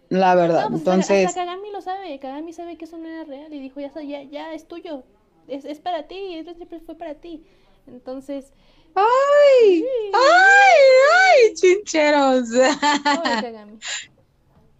La 0.08 0.34
verdad. 0.34 0.68
Pues, 0.68 0.80
Entonces. 0.80 1.26
Hasta 1.28 1.44
Kagami 1.44 1.70
lo 1.70 1.80
sabe. 1.80 2.18
Kagami 2.18 2.52
sabe 2.52 2.76
que 2.76 2.86
eso 2.86 2.98
no 2.98 3.08
era 3.08 3.24
real 3.24 3.52
y 3.52 3.60
dijo, 3.60 3.80
ya, 3.80 3.92
ya, 4.02 4.22
ya 4.22 4.52
es 4.52 4.66
tuyo. 4.66 5.04
Es, 5.48 5.64
es 5.64 5.80
para 5.80 6.04
ti. 6.08 6.42
Siempre 6.56 6.80
fue 6.80 6.96
para 6.96 7.14
ti. 7.14 7.44
Entonces. 7.86 8.52
¡Ay! 8.96 9.84
¡Ay! 10.14 10.80
¡Ay! 11.12 11.54
¡Chincheros! 11.54 12.48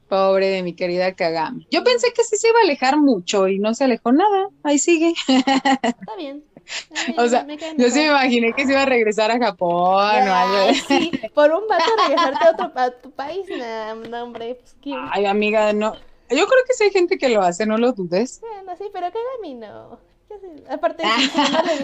Pobre 0.09 0.49
de 0.49 0.63
mi 0.63 0.75
querida 0.75 1.15
Kagami. 1.15 1.67
Yo 1.71 1.85
pensé 1.85 2.13
que 2.13 2.25
sí 2.25 2.37
se 2.37 2.49
iba 2.49 2.61
a 2.61 2.63
alejar 2.63 2.97
mucho 2.97 3.49
y 3.49 3.59
no 3.59 3.75
se 3.75 3.85
alejó 3.85 4.13
nada. 4.13 4.49
Ahí 4.63 4.79
sigue. 4.79 5.15
Está 5.29 6.17
bien. 6.17 6.45
o 7.17 7.29
sea, 7.29 7.47
yo 7.77 7.91
sí 7.91 7.99
me 7.99 8.07
imaginé 8.07 8.53
que 8.53 8.65
se 8.67 8.73
iba 8.73 8.83
a 8.83 8.87
regresar 8.87 9.31
a 9.31 9.39
Japón 9.39 10.29
o 10.29 10.33
algo. 10.33 10.75
Sí, 10.89 11.11
por 11.35 11.53
un 11.53 11.69
vato 11.69 11.85
regresarte 12.09 12.47
a 12.47 12.51
otro 12.53 12.73
a 12.75 12.91
tu 12.91 13.11
país, 13.11 13.47
no, 14.09 14.23
hombre. 14.23 14.55
Pues, 14.55 14.77
Ay, 15.11 15.27
amiga, 15.27 15.73
no. 15.73 15.95
Yo 16.31 16.47
creo 16.47 16.65
que 16.67 16.75
sí 16.75 16.85
hay 16.85 16.91
gente 16.91 17.19
que 17.19 17.29
lo 17.29 17.43
hace, 17.43 17.67
no 17.67 17.77
lo 17.77 17.93
dudes. 17.93 18.41
Bueno, 18.41 18.77
sí, 18.77 18.85
pero 18.93 19.09
Kagami 19.13 19.55
no. 19.55 19.99
Aparte, 20.69 21.05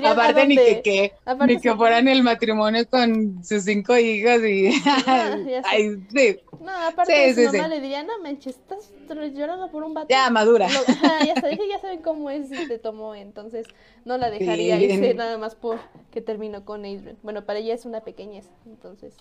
aparte 0.04 0.46
ni 0.46 0.56
que, 0.56 0.82
que 0.82 1.12
ni 1.46 1.60
que 1.60 1.74
fueran 1.74 2.08
el 2.08 2.22
matrimonio 2.22 2.88
con 2.88 3.44
sus 3.44 3.64
cinco 3.64 3.96
hijas 3.96 4.40
y 4.42 4.68
Ay, 5.64 5.96
sí. 6.12 6.38
no 6.60 6.70
aparte 6.88 7.34
sí, 7.34 7.46
su 7.46 7.52
mamá 7.52 7.68
le 7.68 7.80
diría 7.80 8.02
no 8.02 8.18
manches 8.20 8.56
estás 8.56 8.90
llorando 9.34 9.70
por 9.70 9.84
un 9.84 9.94
vato 9.94 10.08
ya 10.10 10.28
madura. 10.30 10.68
Ya, 11.26 11.40
sabes, 11.40 11.58
ya 11.70 11.78
saben 11.80 12.02
cómo 12.02 12.30
es 12.30 12.50
y 12.50 12.68
te 12.68 12.78
tomó 12.78 13.14
entonces 13.14 13.66
no 14.04 14.18
la 14.18 14.30
dejaría 14.30 14.80
irse 14.80 15.14
nada 15.14 15.38
más 15.38 15.54
por 15.54 15.78
que 16.10 16.20
terminó 16.20 16.64
con 16.64 16.80
Adrian. 16.80 17.16
Bueno 17.22 17.44
para 17.44 17.60
ella 17.60 17.74
es 17.74 17.84
una 17.84 18.00
pequeñez 18.00 18.46
entonces 18.66 19.14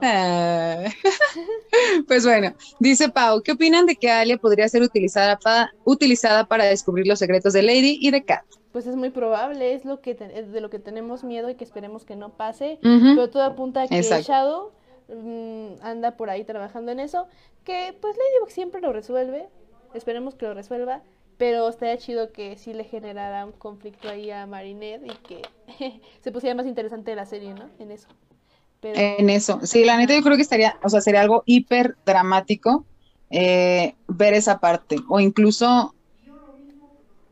Ah. 0.00 0.84
pues 2.06 2.24
bueno, 2.24 2.54
dice 2.78 3.08
Pau, 3.08 3.42
¿qué 3.42 3.52
opinan 3.52 3.86
de 3.86 3.96
que 3.96 4.10
Alia 4.10 4.36
podría 4.38 4.68
ser 4.68 4.82
utilizada, 4.82 5.38
utilizada 5.84 6.46
para 6.46 6.64
descubrir 6.64 7.06
los 7.06 7.18
secretos 7.18 7.52
de 7.52 7.62
Lady 7.62 7.98
y 8.00 8.10
de 8.10 8.24
Kat? 8.24 8.44
Pues 8.72 8.86
es 8.86 8.96
muy 8.96 9.10
probable, 9.10 9.74
es 9.74 9.84
lo 9.84 10.00
que 10.00 10.14
de 10.14 10.60
lo 10.60 10.70
que 10.70 10.78
tenemos 10.78 11.24
miedo 11.24 11.50
y 11.50 11.54
que 11.54 11.64
esperemos 11.64 12.04
que 12.04 12.16
no 12.16 12.30
pase, 12.30 12.78
pero 12.82 13.28
todo 13.28 13.42
apunta 13.42 13.82
a 13.82 13.88
que 13.88 14.00
Shadow 14.02 14.72
mm, 15.08 15.82
anda 15.82 16.16
por 16.16 16.30
ahí 16.30 16.44
trabajando 16.44 16.90
en 16.90 17.00
eso, 17.00 17.26
que 17.64 17.94
pues 18.00 18.16
Ladybug 18.16 18.50
siempre 18.50 18.80
lo 18.80 18.92
resuelve, 18.92 19.48
esperemos 19.92 20.34
que 20.34 20.46
lo 20.46 20.54
resuelva, 20.54 21.02
pero 21.36 21.68
estaría 21.68 21.98
chido 21.98 22.32
que 22.32 22.56
sí 22.56 22.72
le 22.72 22.84
generara 22.84 23.44
un 23.44 23.52
conflicto 23.52 24.08
ahí 24.08 24.30
a 24.30 24.46
Marinette 24.46 25.04
y 25.04 25.14
que 25.26 25.42
se 26.20 26.32
pusiera 26.32 26.54
más 26.54 26.66
interesante 26.66 27.14
la 27.14 27.26
serie, 27.26 27.52
¿no? 27.54 27.68
En 27.78 27.90
eso. 27.90 28.08
En 28.82 29.30
eso. 29.30 29.60
Sí, 29.62 29.84
la 29.84 29.96
neta 29.96 30.14
yo 30.14 30.22
creo 30.22 30.36
que 30.36 30.42
estaría, 30.42 30.76
o 30.82 30.88
sea, 30.88 31.00
sería 31.00 31.20
algo 31.20 31.42
hiper 31.46 31.96
dramático 32.04 32.84
eh, 33.30 33.94
ver 34.08 34.34
esa 34.34 34.58
parte. 34.58 34.96
O 35.08 35.20
incluso 35.20 35.94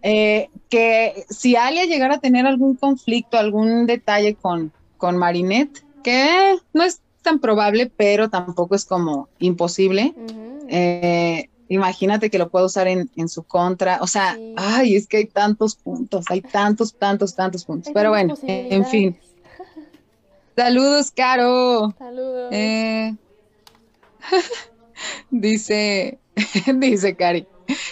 eh, 0.03 0.49
que 0.69 1.25
si 1.29 1.57
Alia 1.57 1.85
llegara 1.85 2.17
a 2.17 2.21
tener 2.21 2.47
algún 2.47 2.77
conflicto, 2.77 3.39
algún 3.39 3.87
detalle 3.87 4.35
con, 4.35 4.73
con 4.97 5.17
Marinette, 5.17 5.85
que 6.03 6.57
no 6.73 6.83
es 6.83 7.01
tan 7.23 7.39
probable, 7.39 7.91
pero 7.97 8.31
tampoco 8.31 8.75
es 8.75 8.85
como 8.85 9.29
imposible. 9.39 10.15
Eh, 10.69 11.49
imagínate 11.69 12.31
que 12.31 12.39
lo 12.39 12.49
pueda 12.49 12.67
usar 12.67 12.89
en, 12.89 13.11
en 13.17 13.29
su 13.29 13.43
contra. 13.43 13.99
O 14.01 14.07
sea, 14.07 14.39
ay, 14.57 14.97
es 14.97 15.07
que 15.07 15.19
hay 15.19 15.27
tantos 15.27 15.77
puntos, 15.77 16.27
hay 16.29 16.41
tantos, 16.41 16.95
tantos, 16.95 17.35
tantos 17.35 17.65
puntos. 17.65 17.93
pero 17.93 18.11
bueno, 18.11 18.35
en 18.43 18.87
fin. 18.87 19.19
Saludos, 20.57 21.11
Caro. 21.11 21.95
Saludos. 21.99 22.49
Eh, 22.53 23.15
dice, 25.31 26.19
dice 26.75 27.17
Cari, 27.17 27.47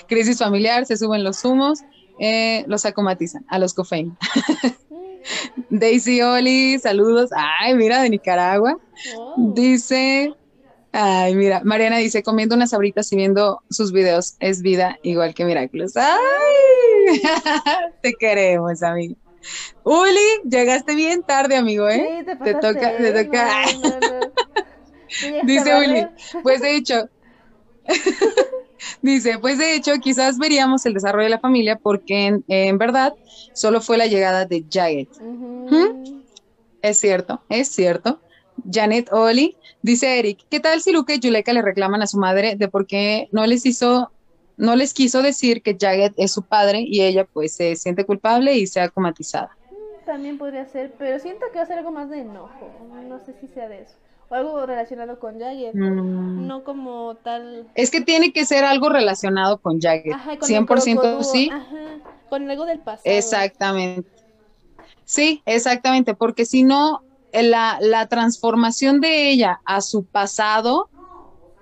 crisis 0.09 0.39
familiar, 0.39 0.86
se 0.86 0.97
suben 0.97 1.24
los 1.24 1.44
humos. 1.44 1.80
Eh, 2.19 2.65
los 2.66 2.85
acomatizan 2.85 3.45
a 3.49 3.59
los 3.59 3.74
Cofein. 3.74 4.16
Daisy 5.70 6.23
Oli, 6.23 6.78
saludos. 6.78 7.31
Ay, 7.35 7.74
mira, 7.74 8.03
de 8.03 8.11
Nicaragua. 8.11 8.78
Dice, 9.36 10.35
ay, 10.93 11.35
mira, 11.35 11.61
Mariana 11.65 11.99
dice, 11.99 12.23
comiendo 12.23 12.55
unas 12.55 12.73
abritas 12.73 13.12
y 13.12 13.16
viendo 13.16 13.62
sus 13.70 13.93
videos 13.93 14.36
es 14.40 14.62
vida 14.62 14.99
igual 15.03 15.35
que 15.35 15.45
Miraculous. 15.45 15.97
Ay, 15.97 17.23
te 18.03 18.15
queremos, 18.15 18.82
amigo. 18.82 19.16
Uli, 19.85 20.49
llegaste 20.49 20.95
bien 20.95 21.23
tarde, 21.23 21.57
amigo, 21.57 21.89
¿eh? 21.89 22.24
Sí, 22.27 22.36
te, 22.45 22.55
toca, 22.55 22.97
te 22.97 23.24
toca. 23.24 23.65
Dice 25.45 25.74
Uli, 25.74 26.07
pues 26.43 26.61
de 26.61 26.77
hecho, 26.77 27.09
Dice, 29.03 29.39
pues 29.39 29.59
de 29.59 29.75
hecho, 29.75 29.93
quizás 30.01 30.39
veríamos 30.39 30.85
el 30.87 30.95
desarrollo 30.95 31.25
de 31.25 31.31
la 31.31 31.41
familia 31.41 31.77
porque 31.77 32.41
en, 32.47 32.79
verdad 32.79 33.15
solo 33.53 33.81
fue 33.81 33.99
la 33.99 34.07
llegada 34.07 34.45
de 34.45 34.65
Janet. 34.71 35.09
¿Mm? 35.21 36.23
Es 36.83 36.99
cierto, 36.99 37.43
es 37.49 37.69
cierto. 37.69 38.21
Janet 38.71 39.13
Oli, 39.13 39.57
dice 39.83 40.19
Eric, 40.19 40.41
¿qué 40.51 40.61
tal 40.61 40.81
si 40.81 40.93
Luke 40.93 41.15
y 41.15 41.21
Yuleka 41.21 41.53
le 41.53 41.63
reclaman 41.63 42.03
a 42.03 42.07
su 42.07 42.19
madre 42.19 42.57
de 42.57 42.69
por 42.69 42.87
qué 42.87 43.29
no 43.33 43.47
les 43.47 43.67
hizo, 43.67 44.11
no 44.57 44.77
les 44.77 44.95
quiso 44.95 45.23
decir 45.23 45.63
que 45.63 45.77
Jaget 45.79 46.15
es 46.17 46.33
su 46.33 46.43
padre 46.43 46.81
y 46.81 47.03
ella 47.03 47.25
pues 47.25 47.55
se 47.55 47.77
siente 47.77 48.05
culpable 48.05 48.57
y 48.57 48.67
sea 48.67 48.89
comatizada? 48.89 49.57
También 50.09 50.39
podría 50.39 50.64
ser, 50.64 50.94
pero 50.98 51.18
siento 51.18 51.44
que 51.52 51.59
va 51.59 51.64
a 51.64 51.66
ser 51.66 51.76
algo 51.76 51.90
más 51.90 52.09
de 52.09 52.20
enojo. 52.20 52.70
No 53.06 53.18
sé 53.18 53.35
si 53.35 53.47
sea 53.47 53.68
de 53.68 53.82
eso 53.82 53.94
o 54.30 54.35
algo 54.35 54.64
relacionado 54.64 55.18
con 55.18 55.39
Jagger, 55.39 55.74
mm. 55.74 56.47
no 56.47 56.64
como 56.64 57.16
tal. 57.16 57.66
Es 57.74 57.90
que 57.90 58.01
tiene 58.01 58.32
que 58.32 58.44
ser 58.44 58.64
algo 58.64 58.89
relacionado 58.89 59.59
con 59.59 59.80
Jagger, 59.80 60.14
100% 60.14 61.22
sí. 61.22 61.51
con 62.28 62.51
algo 62.51 62.66
del 62.66 62.80
pasado. 62.80 63.02
Exactamente. 63.05 64.09
Sí, 65.05 65.43
exactamente, 65.47 66.14
porque 66.14 66.44
si 66.44 66.62
no, 66.62 67.02
la, 67.32 67.78
la 67.80 68.06
transformación 68.06 69.01
de 69.01 69.30
ella 69.30 69.60
a 69.64 69.80
su 69.80 70.05
pasado 70.05 70.89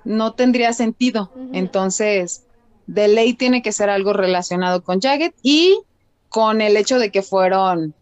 no 0.05 0.35
tendría 0.35 0.73
sentido. 0.73 1.33
Entonces, 1.53 2.45
de 2.87 3.09
ley 3.09 3.35
tiene 3.35 3.63
que 3.63 3.73
ser 3.73 3.91
algo 3.91 4.13
relacionado 4.13 4.83
con 4.83 5.01
Jagged 5.01 5.33
y 5.43 5.81
con 6.29 6.61
el 6.61 6.77
hecho 6.77 6.99
de 6.99 7.11
que 7.11 7.23
fueron 7.23 7.95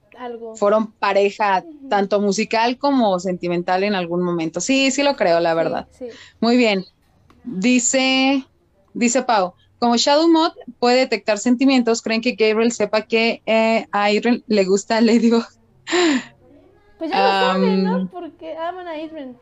fueron 0.57 0.93
pareja 0.93 1.65
tanto 1.89 2.21
musical 2.21 2.79
como 2.79 3.19
sentimental 3.21 3.85
en 3.85 3.95
algún 3.95 4.23
momento. 4.23 4.61
Sí, 4.61 4.91
sí 4.91 5.03
lo 5.03 5.17
creo, 5.17 5.41
la 5.41 5.55
verdad. 5.55 5.89
Muy 6.41 6.57
bien. 6.57 6.85
Dice, 7.45 8.45
dice 8.95 9.23
Pau, 9.23 9.55
como 9.79 9.97
Shadow 9.97 10.29
Mod 10.29 10.53
puede 10.79 10.99
detectar 10.99 11.39
sentimientos, 11.39 12.01
¿creen 12.01 12.23
que 12.23 12.33
Gabriel 12.33 12.73
sepa 12.73 13.03
que 13.03 13.43
eh, 13.47 13.87
a 13.93 14.11
Irene 14.11 14.43
le 14.47 14.65
gusta 14.65 15.01
Ladybug? 15.01 15.45
Pues 16.99 17.11
ya 17.11 17.19
lo 17.19 17.55
saben, 17.55 17.85
¿no? 17.85 18.09
Porque 18.09 18.57
aman 18.57 18.89
a 18.89 18.99
Irene. 18.99 19.35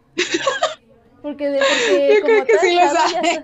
Porque, 1.22 1.48
de, 1.48 1.58
porque 1.58 2.14
Yo 2.16 2.24
creo 2.24 2.44
que 2.44 2.58
sí 2.58 2.74
lo 2.74 2.90
sabe. 2.90 3.42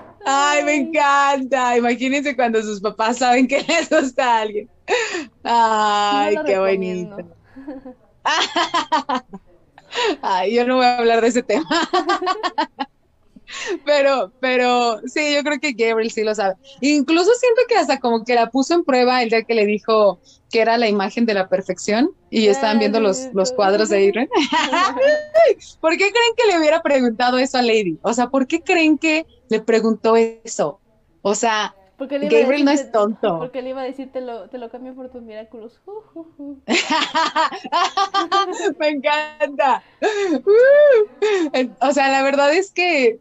Ay, 0.24 0.64
me 0.64 0.74
encanta. 0.76 1.76
Imagínense 1.76 2.36
cuando 2.36 2.62
sus 2.62 2.80
papás 2.80 3.18
saben 3.18 3.46
que 3.48 3.62
les 3.62 3.88
gusta 3.88 4.24
a 4.24 4.40
alguien. 4.42 4.68
Ay, 5.42 6.36
qué 6.44 6.58
bonito. 6.58 7.16
Ay, 10.22 10.54
yo 10.54 10.66
no 10.66 10.76
voy 10.76 10.84
a 10.84 10.98
hablar 10.98 11.20
de 11.20 11.28
ese 11.28 11.42
tema. 11.42 11.66
Pero, 13.84 14.32
pero 14.40 15.00
sí, 15.06 15.34
yo 15.34 15.42
creo 15.42 15.58
que 15.60 15.72
Gabriel 15.72 16.10
sí 16.10 16.22
lo 16.22 16.34
sabe. 16.34 16.54
Incluso 16.80 17.30
siento 17.34 17.62
que 17.68 17.76
hasta 17.76 17.98
como 17.98 18.24
que 18.24 18.34
la 18.34 18.50
puso 18.50 18.74
en 18.74 18.84
prueba 18.84 19.22
el 19.22 19.30
día 19.30 19.42
que 19.42 19.54
le 19.54 19.66
dijo 19.66 20.20
que 20.50 20.60
era 20.60 20.76
la 20.78 20.88
imagen 20.88 21.26
de 21.26 21.34
la 21.34 21.48
perfección 21.48 22.10
y 22.30 22.46
estaban 22.46 22.78
viendo 22.78 23.00
los, 23.00 23.28
los 23.32 23.52
cuadros 23.52 23.88
de 23.88 24.02
Irene. 24.02 24.28
¿Por 25.80 25.92
qué 25.92 26.10
creen 26.10 26.34
que 26.36 26.46
le 26.50 26.58
hubiera 26.58 26.82
preguntado 26.82 27.38
eso 27.38 27.58
a 27.58 27.62
Lady? 27.62 27.98
O 28.02 28.12
sea, 28.12 28.28
¿por 28.28 28.46
qué 28.46 28.62
creen 28.62 28.98
que 28.98 29.26
le 29.48 29.60
preguntó 29.60 30.16
eso? 30.16 30.80
O 31.22 31.34
sea, 31.34 31.74
Gabriel 32.06 32.64
no 32.64 32.70
es 32.70 32.90
tonto. 32.90 33.38
Porque 33.38 33.60
le 33.62 33.70
iba 33.70 33.82
a 33.82 33.84
decir, 33.84 34.10
te 34.10 34.20
lo, 34.20 34.48
te 34.48 34.58
lo 34.58 34.70
cambio 34.70 34.94
por 34.94 35.10
tus 35.10 35.22
Miraculous. 35.22 35.80
Me 38.78 38.88
encanta. 38.88 39.82
o 41.80 41.92
sea, 41.92 42.10
la 42.10 42.22
verdad 42.22 42.52
es 42.54 42.70
que, 42.70 43.20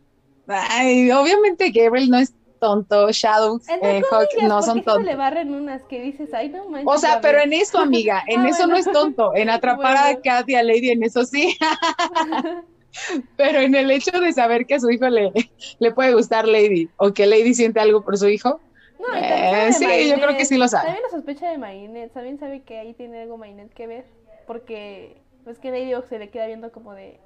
obviamente 0.50 1.72
Gabriel 1.72 2.10
no 2.10 2.18
es 2.18 2.34
tonto, 2.60 3.10
Shadow, 3.12 3.60
eh, 3.82 4.02
Hawk 4.12 4.28
no 4.44 4.62
son 4.62 4.84
tontos. 4.84 5.06
le 5.06 5.16
barren 5.16 5.54
unas 5.54 5.82
que 5.84 6.02
dices, 6.02 6.34
ay, 6.34 6.50
no 6.50 6.66
O 6.86 6.98
sea, 6.98 7.22
pero 7.22 7.40
en 7.40 7.54
eso, 7.54 7.80
amiga, 7.80 8.24
en 8.28 8.42
ah, 8.42 8.50
eso 8.50 8.68
no 8.68 8.76
es 8.76 8.92
tonto. 8.92 9.34
En 9.36 9.50
atrapar 9.50 9.98
a 9.98 10.20
Katy, 10.20 10.56
a 10.56 10.64
Lady, 10.64 10.92
en 10.92 11.04
eso 11.04 11.26
sí. 11.26 11.58
pero 13.38 13.60
en 13.60 13.76
el 13.76 13.90
hecho 13.92 14.20
de 14.20 14.34
saber 14.34 14.66
que 14.66 14.76
a 14.76 14.80
su 14.80 14.90
hijo 14.90 15.08
le, 15.08 15.32
le 15.80 15.92
puede 15.92 16.14
gustar 16.14 16.48
Lady 16.48 16.90
o 16.98 17.14
que 17.14 17.26
Lady 17.26 17.54
siente 17.54 17.80
algo 17.80 18.04
por 18.04 18.18
su 18.18 18.28
hijo, 18.28 18.60
no, 19.00 19.16
eh, 19.16 19.72
sí, 19.72 20.10
yo 20.10 20.16
creo 20.16 20.36
que 20.36 20.46
sí 20.46 20.58
lo 20.58 20.68
sabe. 20.68 20.88
También 20.88 21.04
la 21.04 21.18
sospecha 21.18 21.50
de 21.50 21.58
Marinette, 21.58 22.12
también 22.12 22.38
sabe 22.38 22.64
que 22.64 22.80
ahí 22.80 22.94
tiene 22.94 23.22
algo 23.22 23.38
Marinette 23.38 23.74
que 23.74 23.88
ver, 23.88 24.06
porque 24.46 25.22
pues 25.46 25.58
que 25.58 25.72
Lady 25.72 25.94
se 26.10 26.20
le 26.20 26.30
queda 26.30 26.48
viendo 26.48 26.72
como 26.72 26.94
de 26.94 27.20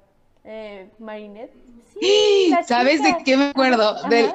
eh, 0.44 0.88
Marinette. 0.98 1.52
Sí, 2.00 2.54
¿Sabes 2.66 3.02
de 3.02 3.16
qué 3.24 3.36
me 3.36 3.46
acuerdo? 3.46 4.02
Del, 4.08 4.30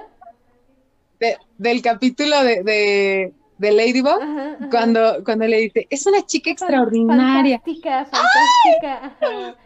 del 1.57 1.81
capítulo 1.81 2.43
de, 2.43 2.63
de, 2.63 3.33
de 3.57 3.71
Ladybug, 3.71 4.69
cuando, 4.71 5.23
cuando 5.23 5.45
le 5.45 5.57
dice, 5.57 5.87
es 5.89 6.05
una 6.05 6.25
chica 6.25 6.51
extraordinaria. 6.51 7.59
Fantástica, 7.59 8.05
fantástica. 8.05 9.57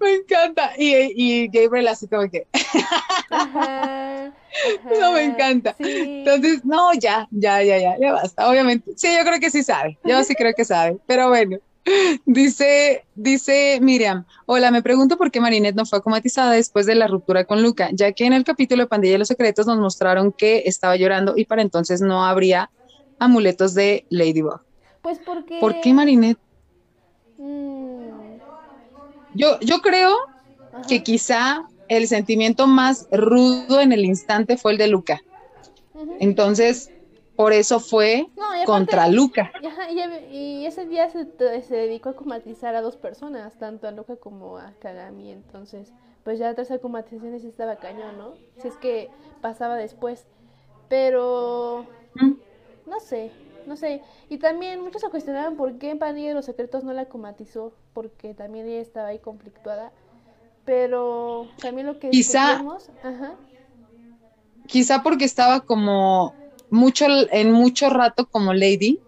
Me 0.00 0.14
encanta. 0.14 0.72
Y, 0.76 0.92
y 1.14 1.48
Gabriel 1.48 1.88
así 1.88 2.08
como 2.08 2.28
que. 2.28 2.46
no, 5.00 5.12
me 5.12 5.24
encanta. 5.24 5.76
Entonces, 5.78 6.64
no, 6.64 6.92
ya, 6.94 7.28
ya, 7.30 7.62
ya, 7.62 7.78
ya, 7.78 7.96
ya 7.98 8.12
basta. 8.12 8.48
Obviamente. 8.48 8.92
Sí, 8.96 9.08
yo 9.16 9.24
creo 9.24 9.38
que 9.38 9.50
sí 9.50 9.62
sabe. 9.62 9.98
Yo 10.04 10.22
sí 10.24 10.34
creo 10.34 10.52
que 10.54 10.64
sabe. 10.64 10.98
Pero 11.06 11.28
bueno. 11.28 11.58
Dice, 12.24 13.04
dice 13.14 13.78
Miriam, 13.80 14.24
hola, 14.46 14.70
me 14.70 14.82
pregunto 14.82 15.16
por 15.16 15.30
qué 15.30 15.40
Marinette 15.40 15.76
no 15.76 15.86
fue 15.86 15.98
acomatizada 15.98 16.52
después 16.52 16.84
de 16.86 16.96
la 16.96 17.06
ruptura 17.06 17.44
con 17.44 17.62
Luca, 17.62 17.90
ya 17.92 18.12
que 18.12 18.26
en 18.26 18.32
el 18.32 18.44
capítulo 18.44 18.82
de 18.82 18.88
Pandilla 18.88 19.12
de 19.12 19.18
los 19.20 19.28
Secretos 19.28 19.66
nos 19.66 19.78
mostraron 19.78 20.32
que 20.32 20.64
estaba 20.66 20.96
llorando 20.96 21.34
y 21.36 21.44
para 21.44 21.62
entonces 21.62 22.00
no 22.00 22.24
habría 22.24 22.70
amuletos 23.18 23.74
de 23.74 24.04
Ladybug. 24.10 24.60
Pues 25.02 25.20
porque... 25.24 25.58
¿Por 25.60 25.80
qué 25.80 25.94
Marinette? 25.94 26.38
Mm. 27.38 28.38
Yo, 29.34 29.60
yo 29.60 29.80
creo 29.80 30.16
que 30.88 31.02
quizá 31.02 31.68
el 31.88 32.08
sentimiento 32.08 32.66
más 32.66 33.06
rudo 33.12 33.80
en 33.80 33.92
el 33.92 34.04
instante 34.04 34.56
fue 34.56 34.72
el 34.72 34.78
de 34.78 34.88
Luca. 34.88 35.20
Entonces, 36.20 36.90
por 37.36 37.52
eso 37.52 37.80
fue 37.80 38.28
contra 38.64 39.08
Luca. 39.08 39.52
y, 40.30 40.64
ese 40.64 40.86
día 40.86 41.08
se, 41.10 41.26
dedicó 41.68 42.10
a 42.10 42.16
comatizar 42.16 42.74
a 42.74 42.80
dos 42.80 42.96
personas, 42.96 43.58
tanto 43.58 43.86
a 43.86 43.90
Luca 43.90 44.16
como 44.16 44.58
a 44.58 44.72
Kagami. 44.80 45.30
Entonces, 45.30 45.92
pues 46.24 46.38
ya 46.38 46.54
tras 46.54 46.68
comatizaciones 46.80 47.44
estaba 47.44 47.76
cañón, 47.76 48.18
¿no? 48.18 48.34
Si 48.58 48.68
es 48.68 48.76
que 48.76 49.10
pasaba 49.40 49.76
después. 49.76 50.26
Pero, 50.88 51.84
no 52.86 53.00
sé, 53.00 53.30
no 53.66 53.76
sé. 53.76 54.02
Y 54.28 54.38
también 54.38 54.80
muchos 54.80 55.02
se 55.02 55.10
cuestionaban 55.10 55.56
por 55.56 55.78
qué 55.78 55.90
en 55.90 55.98
Pandilla 55.98 56.28
de 56.28 56.34
los 56.34 56.46
Secretos 56.46 56.84
no 56.84 56.92
la 56.92 57.06
comatizó, 57.06 57.72
porque 57.92 58.34
también 58.34 58.66
ella 58.66 58.80
estaba 58.80 59.08
ahí 59.08 59.18
conflictuada. 59.18 59.92
Pero 60.64 61.48
también 61.60 61.86
lo 61.86 61.98
que 61.98 62.10
quizá, 62.10 62.60
quizá 64.66 65.02
porque 65.02 65.24
estaba 65.24 65.60
como 65.60 66.34
mucho 66.70 67.06
en 67.30 67.52
mucho 67.52 67.90
rato 67.90 68.26
como 68.26 68.52
Lady, 68.52 69.00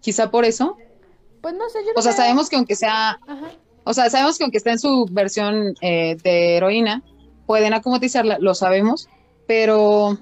quizá 0.00 0.30
por 0.30 0.44
eso. 0.44 0.76
Pues 1.40 1.54
no 1.54 1.68
sé, 1.68 1.78
yo 1.84 1.92
O 1.96 2.02
sea, 2.02 2.12
sabemos 2.12 2.48
que 2.48 2.56
aunque 2.56 2.76
sea, 2.76 3.20
o 3.84 3.94
sea, 3.94 4.10
sabemos 4.10 4.38
que 4.38 4.44
aunque 4.44 4.58
esté 4.58 4.70
en 4.70 4.78
su 4.78 5.06
versión 5.10 5.74
eh, 5.80 6.16
de 6.22 6.56
heroína, 6.56 7.02
pueden 7.46 7.72
acomatizarla, 7.72 8.38
lo 8.40 8.54
sabemos, 8.54 9.08
pero 9.46 10.18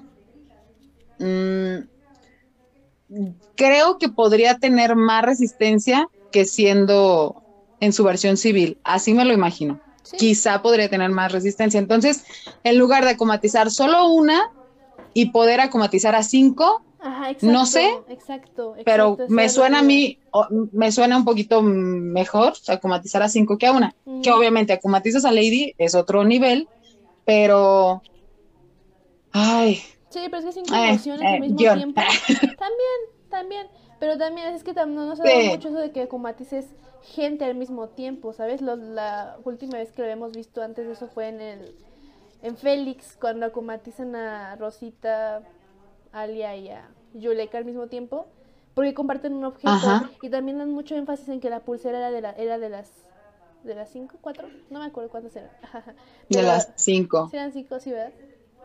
mm, 1.19 1.77
creo 3.55 3.97
que 3.97 4.09
podría 4.09 4.59
tener 4.59 4.95
más 4.95 5.23
resistencia 5.23 6.07
que 6.31 6.45
siendo 6.45 7.43
en 7.79 7.93
su 7.93 8.03
versión 8.03 8.37
civil. 8.37 8.77
Así 8.83 9.13
me 9.13 9.25
lo 9.25 9.33
imagino. 9.33 9.79
Quizá 10.17 10.61
podría 10.61 10.89
tener 10.89 11.09
más 11.09 11.31
resistencia. 11.31 11.79
Entonces, 11.79 12.23
en 12.63 12.77
lugar 12.77 13.03
de 13.03 13.11
acomatizar 13.11 13.69
solo 13.71 14.07
una 14.07 14.51
y 15.13 15.31
poder 15.31 15.59
acomatizar 15.59 16.15
a 16.15 16.23
cinco, 16.23 16.83
no 17.41 17.65
sé, 17.65 17.89
exacto, 18.09 18.75
pero 18.83 19.17
me 19.29 19.49
suena 19.49 19.79
a 19.79 19.83
mí, 19.83 20.19
me 20.71 20.91
suena 20.91 21.17
un 21.17 21.25
poquito 21.25 21.61
mejor 21.61 22.53
acomatizar 22.67 23.23
a 23.23 23.29
cinco 23.29 23.57
que 23.57 23.67
a 23.67 23.71
una. 23.71 23.95
Que 24.23 24.31
obviamente 24.31 24.73
acomatizas 24.73 25.25
a 25.25 25.31
Lady 25.31 25.73
es 25.77 25.95
otro 25.95 26.23
nivel, 26.23 26.67
pero, 27.25 28.01
ay, 29.31 29.81
Sí, 30.09 30.19
pero 30.25 30.37
es 30.37 30.45
que 30.45 30.51
cinco 30.51 30.73
eh, 30.73 30.89
emociones 30.89 31.25
al 31.25 31.39
mismo 31.39 31.57
tiempo. 31.57 32.01
También, 32.57 32.99
también. 33.29 33.67
Pero 33.99 34.17
también 34.17 34.53
es 34.53 34.63
que 34.63 34.73
no, 34.73 35.15
se 35.15 35.23
da 35.23 35.51
mucho 35.51 35.69
eso 35.69 35.79
de 35.79 35.91
que 35.91 36.07
comatices 36.07 36.67
gente 37.01 37.45
al 37.45 37.55
mismo 37.55 37.87
tiempo, 37.89 38.31
¿sabes? 38.31 38.61
la 38.61 39.37
última 39.43 39.77
vez 39.77 39.91
que 39.91 40.01
lo 40.01 40.03
habíamos 40.03 40.33
visto 40.33 40.61
antes 40.61 40.85
de 40.85 40.93
eso 40.93 41.07
fue 41.07 41.29
en 41.29 41.41
el 41.41 41.75
en 42.41 42.57
Félix, 42.57 43.17
cuando 43.19 43.45
acomatizan 43.45 44.15
a 44.15 44.55
Rosita, 44.55 45.41
Alia 46.11 46.55
y 46.55 46.69
a 46.69 46.89
Yuleka 47.13 47.57
al 47.57 47.65
mismo 47.65 47.87
tiempo, 47.87 48.27
porque 48.73 48.93
comparten 48.93 49.33
un 49.33 49.45
objeto 49.45 50.09
y 50.21 50.29
también 50.29 50.59
dan 50.59 50.71
mucho 50.71 50.95
énfasis 50.95 51.29
en 51.29 51.39
que 51.39 51.49
la 51.49 51.61
pulsera 51.61 51.97
era 51.97 52.11
de, 52.11 52.21
la, 52.21 52.31
era 52.31 52.57
de 52.57 52.69
las 52.69 52.91
de 53.63 53.75
las 53.75 53.89
cinco, 53.89 54.17
cuatro, 54.21 54.47
no 54.69 54.79
me 54.79 54.85
acuerdo 54.85 55.09
cuántas 55.09 55.35
eran. 55.35 55.49
de 56.29 56.41
las 56.41 56.71
cinco. 56.75 57.27
Sí, 57.29 57.37
eran 57.37 57.51
cinco, 57.51 57.79
sí, 57.79 57.91
¿verdad? 57.91 58.13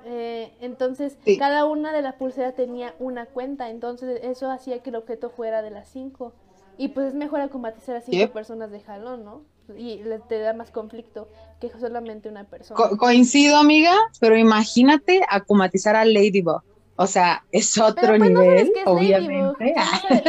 Eh, 0.04 0.52
entonces, 0.60 1.16
cada 1.38 1.64
una 1.64 1.92
de 1.92 2.02
las 2.02 2.14
pulseras 2.14 2.54
tenía 2.54 2.94
una 2.98 3.26
cuenta, 3.26 3.70
entonces 3.70 4.20
eso 4.22 4.50
hacía 4.50 4.82
que 4.82 4.90
el 4.90 4.96
objeto 4.96 5.30
fuera 5.30 5.62
de 5.62 5.70
las 5.70 5.88
cinco. 5.88 6.32
Y 6.78 6.88
pues 6.88 7.08
es 7.08 7.14
mejor 7.14 7.40
acomatizar 7.40 7.96
a 7.96 8.00
cinco 8.00 8.32
personas 8.32 8.70
de 8.70 8.80
jalón, 8.80 9.24
¿no? 9.24 9.42
Y 9.76 10.02
te 10.28 10.39
da 10.39 10.52
más 10.52 10.70
conflicto 10.70 11.28
que 11.60 11.70
solamente 11.70 12.28
una 12.28 12.44
persona. 12.44 12.97
coincido, 12.98 13.56
amiga, 13.56 13.94
pero 14.20 14.36
imagínate 14.36 15.22
acomatizar 15.28 15.97
a 15.97 16.05
Ladybug. 16.05 16.62
O 16.97 17.06
sea, 17.06 17.44
es 17.52 17.78
otro 17.78 18.16
pues, 18.16 18.20
nivel, 18.20 18.72
obviamente. 18.84 19.74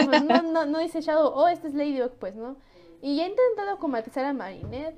Pues, 0.06 0.24
no, 0.24 0.42
no, 0.44 0.66
no, 0.66 0.80
dice 0.80 1.02
Shadow, 1.02 1.32
oh, 1.34 1.48
este 1.48 1.68
es 1.68 1.74
Ladybug, 1.74 2.12
pues, 2.20 2.36
¿no? 2.36 2.56
Y 3.02 3.18
ya 3.18 3.26
he 3.26 3.30
intentado 3.30 3.72
acomatizar 3.72 4.24
a 4.24 4.34
Marinette, 4.34 4.96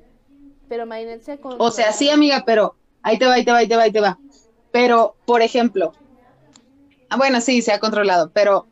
pero 0.69 0.85
Marinette 0.85 1.23
se 1.23 1.31
ha 1.33 1.39
O 1.41 1.71
sea, 1.71 1.91
sí, 1.91 2.09
amiga, 2.09 2.43
pero 2.45 2.75
ahí 3.01 3.17
te 3.17 3.25
va, 3.25 3.33
ahí 3.33 3.45
te 3.45 3.51
va, 3.51 3.57
ahí 3.57 3.67
te 3.67 3.75
va, 3.75 3.83
ahí 3.83 3.91
te 3.91 4.01
va. 4.01 4.19
Pero, 4.71 5.15
por 5.25 5.41
ejemplo, 5.41 5.93
ah, 7.09 7.17
bueno, 7.17 7.41
sí, 7.41 7.61
se 7.61 7.71
ha 7.71 7.79
controlado, 7.79 8.29
pero 8.31 8.67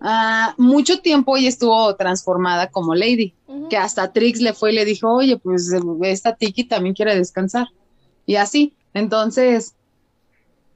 uh, 0.00 0.62
mucho 0.62 1.00
tiempo 1.00 1.36
ella 1.36 1.48
estuvo 1.48 1.94
transformada 1.96 2.70
como 2.70 2.94
Lady, 2.94 3.34
que 3.70 3.76
hasta 3.76 4.12
Trix 4.12 4.40
le 4.40 4.54
fue 4.54 4.72
y 4.72 4.76
le 4.76 4.84
dijo, 4.84 5.12
oye, 5.12 5.36
pues 5.36 5.70
esta 6.02 6.34
Tiki 6.34 6.64
también 6.64 6.94
quiere 6.94 7.16
descansar. 7.16 7.68
Y 8.26 8.36
así, 8.36 8.74
entonces, 8.94 9.74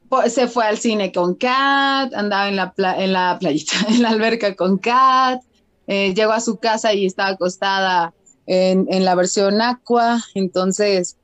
pues, 0.08 0.34
se 0.34 0.48
fue 0.48 0.66
al 0.66 0.78
cine 0.78 1.12
con 1.12 1.34
Kat, 1.34 2.14
andaba 2.14 2.48
en 2.48 2.56
la, 2.56 2.74
en 2.98 3.12
la 3.12 3.38
playita, 3.38 3.74
en 3.88 4.02
la 4.02 4.10
alberca 4.10 4.54
con 4.54 4.78
Kat, 4.78 5.42
eh, 5.86 6.14
llegó 6.14 6.32
a 6.32 6.40
su 6.40 6.56
casa 6.58 6.94
y 6.94 7.06
estaba 7.06 7.30
acostada 7.30 8.14
en, 8.46 8.86
en 8.90 9.04
la 9.04 9.14
versión 9.14 9.60
Aqua, 9.60 10.20
entonces 10.34 11.16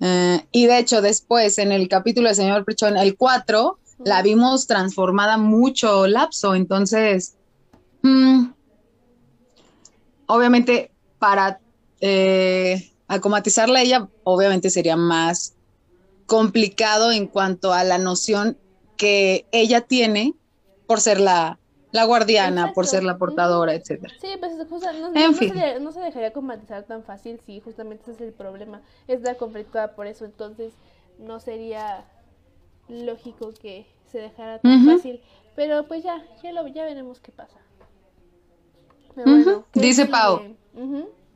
eh, 0.00 0.44
y 0.52 0.66
de 0.66 0.78
hecho, 0.78 1.00
después 1.00 1.58
en 1.58 1.72
el 1.72 1.88
capítulo 1.88 2.28
de 2.28 2.34
Señor 2.34 2.64
Prichón, 2.64 2.96
el 2.96 3.16
4, 3.16 3.78
la 3.98 4.22
vimos 4.22 4.66
transformada 4.66 5.36
mucho 5.36 6.06
lapso. 6.06 6.54
Entonces, 6.54 7.36
mm, 8.02 8.46
obviamente, 10.26 10.90
para 11.18 11.60
eh, 12.00 12.90
acomatizarla 13.08 13.78
a 13.78 13.82
ella, 13.82 14.08
obviamente 14.24 14.70
sería 14.70 14.96
más 14.96 15.54
complicado 16.26 17.12
en 17.12 17.26
cuanto 17.26 17.72
a 17.72 17.84
la 17.84 17.98
noción 17.98 18.58
que 18.96 19.46
ella 19.52 19.82
tiene 19.82 20.34
por 20.86 21.00
ser 21.00 21.20
la, 21.20 21.58
la 21.92 22.04
guardiana, 22.04 22.72
por 22.72 22.86
ser 22.86 23.04
la 23.04 23.18
portadora, 23.18 23.74
etcétera. 23.74 24.12
Sí, 24.20 24.28
pues 24.38 24.52
no, 24.56 25.80
no, 25.80 25.92
se, 25.92 26.00
dejaría 26.00 26.32
comatizar 26.32 26.84
tan 26.84 27.02
fácil, 27.02 27.40
sí, 27.46 27.60
justamente 27.60 28.02
ese 28.02 28.12
es 28.12 28.20
el 28.20 28.32
problema. 28.32 28.82
Es 29.08 29.22
la 29.22 29.34
conflictuada 29.34 29.94
por 29.94 30.06
eso, 30.06 30.24
entonces 30.24 30.72
no 31.18 31.40
sería 31.40 32.04
lógico 32.88 33.52
que 33.60 33.86
se 34.10 34.18
dejara 34.18 34.58
tan 34.58 34.84
fácil. 34.84 35.20
Pero 35.54 35.86
pues 35.86 36.04
ya, 36.04 36.22
ya, 36.42 36.52
lo, 36.52 36.66
ya 36.68 36.84
veremos 36.84 37.20
qué 37.20 37.32
pasa. 37.32 37.58
Dice 39.74 40.06
Pau. 40.06 40.42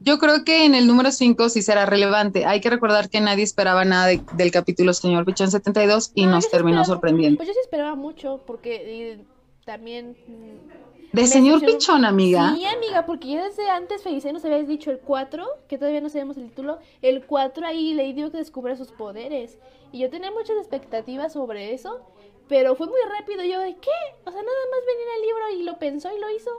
Yo 0.02 0.18
creo 0.18 0.44
que 0.44 0.64
en 0.64 0.74
el 0.74 0.86
número 0.86 1.12
5 1.12 1.50
sí 1.50 1.60
será 1.60 1.84
relevante. 1.84 2.46
Hay 2.46 2.60
que 2.60 2.70
recordar 2.70 3.10
que 3.10 3.20
nadie 3.20 3.44
esperaba 3.44 3.84
nada 3.84 4.06
del 4.06 4.50
capítulo 4.50 4.94
Señor 4.94 5.26
Pichón 5.26 5.50
72 5.50 6.12
y 6.14 6.24
nos 6.24 6.50
terminó 6.50 6.84
sorprendiendo. 6.84 7.36
Pues 7.36 7.48
yo 7.48 7.54
sí 7.54 7.60
esperaba 7.62 7.94
mucho 7.94 8.40
porque 8.46 9.20
también... 9.66 10.16
Mm, 10.26 10.90
de 11.12 11.26
señor 11.26 11.60
Pichón, 11.64 12.04
amiga. 12.04 12.54
Sí, 12.54 12.64
amiga, 12.64 13.04
porque 13.04 13.28
ya 13.30 13.44
desde 13.44 13.68
antes 13.68 14.02
Felicia 14.02 14.32
nos 14.32 14.44
habías 14.44 14.68
dicho 14.68 14.90
el 14.90 15.00
4, 15.00 15.44
que 15.68 15.76
todavía 15.76 16.00
no 16.00 16.08
sabemos 16.08 16.36
el 16.36 16.48
título, 16.48 16.78
el 17.02 17.26
4 17.26 17.66
ahí 17.66 17.94
le 17.94 18.12
dio 18.12 18.30
que 18.30 18.38
descubra 18.38 18.76
sus 18.76 18.92
poderes. 18.92 19.58
Y 19.92 20.00
yo 20.00 20.10
tenía 20.10 20.30
muchas 20.30 20.56
expectativas 20.56 21.32
sobre 21.32 21.72
eso, 21.72 22.00
pero 22.48 22.74
fue 22.74 22.86
muy 22.86 23.00
rápido. 23.18 23.44
Yo 23.44 23.60
de, 23.60 23.74
¿qué? 23.76 23.90
O 24.24 24.30
sea, 24.30 24.42
nada 24.42 24.58
más 24.70 24.80
venía 24.86 25.14
el 25.16 25.22
libro 25.22 25.60
y 25.60 25.62
lo 25.64 25.78
pensó 25.78 26.08
y 26.14 26.20
lo 26.20 26.30
hizo. 26.30 26.50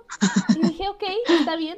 Y 0.56 0.68
dije, 0.68 0.90
ok, 0.90 1.04
está 1.40 1.56
bien. 1.56 1.78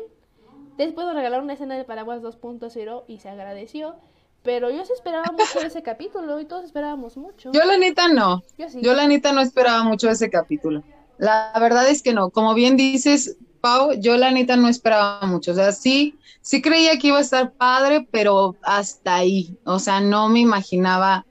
Después 0.78 1.06
nos 1.06 1.16
regalaron 1.16 1.46
una 1.46 1.54
escena 1.54 1.76
de 1.76 1.84
Paraguas 1.84 2.22
2.0 2.22 3.04
y 3.08 3.20
se 3.20 3.30
agradeció. 3.30 3.96
Pero 4.42 4.70
yo 4.70 4.84
sí 4.86 4.92
esperaba 4.94 5.32
mucho 5.32 5.66
ese 5.66 5.84
capítulo 5.84 6.40
y 6.40 6.46
todos 6.46 6.66
esperábamos 6.66 7.18
mucho. 7.18 7.52
Yo 7.54 7.64
la 7.64 7.78
neta 7.78 8.08
no. 8.08 8.44
Yo, 8.58 8.70
sí. 8.70 8.80
yo 8.82 8.94
la 8.94 9.08
neta 9.08 9.32
no 9.32 9.42
esperaba 9.42 9.84
mucho 9.84 10.10
ese 10.10 10.30
capítulo. 10.30 10.84
La 11.18 11.54
verdad 11.60 11.88
es 11.90 12.02
que 12.02 12.14
no. 12.14 12.30
Como 12.30 12.54
bien 12.54 12.76
dices, 12.76 13.38
Pau, 13.62 13.94
yo 13.94 14.18
la 14.18 14.32
neta 14.32 14.58
no 14.58 14.68
esperaba 14.68 15.26
mucho. 15.26 15.52
O 15.52 15.56
sea, 15.56 15.72
sí, 15.72 16.20
sí 16.42 16.62
creía 16.62 17.00
que 17.00 17.08
iba 17.08 17.20
a 17.20 17.22
estar 17.22 17.54
padre, 17.54 18.06
pero 18.12 18.58
hasta 18.62 19.16
ahí. 19.16 19.58
O 19.64 19.80
sea, 19.80 20.02
no 20.02 20.28
me 20.28 20.40
imaginaba 20.42 21.26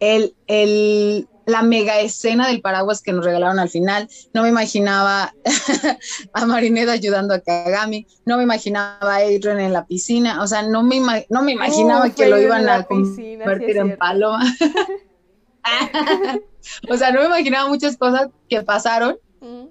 el, 0.00 0.34
el, 0.46 1.28
la 1.46 1.62
mega 1.62 2.00
escena 2.00 2.48
del 2.48 2.60
paraguas 2.60 3.02
que 3.02 3.12
nos 3.12 3.24
regalaron 3.24 3.58
al 3.58 3.68
final. 3.68 4.08
No 4.34 4.42
me 4.42 4.48
imaginaba 4.48 5.34
a 6.32 6.46
Marinette 6.46 6.90
ayudando 6.90 7.34
a 7.34 7.40
Kagami. 7.40 8.06
No 8.24 8.36
me 8.36 8.42
imaginaba 8.42 8.98
a 9.00 9.16
Adrian 9.16 9.60
en 9.60 9.72
la 9.72 9.86
piscina. 9.86 10.42
O 10.42 10.46
sea, 10.46 10.62
no 10.62 10.82
me, 10.82 11.00
no 11.30 11.42
me 11.42 11.52
imaginaba 11.52 12.10
que 12.10 12.28
lo 12.28 12.40
iban 12.40 12.68
a 12.68 12.84
convertir 12.84 13.78
en 13.78 13.96
paloma. 13.96 14.44
o 16.90 16.96
sea, 16.96 17.12
no 17.12 17.20
me 17.20 17.26
imaginaba 17.26 17.68
muchas 17.68 17.96
cosas 17.96 18.28
que 18.48 18.62
pasaron 18.62 19.18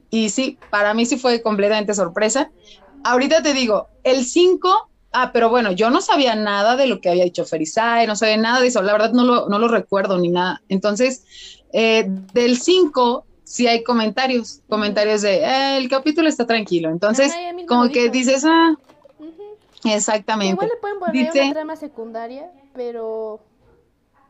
y 0.10 0.30
sí, 0.30 0.58
para 0.70 0.94
mí 0.94 1.06
sí 1.06 1.18
fue 1.18 1.42
completamente 1.42 1.94
sorpresa. 1.94 2.52
Ahorita 3.04 3.44
te 3.44 3.54
digo, 3.54 3.88
el 4.04 4.26
5, 4.26 4.90
ah, 5.16 5.32
pero 5.32 5.50
bueno, 5.50 5.72
yo 5.72 5.90
no 5.90 6.02
sabía 6.02 6.36
nada 6.36 6.76
de 6.76 6.88
lo 6.88 7.00
que 7.00 7.10
había 7.10 7.24
dicho 7.24 7.46
Ferizai, 7.46 8.06
no 8.06 8.16
sabía 8.16 8.38
nada 8.38 8.60
de 8.60 8.68
eso, 8.68 8.82
la 8.82 8.92
verdad 8.92 9.14
no 9.14 9.24
lo, 9.24 9.48
no 9.48 9.60
lo 9.60 9.68
recuerdo 9.68 10.18
ni 10.18 10.30
nada. 10.30 10.62
Entonces, 10.70 11.24
eh, 11.74 12.06
del 12.34 12.58
5 12.58 13.26
sí 13.44 13.68
hay 13.68 13.84
comentarios, 13.84 14.62
comentarios 14.68 15.22
de, 15.22 15.38
eh, 15.38 15.78
el 15.78 15.88
capítulo 15.90 16.28
está 16.28 16.46
tranquilo. 16.46 16.90
Entonces, 16.90 17.34
como 17.68 17.90
que 17.90 18.10
dices, 18.10 18.44
ah, 18.46 18.76
exactamente. 19.86 20.54
Igual 20.54 20.70
le 20.70 20.78
pueden 20.82 21.00
poner 21.00 21.32
una 21.32 21.54
trama 21.54 21.76
secundaria, 21.76 22.52
pero 22.74 23.40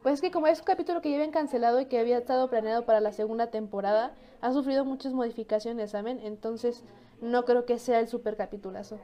pues 0.04 0.16
es 0.16 0.22
que 0.22 0.30
como 0.30 0.46
es 0.46 0.60
un 0.60 0.66
capítulo 0.66 1.02
que 1.02 1.10
ya 1.10 1.16
habían 1.16 1.32
cancelado 1.32 1.82
y 1.82 1.88
que 1.88 1.98
había 1.98 2.20
estado 2.20 2.48
planeado 2.48 2.86
para 2.86 3.00
la 3.00 3.12
segunda 3.12 3.48
temporada, 3.48 4.14
ha 4.42 4.52
sufrido 4.54 4.86
muchas 4.86 5.14
modificaciones, 5.14 5.90
¿saben? 5.92 6.20
Entonces 6.24 6.84
no 7.22 7.44
creo 7.46 7.66
que 7.66 7.80
sea 7.80 8.00
el 8.00 8.08
super 8.08 8.38
capitulazo. 8.38 9.00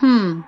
Hmm. 0.00 0.42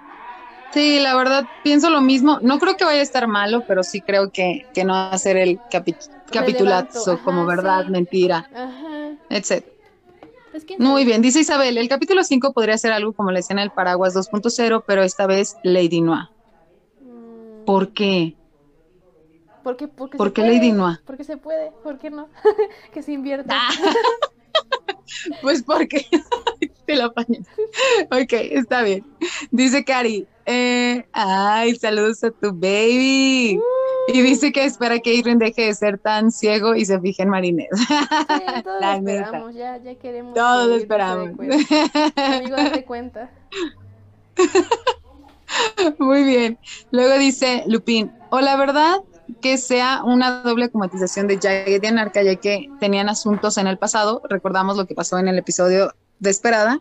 Sí, 0.72 1.00
la 1.00 1.16
verdad 1.16 1.46
pienso 1.62 1.90
lo 1.90 2.00
mismo. 2.00 2.38
No 2.42 2.58
creo 2.58 2.76
que 2.76 2.84
vaya 2.84 3.00
a 3.00 3.02
estar 3.02 3.26
malo, 3.28 3.64
pero 3.66 3.82
sí 3.82 4.02
creo 4.02 4.30
que, 4.30 4.66
no 4.84 4.92
va 4.92 5.10
a 5.10 5.18
ser 5.18 5.36
el 5.36 5.60
capitulazo 5.70 7.20
como 7.22 7.46
verdad, 7.46 7.86
mentira, 7.86 8.48
etc. 9.30 9.64
Muy 10.78 11.04
bien, 11.04 11.22
dice 11.22 11.40
Isabel, 11.40 11.76
el 11.78 11.88
capítulo 11.88 12.24
5 12.24 12.52
podría 12.52 12.78
ser 12.78 12.92
algo 12.92 13.12
como 13.12 13.30
la 13.30 13.40
escena 13.40 13.60
del 13.60 13.70
paraguas 13.70 14.14
2.0, 14.14 14.84
pero 14.86 15.02
esta 15.02 15.26
vez 15.26 15.56
Lady 15.62 16.00
Noir. 16.00 16.28
Mm. 17.00 17.64
¿Por 17.64 17.92
qué? 17.92 18.36
Porque, 19.62 19.88
porque 19.88 20.16
¿Por 20.16 20.32
qué 20.32 20.42
Lady 20.42 20.72
Noah? 20.72 21.00
Porque 21.04 21.24
se 21.24 21.36
puede, 21.36 21.72
¿por 21.82 21.98
qué 21.98 22.08
no? 22.08 22.28
que 22.92 23.02
se 23.02 23.12
invierta. 23.12 23.52
Ah. 23.52 23.70
pues 25.42 25.62
porque 25.62 26.06
te 26.86 26.96
la 26.96 27.06
apañas. 27.06 27.46
Ok, 28.10 28.32
está 28.32 28.82
bien. 28.82 29.04
Dice 29.50 29.84
Cari, 29.84 30.26
eh, 30.46 31.04
ay, 31.12 31.74
saludos 31.76 32.22
a 32.24 32.30
tu 32.30 32.52
baby. 32.52 33.60
Y 34.08 34.22
dice 34.22 34.52
que 34.52 34.64
espera 34.64 35.00
que 35.00 35.14
Irene 35.14 35.46
deje 35.46 35.66
de 35.66 35.74
ser 35.74 35.98
tan 35.98 36.30
ciego 36.30 36.76
y 36.76 36.84
se 36.84 37.00
fije 37.00 37.24
en 37.24 37.30
Marinés. 37.30 37.68
Sí, 37.74 37.86
todos 38.64 38.80
la 38.80 38.96
esperamos, 38.96 39.54
ya, 39.54 39.76
ya 39.78 39.94
queremos. 39.96 40.34
Todos 40.34 40.78
esperamos. 40.78 41.30
Amigo, 41.30 42.56
date 42.56 42.84
cuenta. 42.86 43.30
Muy 45.98 46.22
bien. 46.22 46.58
Luego 46.92 47.18
dice 47.18 47.64
Lupín, 47.66 48.12
o 48.30 48.40
la 48.40 48.56
verdad 48.56 48.98
que 49.40 49.58
sea 49.58 50.02
una 50.04 50.42
doble 50.42 50.70
comatización 50.70 51.26
de 51.26 51.38
Jagged 51.38 51.82
y 51.82 51.86
Anarca, 51.86 52.22
ya 52.22 52.36
que 52.36 52.70
tenían 52.78 53.08
asuntos 53.08 53.58
en 53.58 53.66
el 53.66 53.76
pasado. 53.76 54.22
Recordamos 54.28 54.76
lo 54.76 54.86
que 54.86 54.94
pasó 54.94 55.18
en 55.18 55.26
el 55.26 55.38
episodio 55.38 55.92
de 56.18 56.30
Esperada. 56.30 56.80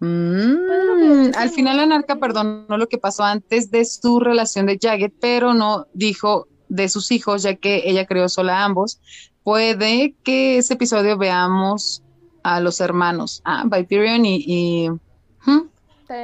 Mm, 0.00 1.32
al 1.36 1.50
final 1.50 1.78
Anarca 1.80 2.16
perdonó 2.16 2.76
lo 2.78 2.88
que 2.88 2.96
pasó 2.96 3.22
antes 3.22 3.70
de 3.70 3.84
su 3.84 4.18
relación 4.18 4.66
de 4.66 4.78
Jagged, 4.80 5.12
pero 5.20 5.52
no 5.52 5.86
dijo 5.92 6.48
de 6.68 6.88
sus 6.88 7.10
hijos, 7.10 7.42
ya 7.42 7.56
que 7.56 7.82
ella 7.84 8.06
creó 8.06 8.28
sola 8.28 8.58
a 8.58 8.64
ambos. 8.64 9.00
puede 9.42 10.14
que 10.22 10.58
ese 10.58 10.74
episodio 10.74 11.18
veamos 11.18 12.02
a 12.42 12.60
los 12.60 12.80
hermanos, 12.80 13.42
ah, 13.44 13.64
Viperion 13.66 14.24
y, 14.24 14.44
y, 14.46 14.88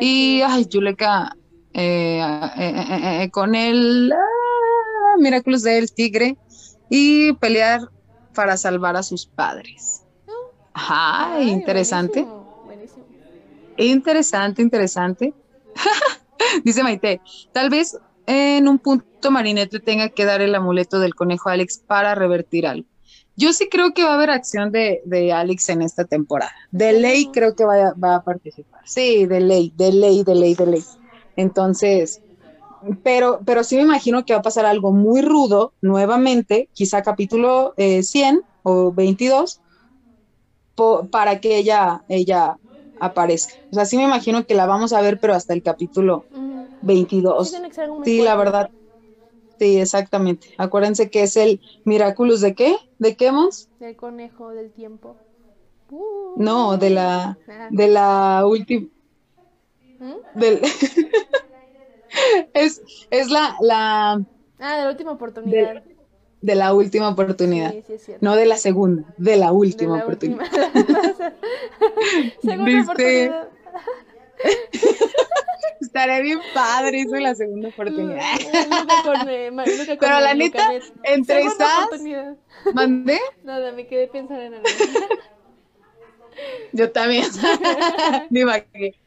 y 0.01 0.43
ay, 0.43 0.67
Yuleka 0.67 1.37
eh, 1.73 2.21
eh, 2.57 3.23
eh, 3.23 3.31
con 3.31 3.55
el 3.55 4.11
ah, 4.13 5.17
Miraculous 5.19 5.63
del 5.63 5.93
Tigre 5.93 6.37
y 6.89 7.35
pelear 7.35 7.91
para 8.35 8.57
salvar 8.57 8.97
a 8.97 9.03
sus 9.03 9.27
padres. 9.27 10.06
Ay, 10.79 11.49
interesante. 11.49 12.27
Interesante, 13.79 14.61
interesante. 14.61 15.33
Dice 16.65 16.83
Maite, 16.83 17.21
tal 17.53 17.71
vez 17.71 17.99
en 18.27 18.69
un 18.69 18.79
punto 18.79 19.31
Marinette 19.31 19.81
tenga 19.81 20.11
que 20.11 20.27
dar 20.27 20.43
el 20.43 20.55
amuleto 20.55 20.99
del 20.99 21.15
conejo 21.15 21.49
a 21.49 21.53
Alex 21.53 21.79
para 21.79 22.15
revertir 22.15 22.67
algo. 22.67 22.87
Yo 23.37 23.53
sí 23.53 23.69
creo 23.71 23.93
que 23.93 24.05
va 24.05 24.13
a 24.13 24.15
haber 24.15 24.31
acción 24.31 24.71
de, 24.71 25.03
de 25.05 25.33
Alex 25.33 25.69
en 25.71 25.83
esta 25.83 26.05
temporada. 26.05 26.53
De 26.71 26.93
ley 26.93 27.31
creo 27.33 27.55
que 27.55 27.65
va, 27.65 27.93
va, 27.93 28.17
a 28.17 28.25
participar. 28.25 28.81
Sí, 28.85 29.27
de 29.27 29.41
ley, 29.41 29.73
de 29.77 29.93
ley, 29.93 30.25
de 30.25 30.35
ley, 30.35 30.55
de 30.55 30.67
ley. 30.67 30.85
Entonces, 31.37 32.23
pero, 33.03 33.41
pero 33.45 33.65
sí 33.65 33.77
me 33.77 33.83
imagino 33.83 34.25
que 34.25 34.33
va 34.35 34.41
a 34.41 34.43
pasar 34.43 34.67
algo 34.67 34.93
muy 34.93 35.23
rudo 35.23 35.73
nuevamente, 35.81 36.69
quizá 36.73 37.03
capítulo 37.03 37.75
100 37.77 38.37
eh, 38.37 38.41
o 38.63 38.93
22, 38.93 39.61
para 41.11 41.41
que 41.41 41.57
ella, 41.57 42.05
ella 42.09 42.59
aparezca. 43.01 43.55
O 43.71 43.75
sea, 43.75 43.85
sí 43.85 43.97
me 43.97 44.05
imagino 44.05 44.47
que 44.47 44.55
la 44.55 44.67
vamos 44.67 44.93
a 44.93 45.01
ver, 45.01 45.19
pero 45.19 45.35
hasta 45.35 45.55
el 45.55 45.63
capítulo 45.63 46.27
22. 46.83 47.57
Sí, 48.05 48.23
la 48.23 48.37
verdad. 48.37 48.71
Sí, 49.59 49.81
exactamente. 49.81 50.49
Acuérdense 50.59 51.11
que 51.11 51.23
es 51.23 51.37
el 51.37 51.61
Miraculous 51.85 52.41
de 52.43 52.55
qué? 52.55 52.77
¿De 52.99 53.17
qué 53.17 53.33
más? 53.33 53.71
Del 53.81 53.97
conejo 53.97 54.51
del 54.51 54.71
tiempo. 54.71 55.17
no, 56.37 56.77
de 56.77 56.91
la 56.91 57.39
ah. 57.49 57.69
de 57.71 57.89
la 57.89 58.45
última 58.45 58.89
¿Mm? 59.99 60.39
del 60.39 60.61
es, 62.55 62.83
es 63.11 63.31
la, 63.31 63.57
la 63.61 64.21
Ah, 64.59 64.77
de 64.79 64.85
la 64.85 64.91
última 64.91 65.13
oportunidad. 65.13 65.83
De, 66.41 66.55
la 66.55 66.75
última 66.75 67.09
oportunidad. 67.09 67.73
Sí, 67.87 67.99
sí. 67.99 68.13
No 68.21 68.37
de 68.37 68.47
la 68.47 68.57
segunda, 68.57 69.05
de 69.17 69.37
la 69.37 69.53
última 69.53 69.99
oportunidad. 69.99 70.45
segunda 72.43 72.83
oportunidad. 72.83 73.49
Estaré 75.81 76.23
bien 76.23 76.41
padre 76.55 77.03
eso 77.03 77.17
la 77.17 77.35
segunda 77.35 77.69
oportunidad. 77.69 78.23
Pero 80.01 80.21
la 80.21 80.35
neta, 80.35 80.71
entre 81.05 81.43
esas. 81.43 81.89
¿Mandé? 82.75 83.19
Nada, 83.43 83.73
me 83.73 83.87
quedé 83.87 84.09
pensando 84.09 84.43
en 84.45 84.55
algo. 84.55 84.69
Yo 86.73 86.91
también. 86.91 87.25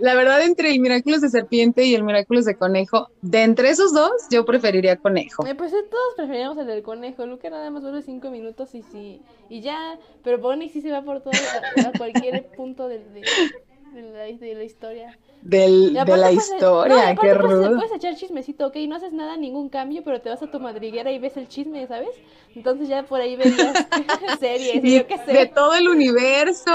La 0.00 0.14
verdad, 0.14 0.42
entre 0.42 0.70
el 0.70 0.80
Miraculous 0.80 1.20
de 1.20 1.28
Serpiente 1.28 1.84
y 1.84 1.94
el 1.94 2.02
Miraculous 2.02 2.46
de 2.46 2.56
Conejo, 2.56 3.08
de 3.20 3.42
entre 3.42 3.68
esos 3.70 3.92
dos, 3.92 4.10
yo 4.30 4.44
preferiría 4.44 4.96
Conejo. 4.96 5.46
Eh, 5.46 5.54
pues 5.54 5.70
todos 5.70 6.14
preferíamos 6.16 6.56
el 6.58 6.66
del 6.66 6.82
Conejo. 6.82 7.26
Luca 7.26 7.50
nada 7.50 7.70
más 7.70 7.82
dura 7.82 8.00
cinco 8.02 8.30
minutos 8.30 8.74
y 8.74 8.82
sí, 8.82 9.20
y 9.48 9.60
ya. 9.60 9.98
Pero 10.24 10.38
Bonnie 10.38 10.70
sí 10.70 10.80
se 10.80 10.90
va 10.90 11.02
por 11.02 11.20
todo, 11.20 11.32
a, 11.32 11.98
cualquier 11.98 12.46
punto 12.56 12.88
de, 12.88 13.00
de 13.00 14.54
la 14.54 14.64
historia 14.64 15.18
del, 15.42 15.94
de 15.94 16.16
la 16.16 16.32
historia, 16.32 17.14
qué 17.20 17.34
rudo. 17.34 17.76
Puedes, 17.76 17.92
echar 17.92 18.14
chismecito, 18.14 18.68
ok, 18.68 18.76
no 18.88 18.96
haces 18.96 19.12
nada, 19.12 19.36
ningún 19.36 19.68
cambio, 19.68 20.02
pero 20.04 20.20
te 20.20 20.30
vas 20.30 20.42
a 20.42 20.50
tu 20.50 20.60
madriguera 20.60 21.10
y 21.10 21.18
ves 21.18 21.36
el 21.36 21.48
chisme, 21.48 21.86
¿sabes? 21.86 22.10
Entonces 22.54 22.88
ya 22.88 23.02
por 23.02 23.20
ahí 23.20 23.36
verías 23.36 23.86
series, 24.40 24.84
y, 24.84 24.98
yo 24.98 25.06
qué 25.06 25.18
sé. 25.18 25.32
De 25.32 25.46
todo 25.46 25.74
el 25.74 25.88
universo. 25.88 26.70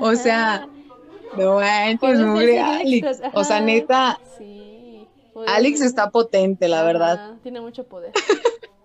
O 0.00 0.14
sea, 0.14 0.68
no 1.36 1.60
es 1.62 2.20
muy 2.20 2.56
Alex. 2.58 3.22
O 3.32 3.44
sea, 3.44 3.60
neta. 3.60 4.20
Sí. 4.36 5.08
Alex 5.46 5.80
está 5.80 6.10
potente, 6.10 6.68
la 6.68 6.82
verdad. 6.82 7.36
Tiene 7.42 7.60
mucho 7.60 7.84
poder. 7.84 8.12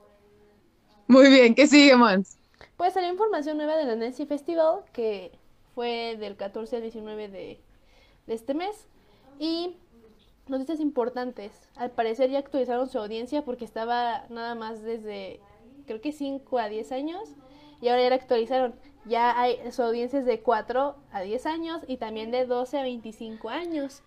muy 1.07 1.29
bien, 1.29 1.55
¿qué 1.55 1.67
sigue, 1.67 1.95
Mons? 1.95 2.37
Pues 2.77 2.93
salió 2.93 3.09
información 3.09 3.57
nueva 3.57 3.75
de 3.75 3.85
la 3.85 3.95
Nancy 3.95 4.25
Festival, 4.25 4.81
que 4.93 5.31
fue 5.73 6.15
del 6.17 6.35
14 6.37 6.77
al 6.77 6.81
19 6.83 7.27
de 7.27 7.59
de 8.27 8.33
este 8.33 8.53
mes. 8.53 8.87
Y 9.39 9.77
noticias 10.47 10.79
importantes. 10.79 11.69
Al 11.75 11.91
parecer 11.91 12.29
ya 12.29 12.39
actualizaron 12.39 12.89
su 12.89 12.99
audiencia 12.99 13.43
porque 13.43 13.65
estaba 13.65 14.25
nada 14.29 14.55
más 14.55 14.81
desde 14.83 15.39
creo 15.85 16.01
que 16.01 16.11
5 16.11 16.57
a 16.59 16.69
10 16.69 16.91
años. 16.91 17.35
Y 17.81 17.89
ahora 17.89 18.03
ya 18.03 18.09
la 18.09 18.15
actualizaron. 18.15 18.75
Ya 19.05 19.39
hay 19.39 19.71
su 19.71 19.83
audiencia 19.83 20.19
es 20.19 20.25
de 20.25 20.41
4 20.41 20.95
a 21.11 21.21
10 21.21 21.45
años 21.45 21.81
y 21.87 21.97
también 21.97 22.31
de 22.31 22.45
12 22.45 22.79
a 22.79 22.83
25 22.83 23.49
años. 23.49 24.01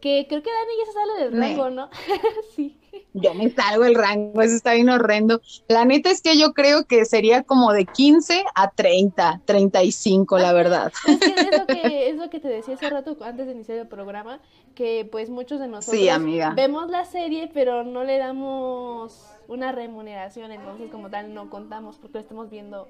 Que 0.00 0.26
creo 0.28 0.42
que 0.42 0.50
Dani 0.50 0.72
ya 0.78 0.86
se 0.86 0.92
sale 0.92 1.24
del 1.24 1.40
rango, 1.40 1.70
¿no? 1.70 1.90
sí. 2.56 2.79
Yo 3.14 3.34
me 3.34 3.50
salgo 3.50 3.84
el 3.84 3.94
rango, 3.94 4.40
eso 4.42 4.54
está 4.54 4.74
bien 4.74 4.88
horrendo. 4.88 5.40
La 5.68 5.84
neta 5.84 6.10
es 6.10 6.22
que 6.22 6.38
yo 6.38 6.52
creo 6.52 6.84
que 6.84 7.04
sería 7.04 7.42
como 7.42 7.72
de 7.72 7.84
15 7.84 8.44
a 8.54 8.70
30, 8.70 9.42
35, 9.44 10.38
la 10.38 10.52
verdad. 10.52 10.92
Es, 11.06 11.18
que 11.18 11.40
es, 11.40 11.58
lo 11.58 11.66
que, 11.66 12.08
es 12.08 12.16
lo 12.16 12.30
que 12.30 12.40
te 12.40 12.48
decía 12.48 12.74
hace 12.74 12.88
rato 12.88 13.16
antes 13.22 13.46
de 13.46 13.52
iniciar 13.52 13.78
el 13.78 13.88
programa, 13.88 14.40
que 14.74 15.08
pues 15.10 15.28
muchos 15.30 15.60
de 15.60 15.68
nosotros 15.68 16.00
vemos 16.54 16.90
la 16.90 17.04
serie, 17.04 17.50
pero 17.52 17.84
no 17.84 18.04
le 18.04 18.18
damos 18.18 19.26
una 19.48 19.72
remuneración, 19.72 20.52
entonces 20.52 20.90
como 20.90 21.10
tal 21.10 21.34
no 21.34 21.50
contamos 21.50 21.98
porque 21.98 22.18
lo 22.18 22.20
estamos 22.20 22.50
viendo 22.50 22.86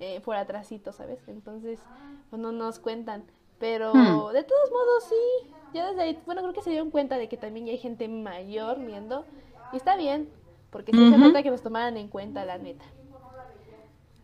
eh, 0.00 0.20
por 0.24 0.36
atrásito, 0.36 0.92
¿sabes? 0.92 1.20
Entonces, 1.28 1.80
pues 2.28 2.40
no 2.40 2.52
nos 2.52 2.78
cuentan. 2.78 3.24
Pero 3.58 3.94
hmm. 3.94 4.32
de 4.32 4.42
todos 4.42 4.70
modos, 4.70 5.04
sí, 5.08 5.52
ya 5.72 5.88
desde 5.88 6.02
ahí, 6.02 6.18
bueno, 6.26 6.42
creo 6.42 6.54
que 6.54 6.62
se 6.62 6.70
dieron 6.70 6.90
cuenta 6.90 7.18
de 7.18 7.28
que 7.28 7.36
también 7.36 7.66
ya 7.66 7.72
hay 7.72 7.78
gente 7.78 8.08
mayor 8.08 8.78
viendo. 8.78 9.24
Y 9.72 9.76
está 9.76 9.96
bien, 9.96 10.28
porque 10.70 10.92
sí 10.92 11.10
se 11.10 11.18
nota 11.18 11.42
que 11.42 11.50
nos 11.50 11.62
tomaran 11.62 11.96
en 11.96 12.08
cuenta, 12.08 12.44
la 12.44 12.58
neta. 12.58 12.84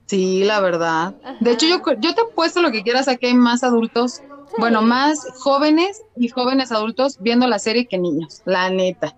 Sí, 0.07 0.45
la 0.45 0.61
verdad. 0.61 1.15
De 1.41 1.53
hecho, 1.53 1.67
yo, 1.67 1.83
yo 1.99 2.15
te 2.15 2.23
puesto 2.35 2.63
lo 2.63 2.71
que 2.71 2.83
quieras 2.83 3.09
a 3.09 3.17
que 3.17 3.27
hay 3.27 3.35
más 3.35 3.63
adultos, 3.63 4.23
bueno, 4.59 4.81
más 4.81 5.27
jóvenes 5.41 6.03
y 6.17 6.29
jóvenes 6.29 6.73
adultos 6.73 7.19
viendo 7.21 7.47
la 7.47 7.59
serie 7.59 7.87
que 7.87 7.99
niños, 7.99 8.43
la 8.47 8.71
neta. 8.71 9.15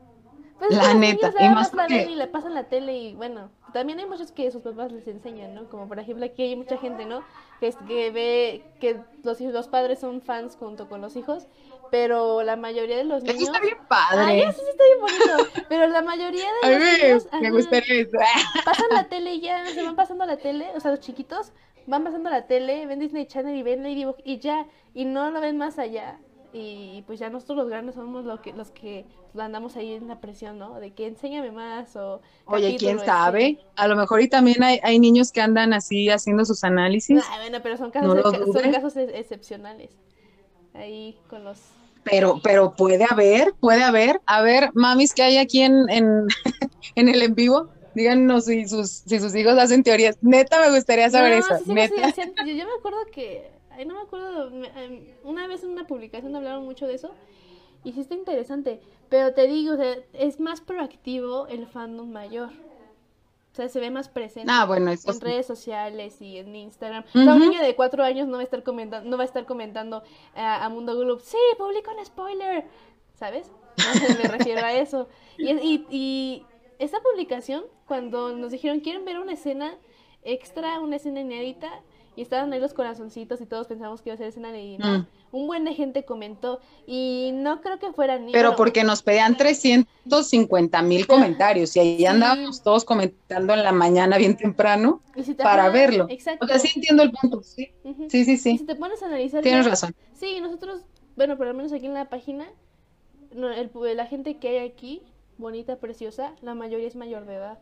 Pues 0.59 0.77
la 0.77 0.93
neta. 0.94 1.32
Y 1.39 1.48
más 1.48 1.70
porque... 1.70 2.11
y 2.11 2.16
le 2.16 2.27
pasan 2.27 2.55
la 2.55 2.65
tele 2.65 2.98
y 2.98 3.15
bueno, 3.15 3.51
también 3.73 3.98
hay 3.98 4.07
muchos 4.07 4.32
que 4.32 4.51
sus 4.51 4.62
papás 4.62 4.93
les 4.93 5.07
enseñan, 5.07 5.55
¿no? 5.55 5.65
Como 5.70 5.89
por 5.89 5.98
ejemplo 5.98 6.27
aquí 6.27 6.43
hay 6.43 6.57
mucha 6.57 6.77
gente, 6.77 7.07
¿no? 7.07 7.23
Que, 7.61 7.73
que 7.86 8.11
ve 8.11 8.65
que 8.81 9.01
los, 9.23 9.40
los 9.40 9.69
padres 9.69 10.01
son 10.01 10.20
fans 10.20 10.57
junto 10.57 10.89
con 10.89 11.01
los 11.01 11.16
hijos, 11.16 11.47
pero 11.91 12.43
la 12.43 12.57
mayoría 12.57 12.97
de 12.97 13.05
los 13.05 13.23
niños... 13.23 13.43
Eso 13.43 13.53
está 13.53 13.61
bien 13.61 13.79
padre. 13.89 14.43
eso 14.43 14.61
sí 14.61 14.69
está 14.71 14.85
bien 14.85 15.01
bonito, 15.01 15.65
pero 15.69 15.87
la 15.89 16.03
mayoría 16.03 16.47
de 16.62 16.79
los 16.79 17.01
niños... 17.01 17.27
Me 17.41 17.51
gustaría 17.51 18.03
eso. 18.03 18.19
Pasan 18.65 18.87
la 18.93 19.05
tele 19.09 19.35
y 19.35 19.41
ya, 19.41 19.67
se 19.67 19.83
van 19.83 19.97
pasando 19.97 20.25
la 20.27 20.37
tele, 20.37 20.69
o 20.75 20.81
sea, 20.81 20.91
los 20.91 21.01
chiquitos 21.01 21.53
van 21.87 22.05
pasando 22.05 22.31
la 22.31 22.47
tele, 22.47 22.87
ven 22.87 23.01
Disney 23.01 23.27
Channel 23.27 23.57
y 23.57 23.62
ven 23.62 23.83
Ladybug 23.83 24.17
y 24.25 24.39
ya, 24.39 24.67
y 24.95 25.05
no 25.05 25.31
lo 25.31 25.41
ven 25.41 25.57
más 25.57 25.79
allá 25.79 26.19
y 26.53 27.03
pues 27.07 27.21
ya 27.21 27.31
nosotros 27.31 27.59
los 27.59 27.69
grandes 27.69 27.95
somos 27.95 28.25
los 28.25 28.41
que 28.41 28.53
los 28.53 28.71
que 28.71 29.07
andamos 29.39 29.77
ahí 29.77 29.95
en 29.95 30.09
la 30.09 30.21
presión, 30.21 30.59
¿no? 30.59 30.81
De 30.81 30.93
que 30.93 31.07
enséñame 31.07 31.53
más 31.53 31.95
o... 31.95 32.21
Oye, 32.47 32.77
¿quién 32.77 32.99
sabe? 32.99 33.59
A 33.77 33.87
lo 33.87 33.95
mejor 33.95 34.21
y 34.21 34.29
también 34.29 34.62
hay, 34.62 34.81
hay, 34.83 34.99
niños 34.99 35.31
que 35.31 35.41
andan 35.41 35.73
así 35.73 36.11
haciendo 36.11 36.45
sus 36.45 36.65
análisis. 36.65 37.23
Ah, 37.31 37.37
bueno, 37.39 37.59
pero 37.62 37.77
son 37.77 37.91
casos, 37.91 38.23
son 38.23 38.73
casos 38.73 38.97
excepcionales. 38.97 39.91
Ahí 40.75 41.19
con 41.29 41.45
los... 41.45 41.61
Pero, 42.05 42.40
pero 42.43 42.74
puede 42.74 43.05
haber, 43.09 43.52
puede 43.60 43.82
haber. 43.82 44.20
A 44.27 44.43
ver, 44.43 44.70
mamis 44.74 45.12
que 45.12 45.22
hay 45.22 45.39
aquí 45.39 45.62
en, 45.62 45.89
en, 45.90 46.27
en 46.94 47.09
el 47.09 47.22
en 47.22 47.35
vivo, 47.35 47.68
díganos 47.94 48.47
si 48.47 48.66
sus, 48.66 48.90
si 48.90 49.18
sus 49.20 49.35
hijos 49.35 49.59
hacen 49.59 49.82
teorías. 49.82 50.16
Neta 50.22 50.60
me 50.60 50.74
gustaría 50.74 51.10
saber 51.10 51.35
eso. 51.35 51.55
neta. 51.66 51.94
yo, 52.44 52.52
yo 52.55 52.66
me 52.66 52.72
acuerdo 52.78 52.98
que 53.12 53.60
no 53.85 53.94
me 53.94 54.01
acuerdo, 54.01 54.51
em, 54.77 55.06
una 55.24 55.47
vez 55.47 55.62
en 55.62 55.70
una 55.70 55.86
publicación 55.86 56.35
hablaron 56.36 56.64
mucho 56.64 56.86
de 56.86 56.94
eso 56.94 57.10
y 57.85 57.93
sí 57.93 58.01
está 58.01 58.14
interesante, 58.14 58.81
pero 59.09 59.32
te 59.32 59.47
digo, 59.47 59.74
es 60.12 60.40
más 60.40 60.60
proactivo 60.60 61.47
el 61.47 61.66
fandom 61.66 62.10
mayor. 62.10 62.51
O 63.52 63.55
sea, 63.55 63.68
se 63.68 63.81
ve 63.81 63.90
más 63.90 64.09
presente 64.09 64.51
ah, 64.52 64.64
bueno, 64.64 64.93
en 64.93 65.20
redes 65.20 65.47
sociales 65.47 66.22
y 66.22 66.39
en 66.39 66.55
Instagram. 66.55 67.05
O 67.09 67.18
sea, 67.18 67.35
un 67.35 67.40
niño 67.40 67.60
de 67.60 67.74
cuatro 67.74 68.05
años 68.05 68.28
no 68.28 68.35
va 68.35 68.40
a 68.40 68.44
estar 68.44 68.62
comentando, 68.62 69.10
no 69.10 69.16
va 69.16 69.24
a 69.24 69.27
estar 69.27 69.44
comentando 69.44 70.02
a, 70.36 70.68
Mundo 70.68 70.97
Gloop, 70.97 71.20
sí, 71.20 71.36
publica 71.59 71.90
un 71.90 72.05
spoiler, 72.05 72.64
¿sabes? 73.14 73.51
me 74.22 74.28
refiero 74.28 74.64
a 74.64 74.72
eso. 74.72 75.09
Y, 75.36 75.51
y, 75.51 75.86
y 75.90 76.47
esta 76.78 77.01
publicación, 77.01 77.64
cuando 77.86 78.32
nos 78.36 78.52
dijeron, 78.52 78.81
quieren 78.81 79.05
ver 79.05 79.18
una 79.18 79.32
escena 79.32 79.74
extra, 80.22 80.78
una 80.78 80.97
escena 80.97 81.20
inédita, 81.20 81.82
y 82.16 82.22
estaban 82.22 82.52
ahí 82.52 82.60
los 82.60 82.74
corazoncitos 82.74 83.40
y 83.40 83.47
todos 83.47 83.66
pensamos 83.66 84.02
que 84.02 84.10
iba 84.10 84.14
a 84.14 84.18
ser 84.18 84.27
escena 84.28 84.52
de 84.52 84.78
mm. 84.78 85.06
Un 85.32 85.47
buen 85.47 85.65
de 85.65 85.74
gente 85.74 86.05
comentó 86.05 86.61
y 86.86 87.31
no 87.35 87.61
creo 87.61 87.78
que 87.78 87.93
fueran 87.93 88.27
ni... 88.27 88.32
Pero 88.32 88.57
porque 88.57 88.82
nos 88.82 89.02
pedían 89.02 89.36
350 89.36 90.82
mil 90.82 91.07
comentarios 91.07 91.77
y 91.77 91.81
ahí 91.81 92.07
andábamos 92.07 92.62
todos 92.62 92.85
comentando 92.85 93.55
en 93.55 93.62
la 93.62 93.73
mañana 93.73 94.19
bien 94.19 94.36
temprano 94.36 95.02
para 95.39 95.70
verlo. 95.70 96.07
Exacto. 96.09 96.44
O 96.44 96.48
sea, 96.48 96.59
sí 96.59 96.73
entiendo 96.74 97.05
el 97.05 97.12
punto, 97.12 97.43
sí. 97.43 97.70
Sí, 98.09 98.24
sí, 98.24 98.36
sí. 98.36 98.59
si 98.59 98.65
te 98.65 98.74
pones 98.74 99.02
a 99.02 99.07
analizar... 99.07 99.43
Tienes 99.43 99.66
razón. 99.66 99.94
Sí, 100.15 100.40
nosotros, 100.40 100.82
bueno, 101.16 101.36
por 101.36 101.47
lo 101.47 101.55
menos 101.55 101.73
aquí 101.73 101.86
en 101.86 101.94
la 101.94 102.09
página, 102.09 102.48
el, 103.31 103.70
la 103.97 104.07
gente 104.07 104.39
que 104.39 104.48
hay 104.48 104.69
aquí, 104.69 105.02
bonita, 105.39 105.77
preciosa, 105.77 106.35
la 106.43 106.55
mayoría 106.55 106.89
es 106.89 106.97
mayor 106.97 107.24
de 107.27 107.35
edad. 107.35 107.59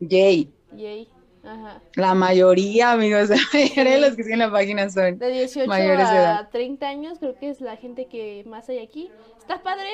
Yay. 0.00 0.50
Yay. 0.76 1.08
Ajá. 1.44 1.80
La 1.96 2.14
mayoría, 2.14 2.92
amigos, 2.92 3.28
la 3.30 3.36
mayoría 3.52 3.94
de 3.94 4.00
los 4.00 4.16
que 4.16 4.22
siguen 4.24 4.38
la 4.38 4.50
página 4.50 4.88
son 4.90 5.18
de 5.18 5.30
18 5.30 5.68
mayores 5.68 6.06
a 6.06 6.16
edad. 6.16 6.48
30 6.50 6.86
años, 6.86 7.18
creo 7.18 7.36
que 7.38 7.50
es 7.50 7.60
la 7.60 7.76
gente 7.76 8.06
que 8.06 8.44
más 8.46 8.68
hay 8.68 8.78
aquí. 8.78 9.10
Está 9.38 9.62
padre, 9.62 9.90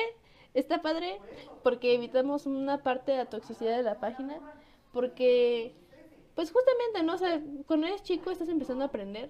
está 0.53 0.81
padre, 0.81 1.19
porque 1.63 1.93
evitamos 1.95 2.45
una 2.45 2.79
parte 2.79 3.11
de 3.11 3.17
la 3.19 3.25
toxicidad 3.25 3.75
de 3.75 3.83
la 3.83 3.99
página, 3.99 4.37
porque, 4.93 5.73
pues 6.35 6.51
justamente, 6.51 7.03
¿no? 7.03 7.15
O 7.15 7.63
cuando 7.65 7.87
eres 7.87 8.03
chico 8.03 8.31
estás 8.31 8.49
empezando 8.49 8.83
a 8.83 8.87
aprender 8.87 9.29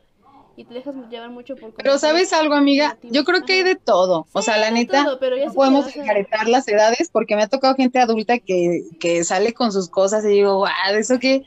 y 0.55 0.65
te 0.65 0.73
dejas 0.73 0.95
llevar 1.09 1.29
mucho 1.29 1.55
por 1.55 1.73
Pero 1.73 1.97
sabes 1.97 2.33
algo, 2.33 2.55
amiga, 2.55 2.97
yo 3.03 3.23
creo 3.23 3.43
que 3.43 3.53
hay 3.53 3.63
de 3.63 3.75
todo. 3.75 4.27
o 4.31 4.41
sea, 4.41 4.57
la 4.57 4.71
neta, 4.71 5.03
no 5.03 5.53
podemos 5.53 5.95
encaretar 5.95 6.47
las 6.47 6.67
edades 6.67 7.09
porque 7.11 7.35
me 7.35 7.43
ha 7.43 7.47
tocado 7.47 7.75
gente 7.75 7.99
adulta 7.99 8.39
que, 8.39 8.83
que 8.99 9.23
sale 9.23 9.53
con 9.53 9.71
sus 9.71 9.89
cosas 9.89 10.23
y 10.25 10.29
digo, 10.29 10.57
wow, 10.57 10.67
eso 10.97 11.19
que... 11.19 11.43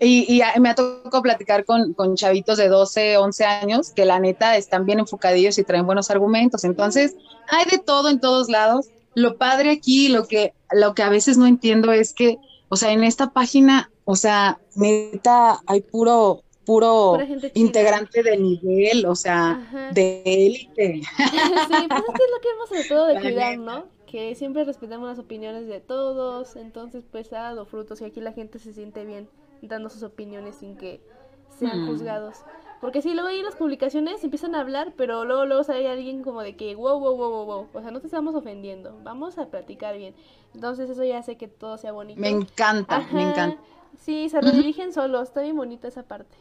Y, 0.00 0.42
y 0.42 0.60
me 0.60 0.68
ha 0.68 0.74
tocado 0.74 1.22
platicar 1.22 1.64
con, 1.64 1.94
con, 1.94 2.16
chavitos 2.16 2.58
de 2.58 2.68
12, 2.68 3.16
11 3.16 3.44
años 3.44 3.90
que 3.90 4.04
la 4.04 4.18
neta 4.18 4.56
están 4.56 4.84
bien 4.84 4.98
enfocadillos 4.98 5.58
y 5.58 5.64
traen 5.64 5.86
buenos 5.86 6.10
argumentos. 6.10 6.64
Entonces, 6.64 7.16
hay 7.48 7.64
de 7.70 7.78
todo 7.78 8.10
en 8.10 8.20
todos 8.20 8.48
lados. 8.48 8.88
Lo 9.14 9.38
padre 9.38 9.70
aquí, 9.70 10.08
lo 10.08 10.26
que, 10.26 10.52
lo 10.70 10.94
que 10.94 11.02
a 11.02 11.08
veces 11.08 11.38
no 11.38 11.46
entiendo 11.46 11.92
es 11.92 12.12
que, 12.12 12.38
o 12.68 12.76
sea, 12.76 12.92
en 12.92 13.04
esta 13.04 13.30
página, 13.30 13.90
o 14.04 14.16
sea, 14.16 14.58
neta, 14.74 15.60
hay 15.66 15.80
puro, 15.80 16.42
puro 16.66 17.18
integrante 17.54 18.22
de 18.22 18.36
nivel, 18.36 19.06
o 19.06 19.14
sea, 19.14 19.90
de 19.94 20.22
élite. 20.26 21.00
sí, 21.00 21.86
pues 21.88 22.02
es 22.02 22.30
lo 22.34 22.40
que 22.42 22.48
hemos 22.50 22.70
de 22.70 22.84
todo 22.88 23.06
de 23.06 23.20
cuidar, 23.20 23.56
¿no? 23.56 23.86
Que 24.06 24.34
siempre 24.34 24.64
respetamos 24.64 25.08
las 25.08 25.18
opiniones 25.18 25.66
de 25.66 25.80
todos, 25.80 26.56
entonces 26.56 27.04
pues 27.10 27.32
ha 27.32 27.40
dado 27.40 27.64
frutos 27.64 28.02
y 28.02 28.04
aquí 28.04 28.20
la 28.20 28.32
gente 28.32 28.58
se 28.58 28.74
siente 28.74 29.04
bien 29.06 29.28
dando 29.68 29.90
sus 29.90 30.02
opiniones 30.02 30.56
sin 30.56 30.76
que 30.76 31.00
sean 31.58 31.84
mm. 31.84 31.86
juzgados. 31.88 32.38
Porque 32.80 33.00
si 33.00 33.14
luego 33.14 33.28
ahí 33.28 33.42
las 33.42 33.56
publicaciones 33.56 34.22
empiezan 34.22 34.54
a 34.54 34.60
hablar, 34.60 34.92
pero 34.96 35.24
luego 35.24 35.46
luego 35.46 35.64
sale 35.64 35.88
alguien 35.88 36.22
como 36.22 36.42
de 36.42 36.56
que 36.56 36.74
wow, 36.74 36.98
wow, 37.00 37.16
wow, 37.16 37.30
wow, 37.30 37.44
wow, 37.46 37.68
o 37.72 37.80
sea, 37.80 37.90
no 37.90 38.00
te 38.00 38.06
estamos 38.06 38.34
ofendiendo, 38.34 38.98
vamos 39.02 39.38
a 39.38 39.46
platicar 39.46 39.96
bien. 39.96 40.14
Entonces 40.54 40.90
eso 40.90 41.02
ya 41.02 41.18
hace 41.18 41.36
que 41.36 41.48
todo 41.48 41.78
sea 41.78 41.92
bonito. 41.92 42.20
Me 42.20 42.28
encanta, 42.28 43.06
me 43.12 43.30
encanta. 43.30 43.58
Sí, 43.98 44.28
se 44.28 44.40
redirigen 44.40 44.92
solos, 44.92 45.28
está 45.28 45.40
bien 45.40 45.56
bonita 45.56 45.88
esa 45.88 46.02
parte 46.02 46.36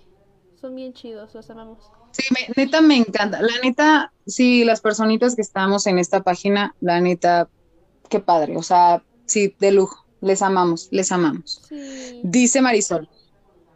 son 0.66 0.76
bien 0.76 0.94
chidos, 0.94 1.34
los 1.34 1.50
amamos. 1.50 1.92
Sí, 2.12 2.24
neta 2.56 2.82
me 2.82 2.96
encanta. 2.96 3.42
La 3.42 3.54
neta, 3.62 4.12
sí, 4.26 4.64
las 4.64 4.82
personitas 4.82 5.36
que 5.36 5.42
estamos 5.42 5.86
en 5.86 6.00
esta 6.00 6.24
página, 6.24 6.76
la 6.82 7.02
neta, 7.02 7.50
qué 8.10 8.20
padre. 8.20 8.58
O 8.58 8.64
sea, 8.64 9.04
sí, 9.26 9.56
de 9.60 9.72
lujo. 9.72 10.05
Les 10.26 10.42
amamos, 10.42 10.90
les 10.92 11.12
amamos. 11.12 11.62
Dice 12.24 12.62
Marisol. 12.62 13.08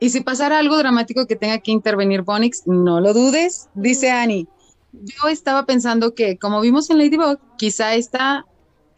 Y 0.02 0.10
si 0.10 0.22
pasara 0.22 0.60
algo 0.60 0.78
dramático 0.78 1.28
que 1.28 1.36
tenga 1.36 1.60
que 1.60 1.72
intervenir 1.72 2.24
Bonix, 2.24 2.66
no 2.66 3.00
lo 3.00 3.14
dudes. 3.14 3.70
Dice 3.76 4.10
Annie. 4.10 4.48
Yo 4.92 5.30
estaba 5.30 5.66
pensando 5.66 6.16
que, 6.16 6.38
como 6.38 6.60
vimos 6.60 6.90
en 6.90 6.98
Ladybug, 6.98 7.40
quizá 7.58 7.94
está 7.96 8.46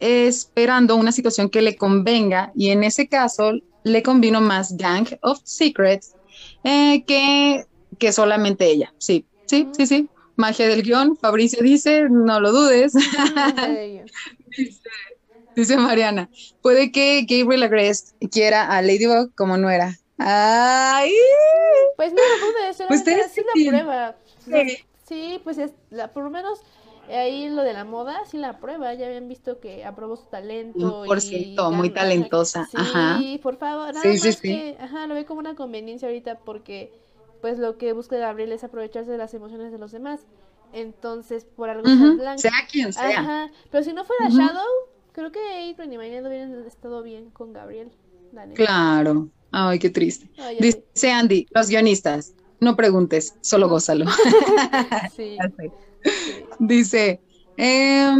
esperando 0.00 0.96
una 0.96 1.12
situación 1.12 1.50
que 1.50 1.62
le 1.62 1.76
convenga 1.76 2.50
y 2.56 2.70
en 2.70 2.82
ese 2.82 3.06
caso 3.06 3.52
le 3.84 4.02
convino 4.02 4.40
más 4.40 4.76
Gang 4.76 5.06
of 5.20 5.38
Secrets 5.44 6.14
eh, 6.64 7.04
que 7.04 7.66
que 7.98 8.12
solamente 8.12 8.66
ella. 8.66 8.92
Sí, 8.98 9.26
sí, 9.46 9.68
sí, 9.76 9.86
sí. 9.86 10.08
Magia 10.36 10.66
del 10.66 10.82
guion, 10.82 11.16
Fabricio 11.16 11.62
dice, 11.62 12.08
no 12.10 12.40
lo 12.40 12.50
dudes. 12.52 12.94
dice, 14.56 14.90
Mariana, 15.78 16.28
puede 16.60 16.92
que 16.92 17.26
Gabriel 17.28 17.62
Agrest 17.64 18.12
quiera 18.30 18.66
a 18.66 18.82
Ladybug 18.82 19.34
como 19.34 19.56
no 19.56 19.70
era. 19.70 19.98
Ay. 20.18 21.12
Pues 21.96 22.12
no 22.12 22.20
lo 22.20 22.46
dudes, 22.46 22.82
pues 22.88 23.02
sí 23.32 23.42
la 23.46 23.70
prueba. 23.70 24.16
Sí. 25.06 25.40
pues 25.44 25.58
es, 25.58 25.72
la, 25.90 26.12
por 26.12 26.24
lo 26.24 26.30
menos 26.30 26.60
ahí 27.08 27.48
lo 27.48 27.62
de 27.62 27.72
la 27.72 27.84
moda, 27.84 28.20
sí 28.30 28.38
la 28.38 28.58
prueba, 28.58 28.94
ya 28.94 29.06
habían 29.06 29.28
visto 29.28 29.60
que 29.60 29.84
aprobó 29.84 30.16
su 30.16 30.24
talento. 30.26 31.04
Por 31.06 31.20
cierto, 31.20 31.70
muy 31.70 31.90
talentosa. 31.90 32.68
Sí, 33.18 33.38
por 33.42 33.56
favor, 33.56 33.94
nada 33.94 34.06
más 34.06 34.36
que, 34.40 34.76
ajá, 34.80 35.06
lo 35.06 35.14
ve 35.14 35.24
como 35.24 35.40
una 35.40 35.54
conveniencia 35.54 36.08
ahorita 36.08 36.38
porque 36.40 36.92
pues 37.40 37.58
lo 37.58 37.76
que 37.76 37.92
busca 37.92 38.16
Gabriel 38.16 38.52
es 38.52 38.62
aprovecharse 38.62 39.10
de 39.10 39.18
las 39.18 39.34
emociones 39.34 39.72
de 39.72 39.78
los 39.78 39.92
demás. 39.92 40.20
Entonces, 40.72 41.44
por 41.44 41.68
algo 41.68 41.82
uh 41.86 42.38
Sea 42.38 42.52
quien 42.70 42.92
sea. 42.92 43.20
Ajá. 43.20 43.50
Pero 43.70 43.84
si 43.84 43.92
no 43.92 44.04
fuera 44.04 44.28
Shadow, 44.30 44.64
creo 45.12 45.30
que 45.30 45.70
April 45.70 45.92
y 45.92 45.96
Maynard 45.96 46.26
hubieran 46.26 46.64
estado 46.66 47.02
bien 47.02 47.30
con 47.30 47.52
Gabriel. 47.52 47.90
Claro. 48.54 49.28
Ay, 49.50 49.78
qué 49.78 49.90
triste. 49.90 50.30
Dice 50.58 51.10
Andy, 51.10 51.46
los 51.50 51.68
guionistas, 51.68 52.32
no 52.60 52.74
preguntes, 52.76 53.34
solo 53.42 53.68
gózalo. 53.68 54.06
sí. 55.16 55.36
Dice, 56.58 57.20
eh, 57.56 58.14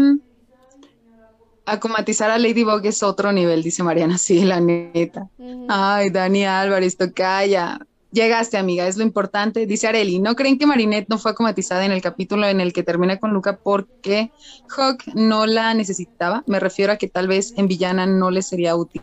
acomatizar 1.65 2.31
a 2.31 2.39
Ladybug 2.39 2.85
es 2.85 3.03
otro 3.03 3.33
nivel, 3.33 3.63
dice 3.63 3.83
Mariana. 3.83 4.19
Sí, 4.23 4.45
la 4.45 4.61
neta. 4.61 5.31
Ay, 5.69 6.11
Dani 6.11 6.45
Álvarez, 6.45 6.97
tocaya. 6.97 7.79
Llegaste, 8.13 8.59
amiga, 8.59 8.87
es 8.87 8.99
lo 8.99 9.05
importante. 9.05 9.67
Dice 9.67 9.89
Areli, 9.89 10.19
¿no 10.19 10.37
creen 10.37 10.59
que 10.59 10.67
Marinette 10.67 11.09
no 11.09 11.19
fue 11.19 11.31
acomatizada 11.31 11.87
en 11.87 11.93
el 11.93 12.03
capítulo 12.03 12.47
en 12.47 12.61
el 12.61 12.75
que 12.75 12.83
termina 12.83 13.19
con 13.19 13.33
Luca 13.33 13.59
porque 13.63 14.31
Hawk 14.77 15.03
no 15.15 15.47
la 15.47 15.73
necesitaba? 15.73 16.45
Me 16.47 16.61
refiero 16.61 16.93
a 16.93 16.97
que 16.97 17.09
tal 17.09 17.27
vez 17.27 17.55
en 17.57 17.69
villana 17.69 18.05
no 18.07 18.31
le 18.31 18.43
sería 18.43 18.77
útil. 18.77 19.03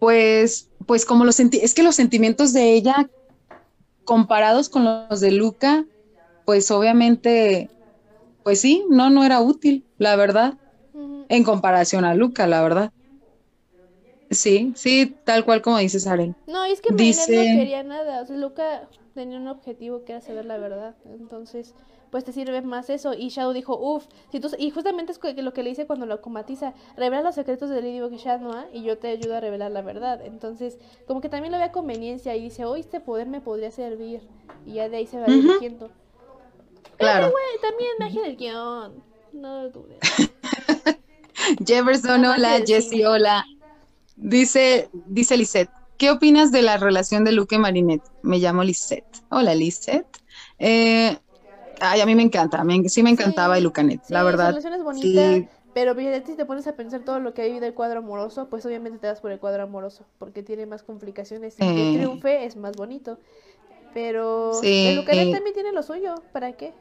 Pues, 0.00 0.68
pues 0.84 1.04
como 1.04 1.24
los 1.24 1.36
sentí, 1.36 1.58
es 1.58 1.74
que 1.74 1.84
los 1.84 1.94
sentimientos 1.94 2.52
de 2.52 2.72
ella 2.72 3.08
comparados 4.04 4.68
con 4.68 4.84
los 4.84 5.20
de 5.20 5.30
Luca, 5.30 5.84
pues 6.44 6.70
obviamente, 6.72 7.70
pues 8.42 8.60
sí, 8.60 8.84
no, 8.88 9.10
no 9.10 9.22
era 9.22 9.40
útil, 9.40 9.84
la 9.98 10.16
verdad, 10.16 10.54
en 11.28 11.44
comparación 11.44 12.04
a 12.04 12.14
Luca, 12.14 12.48
la 12.48 12.62
verdad. 12.62 12.92
Sí, 14.30 14.72
sí, 14.76 15.16
tal 15.24 15.44
cual 15.44 15.62
como 15.62 15.78
dices, 15.78 16.06
Aren. 16.06 16.36
No, 16.46 16.64
es 16.64 16.80
que 16.80 16.94
Dice... 16.94 17.36
no 17.36 17.58
quería 17.58 17.82
nada. 17.82 18.22
O 18.22 18.26
sea, 18.26 18.36
Luca 18.36 18.88
tenía 19.14 19.38
un 19.38 19.48
objetivo 19.48 20.04
que 20.04 20.12
era 20.12 20.20
saber 20.20 20.44
la 20.44 20.58
verdad. 20.58 20.94
Entonces, 21.06 21.74
pues 22.10 22.24
te 22.24 22.32
sirve 22.32 22.60
más 22.60 22.90
eso. 22.90 23.14
Y 23.14 23.28
Shadow 23.30 23.52
dijo, 23.52 23.78
uff, 23.78 24.04
si 24.30 24.40
tú... 24.40 24.50
y 24.58 24.70
justamente 24.70 25.12
es 25.12 25.42
lo 25.42 25.52
que 25.52 25.62
le 25.62 25.70
dice 25.70 25.86
cuando 25.86 26.04
lo 26.04 26.20
comatiza, 26.20 26.74
revela 26.96 27.22
los 27.22 27.34
secretos 27.34 27.70
de 27.70 27.80
Ladybug 27.80 28.12
y 28.12 28.16
Shadow 28.18 28.52
y 28.72 28.82
yo 28.82 28.98
te 28.98 29.08
ayudo 29.08 29.36
a 29.36 29.40
revelar 29.40 29.70
la 29.70 29.82
verdad. 29.82 30.20
Entonces, 30.24 30.78
como 31.06 31.20
que 31.20 31.28
también 31.30 31.52
lo 31.52 31.58
ve 31.58 31.64
a 31.64 31.72
conveniencia 31.72 32.36
y 32.36 32.42
dice, 32.42 32.64
hoy 32.66 32.80
este 32.80 33.00
poder 33.00 33.28
me 33.28 33.40
podría 33.40 33.70
servir. 33.70 34.20
Y 34.66 34.74
ya 34.74 34.88
de 34.90 34.98
ahí 34.98 35.06
se 35.06 35.18
va 35.18 35.26
dirigiendo. 35.26 35.90
Claro. 36.98 37.26
Pero, 37.26 37.30
güey, 37.30 37.44
también 37.62 37.90
magia 37.98 38.22
del 38.22 38.36
guion. 38.36 39.02
No 39.32 39.62
lo 39.62 39.70
dudes. 39.70 39.98
Jefferson, 41.66 42.24
hola, 42.24 42.60
Jessie, 42.66 43.06
hola. 43.06 43.44
Dice, 44.20 44.90
dice 45.06 45.36
Lisette, 45.36 45.70
¿qué 45.96 46.10
opinas 46.10 46.50
de 46.50 46.62
la 46.62 46.76
relación 46.76 47.24
de 47.24 47.32
Luke 47.32 47.54
y 47.54 47.58
Marinette? 47.58 48.02
Me 48.22 48.38
llamo 48.38 48.64
Lisette. 48.64 49.06
Hola, 49.30 49.54
Lisette. 49.54 50.18
Eh, 50.58 51.16
ay, 51.80 52.00
a 52.00 52.06
mí 52.06 52.14
me 52.16 52.22
encanta, 52.22 52.64
sí 52.88 53.02
me 53.02 53.10
encantaba 53.10 53.56
el 53.56 53.64
Lucanet, 53.64 54.02
la 54.08 54.24
verdad. 54.24 54.46
La 54.46 54.50
relación 54.50 54.74
es 54.74 54.82
bonita, 54.82 55.48
pero 55.72 55.94
si 56.26 56.34
te 56.34 56.44
pones 56.44 56.66
a 56.66 56.74
pensar 56.74 57.04
todo 57.04 57.20
lo 57.20 57.32
que 57.32 57.42
ha 57.42 57.44
vivido 57.44 57.66
el 57.66 57.74
cuadro 57.74 58.00
amoroso, 58.00 58.48
pues 58.48 58.66
obviamente 58.66 58.98
te 58.98 59.06
das 59.06 59.20
por 59.20 59.30
el 59.30 59.38
cuadro 59.38 59.62
amoroso, 59.62 60.04
porque 60.18 60.42
tiene 60.42 60.66
más 60.66 60.82
complicaciones 60.82 61.54
y 61.54 61.58
que 61.58 61.92
triunfe 61.94 62.44
es 62.44 62.56
más 62.56 62.72
bonito. 62.72 63.18
Pero 63.94 64.60
el 64.62 64.96
Lucanet 64.96 65.32
también 65.32 65.54
tiene 65.54 65.72
lo 65.72 65.82
suyo, 65.82 66.16
¿para 66.32 66.52
qué? 66.52 66.74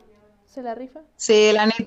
¿Se 0.47 0.63
la 0.63 0.73
rifa? 0.73 1.01
Sí, 1.15 1.51
la 1.53 1.67
neta, 1.67 1.85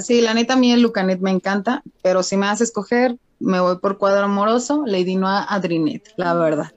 sí, 0.00 0.20
la 0.20 0.34
neta 0.34 0.54
a 0.54 0.56
mí 0.56 0.72
el 0.72 0.82
Lucanet 0.82 1.20
me 1.20 1.30
encanta, 1.30 1.82
pero 2.02 2.22
si 2.22 2.36
me 2.36 2.46
vas 2.46 2.60
a 2.60 2.64
escoger, 2.64 3.16
me 3.38 3.60
voy 3.60 3.78
por 3.78 3.98
cuadro 3.98 4.24
amoroso, 4.24 4.84
Lady 4.86 5.16
Noa 5.16 5.44
Adrinet, 5.44 6.02
la 6.16 6.34
verdad. 6.34 6.72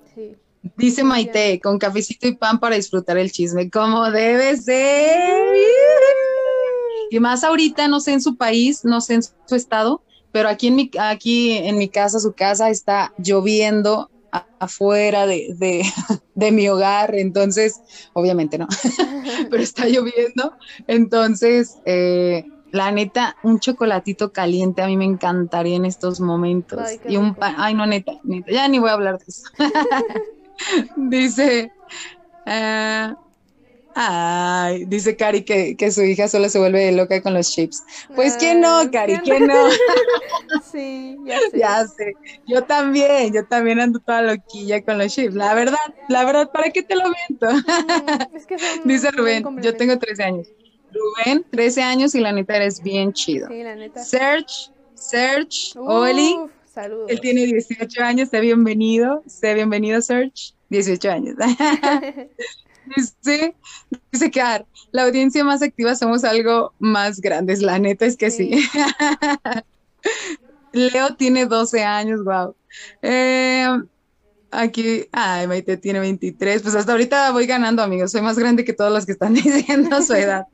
Dice 0.77 1.03
Maite, 1.03 1.59
con 1.61 1.77
cafecito 1.77 2.27
y 2.27 2.35
pan 2.35 2.59
para 2.59 2.75
disfrutar 2.75 3.17
el 3.17 3.31
chisme, 3.31 3.69
como 3.69 4.09
debe 4.09 4.57
ser. 4.57 5.55
Y 7.11 7.19
más 7.19 7.43
ahorita, 7.43 7.87
no 7.87 7.99
sé 7.99 8.13
en 8.13 8.21
su 8.21 8.35
país, 8.35 8.83
no 8.83 8.99
sé 8.99 9.15
en 9.15 9.23
su 9.23 9.55
estado, 9.55 10.01
pero 10.31 10.49
aquí 10.49 10.67
en 10.67 10.75
mi, 10.75 10.91
aquí 10.99 11.53
en 11.53 11.77
mi 11.77 11.87
casa, 11.87 12.19
su 12.19 12.33
casa, 12.33 12.69
está 12.69 13.13
lloviendo 13.17 14.09
afuera 14.59 15.27
de, 15.27 15.55
de, 16.35 16.51
mi 16.51 16.67
hogar, 16.67 17.15
entonces, 17.15 17.79
obviamente 18.13 18.57
no, 18.57 18.67
pero 19.49 19.63
está 19.63 19.87
lloviendo, 19.87 20.53
entonces, 20.87 21.77
eh, 21.85 22.43
la 22.75 22.91
neta, 22.91 23.37
un 23.43 23.59
chocolatito 23.59 24.31
caliente 24.31 24.81
a 24.81 24.87
mí 24.87 24.97
me 24.97 25.05
encantaría 25.05 25.75
en 25.75 25.85
estos 25.85 26.19
momentos. 26.19 26.79
y 27.07 27.17
un 27.17 27.35
pan, 27.35 27.55
ay 27.57 27.73
no, 27.73 27.85
neta, 27.85 28.13
neta, 28.23 28.51
ya 28.51 28.67
ni 28.67 28.79
voy 28.79 28.89
a 28.89 28.93
hablar 28.93 29.17
de 29.17 29.25
eso. 29.27 29.43
Dice, 30.95 31.71
uh, 32.45 33.15
Ay, 33.97 34.83
dice 34.87 35.15
Cari 35.15 35.45
que, 35.45 35.77
que, 35.77 35.89
su 35.89 36.03
hija 36.03 36.27
solo 36.27 36.49
se 36.49 36.59
vuelve 36.59 36.91
loca 36.91 37.21
con 37.21 37.33
los 37.33 37.49
chips. 37.49 37.81
Pues 38.13 38.35
quién 38.35 38.59
no, 38.59 38.91
Cari, 38.91 39.19
quién 39.19 39.47
no. 39.47 39.69
sí, 40.69 41.17
ya 41.25 41.39
sé. 41.39 41.57
Ya 41.57 41.87
sé. 41.87 42.13
Yo 42.45 42.65
también, 42.65 43.33
yo 43.33 43.45
también 43.45 43.79
ando 43.79 43.99
toda 43.99 44.21
loquilla 44.21 44.83
con 44.83 44.97
los 44.97 45.13
chips. 45.13 45.33
La 45.33 45.53
verdad, 45.53 45.77
la 46.09 46.25
verdad, 46.25 46.51
¿para 46.51 46.71
qué 46.71 46.83
te 46.83 46.93
lo 46.93 47.03
miento? 47.05 47.47
Es 48.33 48.45
que 48.45 48.57
dice 48.83 49.11
Rubén, 49.11 49.45
yo 49.61 49.77
tengo 49.77 49.97
13 49.97 50.23
años. 50.23 50.47
Rubén, 50.95 51.45
13 51.51 51.81
años 51.81 52.15
y 52.15 52.21
la 52.21 52.31
neta 52.31 52.55
eres 52.55 52.81
bien 52.81 53.13
chido. 53.13 53.47
Sí, 53.49 53.63
la 53.63 53.75
neta. 53.75 54.03
Serge, 54.03 54.71
Serge, 54.95 55.77
Oli. 55.77 56.37
Saludos. 56.73 57.09
Él 57.09 57.21
tiene 57.21 57.45
18 57.45 58.03
años, 58.03 58.29
sé 58.29 58.39
bienvenido, 58.39 59.23
sé 59.27 59.53
bienvenido, 59.53 60.01
Serge. 60.01 60.53
18 60.69 61.11
años. 61.11 61.35
Dice, 62.95 63.55
dice 64.11 64.29
que 64.29 64.41
la 64.91 65.03
audiencia 65.03 65.43
más 65.43 65.63
activa 65.63 65.95
somos 65.95 66.23
algo 66.23 66.71
más 66.77 67.19
grandes, 67.19 67.63
la 67.63 67.79
neta 67.79 68.05
es 68.05 68.15
que 68.15 68.29
sí. 68.29 68.51
Leo 70.71 71.15
tiene 71.15 71.47
12 71.47 71.83
años, 71.83 72.23
wow. 72.23 72.55
Eh, 73.01 73.67
aquí, 74.51 75.07
ay, 75.11 75.47
Maite 75.47 75.77
tiene 75.77 75.99
23, 75.99 76.61
pues 76.61 76.75
hasta 76.75 76.91
ahorita 76.91 77.31
voy 77.31 77.47
ganando, 77.47 77.81
amigos, 77.81 78.11
soy 78.11 78.21
más 78.21 78.37
grande 78.37 78.63
que 78.63 78.73
todos 78.73 78.91
los 78.91 79.05
que 79.05 79.13
están 79.13 79.33
diciendo 79.33 80.01
su 80.01 80.13
edad. 80.13 80.45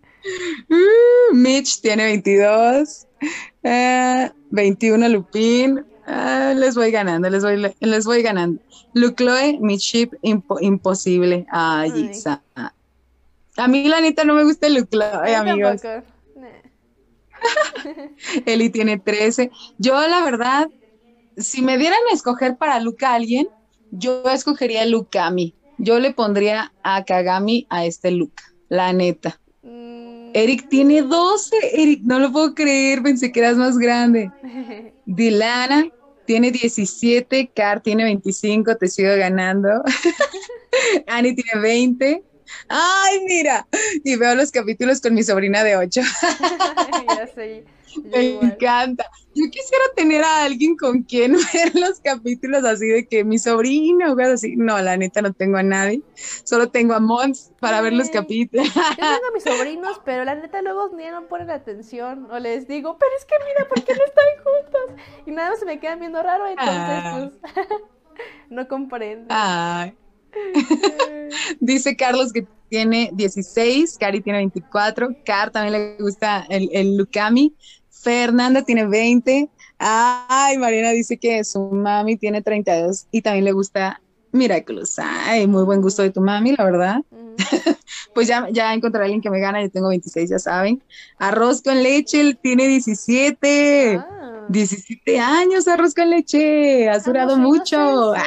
Uh, 0.69 1.34
Mitch 1.34 1.81
tiene 1.81 2.06
22, 2.06 3.07
21 4.49 5.06
eh, 5.06 5.10
Lupín, 5.10 5.85
ah, 6.06 6.53
les 6.56 6.76
voy 6.76 6.91
ganando, 6.91 7.30
les 7.30 7.43
voy, 7.43 7.73
les 7.80 8.06
voy 8.06 8.22
ganando. 8.22 8.61
Lucloe, 8.93 9.57
mi 9.60 9.77
chip 9.77 10.14
imposible. 10.22 11.45
Ay, 11.49 12.11
A 13.57 13.68
mí 13.68 13.88
la 13.88 14.02
neta 14.02 14.23
no 14.23 14.34
me 14.35 14.43
gusta 14.43 14.68
el 14.68 14.76
Lucloe, 14.76 15.35
amigos. 15.35 15.81
Eli 18.45 18.69
tiene 18.69 18.99
13. 18.99 19.52
Yo 19.77 19.99
la 20.07 20.23
verdad, 20.23 20.69
si 21.38 21.61
me 21.61 21.77
dieran 21.77 21.99
a 22.11 22.14
escoger 22.14 22.57
para 22.57 22.80
Luca 22.80 23.11
a 23.11 23.15
alguien, 23.15 23.49
yo 23.91 24.23
escogería 24.30 24.84
a 24.84 24.85
Lukami. 24.85 25.56
Yo 25.77 25.99
le 25.99 26.14
pondría 26.14 26.73
a 26.84 27.03
Kagami 27.06 27.65
a 27.69 27.85
este 27.85 28.11
Luca, 28.11 28.43
la 28.69 28.93
neta. 28.93 29.40
Eric 30.33 30.67
tiene 30.69 31.01
12. 31.01 31.55
Eric, 31.73 32.01
no 32.03 32.19
lo 32.19 32.31
puedo 32.31 32.53
creer, 32.53 33.01
pensé 33.03 33.31
que 33.31 33.39
eras 33.39 33.57
más 33.57 33.77
grande. 33.77 34.31
Dilana 35.05 35.89
tiene 36.25 36.51
17, 36.51 37.51
Car 37.53 37.81
tiene 37.81 38.03
25, 38.05 38.77
te 38.77 38.87
sigo 38.87 39.15
ganando. 39.15 39.69
Ani 41.07 41.35
tiene 41.35 41.61
20. 41.61 42.23
Ay, 42.67 43.19
mira, 43.25 43.67
y 44.03 44.15
veo 44.15 44.35
los 44.35 44.51
capítulos 44.51 45.01
con 45.01 45.13
mi 45.13 45.23
sobrina 45.23 45.63
de 45.63 45.77
8. 45.77 46.01
ya 47.07 47.27
sé. 47.27 47.65
Me 48.03 48.39
encanta. 48.39 49.05
Yo 49.34 49.49
quisiera 49.49 49.84
tener 49.95 50.23
a 50.23 50.43
alguien 50.43 50.76
con 50.76 51.03
quien 51.03 51.34
ver 51.53 51.76
los 51.76 51.99
capítulos 52.01 52.65
así 52.65 52.88
de 52.88 53.07
que 53.07 53.23
mi 53.23 53.39
sobrino 53.39 54.13
o 54.13 54.19
así. 54.22 54.55
No, 54.57 54.80
la 54.81 54.97
neta 54.97 55.22
no 55.22 55.34
tengo 55.34 55.57
a 55.57 55.63
nadie. 55.63 56.01
Solo 56.43 56.69
tengo 56.69 56.93
a 56.93 56.99
Mons 56.99 57.51
para 57.59 57.81
ver 57.81 57.93
los 57.93 58.09
capítulos. 58.09 58.68
Yo 58.68 58.81
tengo 58.95 59.27
a 59.30 59.34
mis 59.34 59.43
sobrinos, 59.43 60.01
pero 60.03 60.26
la 60.26 60.35
neta 60.35 60.61
luego 60.61 60.89
ni 60.95 61.05
no 61.05 61.27
ponen 61.27 61.49
atención. 61.49 62.30
O 62.31 62.39
les 62.39 62.68
digo, 62.68 62.97
pero 62.99 63.11
es 63.18 63.26
que 63.26 63.35
mira, 63.45 63.68
¿por 63.69 63.84
qué 63.84 63.93
no 63.95 64.03
están 64.05 64.26
juntos? 64.43 65.05
Y 65.26 65.31
nada 65.31 65.51
más 65.51 65.59
se 65.59 65.65
me 65.65 65.80
quedan 65.80 65.99
viendo 65.99 66.22
raro, 66.22 66.47
entonces 66.47 66.76
ah. 66.77 67.30
pues 67.53 67.68
no 68.49 68.68
comprendo. 68.68 69.34
Dice 71.59 71.95
Carlos 71.95 72.31
que 72.34 72.45
tiene 72.69 73.09
16, 73.13 73.97
Cari 73.97 74.22
tiene 74.22 74.39
24, 74.39 75.09
Car 75.26 75.51
también 75.51 75.73
le 75.73 75.97
gusta 76.03 76.45
el, 76.49 76.69
el 76.72 76.95
Lucami. 76.95 77.53
Fernanda 78.02 78.64
tiene 78.64 78.86
20. 78.86 79.49
Ay, 79.78 80.57
Mariana 80.57 80.91
dice 80.91 81.18
que 81.18 81.44
su 81.44 81.60
mami 81.60 82.18
tiene 82.18 82.41
32 82.41 83.07
y 83.11 83.22
también 83.22 83.45
le 83.45 83.52
gusta 83.52 84.02
Miraculous. 84.34 84.98
Ay, 84.99 85.45
muy 85.45 85.64
buen 85.64 85.82
gusto 85.82 86.03
de 86.03 86.11
tu 86.11 86.22
mami, 86.22 86.56
la 86.56 86.64
verdad. 86.64 87.02
pues 88.14 88.28
ya, 88.28 88.48
ya 88.49 88.73
encontré 88.73 89.02
a 89.02 89.03
alguien 89.06 89.22
que 89.22 89.30
me 89.30 89.40
gana, 89.40 89.61
yo 89.61 89.69
tengo 89.69 89.90
26, 89.90 90.30
ya 90.30 90.40
saben. 90.40 90.82
Arroz 91.18 91.61
con 91.61 91.84
leche, 91.84 92.34
tiene 92.41 92.68
17. 92.68 94.02
17 94.49 95.19
ah. 95.19 95.40
años 95.40 95.68
arroz 95.68 95.94
con 95.94 96.10
leche, 96.10 96.90
has 96.90 97.03
durado 97.06 97.38
mucho. 97.38 98.14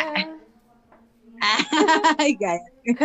Ay, 2.19 2.39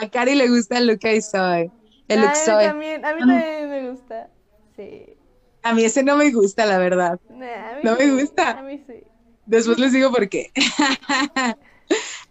a 0.00 0.08
Cari 0.10 0.34
le 0.34 0.48
gusta 0.48 0.78
el 0.78 0.86
look 0.86 1.00
I 1.04 1.20
soy. 1.20 1.70
El 2.08 2.20
look 2.20 2.34
soy. 2.36 2.64
También, 2.64 3.04
a 3.04 3.14
mí 3.14 3.20
también 3.20 3.70
me 3.70 3.90
gusta. 3.90 4.30
Sí. 4.76 5.13
A 5.64 5.72
mí 5.72 5.82
ese 5.82 6.02
no 6.02 6.16
me 6.16 6.30
gusta, 6.30 6.66
la 6.66 6.78
verdad. 6.78 7.18
no 7.82 7.96
me 7.96 8.10
gusta. 8.10 8.58
A 8.58 8.62
mí 8.62 8.84
sí. 8.86 9.02
Después 9.46 9.78
les 9.78 9.92
digo 9.92 10.10
por 10.10 10.28
qué. 10.28 10.52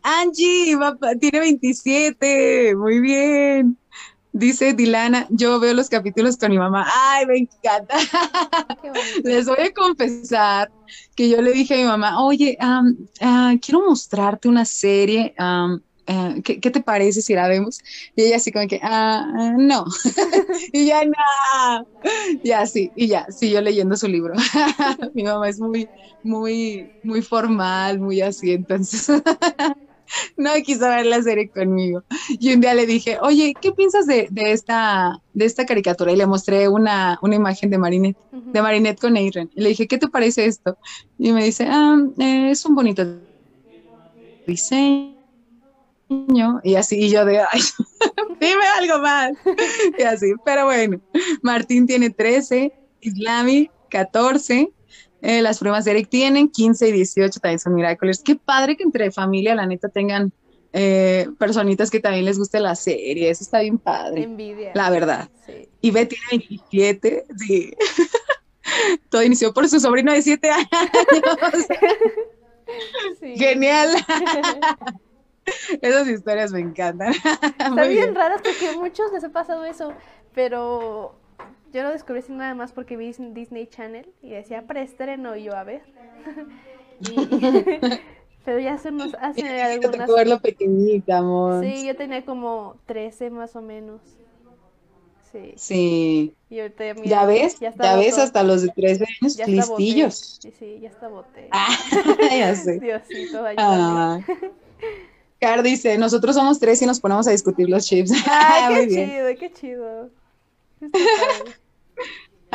Angie, 0.03 0.77
tiene 1.19 1.39
27. 1.39 2.76
Muy 2.76 2.99
bien. 2.99 3.77
Dice 4.31 4.73
Dilana, 4.73 5.27
yo 5.30 5.60
veo 5.60 5.73
los 5.73 5.89
capítulos 5.89 6.38
con 6.38 6.51
mi 6.51 6.57
mamá. 6.57 6.88
Ay, 6.91 7.26
me 7.26 7.38
encanta. 7.38 7.95
Les 9.23 9.45
voy 9.45 9.60
a 9.60 9.73
confesar 9.73 10.72
que 11.15 11.30
yo 11.30 11.39
le 11.39 11.53
dije 11.53 11.76
a 11.76 11.77
mi 11.77 11.84
mamá, 11.84 12.23
oye, 12.23 12.57
ah, 12.60 12.81
quiero 13.61 13.85
mostrarte 13.88 14.47
una 14.47 14.65
serie. 14.65 15.35
Eh, 16.06 16.42
¿qué, 16.44 16.72
te 16.72 16.82
parece 16.82 17.22
si 17.22 17.34
la 17.34 17.48
vemos? 17.48 17.80
Y 18.16 18.24
ella 18.24 18.36
así 18.38 18.52
como 18.52 18.68
que, 18.68 18.80
ah, 18.84 19.54
no. 19.58 19.86
y 20.74 20.86
ya, 20.86 21.04
no. 21.06 21.88
Ya, 22.44 22.66
sí, 22.66 22.92
y 22.96 23.08
ya, 23.08 23.26
siguió 23.30 23.62
leyendo 23.62 23.96
su 23.96 24.08
libro. 24.08 24.34
Mi 25.14 25.24
mamá 25.24 25.48
es 25.50 25.60
muy, 25.60 25.88
muy, 26.22 26.92
muy 27.04 27.22
formal, 27.22 28.00
muy 28.00 28.22
así, 28.22 28.52
entonces 28.52 29.08
no 30.38 30.52
quiso 30.66 30.88
ver 30.88 31.06
la 31.06 31.22
serie 31.22 31.50
conmigo. 31.50 32.04
Y 32.30 32.54
un 32.54 32.60
día 32.60 32.74
le 32.74 32.86
dije, 32.86 33.18
oye, 33.22 33.54
¿qué 33.62 33.72
piensas 33.72 34.06
de, 34.06 34.28
esta, 34.36 35.22
de 35.34 35.46
esta 35.46 35.66
caricatura? 35.66 36.12
Y 36.12 36.18
le 36.18 36.28
mostré 36.28 36.68
una, 36.68 37.18
imagen 37.22 37.70
de 37.70 37.78
Marinette, 37.78 38.18
de 38.32 38.62
Marinette 38.62 39.00
con 39.00 39.16
Aaron. 39.16 39.50
Y 39.56 39.62
le 39.62 39.70
dije, 39.70 39.88
¿qué 39.88 39.98
te 39.98 40.10
parece 40.10 40.46
esto? 40.46 40.78
Y 41.18 41.32
me 41.32 41.46
dice, 41.46 41.66
ah, 41.70 41.98
eh, 42.20 42.52
es 42.52 42.66
un 42.66 42.76
bonito 42.76 43.06
diseño 44.46 45.12
y 46.64 46.76
así, 46.76 46.98
y 47.00 47.10
yo 47.10 47.26
de, 47.26 47.40
ay, 47.40 47.62
dime 48.40 48.66
algo 48.78 49.00
más, 49.00 49.32
y 49.98 50.04
así, 50.04 50.34
pero 50.46 50.66
bueno, 50.66 51.00
Martín 51.42 51.88
tiene 51.88 52.10
13, 52.10 52.74
Islami 53.02 53.70
14, 53.90 54.72
eh, 55.22 55.42
las 55.42 55.60
pruebas 55.60 55.86
de 55.86 55.92
Eric 55.92 56.10
tienen 56.10 56.50
15 56.50 56.90
y 56.90 56.92
18, 56.92 57.40
también 57.40 57.60
son 57.60 57.76
Miraculous, 57.76 58.22
qué 58.22 58.36
padre 58.36 58.76
que 58.76 58.84
entre 58.84 59.12
familia, 59.12 59.56
la 59.56 59.66
neta, 59.66 59.90
tengan 59.90 60.34
eh, 60.74 61.28
personitas 61.38 61.90
que 61.90 62.00
también 62.00 62.26
les 62.26 62.38
guste 62.38 62.60
la 62.60 62.76
serie, 62.76 63.30
eso 63.30 63.44
está 63.44 63.62
bien 63.62 63.78
padre, 63.78 64.24
Envidia. 64.24 64.72
la 64.74 64.90
verdad, 64.90 65.30
y 65.82 65.92
B 65.92 66.06
tiene 66.06 66.26
27, 66.32 67.26
sí, 67.38 67.74
todo 69.10 69.24
inició 69.24 69.54
por 69.54 69.68
su 69.70 69.80
sobrino 69.80 70.12
de 70.12 70.22
7 70.22 70.50
años, 70.50 70.68
genial. 73.36 73.90
Esas 75.82 76.07
historias 76.07 76.52
me 76.52 76.60
encantan. 76.60 77.14
Está 77.60 77.88
bien, 77.88 78.15
raras 78.15 78.41
porque 78.41 78.70
a 78.70 78.78
muchos 78.78 79.11
les 79.11 79.24
ha 79.24 79.30
pasado 79.30 79.65
eso, 79.65 79.94
pero 80.34 81.15
yo 81.72 81.84
lo 81.84 81.91
descubrí 81.91 82.22
sin 82.22 82.38
nada 82.38 82.56
más 82.56 82.72
porque 82.72 82.98
vi 82.98 83.11
Disney 83.11 83.68
Channel 83.68 84.07
y 84.22 84.30
decía 84.32 84.64
preestreno 84.68 85.36
y 85.36 85.44
yo 85.44 85.56
a 85.56 85.64
ver. 85.64 85.82
pero 88.45 88.60
ya 88.60 88.74
hace 88.76 88.90
unos, 88.90 89.15
hace 89.20 89.61
algunas... 89.61 90.07
verlo 90.07 90.40
pequeñita, 90.40 91.18
amor. 91.18 91.64
Sí, 91.64 91.86
yo 91.86 91.95
tenía 91.95 92.24
como 92.24 92.76
13 92.86 93.30
más 93.30 93.56
o 93.56 93.61
menos. 93.61 94.02
Sí. 95.32 95.53
Sí. 95.56 96.36
Y 96.52 96.60
ahorita 96.60 96.94
ya, 97.06 97.26
ves, 97.26 97.60
ya, 97.60 97.95
ves 97.95 98.20
hasta 98.20 98.44
los 98.44 98.61
de 98.61 98.68
13 98.70 99.06
años 99.20 99.48
listillos. 99.48 100.38
Sí, 100.40 100.52
sí, 100.52 100.80
ya 100.80 100.90
está 100.90 101.07
boté. 101.07 101.48
Ah, 101.52 101.76
ya 102.32 102.56
sé. 102.56 102.80
Diosito, 102.80 103.44
ayúdame. 103.44 103.56
Ah. 103.57 104.20
Car 105.44 105.61
dice, 105.61 105.98
nosotros 105.98 106.36
somos 106.36 106.57
tres 106.57 106.82
y 106.82 106.86
nos 106.86 107.02
ponemos 107.02 107.28
a 107.28 107.32
discutir 107.32 107.70
los 107.70 107.86
chips. 107.86 108.14
Ay, 108.32 108.88
qué 108.88 108.95
chido, 108.95 109.28
qué 109.38 109.52
chido. 109.52 110.10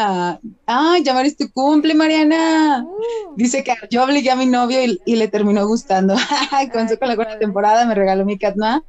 Ah, 0.01 0.39
ah 0.67 0.97
ya 1.03 1.13
tu 1.37 1.51
cumple, 1.53 1.93
Mariana. 1.93 2.87
Uh. 2.87 3.35
Dice 3.37 3.65
que 3.65 3.75
yo 3.91 4.05
obligué 4.05 4.31
a 4.31 4.37
mi 4.37 4.47
novio 4.47 4.79
y, 5.05 5.17
le 5.17 5.29
terminó 5.29 5.67
gustando. 5.67 6.15
con 6.73 6.89
su 6.89 6.97
con 6.99 7.09
la 7.09 7.17
cuarta 7.17 7.39
temporada 7.39 7.85
me 7.85 7.95
regaló 7.95 8.25
mi 8.25 8.39
Catma, 8.39 8.85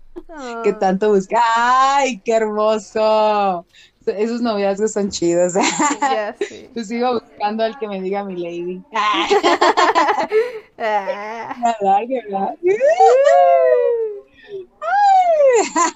que 0.64 0.70
ah. 0.70 0.80
tanto 0.80 1.10
busca. 1.10 1.42
¡Ay, 1.58 2.22
qué 2.24 2.34
hermoso! 2.34 3.66
Esos 4.06 4.42
noviazgos 4.42 4.94
son 4.94 5.10
chidos. 5.10 5.54
Ya, 6.02 6.36
sí. 6.40 6.70
Pues 6.74 6.88
sigo 6.88 7.14
buscando 7.14 7.64
al 7.64 7.78
que 7.78 7.88
me 7.88 8.02
diga 8.02 8.24
mi 8.24 8.36
lady. 8.38 8.84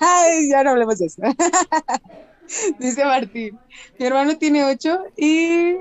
Ay, 0.01 0.49
ya 0.49 0.63
no 0.63 0.71
hablemos 0.71 0.99
de 0.99 1.05
eso. 1.05 1.21
dice 2.77 3.05
Martín, 3.05 3.59
mi 3.97 4.05
hermano 4.05 4.37
tiene 4.37 4.65
ocho 4.65 4.99
y, 5.15 5.75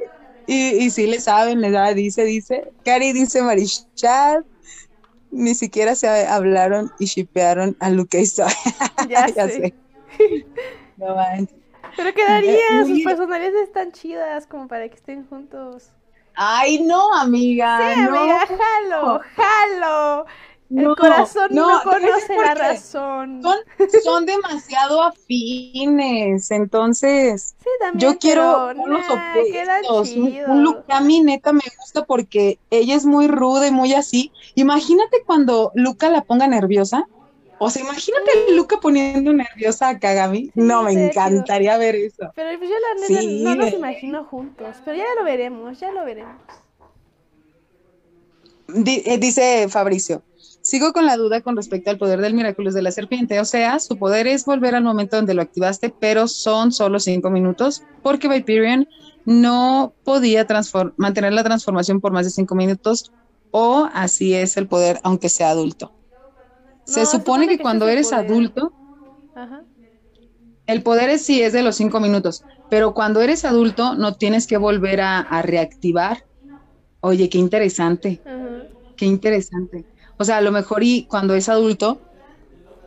y, 0.47 0.91
sí 0.91 1.07
le 1.07 1.21
saben, 1.21 1.61
le 1.61 1.71
da, 1.71 1.93
dice, 1.95 2.25
dice. 2.25 2.65
Cari 2.85 3.13
dice 3.13 3.43
Marichal, 3.43 4.47
ni 5.31 5.55
siquiera 5.55 5.95
se 5.95 6.09
hablaron 6.09 6.91
y 6.99 7.07
shipearon 7.07 7.77
a 7.81 7.91
Luke 7.91 8.21
y. 8.21 8.25
Ya, 9.09 9.29
sé. 9.29 9.75
No 10.97 11.17
Pero 11.97 12.15
quedarían, 12.15 12.87
sus 12.87 13.03
personalidades 13.03 13.69
están 13.69 13.93
chidas 13.93 14.47
como 14.47 14.69
para 14.69 14.89
que 14.89 14.95
estén 14.95 15.27
juntos. 15.27 15.91
Ay, 16.35 16.83
no, 16.83 17.15
amiga. 17.15 17.79
Sí, 17.79 18.01
amiga, 18.01 18.47
jalo, 18.47 19.21
jalo 19.37 20.27
el 20.81 20.97
corazón 20.97 21.49
no, 21.51 21.83
conoce 21.83 22.37
la 22.37 22.55
razón. 22.55 23.43
Son, 24.03 24.27
demasiado 24.27 25.03
afines, 25.03 26.51
entonces 26.51 27.55
yo 27.95 28.19
quiero 28.19 28.71
unos 28.77 29.05
opuestos. 29.07 30.13
Un, 30.47 30.85
mí 31.03 31.21
neta 31.21 31.53
me 31.53 31.63
gusta 31.79 32.05
porque 32.05 32.59
ella 32.71 32.95
es 32.95 33.05
muy 33.05 33.29
ruda 33.29 33.67
y 33.67 33.71
muy 33.71 33.93
así. 33.93 34.33
Imagínate 34.55 35.23
cuando 35.27 35.73
Luca 35.75 36.09
la 36.09 36.23
ponga 36.23 36.47
nerviosa. 36.47 37.07
O 37.65 37.71
sea, 37.71 37.83
imagínate 37.83 38.31
a 38.49 38.53
Luca 38.55 38.79
poniendo 38.81 39.33
nerviosa 39.33 39.91
a 39.91 39.99
Kagami. 39.99 40.51
no, 40.55 40.83
me 40.83 40.93
encantaría 40.93 41.77
ver 41.79 41.95
eso. 41.95 42.31
Pero 42.35 42.59
pues 42.59 42.71
yo 42.71 42.77
la 42.77 43.09
neta 43.09 43.51
no 43.51 43.65
los 43.65 43.73
imagino 43.73 44.25
juntos. 44.25 44.77
Pero 44.85 44.97
ya 44.97 45.05
lo 45.19 45.25
veremos, 45.25 45.79
ya 45.79 45.93
lo 45.93 46.05
veremos. 46.05 46.37
Eh, 48.75 49.19
dice 49.19 49.69
Fabricio, 49.69 50.23
Sigo 50.63 50.93
con 50.93 51.07
la 51.07 51.17
duda 51.17 51.41
con 51.41 51.57
respecto 51.57 51.91
al 51.91 51.99
poder 51.99 52.21
del 52.21 52.35
Miraculous 52.35 52.73
de 52.73 52.83
la 52.83 52.93
serpiente. 52.93 53.41
O 53.41 53.45
sea, 53.45 53.81
su 53.81 53.97
poder 53.99 54.29
es 54.29 54.45
volver 54.45 54.77
al 54.77 54.85
momento 54.85 55.17
donde 55.17 55.35
lo 55.35 55.43
activaste, 55.43 55.91
pero 55.91 56.29
son 56.29 56.71
solo 56.71 57.01
cinco 57.01 57.31
minutos, 57.31 57.83
porque 58.03 58.29
Viperion 58.29 58.89
no 59.25 59.93
podía 60.05 60.47
mantener 60.97 61.33
la 61.33 61.43
transformación 61.43 62.01
por 62.01 62.13
más 62.13 62.27
de 62.27 62.31
cinco 62.31 62.55
minutos, 62.55 63.13
o 63.51 63.89
así 63.93 64.35
es 64.35 64.57
el 64.57 64.69
poder, 64.69 65.01
aunque 65.03 65.29
sea 65.29 65.51
adulto. 65.51 65.93
Se, 66.85 67.07
supone 67.07 67.49
que, 67.49 67.59
cuando 67.59 67.89
eres 67.89 68.13
adulto, 68.13 68.75
el 70.67 70.83
poder 70.83 71.11
es 71.11 71.25
sí 71.25 71.43
es 71.43 71.53
de 71.53 71.63
los 71.63 71.77
cinco 71.77 72.01
minutos, 72.01 72.45
pero 72.69 72.95
cuando 72.95 73.21
eres 73.21 73.45
adulto 73.45 73.95
no 73.95 74.15
tienes 74.15 74.47
que 74.47 74.57
volver 74.57 75.01
a, 75.01 75.43
reactivar. 75.43 76.25
Oye, 77.01 77.29
qué 77.29 77.39
interesante. 77.39 78.23
Qué 78.97 79.07
interesante. 79.07 79.87
O 80.19 80.25
sea, 80.25 80.39
a 80.39 80.41
lo 80.41 80.53
mejor 80.53 80.83
y 80.83 81.07
cuando 81.07 81.35
es 81.35 81.49
adulto, 81.49 82.03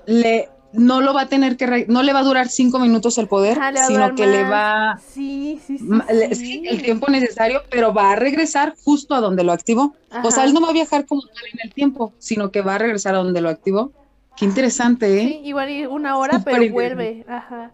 le 0.05 0.54
no 0.77 1.01
lo 1.01 1.13
va 1.13 1.21
a 1.21 1.29
tener 1.29 1.57
que, 1.57 1.85
no 1.87 2.03
le 2.03 2.13
va 2.13 2.19
a 2.19 2.23
durar 2.23 2.49
cinco 2.49 2.79
minutos 2.79 3.17
el 3.17 3.27
poder, 3.27 3.57
sino 3.87 4.15
que 4.15 4.27
le 4.27 4.43
va 4.43 4.99
sí, 5.13 5.59
sí, 5.65 5.77
sí, 5.77 6.63
el 6.65 6.81
tiempo 6.81 7.09
necesario, 7.09 7.61
pero 7.69 7.93
va 7.93 8.11
a 8.11 8.15
regresar 8.15 8.75
justo 8.83 9.15
a 9.15 9.21
donde 9.21 9.43
lo 9.43 9.51
activó. 9.51 9.95
O 10.23 10.31
sea, 10.31 10.45
él 10.45 10.53
no 10.53 10.61
va 10.61 10.69
a 10.69 10.73
viajar 10.73 11.05
como 11.05 11.21
tal 11.21 11.43
en 11.53 11.59
el 11.63 11.73
tiempo, 11.73 12.13
sino 12.19 12.51
que 12.51 12.61
va 12.61 12.75
a 12.75 12.77
regresar 12.77 13.15
a 13.15 13.19
donde 13.19 13.41
lo 13.41 13.49
activó. 13.49 13.91
Qué 14.37 14.45
interesante, 14.45 15.21
¿eh? 15.21 15.27
Sí, 15.27 15.47
igual 15.47 15.69
una 15.89 16.17
hora, 16.17 16.41
pero 16.43 16.69
vuelve. 16.71 17.25
Ajá. 17.27 17.71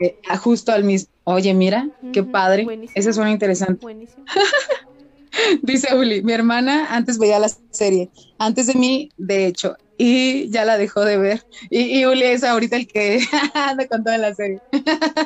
Eh, 0.00 0.18
justo 0.38 0.72
al 0.72 0.84
mismo. 0.84 1.12
Oye, 1.24 1.54
mira, 1.54 1.88
qué 2.12 2.22
padre. 2.22 2.66
Ese 2.94 3.12
suena 3.12 3.30
interesante. 3.30 3.80
Buenísimo. 3.80 4.24
Dice 5.62 5.94
Uli, 5.96 6.22
mi 6.22 6.32
hermana 6.32 6.86
antes 6.90 7.18
veía 7.18 7.38
la 7.38 7.50
serie, 7.70 8.08
antes 8.38 8.66
de 8.68 8.74
mí, 8.74 9.10
de 9.16 9.46
hecho, 9.46 9.76
y 9.96 10.50
ya 10.50 10.64
la 10.64 10.76
dejó 10.76 11.04
de 11.04 11.16
ver. 11.16 11.44
Y, 11.70 12.04
Uli 12.06 12.24
es 12.24 12.44
ahorita 12.44 12.76
el 12.76 12.86
que 12.86 13.20
anda 13.54 13.86
con 13.86 14.02
toda 14.02 14.18
la 14.18 14.34
serie. 14.34 14.60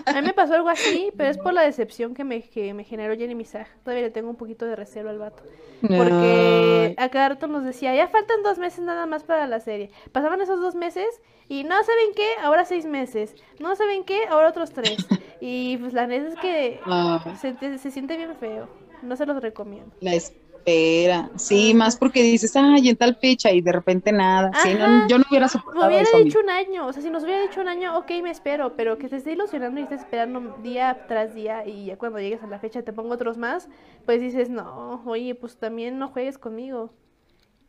A 0.06 0.12
mí 0.14 0.22
me 0.22 0.32
pasó 0.32 0.54
algo 0.54 0.68
así, 0.68 1.10
pero 1.16 1.30
es 1.30 1.38
por 1.38 1.52
la 1.52 1.62
decepción 1.62 2.14
que 2.14 2.24
me, 2.24 2.42
que 2.42 2.74
me 2.74 2.84
generó 2.84 3.16
Jenny 3.16 3.34
Misaj. 3.34 3.66
Todavía 3.82 4.04
le 4.04 4.10
tengo 4.10 4.30
un 4.30 4.36
poquito 4.36 4.66
de 4.66 4.76
reserva 4.76 5.10
al 5.10 5.18
vato. 5.18 5.42
Porque 5.80 6.94
a 6.96 7.08
cada 7.08 7.30
rato 7.30 7.46
nos 7.46 7.64
decía, 7.64 7.94
ya 7.94 8.08
faltan 8.08 8.42
dos 8.42 8.58
meses 8.58 8.80
nada 8.80 9.06
más 9.06 9.22
para 9.22 9.46
la 9.46 9.60
serie. 9.60 9.90
Pasaban 10.12 10.40
esos 10.40 10.60
dos 10.60 10.74
meses 10.74 11.20
y 11.48 11.64
no 11.64 11.76
saben 11.82 12.14
qué, 12.14 12.28
ahora 12.42 12.64
seis 12.64 12.84
meses. 12.84 13.34
No 13.58 13.74
saben 13.76 14.04
qué, 14.04 14.26
ahora 14.28 14.48
otros 14.48 14.72
tres. 14.72 15.06
Y 15.40 15.76
pues 15.76 15.92
la 15.92 16.06
neta 16.06 16.28
es 16.28 16.34
que 16.36 16.80
ah. 16.84 17.36
se, 17.40 17.78
se 17.78 17.90
siente 17.90 18.16
bien 18.16 18.34
feo. 18.36 18.68
No 19.02 19.14
se 19.16 19.24
los 19.24 19.40
recomiendo. 19.40 19.94
La 20.00 20.14
espera. 20.68 21.30
Sí, 21.36 21.74
más 21.74 21.96
porque 21.96 22.22
dices, 22.22 22.54
ay, 22.56 22.88
en 22.88 22.96
tal 22.96 23.16
fecha 23.16 23.50
y 23.50 23.60
de 23.60 23.72
repente 23.72 24.12
nada. 24.12 24.50
Sí, 24.62 24.70
yo 25.08 25.18
no 25.18 25.24
hubiera 25.28 25.48
soportado 25.48 25.86
Me 25.86 25.94
hubiera 25.94 26.18
dicho 26.18 26.40
un 26.40 26.50
año. 26.50 26.86
O 26.86 26.92
sea, 26.92 27.02
si 27.02 27.10
nos 27.10 27.24
hubiera 27.24 27.42
dicho 27.42 27.60
un 27.60 27.68
año, 27.68 27.96
ok, 27.98 28.10
me 28.22 28.30
espero. 28.30 28.76
Pero 28.76 28.98
que 28.98 29.08
te 29.08 29.16
esté 29.16 29.32
ilusionando 29.32 29.80
y 29.80 29.84
estés 29.84 30.00
esperando 30.00 30.56
día 30.62 31.06
tras 31.08 31.34
día 31.34 31.66
y 31.66 31.86
ya 31.86 31.96
cuando 31.96 32.18
llegues 32.18 32.42
a 32.42 32.46
la 32.46 32.58
fecha 32.58 32.82
te 32.82 32.92
pongo 32.92 33.14
otros 33.14 33.38
más, 33.38 33.68
pues 34.04 34.20
dices, 34.20 34.50
no, 34.50 35.02
oye, 35.06 35.34
pues 35.34 35.56
también 35.56 35.98
no 35.98 36.08
juegues 36.08 36.38
conmigo. 36.38 36.92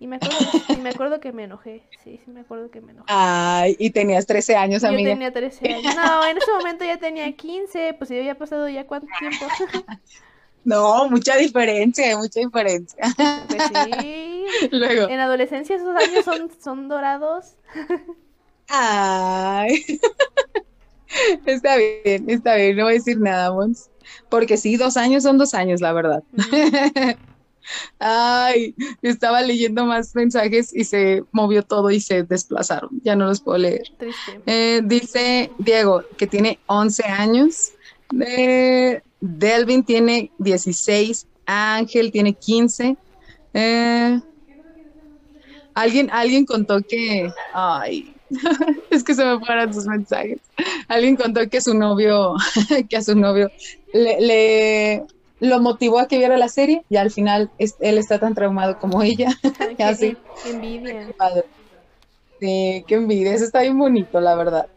Y 0.02 0.08
me 0.08 0.16
acuerdo, 0.16 0.38
y 0.70 0.78
me 0.78 0.90
acuerdo 0.90 1.20
que 1.20 1.34
me 1.34 1.44
enojé. 1.44 1.84
Sí, 2.06 2.22
sí, 2.24 2.32
me 2.32 2.40
acuerdo 2.40 2.72
que 2.72 2.80
me 2.80 2.94
enojé. 2.94 3.06
Ay, 3.10 3.76
y 3.80 3.90
tenías 3.90 4.26
13 4.26 4.56
años, 4.56 4.86
amiga. 4.86 5.10
Yo 5.10 5.16
tenía 5.16 5.34
13 5.34 5.74
años. 5.74 5.96
No, 5.96 6.26
en 6.26 6.38
ese 6.38 6.52
momento 6.54 6.86
ya 6.86 6.98
tenía 6.98 7.30
15. 7.30 7.96
Pues 7.96 8.10
ya 8.10 8.16
había 8.16 8.36
pasado 8.36 8.70
ya 8.70 8.88
cuánto 8.88 9.08
tiempo. 9.20 9.46
No, 10.64 11.10
mucha 11.10 11.36
diferencia, 11.38 12.18
mucha 12.18 12.40
diferencia. 12.40 13.03
Pues 13.48 13.64
sí. 13.73 14.45
Luego. 14.72 15.10
En 15.10 15.19
adolescencia 15.19 15.76
esos 15.76 15.95
años 15.95 16.26
son, 16.26 16.52
son 16.61 16.88
dorados. 16.88 17.56
Ay. 18.68 19.99
Está 21.45 21.76
bien, 21.77 22.30
está 22.30 22.56
bien, 22.56 22.77
no 22.77 22.84
voy 22.84 22.91
a 22.91 22.98
decir 22.98 23.19
nada, 23.19 23.52
Mons. 23.52 23.90
Porque 24.30 24.57
sí, 24.57 24.77
dos 24.77 24.95
años 24.95 25.23
son 25.23 25.40
dos 25.40 25.56
años, 25.56 25.81
la 25.81 25.91
verdad. 25.91 26.23
Ay, 27.99 28.76
estaba 29.02 29.41
leyendo 29.41 29.86
más 29.86 30.15
mensajes 30.15 30.76
y 30.76 30.84
se 30.86 31.23
movió 31.31 31.64
todo 31.64 31.91
y 31.91 31.99
se 31.99 32.23
desplazaron. 32.23 32.90
Ya 33.03 33.15
no 33.15 33.26
los 33.26 33.41
puedo 33.41 33.57
leer. 33.60 33.84
Eh, 34.45 34.81
dice 34.84 35.52
Diego 35.60 36.03
que 36.18 36.27
tiene 36.27 36.60
11 36.68 37.03
años. 37.06 37.72
Eh, 38.19 39.02
Delvin 39.22 39.84
tiene 39.86 40.32
16, 40.38 41.28
Ángel 41.46 42.12
tiene 42.12 42.36
15. 42.36 42.98
Eh, 43.54 44.20
alguien, 45.74 46.10
alguien 46.12 46.46
contó 46.46 46.80
que, 46.88 47.36
ay, 47.52 48.16
es 48.90 49.04
que 49.04 49.16
se 49.16 49.26
me 49.26 49.40
fueron 49.40 49.74
sus 49.74 49.86
mensajes. 49.86 50.40
Alguien 50.88 51.16
contó 51.16 51.41
que 51.50 51.62
su 51.62 51.74
novio, 51.74 52.34
que 52.90 52.98
a 52.98 53.02
su 53.04 53.16
novio 53.16 53.52
le, 53.91 55.04
lo 55.40 55.62
motivó 55.62 56.00
a 56.00 56.08
que 56.08 56.18
viera 56.18 56.38
la 56.38 56.50
serie 56.50 56.84
y 56.90 56.98
al 56.98 57.12
final 57.12 57.52
él 57.58 57.98
está 57.98 58.20
tan 58.20 58.34
traumado 58.36 58.78
como 58.78 59.04
ella. 59.04 59.30
Qué 60.41 60.50
envidia. 60.50 61.14
Sí, 62.40 62.86
qué 62.88 62.96
envidia. 62.96 63.34
Eso 63.34 63.46
está 63.46 63.62
bien 63.62 63.78
bonito, 63.78 64.20
la 64.22 64.36
verdad. 64.36 64.70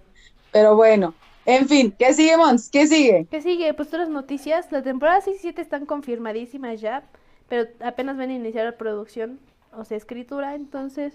Pero 0.51 0.77
bueno, 0.77 1.19
en 1.47 1.69
fin, 1.69 1.95
¿qué 1.99 2.15
sigue, 2.15 2.37
Mons? 2.37 2.71
¿Qué 2.71 2.87
sigue? 2.87 3.27
¿Qué 3.31 3.41
sigue? 3.41 3.75
Pues 3.75 3.89
todas 3.89 4.09
las 4.09 4.15
noticias. 4.15 4.71
La 4.71 4.83
temporada 4.83 5.21
6 5.21 5.37
y 5.37 5.41
7 5.41 5.63
están 5.63 5.87
confirmadísimas 5.87 6.81
ya, 6.81 7.03
pero 7.49 7.69
apenas 7.81 8.17
van 8.17 8.31
a 8.31 8.35
iniciar 8.35 8.65
la 8.65 8.77
producción, 8.77 9.41
o 9.77 9.85
sea, 9.85 9.97
escritura, 9.97 10.55
entonces, 10.55 11.15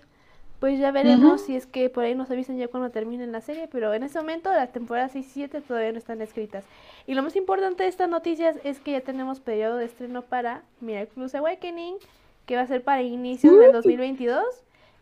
pues 0.60 0.80
ya 0.80 0.92
veremos 0.92 1.42
si 1.42 1.56
es 1.56 1.66
que 1.66 1.90
por 1.90 2.04
ahí 2.04 2.16
nos 2.16 2.30
avisan 2.32 2.58
ya 2.58 2.68
cuando 2.68 2.90
terminen 2.90 3.32
la 3.32 3.42
serie, 3.42 3.68
pero 3.72 3.94
en 3.94 4.04
ese 4.04 4.20
momento 4.20 4.52
las 4.52 4.72
temporadas 4.72 5.12
6 5.14 5.26
y 5.26 5.30
7 5.30 5.62
todavía 5.62 5.92
no 5.92 5.98
están 5.98 6.22
escritas. 6.22 6.66
Y 7.06 7.14
lo 7.14 7.24
más 7.24 7.36
importante 7.36 7.84
de 7.84 7.90
estas 7.90 8.10
noticias 8.10 8.58
es 8.64 8.80
que 8.80 8.92
ya 8.92 9.02
tenemos 9.02 9.40
periodo 9.40 9.78
de 9.78 9.86
estreno 9.86 10.24
para 10.24 10.64
Miraculous 10.82 11.36
Awakening, 11.36 11.96
que 12.46 12.56
va 12.56 12.64
a 12.64 12.68
ser 12.68 12.84
para 12.84 13.02
inicios 13.02 13.58
del 13.60 13.72
2022. 13.72 14.44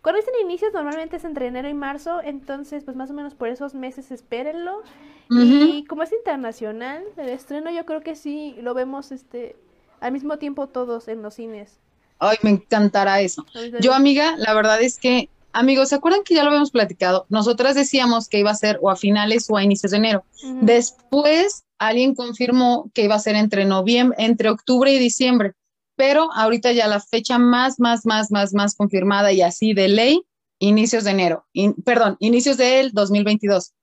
Cuando 0.05 0.21
dicen 0.21 0.35
inicios 0.39 0.71
normalmente 0.71 1.15
es 1.15 1.25
entre 1.25 1.47
enero 1.47 1.67
y 1.67 1.73
marzo, 1.73 2.21
entonces 2.23 2.83
pues 2.83 2.95
más 2.95 3.09
o 3.09 3.13
menos 3.15 3.33
por 3.33 3.49
esos 3.49 3.73
meses 3.73 4.11
espérenlo. 4.11 4.83
Y 5.31 5.83
como 5.85 6.03
es 6.03 6.13
internacional, 6.13 7.03
el 7.17 7.29
estreno 7.29 7.71
yo 7.71 7.87
creo 7.87 8.01
que 8.01 8.15
sí 8.15 8.53
lo 8.61 8.75
vemos 8.75 9.11
este 9.11 9.55
al 9.99 10.11
mismo 10.11 10.37
tiempo 10.37 10.67
todos 10.67 11.07
en 11.07 11.23
los 11.23 11.33
cines. 11.33 11.79
Ay, 12.19 12.37
me 12.43 12.51
encantará 12.51 13.19
eso. 13.21 13.47
Yo, 13.81 13.95
amiga, 13.95 14.35
la 14.37 14.53
verdad 14.53 14.79
es 14.79 14.99
que, 14.99 15.27
amigos, 15.53 15.89
¿se 15.89 15.95
acuerdan 15.95 16.23
que 16.23 16.35
ya 16.35 16.43
lo 16.43 16.49
habíamos 16.49 16.69
platicado? 16.69 17.25
Nosotras 17.29 17.73
decíamos 17.73 18.29
que 18.29 18.37
iba 18.37 18.51
a 18.51 18.55
ser 18.55 18.77
o 18.83 18.91
a 18.91 18.95
finales 18.95 19.49
o 19.49 19.57
a 19.57 19.63
inicios 19.63 19.89
de 19.89 19.97
enero. 19.97 20.23
Después 20.61 21.63
alguien 21.79 22.13
confirmó 22.13 22.91
que 22.93 23.05
iba 23.05 23.15
a 23.15 23.19
ser 23.19 23.35
entre 23.35 23.65
noviembre, 23.65 24.15
entre 24.23 24.51
octubre 24.51 24.93
y 24.93 24.99
diciembre, 24.99 25.53
pero 25.95 26.31
ahorita 26.33 26.71
ya 26.71 26.87
la 26.87 26.99
fecha 26.99 27.37
más, 27.37 27.79
más, 27.79 28.05
más, 28.05 28.31
más, 28.31 28.53
más 28.53 28.75
confirmada 28.75 29.31
y 29.31 29.41
así 29.41 29.73
de 29.73 29.87
ley, 29.87 30.21
inicios 30.59 31.03
de 31.03 31.11
enero, 31.11 31.45
perdón, 31.83 32.17
inicios 32.19 32.57
del 32.57 32.91
2022. 32.91 33.73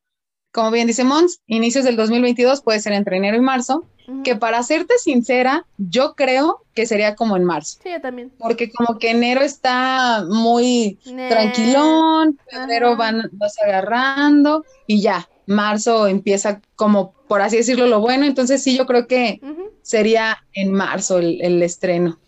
Como 0.53 0.71
bien 0.71 0.87
dice 0.87 1.05
Mons, 1.05 1.41
inicios 1.47 1.85
del 1.85 1.97
2022 1.97 2.63
puede 2.63 2.81
ser 2.81 2.93
entre 2.93 3.17
enero 3.17 3.37
y 3.37 3.41
marzo, 3.41 3.87
que 4.25 4.37
para 4.37 4.63
serte 4.63 4.99
sincera, 4.99 5.67
yo 5.79 6.15
creo 6.15 6.65
que 6.75 6.87
sería 6.87 7.15
como 7.15 7.37
en 7.37 7.45
marzo. 7.45 7.79
Sí, 7.83 7.91
yo 7.91 8.01
también. 8.01 8.33
Porque 8.39 8.71
como 8.71 8.99
que 8.99 9.11
enero 9.11 9.41
está 9.41 10.25
muy 10.29 10.99
tranquilón, 11.29 12.39
febrero 12.51 12.97
van, 12.97 13.31
vas 13.33 13.57
agarrando 13.63 14.65
y 14.87 15.01
ya, 15.01 15.29
marzo 15.47 16.07
empieza 16.07 16.61
como, 16.77 17.15
por 17.29 17.43
así 17.43 17.57
decirlo, 17.57 17.87
lo 17.87 18.01
bueno. 18.01 18.25
Entonces 18.25 18.63
sí, 18.63 18.77
yo 18.77 18.87
creo 18.87 19.07
que 19.07 19.41
sería 19.83 20.39
en 20.53 20.73
marzo 20.73 21.19
el, 21.19 21.63
estreno. 21.63 22.19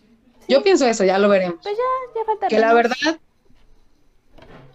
Yo 0.48 0.62
pienso 0.62 0.86
eso, 0.86 1.04
ya 1.04 1.18
lo 1.18 1.28
veremos. 1.28 1.58
Pues 1.62 1.76
ya, 1.76 2.20
ya 2.20 2.26
falta. 2.26 2.48
Que 2.48 2.58
la 2.58 2.74
verdad, 2.74 3.18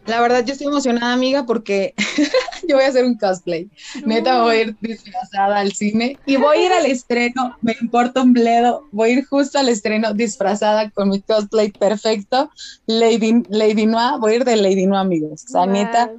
la 0.09 0.21
verdad, 0.21 0.43
yo 0.43 0.53
estoy 0.53 0.67
emocionada, 0.67 1.13
amiga, 1.13 1.45
porque 1.45 1.93
yo 2.67 2.77
voy 2.77 2.85
a 2.85 2.87
hacer 2.87 3.05
un 3.05 3.15
cosplay. 3.15 3.69
Neta, 4.05 4.41
voy 4.41 4.55
a 4.55 4.61
ir 4.61 4.75
disfrazada 4.81 5.59
al 5.59 5.71
cine 5.73 6.17
y 6.25 6.37
voy 6.37 6.57
a 6.57 6.65
ir 6.65 6.71
al 6.73 6.85
estreno. 6.87 7.55
Me 7.61 7.75
importa 7.79 8.23
un 8.23 8.33
bledo. 8.33 8.87
Voy 8.91 9.09
a 9.09 9.13
ir 9.13 9.25
justo 9.25 9.59
al 9.59 9.69
estreno 9.69 10.13
disfrazada 10.13 10.89
con 10.89 11.09
mi 11.09 11.21
cosplay 11.21 11.71
perfecto. 11.71 12.49
Lady, 12.87 13.43
Lady 13.49 13.85
Noir. 13.85 14.19
Voy 14.19 14.33
a 14.33 14.35
ir 14.37 14.45
de 14.45 14.55
Lady 14.55 14.87
Noir, 14.87 15.01
amigos. 15.01 15.45
O 15.47 15.51
sea, 15.51 15.67
neta, 15.67 16.11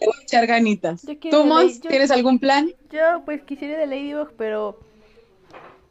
le 0.00 0.06
voy 0.06 0.16
a 0.18 0.22
echar 0.22 0.46
ganitas. 0.46 1.06
¿Tú, 1.30 1.44
Mons, 1.44 1.80
tienes 1.80 2.10
algún 2.10 2.38
plan? 2.38 2.70
Yo, 2.90 3.22
pues, 3.24 3.42
quisiera 3.42 3.78
de 3.78 3.86
Ladybug, 3.86 4.32
pero 4.36 4.78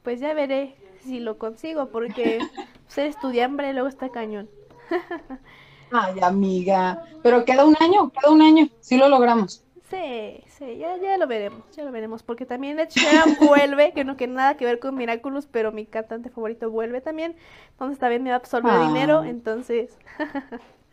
pues 0.03 0.19
ya 0.19 0.34
veré 0.34 0.76
si 1.03 1.19
lo 1.19 1.38
consigo, 1.38 1.88
porque 1.88 2.40
ser 2.88 3.07
estudiambre 3.07 3.73
luego 3.73 3.88
está 3.88 4.10
cañón. 4.10 4.49
Ay, 5.91 6.19
amiga, 6.22 7.06
pero 7.23 7.45
queda 7.45 7.65
un 7.65 7.76
año, 7.80 8.11
queda 8.11 8.32
un 8.32 8.41
año, 8.41 8.69
si 8.80 8.98
lo 8.98 9.07
logramos. 9.10 9.64
Sí, 9.90 10.44
sí, 10.48 10.77
ya, 10.77 10.98
ya 10.98 11.18
lo 11.18 11.27
veremos, 11.27 11.64
ya 11.76 11.84
lo 11.84 11.91
veremos, 11.91 12.23
porque 12.23 12.45
también 12.45 12.80
Ed 12.80 12.90
Sheeran 12.90 13.38
vuelve, 13.48 13.94
que 13.94 14.03
no 14.03 14.15
tiene 14.15 14.34
nada 14.34 14.57
que 14.57 14.65
ver 14.65 14.80
con 14.80 14.95
Miraculous, 14.95 15.45
pero 15.45 15.72
mi 15.72 15.86
cantante 15.86 16.30
favorito 16.30 16.72
vuelve 16.72 17.02
también, 17.02 17.36
entonces 17.72 17.99
también 17.99 18.23
me 18.23 18.34
absorbe 18.34 18.69
ah. 18.72 18.88
dinero, 18.88 19.23
entonces, 19.23 19.98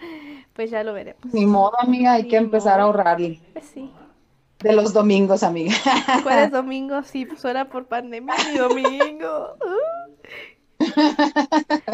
pues 0.53 0.71
ya 0.71 0.83
lo 0.85 0.93
veremos. 0.93 1.23
Ni 1.33 1.47
modo, 1.47 1.73
amiga, 1.81 2.13
hay 2.13 2.29
que 2.29 2.37
empezar 2.37 2.81
a 2.81 2.85
ahorrarle. 2.85 3.41
Pues 3.53 3.67
sí. 3.73 3.91
De 4.61 4.73
los 4.73 4.93
domingos, 4.93 5.43
amiga. 5.43 5.75
¿Cuáles 6.23 6.51
domingos? 6.53 7.07
Sí, 7.09 7.27
pues 7.27 7.45
era 7.45 7.69
por 7.69 7.87
pandemia, 7.87 8.35
mi 8.51 8.59
domingo. 8.59 9.57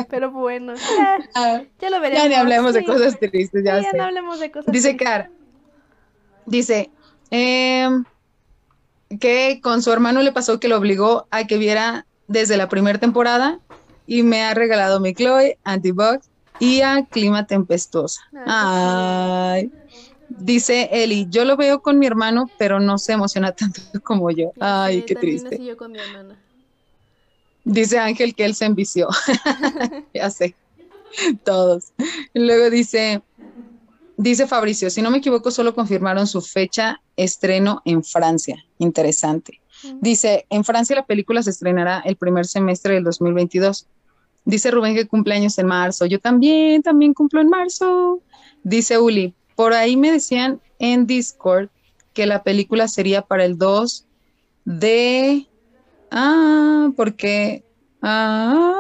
Pero 0.09 0.31
bueno, 0.31 0.75
ya, 0.75 1.19
ah, 1.35 1.63
ya 1.79 1.91
lo 1.91 2.01
veremos. 2.01 2.23
Ya 2.23 2.29
ni 2.29 2.35
hablemos 2.35 2.75
de 2.75 2.85
cosas 2.85 3.19
tristes, 3.19 3.63
ya, 3.65 3.81
ya 3.81 3.93
no 3.93 4.05
hablemos 4.05 4.41
de 4.41 4.51
cosas 4.51 4.73
Dice 4.73 4.97
Car, 4.97 5.31
dice 6.47 6.91
em, 7.31 8.05
que 9.21 9.61
con 9.63 9.83
su 9.83 9.93
hermano 9.93 10.23
le 10.23 10.33
pasó 10.33 10.59
que 10.59 10.69
lo 10.69 10.79
obligó 10.79 11.27
a 11.31 11.47
que 11.47 11.59
viera 11.59 12.07
desde 12.29 12.57
la 12.57 12.71
primera 12.71 12.99
temporada 12.99 13.61
y 14.07 14.23
me 14.23 14.43
ha 14.43 14.55
regalado 14.55 15.01
mi 15.01 15.13
Chloe, 15.13 15.59
Antibox 15.65 16.31
y 16.61 16.81
a 16.81 17.05
Clima 17.05 17.47
Tempestuosa. 17.47 18.21
Ay. 18.47 19.71
Dice 20.29 20.91
Eli, 20.93 21.27
yo 21.31 21.45
lo 21.45 21.57
veo 21.57 21.81
con 21.81 21.99
mi 21.99 22.07
hermano, 22.07 22.51
pero 22.59 22.81
no 22.81 22.99
se 22.99 23.13
emociona 23.13 23.53
tanto 23.53 23.81
como 24.05 24.31
yo. 24.31 24.53
Ay, 24.61 25.03
qué 25.03 25.15
triste. 25.15 25.63
Yo 25.65 25.77
con 25.77 25.93
mi 25.93 25.99
hermana. 25.99 26.37
Dice 27.65 27.99
Ángel 27.99 28.35
que 28.35 28.45
él 28.45 28.55
se 28.55 28.67
envició. 28.67 29.09
ya 30.15 30.31
sé. 30.31 30.55
Todos. 31.45 31.93
luego 32.35 32.71
dice, 32.71 33.23
dice 34.17 34.47
Fabricio, 34.47 34.91
si 34.91 35.01
no 35.01 35.11
me 35.11 35.19
equivoco, 35.19 35.51
solo 35.51 35.75
confirmaron 35.75 36.27
su 36.27 36.43
fecha 36.43 37.01
estreno 37.17 37.83
en 37.85 38.05
Francia. 38.05 38.65
Interesante. 38.79 39.61
Dice, 40.01 40.47
en 40.51 40.65
Francia 40.65 40.97
la 40.97 41.07
película 41.07 41.43
se 41.43 41.51
estrenará 41.51 42.01
el 42.05 42.17
primer 42.17 42.47
semestre 42.47 42.95
del 42.95 43.05
2022. 43.05 43.87
Dice 44.49 44.71
Rubén 44.71 44.95
que 44.95 45.07
cumpleaños 45.07 45.59
en 45.59 45.67
marzo. 45.67 46.07
Yo 46.07 46.19
también, 46.19 46.83
también 46.83 47.13
cumplo 47.13 47.43
en 47.43 47.51
marzo. 47.51 48.23
Dice 48.65 48.99
Uli, 48.99 49.35
por 49.55 49.75
ahí 49.75 49.95
me 49.97 50.11
decían 50.11 50.59
en 50.79 51.07
Discord 51.07 51.69
que 52.15 52.25
la 52.25 52.43
película 52.43 52.89
sería 52.89 53.21
para 53.21 53.45
el 53.45 53.59
2 53.59 54.07
de 54.65 55.47
Ah, 56.11 56.89
porque. 56.97 57.63
Ah, 58.01 58.75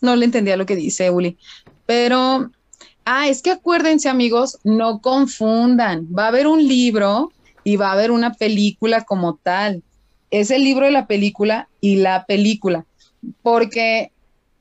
no 0.00 0.16
le 0.16 0.24
entendía 0.24 0.56
lo 0.56 0.66
que 0.66 0.76
dice 0.76 1.10
Uli. 1.10 1.36
Pero. 1.86 2.50
Ah, 3.04 3.28
es 3.28 3.40
que 3.40 3.52
acuérdense, 3.52 4.08
amigos, 4.08 4.58
no 4.64 5.00
confundan. 5.00 6.08
Va 6.12 6.24
a 6.24 6.28
haber 6.28 6.46
un 6.46 6.66
libro 6.66 7.32
y 7.64 7.76
va 7.76 7.88
a 7.88 7.92
haber 7.92 8.10
una 8.10 8.34
película 8.34 9.04
como 9.04 9.36
tal. 9.36 9.82
Es 10.30 10.50
el 10.50 10.62
libro 10.62 10.86
de 10.86 10.92
la 10.92 11.06
película 11.06 11.68
y 11.80 11.96
la 11.96 12.26
película. 12.26 12.84
Porque 13.42 14.10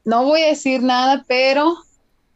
no 0.07 0.23
voy 0.23 0.41
a 0.41 0.47
decir 0.47 0.81
nada, 0.83 1.25
pero 1.27 1.75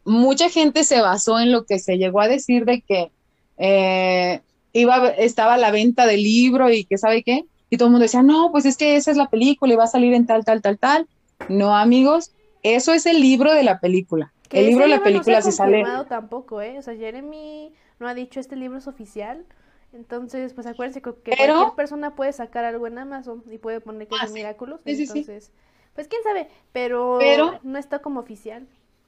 mucha 0.04 0.50
gente 0.50 0.84
se 0.84 1.00
basó 1.00 1.40
en 1.40 1.54
lo 1.54 1.66
que 1.66 1.80
se 1.80 1.98
llegó 1.98 2.20
a 2.20 2.28
decir 2.28 2.66
de 2.66 2.82
que 2.82 3.12
eh, 3.58 4.42
iba, 4.74 5.08
estaba 5.12 5.56
la 5.56 5.72
venta 5.72 6.06
del 6.06 6.22
libro 6.22 6.70
y 6.70 6.84
que 6.84 6.98
sabe 6.98 7.24
qué 7.24 7.46
y 7.70 7.78
todo 7.78 7.88
el 7.88 7.92
mundo 7.94 8.04
decía, 8.04 8.24
no, 8.24 8.52
pues 8.52 8.66
es 8.66 8.76
que 8.76 8.98
esa 8.98 9.10
es 9.10 9.16
la 9.16 9.30
película 9.30 9.72
y 9.72 9.78
va 9.78 9.86
a 9.86 9.88
salir 9.88 10.14
en 10.14 10.26
tal, 10.26 10.44
tal, 10.44 10.62
tal, 10.62 10.78
tal. 10.78 11.08
No, 11.48 11.74
amigos, 11.74 12.34
eso 12.62 12.92
es 12.92 13.06
el 13.06 13.22
libro 13.22 13.54
de 13.54 13.64
la 13.64 13.80
película. 13.80 14.34
el 14.50 14.66
libro 14.66 14.84
de 14.84 14.90
la 14.90 15.02
película 15.02 15.38
no 15.38 15.42
se 15.42 15.54
sale. 15.54 15.86
tampoco, 16.10 16.62
¿eh? 16.62 16.78
O 16.78 16.82
sea, 16.82 16.94
Jeremy 16.94 17.72
no 18.02 18.08
ha 18.10 18.14
dicho 18.14 18.42
este 18.42 18.58
libro 18.58 18.80
es 18.80 18.88
oficial. 18.88 19.46
Entonces, 19.94 20.54
pues 20.54 20.68
acuérdense 20.68 21.02
que 21.02 21.14
cualquier 21.14 21.76
persona 21.78 22.16
puede 22.16 22.34
sacar 22.34 22.66
algo 22.66 22.86
en 22.88 22.98
Amazon 22.98 23.42
y 23.50 23.58
puede 23.60 23.80
poner 23.80 24.10
que 24.10 24.16
es 24.16 24.34
de 24.34 24.34
Miraculous. 24.34 24.82
entonces, 24.84 25.52
pues 25.94 26.08
quién 26.08 26.24
sabe, 26.24 26.50
pero, 26.72 27.20
no 27.64 27.78
está 27.78 28.00
como 28.00 28.20
oficial. 28.20 28.68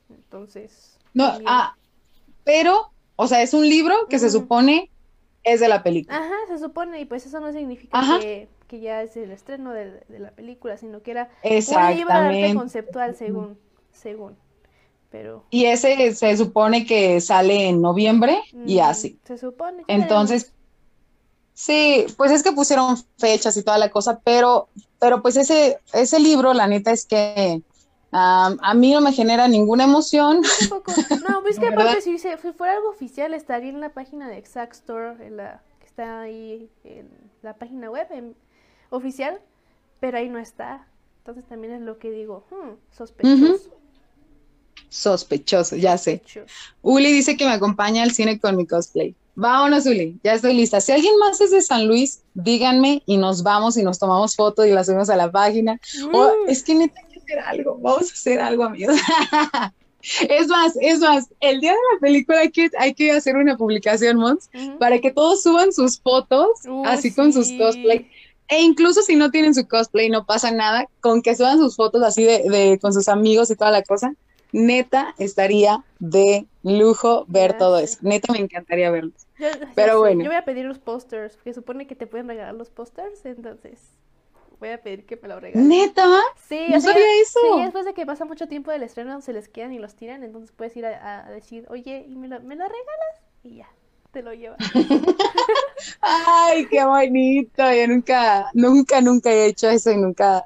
Entonces. 0.09 0.99
No, 1.13 1.31
ah, 1.45 1.75
pero, 2.43 2.91
o 3.15 3.27
sea, 3.27 3.41
es 3.41 3.53
un 3.53 3.67
libro 3.67 4.07
que 4.09 4.19
se 4.19 4.29
supone 4.29 4.89
es 5.43 5.59
de 5.59 5.67
la 5.67 5.83
película. 5.83 6.17
Ajá, 6.17 6.35
se 6.47 6.57
supone, 6.57 7.01
y 7.01 7.05
pues 7.05 7.25
eso 7.25 7.39
no 7.39 7.51
significa 7.51 7.99
que, 8.19 8.47
ya 8.79 9.03
es 9.03 9.15
el 9.17 9.31
estreno 9.31 9.71
de, 9.71 10.03
la 10.09 10.31
película, 10.31 10.77
sino 10.77 11.03
que 11.03 11.11
era 11.11 11.29
un 11.43 11.95
libro 11.95 12.13
de 12.13 12.19
arte 12.19 12.55
conceptual 12.55 13.15
según, 13.15 13.57
según. 13.91 14.35
Pero... 15.11 15.45
Y 15.51 15.65
ese 15.65 16.15
se 16.15 16.37
supone 16.37 16.87
que 16.87 17.21
sale 17.21 17.69
en 17.69 17.81
noviembre 17.81 18.41
y 18.65 18.79
así. 18.79 19.19
Se 19.25 19.37
supone. 19.37 19.83
Entonces, 19.87 20.53
sí, 21.53 22.05
pues 22.17 22.31
es 22.31 22.43
que 22.43 22.51
pusieron 22.51 22.97
fechas 23.17 23.55
y 23.57 23.63
toda 23.63 23.77
la 23.77 23.89
cosa, 23.89 24.19
pero, 24.23 24.69
pero 24.99 25.21
pues 25.21 25.37
ese, 25.37 25.79
ese 25.93 26.19
libro, 26.19 26.53
la 26.53 26.67
neta 26.67 26.91
es 26.91 27.05
que 27.05 27.61
a 28.15 28.73
mí 28.75 28.93
no 28.93 29.01
me 29.01 29.11
genera 29.11 29.47
ninguna 29.47 29.85
emoción. 29.85 30.41
No, 30.69 30.81
pues 31.41 31.59
que 31.59 31.67
aparte 31.67 32.01
si, 32.01 32.17
fuera 32.17 32.73
algo 32.73 32.89
oficial 32.89 33.33
estaría 33.33 33.69
en 33.69 33.81
la 33.81 33.89
página 33.89 34.29
de 34.29 34.37
Exact 34.37 34.73
Store, 34.73 35.25
en 35.25 35.37
la, 35.37 35.63
que 35.79 35.85
está 35.85 36.21
ahí 36.21 36.69
en 36.83 37.09
la 37.41 37.55
página 37.55 37.89
web 37.89 38.07
oficial, 38.89 39.39
pero 39.99 40.17
ahí 40.17 40.29
no 40.29 40.39
está. 40.39 40.87
Entonces 41.19 41.45
también 41.47 41.73
es 41.73 41.81
lo 41.81 41.97
que 41.97 42.11
digo, 42.11 42.45
hmm, 42.51 42.95
sospechoso. 42.95 43.71
Sospechoso, 44.89 45.75
ya 45.75 45.97
sé. 45.97 46.21
Uli 46.81 47.11
dice 47.11 47.35
que 47.35 47.45
me 47.45 47.53
acompaña 47.53 48.03
al 48.03 48.11
cine 48.11 48.39
con 48.39 48.55
mi 48.55 48.67
cosplay. 48.67 49.15
Vámonos, 49.35 49.85
Uli, 49.85 50.19
ya 50.23 50.33
estoy 50.33 50.53
lista. 50.53 50.79
Si 50.79 50.91
alguien 50.91 51.17
más 51.17 51.41
es 51.41 51.51
de 51.51 51.61
San 51.61 51.87
Luis, 51.87 52.21
díganme 52.35 53.01
y 53.05 53.17
nos 53.17 53.41
vamos 53.41 53.77
y 53.77 53.83
nos 53.83 53.97
tomamos 53.97 54.35
fotos 54.35 54.67
y 54.67 54.71
las 54.71 54.85
subimos 54.85 55.09
a 55.09 55.15
la 55.15 55.31
página. 55.31 55.79
O, 56.11 56.31
es 56.47 56.63
que 56.63 56.75
neta 56.75 57.01
hacer 57.23 57.39
algo, 57.39 57.77
vamos 57.81 58.09
a 58.11 58.13
hacer 58.13 58.39
algo, 58.39 58.63
amigos. 58.63 58.97
Es 60.29 60.49
más, 60.49 60.73
es 60.81 60.99
más, 60.99 61.29
el 61.39 61.61
día 61.61 61.71
de 61.71 61.77
la 61.93 61.99
película 62.01 62.39
hay 62.39 62.51
que, 62.51 62.69
hay 62.77 62.93
que 62.93 63.13
hacer 63.13 63.37
una 63.37 63.55
publicación, 63.55 64.17
Mons, 64.17 64.49
para 64.77 64.99
que 64.99 65.11
todos 65.11 65.41
suban 65.41 65.71
sus 65.71 65.97
fotos, 65.97 66.49
así 66.83 67.13
con 67.13 67.31
sus 67.31 67.49
cosplay. 67.53 68.09
E 68.49 68.61
incluso 68.61 69.01
si 69.01 69.15
no 69.15 69.31
tienen 69.31 69.55
su 69.55 69.65
cosplay, 69.65 70.09
no 70.09 70.25
pasa 70.25 70.51
nada, 70.51 70.89
con 70.99 71.21
que 71.21 71.37
suban 71.37 71.57
sus 71.57 71.77
fotos 71.77 72.03
así 72.03 72.23
de, 72.23 72.43
de 72.49 72.79
con 72.81 72.91
sus 72.91 73.07
amigos 73.07 73.49
y 73.49 73.55
toda 73.55 73.71
la 73.71 73.81
cosa, 73.81 74.13
neta 74.53 75.13
estaría 75.17 75.83
de 75.99 76.47
lujo 76.61 77.25
ver 77.27 77.57
todo 77.57 77.79
eso. 77.79 77.97
Neta 78.01 78.31
me 78.31 78.39
encantaría 78.39 78.89
verlos. 78.89 79.27
Pero 79.75 79.99
bueno. 79.99 80.23
Yo 80.23 80.29
voy 80.29 80.37
a 80.37 80.45
pedir 80.45 80.63
los 80.63 80.79
posters, 80.79 81.35
porque 81.35 81.53
supone 81.53 81.87
que 81.87 81.95
te 81.95 82.07
pueden 82.07 82.27
regalar 82.29 82.53
los 82.53 82.69
posters, 82.69 83.25
entonces 83.25 83.79
voy 84.59 84.69
a 84.69 84.81
pedir 84.81 85.05
que 85.05 85.17
me 85.17 85.27
lo 85.27 85.39
regalen. 85.39 85.67
¿Neta? 85.67 86.07
Sí, 86.47 86.67
no 86.69 86.79
sabía 86.79 87.03
eso. 87.21 87.39
Sí, 87.41 87.61
después 87.63 87.83
de 87.83 87.93
que 87.93 88.05
pasa 88.05 88.23
mucho 88.23 88.47
tiempo 88.47 88.71
del 88.71 88.83
estreno, 88.83 89.19
se 89.21 89.33
les 89.33 89.49
quedan 89.49 89.73
y 89.73 89.79
los 89.79 89.95
tiran, 89.95 90.23
entonces 90.23 90.53
puedes 90.55 90.77
ir 90.77 90.85
a, 90.85 91.29
decir, 91.29 91.65
oye, 91.69 92.05
¿y 92.07 92.15
me 92.15 92.27
lo, 92.27 92.39
me 92.39 92.55
lo 92.55 92.63
regalas? 92.63 93.21
Y 93.43 93.57
ya, 93.57 93.67
te 94.11 94.21
lo 94.21 94.33
llevas. 94.33 94.59
Ay, 96.01 96.67
qué 96.67 96.85
bonito. 96.85 97.73
Yo 97.73 97.87
nunca, 97.87 98.49
nunca, 98.53 99.01
nunca 99.01 99.31
he 99.31 99.47
hecho 99.47 99.69
eso 99.69 99.91
y 99.91 99.97
nunca 99.97 100.45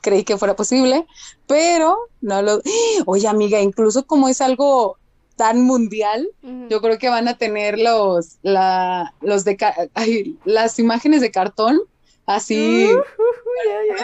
creí 0.00 0.24
que 0.24 0.38
fuera 0.38 0.56
posible, 0.56 1.06
pero 1.46 1.98
no 2.20 2.42
lo... 2.42 2.60
Oye, 3.06 3.28
amiga, 3.28 3.60
incluso 3.60 4.06
como 4.06 4.28
es 4.28 4.40
algo 4.40 4.98
tan 5.36 5.62
mundial, 5.62 6.28
yo 6.68 6.80
creo 6.80 6.98
que 6.98 7.08
van 7.08 7.28
a 7.28 7.38
tener 7.38 7.78
los, 7.78 8.38
la, 8.42 9.14
los 9.20 9.44
de, 9.44 9.56
las 10.44 10.80
imágenes 10.80 11.20
de 11.20 11.30
cartón, 11.30 11.80
así, 12.26 12.88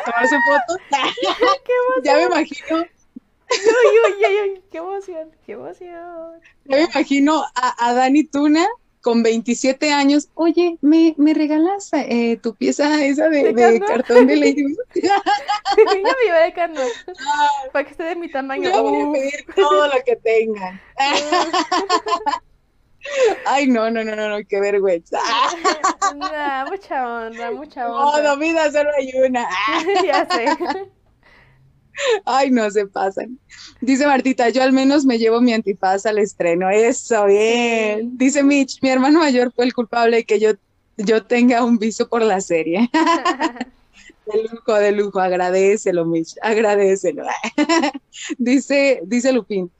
tomarse 0.04 0.36
fotos. 0.46 0.82
ya 2.04 2.14
me 2.14 2.22
imagino. 2.22 2.84
qué 4.70 4.78
emoción, 4.78 5.30
qué 5.44 5.52
emoción. 5.52 6.40
Ya 6.66 6.76
me 6.76 6.84
imagino 6.84 7.42
a, 7.56 7.88
a 7.88 7.94
Dani 7.94 8.22
Tuna 8.22 8.68
con 9.04 9.22
27 9.22 9.92
años, 9.92 10.30
oye, 10.32 10.78
¿me, 10.80 11.14
me 11.18 11.34
regalas 11.34 11.90
eh, 11.92 12.38
tu 12.42 12.54
pieza 12.54 13.04
esa 13.04 13.28
de, 13.28 13.52
de, 13.52 13.78
cartón 13.80 14.26
de 14.26 14.34
Lady 14.34 14.62
me 14.64 14.74
llevé 16.24 16.44
de 16.44 16.52
cartón, 16.54 16.88
para 17.70 17.84
que 17.84 17.90
esté 17.90 18.04
de 18.04 18.16
mi 18.16 18.30
tamaño. 18.30 18.70
Yo 18.70 18.82
voy 18.82 19.02
a 19.02 19.12
pedir 19.12 19.46
todo 19.54 19.88
lo 19.88 20.02
que 20.06 20.16
tengan. 20.16 20.80
Ay, 23.44 23.66
no, 23.66 23.90
no, 23.90 24.02
no, 24.02 24.16
no, 24.16 24.30
no, 24.30 24.38
qué 24.48 24.58
vergüenza. 24.58 25.20
No, 26.14 26.70
mucha 26.70 27.06
honra, 27.06 27.50
mucha 27.50 27.90
honra. 27.90 28.22
No, 28.22 28.28
no, 28.30 28.38
vida 28.38 28.72
solo 28.72 28.88
hay 28.96 29.12
una. 29.20 29.46
ya 30.02 30.26
sé. 30.30 30.46
Ay, 32.24 32.50
no 32.50 32.70
se 32.70 32.86
pasan. 32.86 33.38
Dice 33.80 34.06
Martita, 34.06 34.48
yo 34.48 34.62
al 34.62 34.72
menos 34.72 35.04
me 35.04 35.18
llevo 35.18 35.40
mi 35.40 35.52
antifaz 35.52 36.06
al 36.06 36.18
estreno. 36.18 36.70
Eso, 36.70 37.26
bien. 37.26 38.16
Dice 38.16 38.42
Mitch, 38.42 38.82
mi 38.82 38.90
hermano 38.90 39.20
mayor 39.20 39.52
fue 39.52 39.64
el 39.64 39.74
culpable 39.74 40.18
de 40.18 40.24
que 40.24 40.38
yo, 40.38 40.52
yo 40.96 41.24
tenga 41.24 41.64
un 41.64 41.78
viso 41.78 42.08
por 42.08 42.22
la 42.22 42.40
serie. 42.40 42.90
de 44.26 44.42
lujo, 44.50 44.74
de 44.74 44.92
lujo, 44.92 45.20
agradecelo, 45.20 46.04
Mitch, 46.04 46.34
agradecelo. 46.42 47.24
dice, 48.38 49.00
dice 49.04 49.32
Lupín, 49.32 49.70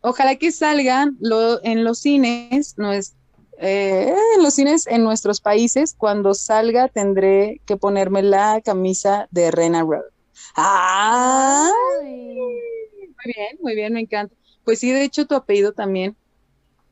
ojalá 0.00 0.36
que 0.36 0.52
salgan 0.52 1.16
lo, 1.20 1.62
en 1.64 1.84
los 1.84 2.00
cines, 2.00 2.74
no 2.78 2.92
es, 2.92 3.14
eh, 3.60 4.14
en 4.36 4.42
los 4.42 4.54
cines 4.54 4.86
en 4.86 5.02
nuestros 5.02 5.40
países, 5.40 5.94
cuando 5.96 6.34
salga 6.34 6.88
tendré 6.88 7.60
que 7.66 7.76
ponerme 7.76 8.22
la 8.22 8.60
camisa 8.64 9.26
de 9.30 9.50
Rena 9.50 9.82
Road. 9.82 10.04
¡Ah! 10.56 11.70
Muy 12.02 13.32
bien, 13.34 13.58
muy 13.60 13.74
bien, 13.74 13.92
me 13.92 14.00
encanta. 14.00 14.34
Pues 14.64 14.78
sí, 14.78 14.90
de 14.90 15.02
hecho, 15.02 15.26
tu 15.26 15.34
apellido 15.34 15.72
también. 15.72 16.16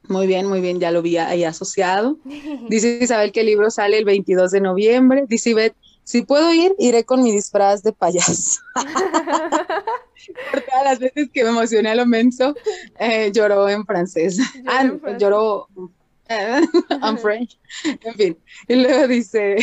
Muy 0.09 0.27
bien, 0.27 0.47
muy 0.47 0.61
bien, 0.61 0.79
ya 0.79 0.91
lo 0.91 1.03
vi 1.03 1.17
ahí 1.17 1.45
asociado. 1.45 2.19
Dice 2.69 2.99
Isabel 3.01 3.33
que 3.33 3.41
el 3.41 3.47
libro 3.47 3.71
sale 3.71 3.99
el 3.99 4.05
22 4.05 4.51
de 4.51 4.61
noviembre. 4.61 5.25
Dice 5.29 5.51
Ivette, 5.51 5.77
si 6.05 6.23
puedo 6.23 6.55
ir, 6.55 6.75
iré 6.79 7.05
con 7.05 7.23
mi 7.23 7.33
disfraz 7.33 7.83
de 7.83 7.93
payaso. 7.93 8.61
Por 10.53 10.61
todas 10.63 10.85
las 10.85 10.99
veces 11.01 11.29
que 11.33 11.43
me 11.43 11.51
emocioné 11.51 11.91
a 11.91 11.95
lo 11.97 12.07
menso, 12.07 12.55
eh, 12.99 13.33
lloró 13.33 13.69
en 13.69 13.85
francés. 13.85 14.39
Ah, 14.67 14.89
lloró 15.19 15.69
en 16.29 17.19
French. 17.19 17.59
En 17.85 18.15
fin. 18.15 18.39
Y 18.69 18.77
luego 18.77 19.09
dice, 19.09 19.57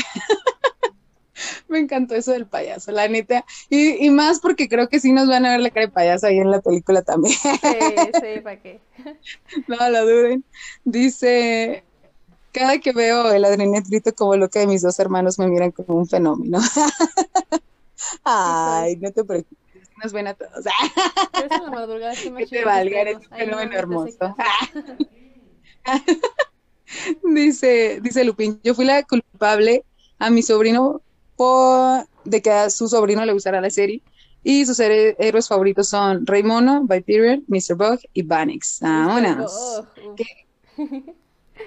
me 1.68 1.80
encantó 1.80 2.16
eso 2.16 2.32
del 2.32 2.46
payaso, 2.46 2.92
la 2.92 3.08
neta. 3.08 3.46
Y, 3.70 4.10
más 4.10 4.40
porque 4.40 4.68
creo 4.68 4.90
que 4.90 5.00
sí 5.00 5.12
nos 5.12 5.28
van 5.28 5.46
a 5.46 5.52
ver 5.52 5.60
la 5.60 5.70
cara 5.70 5.88
de 5.88 5.92
payaso 5.92 6.28
ahí 6.28 6.38
en 6.38 6.52
la 6.52 6.62
película 6.62 7.02
también. 7.02 7.36
Sí, 7.36 8.12
sí, 8.14 8.42
¿para 8.44 8.62
qué? 8.62 8.80
No 9.68 9.90
lo 9.90 10.06
duden. 10.06 10.44
Dice, 10.84 11.84
cada 12.52 12.78
que 12.80 12.92
veo 12.92 13.32
el 13.32 13.46
adrenet 13.46 13.86
grito 13.88 14.14
como 14.14 14.36
loca 14.36 14.60
de 14.60 14.68
mis 14.68 14.82
dos 14.82 15.00
hermanos 15.00 15.40
me 15.40 15.48
miran 15.48 15.72
como 15.72 15.98
un 15.98 16.08
fenómeno. 16.08 16.60
Ay, 18.24 18.98
no 18.98 19.12
te 19.12 19.24
preocupes. 19.24 19.58
Nos 20.04 20.12
ven 20.12 20.28
a 20.28 20.34
todos. 20.34 20.66
la 21.50 21.72
madrugada 21.72 22.14
que 22.16 22.46
te 22.46 22.66
valga, 22.66 23.02
eres 23.02 23.18
un 23.18 23.38
fenómeno 23.38 23.74
hermoso. 23.74 24.36
dice, 27.24 28.00
dice 28.02 28.24
Lupín, 28.24 28.60
yo 28.64 28.76
fui 28.76 28.86
la 28.86 29.04
culpable 29.04 29.86
a 30.20 30.30
mi 30.30 30.42
sobrino 30.42 31.02
por, 31.36 32.08
de 32.24 32.42
que 32.42 32.52
a 32.52 32.70
su 32.70 32.88
sobrino 32.88 33.26
le 33.26 33.34
gustara 33.34 33.62
la 33.62 33.70
serie. 33.70 34.02
Y 34.44 34.66
sus 34.66 34.80
héroes 34.80 35.48
favoritos 35.48 35.88
son 35.88 36.26
Raymono, 36.26 36.84
Viper, 36.84 37.42
Mr. 37.48 37.76
Bug 37.76 38.00
y 38.14 38.24
Banix. 38.24 38.80
Vámonos. 38.82 39.84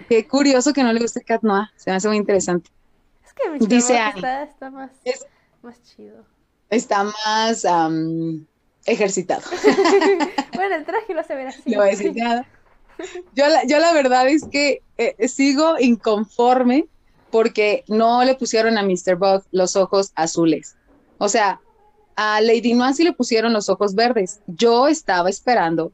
Qué, 0.09 0.27
curioso 0.29 0.73
que 0.75 0.83
no 0.83 0.93
le 0.93 1.01
guste 1.01 1.23
Cat 1.23 1.43
Noir. 1.43 1.69
Se 1.77 1.91
me 1.91 1.97
hace 1.97 2.09
muy 2.09 2.19
interesante. 2.19 2.71
Es 3.25 3.33
que 3.33 3.49
Mr. 3.51 3.69
Dice 3.69 3.99
está, 4.15 4.43
está 4.43 4.71
más, 4.71 4.91
más 5.63 5.83
chido. 5.85 6.25
Está 6.69 7.05
más 7.05 7.65
ejercitado. 8.85 9.43
bueno, 10.55 10.77
el 10.77 10.85
traje 10.85 11.15
lo 11.15 11.21
hace 11.21 11.35
ver 11.35 11.49
así. 11.49 11.63
No 11.71 11.83
nada. 12.25 12.47
Yo 13.35 13.49
la, 13.49 13.65
yo 13.65 13.79
la 13.79 13.93
verdad 13.93 14.29
es 14.29 14.47
que 14.49 14.83
eh, 14.97 15.29
sigo 15.29 15.77
inconforme 15.79 16.87
porque 17.37 17.85
no 17.87 18.25
le 18.25 18.35
pusieron 18.35 18.79
a 18.79 18.83
Mr. 18.83 19.17
Bug 19.17 19.45
los 19.53 19.77
ojos 19.77 20.11
azules. 20.15 20.75
O 21.19 21.29
sea, 21.29 21.61
a 22.15 22.41
Lady 22.41 22.75
sí 22.95 23.05
le 23.05 23.13
pusieron 23.13 23.53
los 23.53 23.69
ojos 23.69 23.95
verdes. 23.95 24.41
Yo 24.47 24.89
estaba 24.89 25.29
esperando 25.29 25.93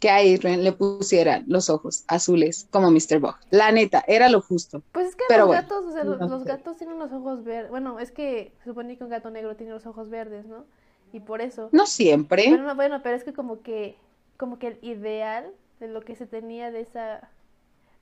que 0.00 0.10
a 0.10 0.16
Adrian 0.16 0.62
le 0.62 0.72
pusieran 0.72 1.44
los 1.46 1.70
ojos 1.70 2.04
azules 2.08 2.68
como 2.70 2.90
Mr. 2.90 3.20
Bug. 3.20 3.36
La 3.48 3.72
neta, 3.72 4.04
era 4.06 4.28
lo 4.28 4.42
justo. 4.42 4.82
Pues 4.92 5.06
es 5.08 5.16
que 5.16 5.34
los 5.34 5.50
gatos, 5.50 5.82
o 5.82 5.92
sea, 5.92 6.04
los, 6.04 6.44
gatos 6.44 6.76
tienen 6.76 6.98
los 6.98 7.10
ojos 7.10 7.42
verdes. 7.42 7.70
Bueno, 7.70 7.98
es 7.98 8.12
que 8.12 8.52
se 8.58 8.64
supone 8.64 8.98
que 8.98 9.04
un 9.04 9.08
gato 9.08 9.30
negro 9.30 9.56
tiene 9.56 9.72
los 9.72 9.86
ojos 9.86 10.10
verdes, 10.10 10.44
¿no? 10.44 10.66
Y 11.14 11.20
por 11.20 11.40
eso. 11.40 11.70
No 11.72 11.86
siempre. 11.86 12.50
Bueno, 12.50 12.74
bueno, 12.74 13.00
pero 13.02 13.16
es 13.16 13.24
que 13.24 13.32
como 13.32 13.62
que, 13.62 13.96
como 14.36 14.58
que 14.58 14.66
el 14.66 14.78
ideal 14.82 15.46
de 15.80 15.88
lo 15.88 16.02
que 16.02 16.16
se 16.16 16.26
tenía 16.26 16.70
de 16.70 16.82
esa 16.82 17.30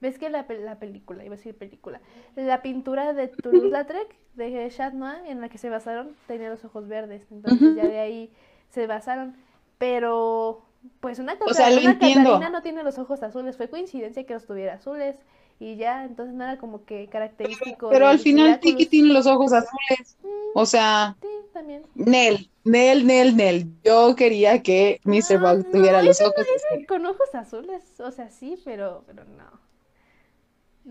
¿Ves 0.01 0.19
que 0.19 0.31
la, 0.31 0.47
la 0.49 0.79
película, 0.79 1.25
iba 1.25 1.35
a 1.35 1.37
decir 1.37 1.55
película, 1.55 2.01
la 2.35 2.63
pintura 2.63 3.13
de 3.13 3.29
Toulouse-Lautrec, 3.29 4.09
de 4.35 4.73
Chat 4.75 4.95
Noir, 4.95 5.21
en 5.27 5.41
la 5.41 5.49
que 5.49 5.59
se 5.59 5.69
basaron, 5.69 6.17
tenía 6.27 6.49
los 6.49 6.65
ojos 6.65 6.89
verdes. 6.89 7.27
Entonces 7.31 7.77
ya 7.77 7.87
de 7.87 7.99
ahí 7.99 8.33
se 8.71 8.87
basaron. 8.87 9.37
Pero, 9.79 10.63
pues 11.01 11.19
una, 11.19 11.35
o 11.35 11.47
Catalina 11.47 12.51
no 12.51 12.63
tiene 12.63 12.83
los 12.83 12.99
ojos 12.99 13.23
azules. 13.23 13.57
Fue 13.57 13.69
coincidencia 13.69 14.25
que 14.25 14.35
los 14.35 14.47
tuviera 14.47 14.75
azules. 14.75 15.17
Y 15.59 15.77
ya, 15.77 16.05
entonces 16.05 16.35
nada 16.35 16.57
como 16.57 16.87
que 16.87 17.09
característico. 17.09 17.91
Pero, 17.91 18.09
al 18.09 18.19
final 18.19 18.59
Tiki 18.61 18.87
tiene 18.87 19.13
los 19.13 19.27
ojos 19.27 19.53
azules. 19.53 20.17
Mm, 20.23 20.29
o 20.55 20.65
sea, 20.65 21.17
sí, 21.21 21.29
también. 21.53 21.83
Nel, 21.95 22.49
Nel, 22.65 23.07
Nel, 23.07 23.37
Nel. 23.37 23.67
Yo 23.85 24.17
quería 24.17 24.63
que 24.63 25.01
Mr. 25.05 25.39
Bug 25.39 25.71
tuviera 25.71 26.03
los 26.03 26.19
ojos 26.23 26.41
azules. 26.41 26.87
Con 26.89 27.05
ojos 27.05 27.35
azules, 27.35 28.01
o 28.01 28.11
sea, 28.11 28.31
sí, 28.31 28.59
pero, 28.65 29.05
pero 29.07 29.25
no. 29.25 29.70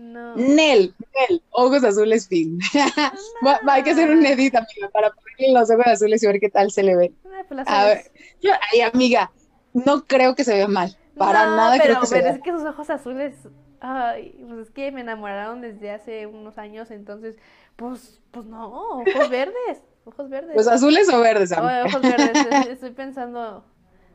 No. 0.00 0.34
Nel, 0.34 0.94
Nel, 1.28 1.42
ojos 1.50 1.84
azules 1.84 2.26
fin. 2.26 2.58
hay 3.68 3.82
que 3.82 3.90
hacer 3.90 4.10
un 4.10 4.24
edit, 4.24 4.54
amiga, 4.54 4.88
para 4.90 5.10
ponerle 5.10 5.52
los 5.52 5.70
ojos 5.70 5.86
azules 5.86 6.22
y 6.22 6.26
ver 6.26 6.40
qué 6.40 6.48
tal 6.48 6.70
se 6.70 6.82
le 6.82 6.96
ve. 6.96 7.12
Pues 7.48 7.68
a 7.68 7.84
ver, 7.84 8.10
yo, 8.40 8.52
ay, 8.72 8.80
amiga, 8.80 9.30
no 9.74 10.06
creo 10.06 10.34
que 10.34 10.44
se 10.44 10.54
vea 10.54 10.68
mal. 10.68 10.96
Para 11.18 11.44
nada 11.44 11.72
pero, 11.72 11.84
creo 11.84 12.00
que 12.00 12.08
pero 12.08 12.28
se 12.28 12.34
es 12.36 12.42
que 12.42 12.50
sus 12.50 12.64
ojos 12.64 12.88
azules, 12.88 13.34
ay, 13.80 14.42
pues 14.48 14.68
es 14.68 14.70
que 14.70 14.90
me 14.90 15.02
enamoraron 15.02 15.60
desde 15.60 15.90
hace 15.90 16.26
unos 16.26 16.56
años, 16.56 16.90
entonces, 16.90 17.36
pues, 17.76 18.22
pues 18.30 18.46
no, 18.46 19.00
ojos 19.00 19.28
verdes, 19.28 19.82
ojos 20.06 20.30
verdes. 20.30 20.54
¿Pues 20.54 20.66
azules 20.66 21.12
o 21.12 21.20
verdes, 21.20 21.52
amiga? 21.52 21.84
ojos 21.84 22.00
verdes, 22.00 22.66
estoy 22.70 22.92
pensando 22.92 23.66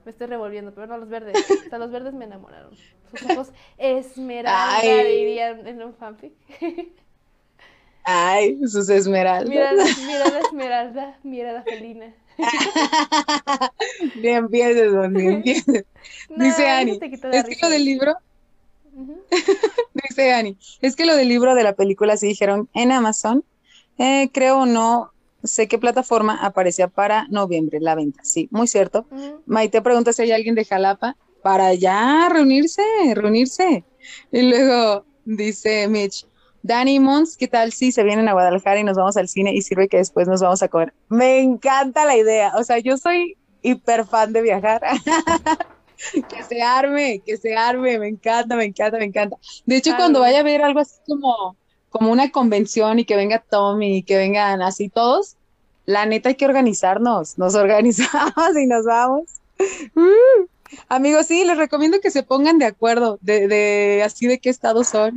me 0.06 0.12
estoy 0.12 0.28
revolviendo, 0.28 0.74
pero 0.74 0.88
no 0.88 0.98
los 0.98 1.10
verdes. 1.10 1.46
Sea, 1.70 1.80
los 1.80 1.92
verdes 1.92 2.14
me 2.14 2.26
enamoraron. 2.26 2.72
Sus 3.12 3.30
ojos 3.30 3.52
esmeralda, 3.78 5.04
dirían 5.04 5.68
en 5.68 5.82
un 5.82 5.94
fanfic. 5.96 6.34
Ay, 8.04 8.60
sus 8.68 8.88
esmeraldas. 8.88 9.50
Mira 9.50 9.72
la, 9.74 9.84
mira 9.84 10.30
la 10.30 10.40
esmeralda, 10.40 11.20
mira 11.24 11.54
la 11.54 11.64
felina. 11.64 12.14
bien 14.16 14.48
bien 14.48 14.78
piensas. 15.42 15.86
Dice 16.36 16.68
Ani, 16.68 17.00
es 17.32 17.46
que 17.46 17.58
lo 17.62 17.70
del 17.70 17.86
libro... 17.86 18.16
Dice 19.94 20.34
Ani, 20.34 20.58
es 20.82 20.96
que 20.96 21.06
lo 21.06 21.16
del 21.16 21.28
libro 21.28 21.56
de 21.56 21.64
la 21.64 21.74
película 21.74 22.16
sí 22.16 22.28
dijeron 22.28 22.70
en 22.74 22.92
Amazon, 22.92 23.44
eh, 23.98 24.30
creo 24.32 24.60
o 24.60 24.66
no, 24.66 25.12
sé 25.46 25.68
qué 25.68 25.78
plataforma 25.78 26.38
aparecía 26.42 26.88
para 26.88 27.28
noviembre 27.30 27.80
la 27.80 27.96
venta. 27.96 28.24
Sí, 28.24 28.48
muy 28.52 28.68
cierto. 28.68 29.08
Maite 29.46 29.82
pregunta 29.82 30.14
si 30.14 30.24
hay 30.24 30.32
alguien 30.32 30.56
de 30.56 30.66
Jalapa 30.66 31.16
para 31.42 31.74
ya 31.74 32.28
reunirse, 32.32 32.82
reunirse. 33.14 33.84
Y 34.32 34.42
luego 34.44 35.06
dice 35.26 35.88
Mitch, 35.88 36.26
Danny 36.64 37.00
Mons, 37.00 37.38
¿qué 37.38 37.48
tal 37.48 37.72
si 37.72 37.92
se 37.92 38.04
vienen 38.04 38.28
a 38.28 38.34
Guadalajara 38.34 38.80
y 38.80 38.84
nos 38.84 38.98
vamos 38.98 39.18
al 39.18 39.28
cine 39.28 39.54
y 39.54 39.62
sirve 39.62 39.88
que 39.88 39.98
después 39.98 40.28
nos 40.28 40.42
vamos 40.42 40.64
a 40.64 40.68
comer? 40.68 40.94
Me 41.10 41.40
encanta 41.40 42.06
la 42.06 42.18
idea. 42.18 42.54
O 42.58 42.64
sea, 42.64 42.80
yo 42.80 42.98
soy 42.98 43.38
hiper 43.62 44.06
fan 44.06 44.34
de 44.34 44.42
viajar. 44.42 44.82
que 46.30 46.44
se 46.44 46.62
arme, 46.64 47.22
que 47.26 47.38
se 47.38 47.56
arme, 47.56 48.00
me 48.00 48.08
encanta, 48.08 48.56
me 48.56 48.66
encanta, 48.66 48.98
me 48.98 49.06
encanta. 49.06 49.38
De 49.66 49.78
hecho, 49.78 49.96
cuando 49.96 50.22
vaya 50.22 50.40
a 50.40 50.44
ver 50.44 50.64
algo 50.64 50.80
así 50.80 50.98
como 51.08 51.56
como 51.98 52.12
una 52.12 52.30
convención 52.30 53.00
y 53.00 53.06
que 53.06 53.16
venga 53.16 53.40
Tommy 53.40 54.00
y 54.00 54.04
que 54.04 54.18
vengan 54.18 54.62
así 54.62 54.90
todos, 54.90 55.38
la 55.86 56.06
neta 56.06 56.28
hay 56.28 56.36
que 56.36 56.46
organizarnos, 56.46 57.38
nos 57.38 57.56
organizamos 57.64 58.58
y 58.62 58.68
nos 58.68 58.84
vamos. 58.86 59.24
Uh. 59.96 60.46
amigos, 60.90 61.28
sí, 61.28 61.46
les 61.46 61.58
recomiendo 61.58 62.02
que 62.02 62.12
se 62.12 62.22
pongan 62.22 62.60
de 62.60 62.66
acuerdo 62.66 63.18
de, 63.22 63.48
de 63.48 64.04
así 64.04 64.28
de 64.28 64.40
qué 64.40 64.50
estado 64.50 64.84
son. 64.84 65.16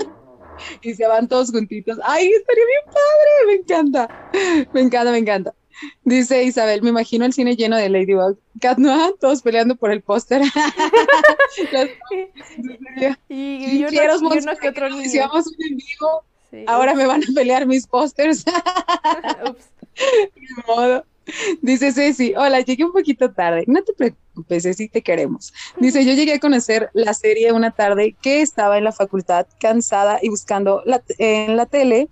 y 0.80 0.94
se 0.94 1.06
van 1.06 1.28
todos 1.28 1.50
juntitos. 1.50 1.98
¡Ay, 2.02 2.32
estaría 2.32 2.64
bien 2.64 2.84
padre! 2.86 3.46
Me 3.46 3.52
encanta. 3.56 4.30
Me 4.72 4.80
encanta, 4.80 5.12
me 5.12 5.18
encanta. 5.18 5.54
Dice 6.04 6.44
Isabel, 6.44 6.82
me 6.82 6.90
imagino 6.90 7.24
el 7.24 7.32
cine 7.32 7.56
lleno 7.56 7.76
de 7.76 7.88
Ladybug. 7.88 8.38
Cat 8.60 8.78
Noah, 8.78 9.12
todos 9.20 9.42
peleando 9.42 9.74
por 9.76 9.90
el 9.90 10.02
póster. 10.02 10.42
y, 13.28 13.78
yo, 13.78 13.90
no, 13.90 14.34
yo 14.34 14.40
no 14.40 14.56
que 14.56 14.68
otro 14.68 14.90
niño. 14.90 15.08
Si 15.08 15.18
vamos 15.18 15.46
un 15.46 15.54
en 15.58 15.76
vivo, 15.76 16.24
ahora 16.66 16.94
me 16.94 17.06
van 17.06 17.22
a 17.22 17.26
pelear 17.34 17.66
mis 17.66 17.86
pósters. 17.86 18.44
De 18.44 18.54
modo. 20.66 21.04
Dice 21.62 21.92
Ceci, 21.92 22.34
hola, 22.34 22.60
llegué 22.60 22.84
un 22.84 22.92
poquito 22.92 23.30
tarde. 23.30 23.64
No 23.66 23.82
te 23.82 23.92
preocupes, 23.92 24.64
Ceci, 24.64 24.88
te 24.88 25.02
queremos. 25.02 25.52
Dice, 25.78 26.04
yo 26.04 26.14
llegué 26.14 26.34
a 26.34 26.40
conocer 26.40 26.90
la 26.92 27.14
serie 27.14 27.52
una 27.52 27.70
tarde 27.70 28.16
que 28.20 28.42
estaba 28.42 28.78
en 28.78 28.84
la 28.84 28.92
facultad, 28.92 29.46
cansada 29.60 30.18
y 30.22 30.28
buscando 30.28 30.82
en 31.18 31.56
la 31.56 31.66
tele. 31.66 32.08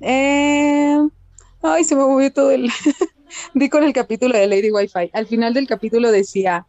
Eh, 0.00 0.98
ay, 1.62 1.84
se 1.84 1.94
me 1.94 2.02
movió 2.04 2.32
todo 2.32 2.50
el... 2.50 2.70
Di 3.54 3.68
con 3.68 3.84
el 3.84 3.92
capítulo 3.92 4.36
de 4.36 4.46
Lady 4.46 4.70
Wi-Fi. 4.70 5.10
Al 5.12 5.26
final 5.26 5.54
del 5.54 5.68
capítulo 5.68 6.10
decía, 6.10 6.66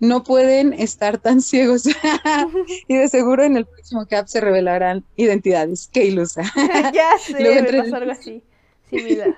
no 0.00 0.22
pueden 0.22 0.72
estar 0.72 1.18
tan 1.18 1.40
ciegos. 1.40 1.84
y 2.88 2.96
de 2.96 3.08
seguro 3.08 3.42
en 3.42 3.56
el 3.56 3.66
próximo 3.66 4.06
cap 4.06 4.26
se 4.26 4.40
revelarán 4.40 5.04
identidades. 5.16 5.88
Qué 5.92 6.04
ilusa. 6.04 6.42
ya 6.92 7.18
sé, 7.18 7.34
me 7.34 7.82
pasó 7.82 7.96
algo 7.96 8.12
así, 8.12 8.42
similar. 8.88 9.36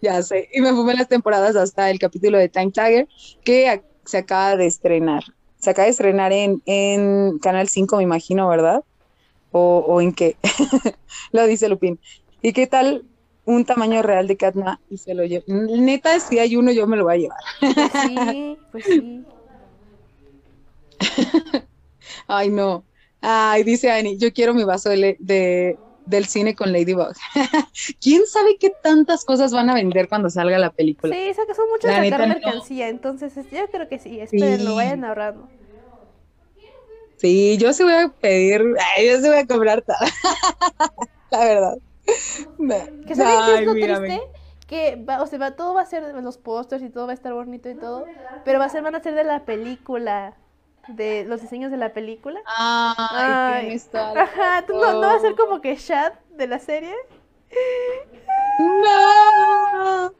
Ya 0.00 0.22
sé, 0.22 0.48
y 0.52 0.60
me 0.60 0.70
fumé 0.72 0.94
las 0.94 1.08
temporadas 1.08 1.56
hasta 1.56 1.90
el 1.90 1.98
capítulo 1.98 2.38
de 2.38 2.48
Time 2.48 2.70
Tiger, 2.70 3.08
que 3.44 3.82
se 4.04 4.18
acaba 4.18 4.56
de 4.56 4.66
estrenar. 4.66 5.24
Se 5.58 5.70
acaba 5.70 5.86
de 5.86 5.90
estrenar 5.90 6.32
en, 6.32 6.62
en 6.66 7.38
Canal 7.40 7.68
5, 7.68 7.96
me 7.96 8.04
imagino, 8.04 8.48
¿verdad? 8.48 8.84
¿O, 9.50 9.78
o 9.78 10.00
en 10.00 10.12
qué? 10.12 10.36
lo 11.32 11.46
dice 11.48 11.68
Lupín. 11.68 11.98
¿Y 12.42 12.52
qué 12.52 12.68
tal 12.68 13.04
un 13.48 13.64
tamaño 13.64 14.02
real 14.02 14.26
de 14.26 14.36
Katma 14.36 14.80
y 14.88 14.98
se 14.98 15.14
lo 15.14 15.24
lleva? 15.24 15.44
Neta, 15.46 16.20
si 16.20 16.38
hay 16.38 16.56
uno, 16.56 16.70
yo 16.70 16.86
me 16.86 16.96
lo 16.96 17.04
voy 17.04 17.14
a 17.14 17.18
llevar. 17.18 17.38
Pues 17.74 17.92
sí, 17.92 18.58
pues 18.70 18.84
sí. 18.84 19.26
Ay, 22.28 22.50
no. 22.50 22.86
Ay, 23.20 23.64
dice 23.64 23.90
Annie, 23.90 24.18
yo 24.18 24.32
quiero 24.32 24.54
mi 24.54 24.64
vaso 24.64 24.90
de, 24.90 25.16
de, 25.18 25.80
del 26.04 26.26
cine 26.26 26.54
con 26.54 26.72
Ladybug. 26.72 27.12
¿Quién 28.00 28.26
sabe 28.26 28.56
qué 28.60 28.70
tantas 28.80 29.24
cosas 29.24 29.52
van 29.52 29.70
a 29.70 29.74
vender 29.74 30.08
cuando 30.08 30.30
salga 30.30 30.58
la 30.58 30.70
película? 30.70 31.14
Sí, 31.14 31.30
o 31.30 31.46
que 31.46 31.54
son 31.54 31.68
muchas 31.70 31.94
sacar 31.94 32.28
mercancía, 32.28 32.88
entonces 32.88 33.34
yo 33.50 33.70
creo 33.70 33.88
que 33.88 33.98
sí, 33.98 34.20
esperen, 34.20 34.64
lo 34.64 34.74
vayan 34.74 35.04
ahorrando. 35.04 35.48
Sí, 37.16 37.58
yo 37.58 37.72
sí 37.72 37.82
voy 37.82 37.94
a 37.94 38.08
pedir, 38.20 38.60
yo 38.62 39.16
sí 39.20 39.28
voy 39.28 39.38
a 39.38 39.46
comprar 39.46 39.82
todo. 39.82 39.96
la 41.30 41.38
verdad. 41.40 41.78
Que 43.06 43.14
saben 43.14 43.40
qué 43.46 43.58
es 43.58 43.66
lo 43.66 43.72
triste? 43.72 44.20
Que 44.66 45.04
o 45.18 45.26
sea, 45.26 45.56
todo 45.56 45.74
va 45.74 45.82
a 45.82 45.86
ser 45.86 46.02
los 46.22 46.36
pósters 46.38 46.82
y 46.82 46.90
todo 46.90 47.06
va 47.06 47.12
a 47.12 47.14
estar 47.14 47.32
bonito 47.32 47.70
y 47.70 47.74
todo, 47.74 48.04
pero 48.44 48.58
va 48.58 48.66
a 48.66 48.68
ser, 48.68 48.82
van 48.82 48.94
a 48.94 49.02
ser 49.02 49.14
de 49.14 49.24
la 49.24 49.44
película 49.44 50.34
de 50.88 51.24
los 51.24 51.40
diseños 51.40 51.70
de 51.70 51.76
la 51.76 51.92
película. 51.92 52.40
Ay, 52.46 53.70
Ay. 53.70 53.82
Ajá, 53.94 54.64
no, 54.68 55.00
va 55.00 55.14
a 55.14 55.20
ser 55.20 55.36
como 55.36 55.60
que 55.60 55.76
Shad 55.76 56.12
de 56.30 56.46
la 56.46 56.58
serie? 56.58 56.94
No. 58.58 60.12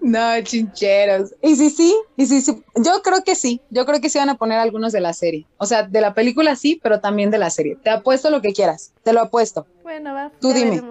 No, 0.00 0.40
chincheros. 0.42 1.34
Y 1.42 1.56
sí, 1.56 1.70
sí, 1.70 1.94
y 2.16 2.26
sí, 2.26 2.40
sí. 2.40 2.62
Yo 2.76 3.02
creo 3.02 3.22
que 3.24 3.34
sí. 3.34 3.60
Yo 3.70 3.84
creo 3.86 4.00
que 4.00 4.08
sí 4.08 4.18
van 4.18 4.30
a 4.30 4.36
poner 4.36 4.58
algunos 4.58 4.92
de 4.92 5.00
la 5.00 5.12
serie. 5.12 5.46
O 5.58 5.66
sea, 5.66 5.82
de 5.82 6.00
la 6.00 6.14
película 6.14 6.56
sí, 6.56 6.80
pero 6.82 7.00
también 7.00 7.30
de 7.30 7.38
la 7.38 7.50
serie. 7.50 7.76
Te 7.76 7.90
apuesto 7.90 8.30
lo 8.30 8.40
que 8.40 8.52
quieras. 8.52 8.92
Te 9.02 9.12
lo 9.12 9.20
apuesto. 9.20 9.66
Bueno, 9.82 10.14
va. 10.14 10.30
Tú 10.40 10.52
dime. 10.52 10.82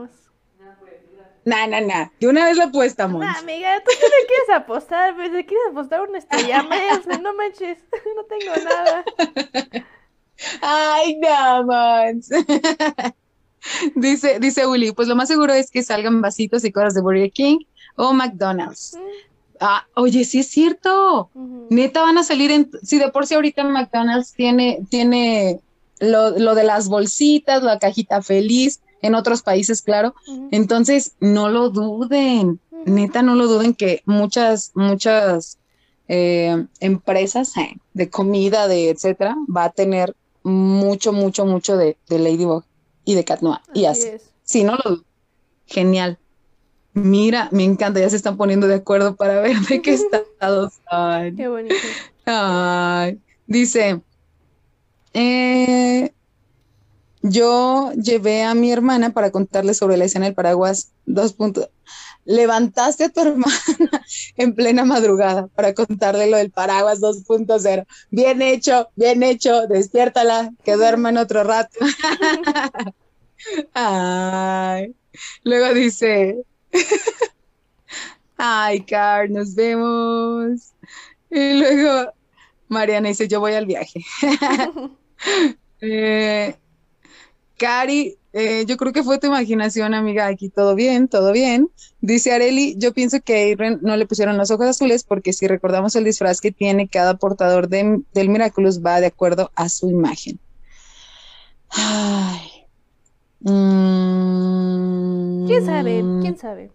Nah, 1.45 1.65
nah, 1.65 1.79
nah. 1.79 2.09
De 2.19 2.27
una 2.27 2.43
vez 2.45 2.57
la 2.57 2.65
apuesta, 2.65 3.07
Nah, 3.07 3.39
amiga, 3.39 3.81
tú 3.85 3.91
qué 3.97 4.05
le 4.05 4.27
quieres 4.27 4.49
apostar. 4.53 5.15
¿Te 5.15 5.45
quieres 5.45 5.67
apostar 5.71 6.01
una 6.01 6.17
estrella 6.17 6.61
más? 6.63 7.07
No 7.21 7.33
manches, 7.33 7.77
no 8.15 8.23
tengo 8.25 8.53
nada. 8.65 9.05
Ay, 10.61 11.17
no, 11.17 11.63
mons. 11.63 12.29
dice, 13.95 14.39
dice 14.39 14.67
Willy, 14.67 14.91
pues 14.91 15.07
lo 15.07 15.15
más 15.15 15.29
seguro 15.29 15.53
es 15.53 15.71
que 15.71 15.83
salgan 15.83 16.21
vasitos 16.21 16.65
y 16.65 16.71
cosas 16.71 16.93
de 16.93 17.01
Burger 17.01 17.31
King 17.31 17.59
o 17.97 18.13
McDonald's. 18.13 18.97
Ah, 19.59 19.85
oye, 19.95 20.23
sí 20.23 20.39
es 20.39 20.47
cierto. 20.47 21.29
Neta 21.69 22.01
van 22.01 22.17
a 22.17 22.23
salir 22.23 22.51
en, 22.51 22.69
si 22.83 22.99
de 22.99 23.09
por 23.09 23.25
sí 23.25 23.33
ahorita 23.33 23.63
McDonald's 23.65 24.33
tiene, 24.33 24.85
tiene 24.89 25.59
lo, 25.99 26.37
lo 26.37 26.55
de 26.55 26.63
las 26.63 26.87
bolsitas, 26.87 27.63
la 27.63 27.79
cajita 27.79 28.21
feliz, 28.21 28.79
en 29.01 29.15
otros 29.15 29.41
países, 29.41 29.81
claro. 29.81 30.15
Entonces, 30.51 31.13
no 31.19 31.49
lo 31.49 31.69
duden, 31.69 32.59
neta, 32.85 33.21
no 33.21 33.35
lo 33.35 33.47
duden 33.47 33.73
que 33.73 34.01
muchas, 34.05 34.71
muchas 34.75 35.57
eh, 36.07 36.65
empresas 36.79 37.55
eh, 37.57 37.77
de 37.93 38.09
comida, 38.09 38.67
de 38.67 38.89
etcétera, 38.89 39.35
va 39.53 39.65
a 39.65 39.71
tener 39.71 40.15
mucho, 40.43 41.13
mucho, 41.13 41.45
mucho 41.45 41.77
de, 41.77 41.97
Ladybug 42.09 42.63
y 43.05 43.15
de 43.15 43.25
Cat 43.25 43.41
Noir. 43.41 43.59
y 43.73 43.85
así. 43.85 44.07
Sí, 44.43 44.63
no 44.63 44.77
lo 44.83 45.03
Genial. 45.67 46.17
Mira, 46.97 47.47
me 47.51 47.63
encanta, 47.63 47.99
ya 47.99 48.09
se 48.09 48.15
están 48.15 48.37
poniendo 48.37 48.67
de 48.67 48.73
acuerdo 48.73 49.15
para 49.15 49.39
ver 49.39 49.59
de 49.59 49.83
qué 49.83 49.93
estados 50.39 50.73
están. 50.73 51.35
Qué 51.35 51.47
bonito. 51.47 51.75
Ay, 52.25 53.21
dice, 53.45 54.01
eh, 55.13 56.11
yo 57.21 57.91
llevé 57.93 58.43
a 58.43 58.55
mi 58.55 58.71
hermana 58.71 59.11
para 59.11 59.29
contarle 59.29 59.75
sobre 59.75 59.97
la 59.97 60.05
escena 60.05 60.25
del 60.25 60.33
paraguas. 60.33 60.91
Dos 61.05 61.33
puntos. 61.33 61.69
Levantaste 62.25 63.05
a 63.05 63.09
tu 63.09 63.21
hermana 63.21 63.47
en 64.37 64.55
plena 64.55 64.83
madrugada 64.83 65.47
para 65.47 65.75
contarle 65.75 66.31
lo 66.31 66.37
del 66.37 66.49
paraguas 66.49 66.99
2.0. 66.99 67.85
Bien 68.09 68.41
hecho, 68.41 68.89
bien 68.95 69.21
hecho. 69.21 69.67
Despiértala, 69.67 70.51
que 70.63 70.75
duerma 70.75 71.09
en 71.09 71.17
otro 71.17 71.43
rato. 71.43 71.77
Ay. 73.75 74.95
Luego 75.43 75.73
dice, 75.73 76.43
ay, 78.37 78.81
Car, 78.81 79.29
nos 79.29 79.55
vemos. 79.55 80.73
Y 81.29 81.53
luego 81.53 82.13
Mariana 82.67 83.09
dice, 83.09 83.27
yo 83.27 83.39
voy 83.39 83.53
al 83.53 83.65
viaje. 83.65 84.03
eh, 85.81 86.55
Cari, 87.57 88.17
eh, 88.33 88.65
yo 88.67 88.77
creo 88.77 88.93
que 88.93 89.03
fue 89.03 89.17
tu 89.17 89.27
imaginación, 89.27 89.93
amiga. 89.93 90.27
Aquí 90.27 90.49
todo 90.49 90.75
bien, 90.75 91.07
todo 91.07 91.31
bien. 91.31 91.69
Dice 92.01 92.31
Areli, 92.33 92.75
yo 92.77 92.93
pienso 92.93 93.19
que 93.21 93.57
a 93.59 93.69
no 93.81 93.97
le 93.97 94.05
pusieron 94.05 94.37
los 94.37 94.51
ojos 94.51 94.67
azules 94.67 95.03
porque 95.03 95.33
si 95.33 95.47
recordamos 95.47 95.95
el 95.95 96.03
disfraz 96.03 96.39
que 96.39 96.51
tiene 96.51 96.87
cada 96.87 97.15
portador 97.15 97.67
del 97.67 98.05
Miraculous 98.13 98.83
va 98.83 98.99
de 99.01 99.07
acuerdo 99.07 99.51
a 99.55 99.69
su 99.69 99.89
imagen. 99.89 100.39
Ay. 101.69 102.47
Mm. 103.39 105.16
¿Quién 105.47 105.65
sabe? 105.65 106.03
¿Quién 106.21 106.37
sabe? 106.37 106.71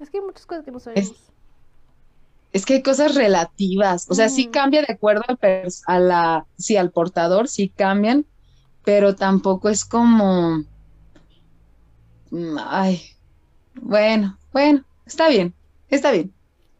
Es 0.00 0.10
que 0.10 0.18
hay 0.18 0.24
muchas 0.24 0.46
cosas 0.46 0.64
que 0.64 0.70
no 0.70 0.80
sabemos. 0.80 1.14
Es, 2.52 2.66
que 2.66 2.74
hay 2.74 2.82
cosas 2.82 3.14
relativas. 3.14 4.06
O 4.08 4.14
sea, 4.14 4.28
sí 4.28 4.48
cambia 4.48 4.82
de 4.82 4.92
acuerdo 4.92 5.22
a 5.86 5.98
la, 5.98 6.46
sí, 6.56 6.76
al 6.76 6.90
portador, 6.90 7.48
sí 7.48 7.68
cambian, 7.68 8.26
pero 8.84 9.16
tampoco 9.16 9.68
es 9.68 9.84
como, 9.84 10.64
mm, 12.30 12.56
ay, 12.58 13.02
bueno, 13.74 14.38
bueno, 14.52 14.84
está 15.04 15.28
bien, 15.28 15.54
está 15.88 16.12
bien. 16.12 16.32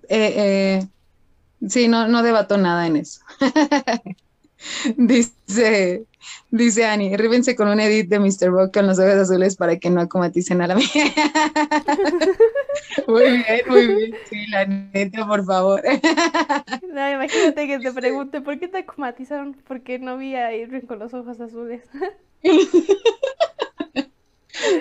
Eh, 0.09 0.35
eh, 0.36 1.68
sí, 1.68 1.89
no, 1.89 2.09
no 2.09 2.22
debato 2.22 2.56
nada 2.56 2.86
en 2.86 2.97
eso. 2.97 3.20
dice, 4.97 6.05
dice 6.51 6.85
Annie, 6.85 7.16
ríbense 7.16 7.57
con 7.57 7.69
un 7.69 7.81
edit 7.81 8.09
de 8.09 8.19
Mr. 8.19 8.51
Rock 8.51 8.74
con 8.74 8.86
los 8.86 8.99
ojos 8.99 9.15
azules 9.15 9.57
para 9.57 9.78
que 9.78 9.91
no 9.91 10.01
acomaticen 10.01 10.62
a 10.62 10.66
la 10.66 10.77
mía. 10.77 10.86
muy 13.07 13.23
bien, 13.23 13.62
muy 13.69 13.86
bien. 13.86 14.15
Sí, 14.28 14.47
la 14.49 14.66
neta, 14.66 15.27
por 15.27 15.45
favor. 15.45 15.82
no, 16.93 17.12
imagínate 17.12 17.66
que 17.66 17.78
te 17.78 17.93
pregunte, 17.93 18.41
¿por 18.41 18.59
qué 18.59 18.69
te 18.69 18.78
acomatizaron? 18.78 19.57
Porque 19.66 19.99
no 19.99 20.16
vi 20.16 20.35
a 20.35 20.55
Irving 20.55 20.82
con 20.82 20.99
los 20.99 21.15
ojos 21.15 21.41
azules. 21.41 21.82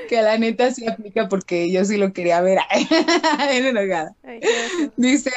Que 0.09 0.21
la 0.21 0.37
neta 0.37 0.71
sí 0.71 0.87
aplica 0.87 1.27
porque 1.29 1.71
yo 1.71 1.83
sí 1.85 1.97
lo 1.97 2.13
quería 2.13 2.41
ver. 2.41 2.59
enojada. 3.51 4.15
Dice 4.97 5.31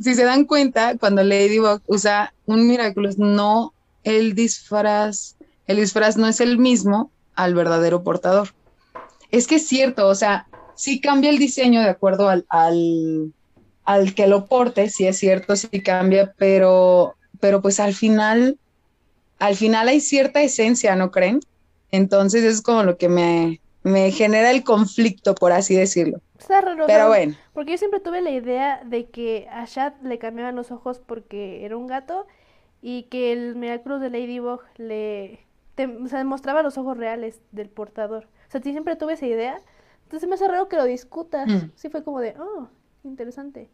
si 0.00 0.14
se 0.14 0.24
dan 0.24 0.44
cuenta, 0.44 0.96
cuando 0.98 1.22
Ladybug 1.22 1.82
usa 1.86 2.32
un 2.46 2.66
Miraculous, 2.66 3.18
no 3.18 3.72
el 4.04 4.34
disfraz, 4.34 5.36
el 5.66 5.76
disfraz 5.76 6.16
no 6.16 6.26
es 6.26 6.40
el 6.40 6.58
mismo 6.58 7.10
al 7.34 7.54
verdadero 7.54 8.02
portador. 8.02 8.54
Es 9.30 9.46
que 9.46 9.56
es 9.56 9.66
cierto, 9.66 10.08
o 10.08 10.14
sea, 10.14 10.46
sí 10.74 11.00
cambia 11.00 11.30
el 11.30 11.38
diseño 11.38 11.80
de 11.80 11.90
acuerdo 11.90 12.28
al, 12.28 12.46
al, 12.48 13.32
al 13.84 14.14
que 14.14 14.26
lo 14.26 14.46
porte, 14.46 14.88
sí 14.88 15.06
es 15.06 15.18
cierto, 15.18 15.54
sí 15.56 15.68
cambia, 15.82 16.32
pero, 16.38 17.16
pero 17.40 17.60
pues 17.60 17.80
al 17.80 17.94
final, 17.94 18.58
al 19.38 19.56
final 19.56 19.88
hay 19.88 20.00
cierta 20.00 20.42
esencia, 20.42 20.96
¿no 20.96 21.10
creen? 21.10 21.40
Entonces 21.90 22.44
es 22.44 22.62
como 22.62 22.82
lo 22.82 22.98
que 22.98 23.08
me, 23.08 23.60
me 23.82 24.10
genera 24.10 24.50
el 24.50 24.64
conflicto, 24.64 25.34
por 25.34 25.52
así 25.52 25.74
decirlo. 25.74 26.20
Está 26.38 26.60
raro, 26.60 26.84
Pero 26.86 27.08
bueno. 27.08 27.34
Porque 27.52 27.72
yo 27.72 27.78
siempre 27.78 28.00
tuve 28.00 28.20
la 28.20 28.30
idea 28.30 28.82
de 28.84 29.06
que 29.06 29.48
a 29.50 29.64
Shad 29.64 29.94
le 30.02 30.18
cambiaban 30.18 30.54
los 30.54 30.70
ojos 30.70 31.00
porque 31.04 31.64
era 31.64 31.76
un 31.76 31.86
gato 31.86 32.26
y 32.80 33.04
que 33.04 33.32
el 33.32 33.56
Miraculous 33.56 34.00
de 34.00 34.10
Ladybug 34.10 34.60
le 34.76 35.40
o 36.04 36.08
sea, 36.08 36.24
mostraba 36.24 36.62
los 36.62 36.78
ojos 36.78 36.96
reales 36.96 37.40
del 37.52 37.68
portador. 37.68 38.28
O 38.48 38.50
sea, 38.50 38.60
siempre 38.60 38.96
tuve 38.96 39.14
esa 39.14 39.26
idea. 39.26 39.60
Entonces 40.04 40.28
me 40.28 40.34
hace 40.34 40.48
raro 40.48 40.68
que 40.68 40.76
lo 40.76 40.84
discutas. 40.84 41.46
Mm. 41.46 41.70
Sí 41.76 41.88
fue 41.88 42.02
como 42.02 42.20
de, 42.20 42.34
oh, 42.38 42.68
interesante. 43.04 43.68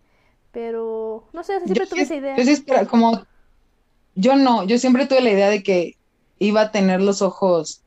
Pero, 0.52 1.28
no 1.32 1.44
sé, 1.44 1.60
siempre 1.60 1.86
tuve 1.86 2.02
esa 2.02 2.14
idea. 2.14 2.36
Yo 2.36 2.88
como, 2.88 3.24
yo 4.14 4.36
no, 4.36 4.64
yo 4.64 4.78
siempre 4.78 5.06
tuve 5.06 5.20
la 5.20 5.30
idea 5.30 5.48
de 5.48 5.62
que 5.62 5.96
iba 6.38 6.60
a 6.62 6.72
tener 6.72 7.00
los 7.00 7.22
ojos 7.22 7.83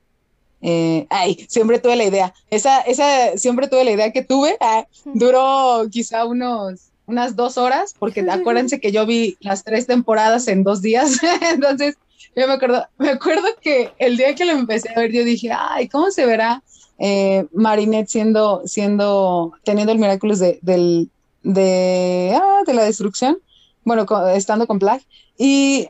eh, 0.60 1.06
ay, 1.10 1.46
siempre 1.48 1.78
tuve 1.78 1.96
la 1.96 2.04
idea. 2.04 2.34
Esa, 2.50 2.80
esa, 2.80 3.36
siempre 3.36 3.68
tuve 3.68 3.84
la 3.84 3.92
idea 3.92 4.12
que 4.12 4.24
tuve. 4.24 4.56
Ah, 4.60 4.86
duró 5.04 5.86
quizá 5.90 6.24
unos, 6.24 6.90
unas 7.06 7.36
dos 7.36 7.58
horas, 7.58 7.94
porque 7.98 8.20
acuérdense 8.28 8.80
que 8.80 8.92
yo 8.92 9.06
vi 9.06 9.36
las 9.40 9.64
tres 9.64 9.86
temporadas 9.86 10.48
en 10.48 10.64
dos 10.64 10.82
días. 10.82 11.18
Entonces, 11.52 11.96
yo 12.34 12.46
me 12.46 12.54
acuerdo, 12.54 12.86
me 12.98 13.10
acuerdo 13.10 13.46
que 13.60 13.92
el 13.98 14.16
día 14.16 14.34
que 14.34 14.44
lo 14.44 14.52
empecé 14.52 14.90
a 14.90 15.00
ver, 15.00 15.12
yo 15.12 15.24
dije, 15.24 15.50
ay, 15.52 15.88
¿cómo 15.88 16.10
se 16.10 16.26
verá 16.26 16.62
eh, 16.98 17.46
Marinette 17.52 18.08
siendo, 18.08 18.62
siendo, 18.64 19.52
teniendo 19.64 19.92
el 19.92 19.98
milagro 19.98 20.36
de, 20.36 20.58
del, 20.62 21.10
de, 21.42 22.36
ah, 22.40 22.62
de 22.66 22.74
la 22.74 22.84
destrucción? 22.84 23.38
Bueno, 23.84 24.06
estando 24.34 24.66
con 24.66 24.78
Plag. 24.78 25.00
Y, 25.38 25.88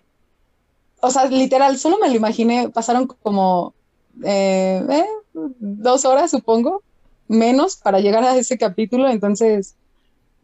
o 1.01 1.11
sea, 1.11 1.25
literal, 1.25 1.79
solo 1.79 1.99
me 1.99 2.09
lo 2.09 2.15
imaginé, 2.15 2.69
pasaron 2.69 3.07
como 3.07 3.75
eh, 4.25 4.83
eh, 4.89 5.07
dos 5.33 6.05
horas, 6.05 6.31
supongo, 6.31 6.83
menos 7.29 7.77
para 7.77 8.01
llegar 8.01 8.25
a 8.25 8.37
ese 8.37 8.59
capítulo, 8.59 9.09
entonces 9.09 9.75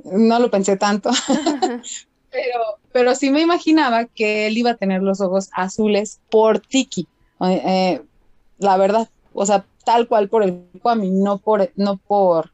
no 0.04 0.38
lo 0.38 0.50
pensé 0.50 0.76
tanto. 0.76 1.10
pero, 2.30 2.60
pero 2.92 3.14
sí 3.14 3.30
me 3.30 3.40
imaginaba 3.40 4.04
que 4.06 4.46
él 4.46 4.58
iba 4.58 4.70
a 4.70 4.76
tener 4.76 5.02
los 5.02 5.20
ojos 5.20 5.50
azules 5.52 6.20
por 6.30 6.58
Tiki, 6.58 7.06
eh, 7.40 8.00
la 8.58 8.76
verdad, 8.76 9.08
o 9.32 9.44
sea, 9.44 9.64
tal 9.84 10.08
cual 10.08 10.28
por 10.28 10.42
el 10.42 10.64
Kwami, 10.80 11.10
no 11.10 11.38
por, 11.38 11.70
no 11.76 11.96
por, 11.98 12.52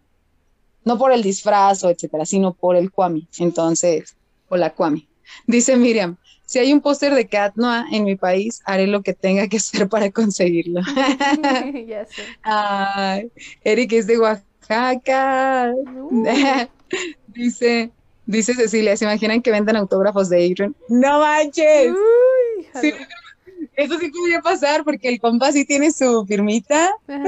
no 0.84 0.98
por 0.98 1.12
el 1.12 1.22
disfraz 1.22 1.84
etcétera, 1.84 2.26
sino 2.26 2.54
por 2.54 2.76
el 2.76 2.90
Kwami. 2.90 3.28
Entonces, 3.38 4.16
o 4.48 4.56
la 4.56 4.70
Kwami. 4.70 5.08
Dice 5.46 5.76
Miriam, 5.76 6.16
si 6.50 6.58
hay 6.58 6.72
un 6.72 6.80
póster 6.80 7.14
de 7.14 7.28
Cat 7.28 7.54
Noah 7.54 7.86
en 7.92 8.02
mi 8.02 8.16
país, 8.16 8.60
haré 8.64 8.88
lo 8.88 9.02
que 9.02 9.14
tenga 9.14 9.46
que 9.46 9.58
hacer 9.58 9.88
para 9.88 10.10
conseguirlo. 10.10 10.80
ya 11.86 12.04
sé. 12.06 13.30
Eric 13.62 13.92
es 13.92 14.08
de 14.08 14.18
Oaxaca. 14.18 15.72
Uh. 15.76 16.26
dice, 17.28 17.92
dice 18.26 18.54
Cecilia, 18.54 18.96
¿se 18.96 19.04
imaginan 19.04 19.42
que 19.42 19.52
vendan 19.52 19.76
autógrafos 19.76 20.28
de 20.28 20.38
Adrian? 20.38 20.74
¡No 20.88 21.20
manches! 21.20 21.94
eso 23.76 23.98
sí 24.00 24.10
podría 24.10 24.42
pasar 24.42 24.82
porque 24.82 25.08
el 25.08 25.20
compa 25.20 25.52
sí 25.52 25.64
tiene 25.64 25.92
su 25.92 26.26
firmita. 26.26 26.96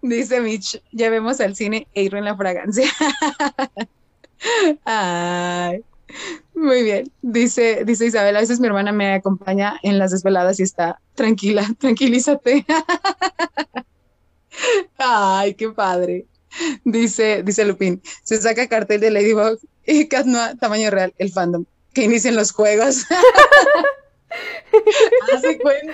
Dice 0.00 0.40
Mitch, 0.40 0.80
llevemos 0.92 1.40
al 1.40 1.56
cine 1.56 1.88
Adrian 1.96 2.24
la 2.24 2.36
fragancia. 2.36 2.88
Ay. 4.84 5.82
Muy 6.58 6.82
bien, 6.82 7.12
dice, 7.22 7.84
dice 7.84 8.06
Isabel, 8.06 8.36
a 8.36 8.40
veces 8.40 8.58
mi 8.58 8.66
hermana 8.66 8.90
me 8.90 9.12
acompaña 9.12 9.78
en 9.84 9.96
las 9.96 10.10
desveladas 10.10 10.58
y 10.58 10.64
está 10.64 11.00
tranquila, 11.14 11.64
tranquilízate. 11.78 12.66
Ay, 14.98 15.54
qué 15.54 15.70
padre. 15.70 16.26
Dice, 16.84 17.44
dice 17.44 17.64
Lupín, 17.64 18.02
se 18.24 18.38
saca 18.38 18.66
cartel 18.66 19.00
de 19.00 19.12
Ladybug 19.12 19.60
y 19.86 20.08
Cat 20.08 20.26
tamaño 20.58 20.90
real, 20.90 21.14
el 21.18 21.30
fandom. 21.30 21.64
Que 21.94 22.02
inicien 22.02 22.34
los 22.34 22.50
juegos. 22.50 23.04
Hace 25.32 25.58
cuenta. 25.58 25.92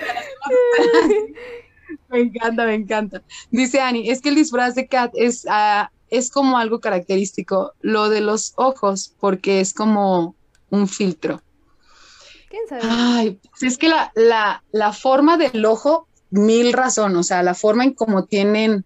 me 2.09 2.21
encanta, 2.21 2.65
me 2.65 2.73
encanta. 2.73 3.21
Dice 3.51 3.81
Annie, 3.81 4.09
es 4.09 4.19
que 4.19 4.29
el 4.29 4.35
disfraz 4.35 4.73
de 4.73 4.87
Cat 4.87 5.11
es, 5.13 5.45
uh, 5.45 5.85
es 6.09 6.31
como 6.31 6.57
algo 6.57 6.79
característico. 6.79 7.73
Lo 7.81 8.09
de 8.09 8.21
los 8.21 8.53
ojos, 8.55 9.13
porque 9.19 9.59
es 9.59 9.71
como 9.71 10.33
un 10.75 10.87
filtro. 10.87 11.41
¿Quién 12.49 12.67
sabe? 12.67 12.81
Ay, 12.83 13.39
pues 13.49 13.63
es 13.63 13.77
que 13.77 13.89
la, 13.89 14.11
la, 14.15 14.63
la, 14.71 14.93
forma 14.93 15.37
del 15.37 15.65
ojo, 15.65 16.07
mil 16.29 16.73
razones, 16.73 17.17
o 17.17 17.23
sea, 17.23 17.43
la 17.43 17.55
forma 17.55 17.83
en 17.83 17.93
cómo 17.93 18.25
tienen 18.25 18.85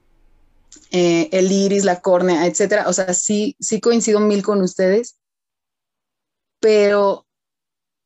eh, 0.91 1.29
el 1.31 1.51
iris, 1.51 1.85
la 1.85 2.01
córnea, 2.01 2.45
etcétera, 2.45 2.87
o 2.87 2.93
sea, 2.93 3.13
sí, 3.13 3.55
sí 3.59 3.79
coincido 3.79 4.19
mil 4.19 4.43
con 4.43 4.61
ustedes, 4.61 5.19
pero 6.59 7.25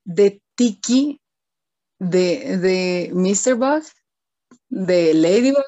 de 0.03 0.41
Tiki, 0.55 1.21
de, 1.99 2.57
de 2.57 3.11
Mr. 3.13 3.55
Bug, 3.55 3.83
de 4.69 5.13
Ladybug, 5.13 5.63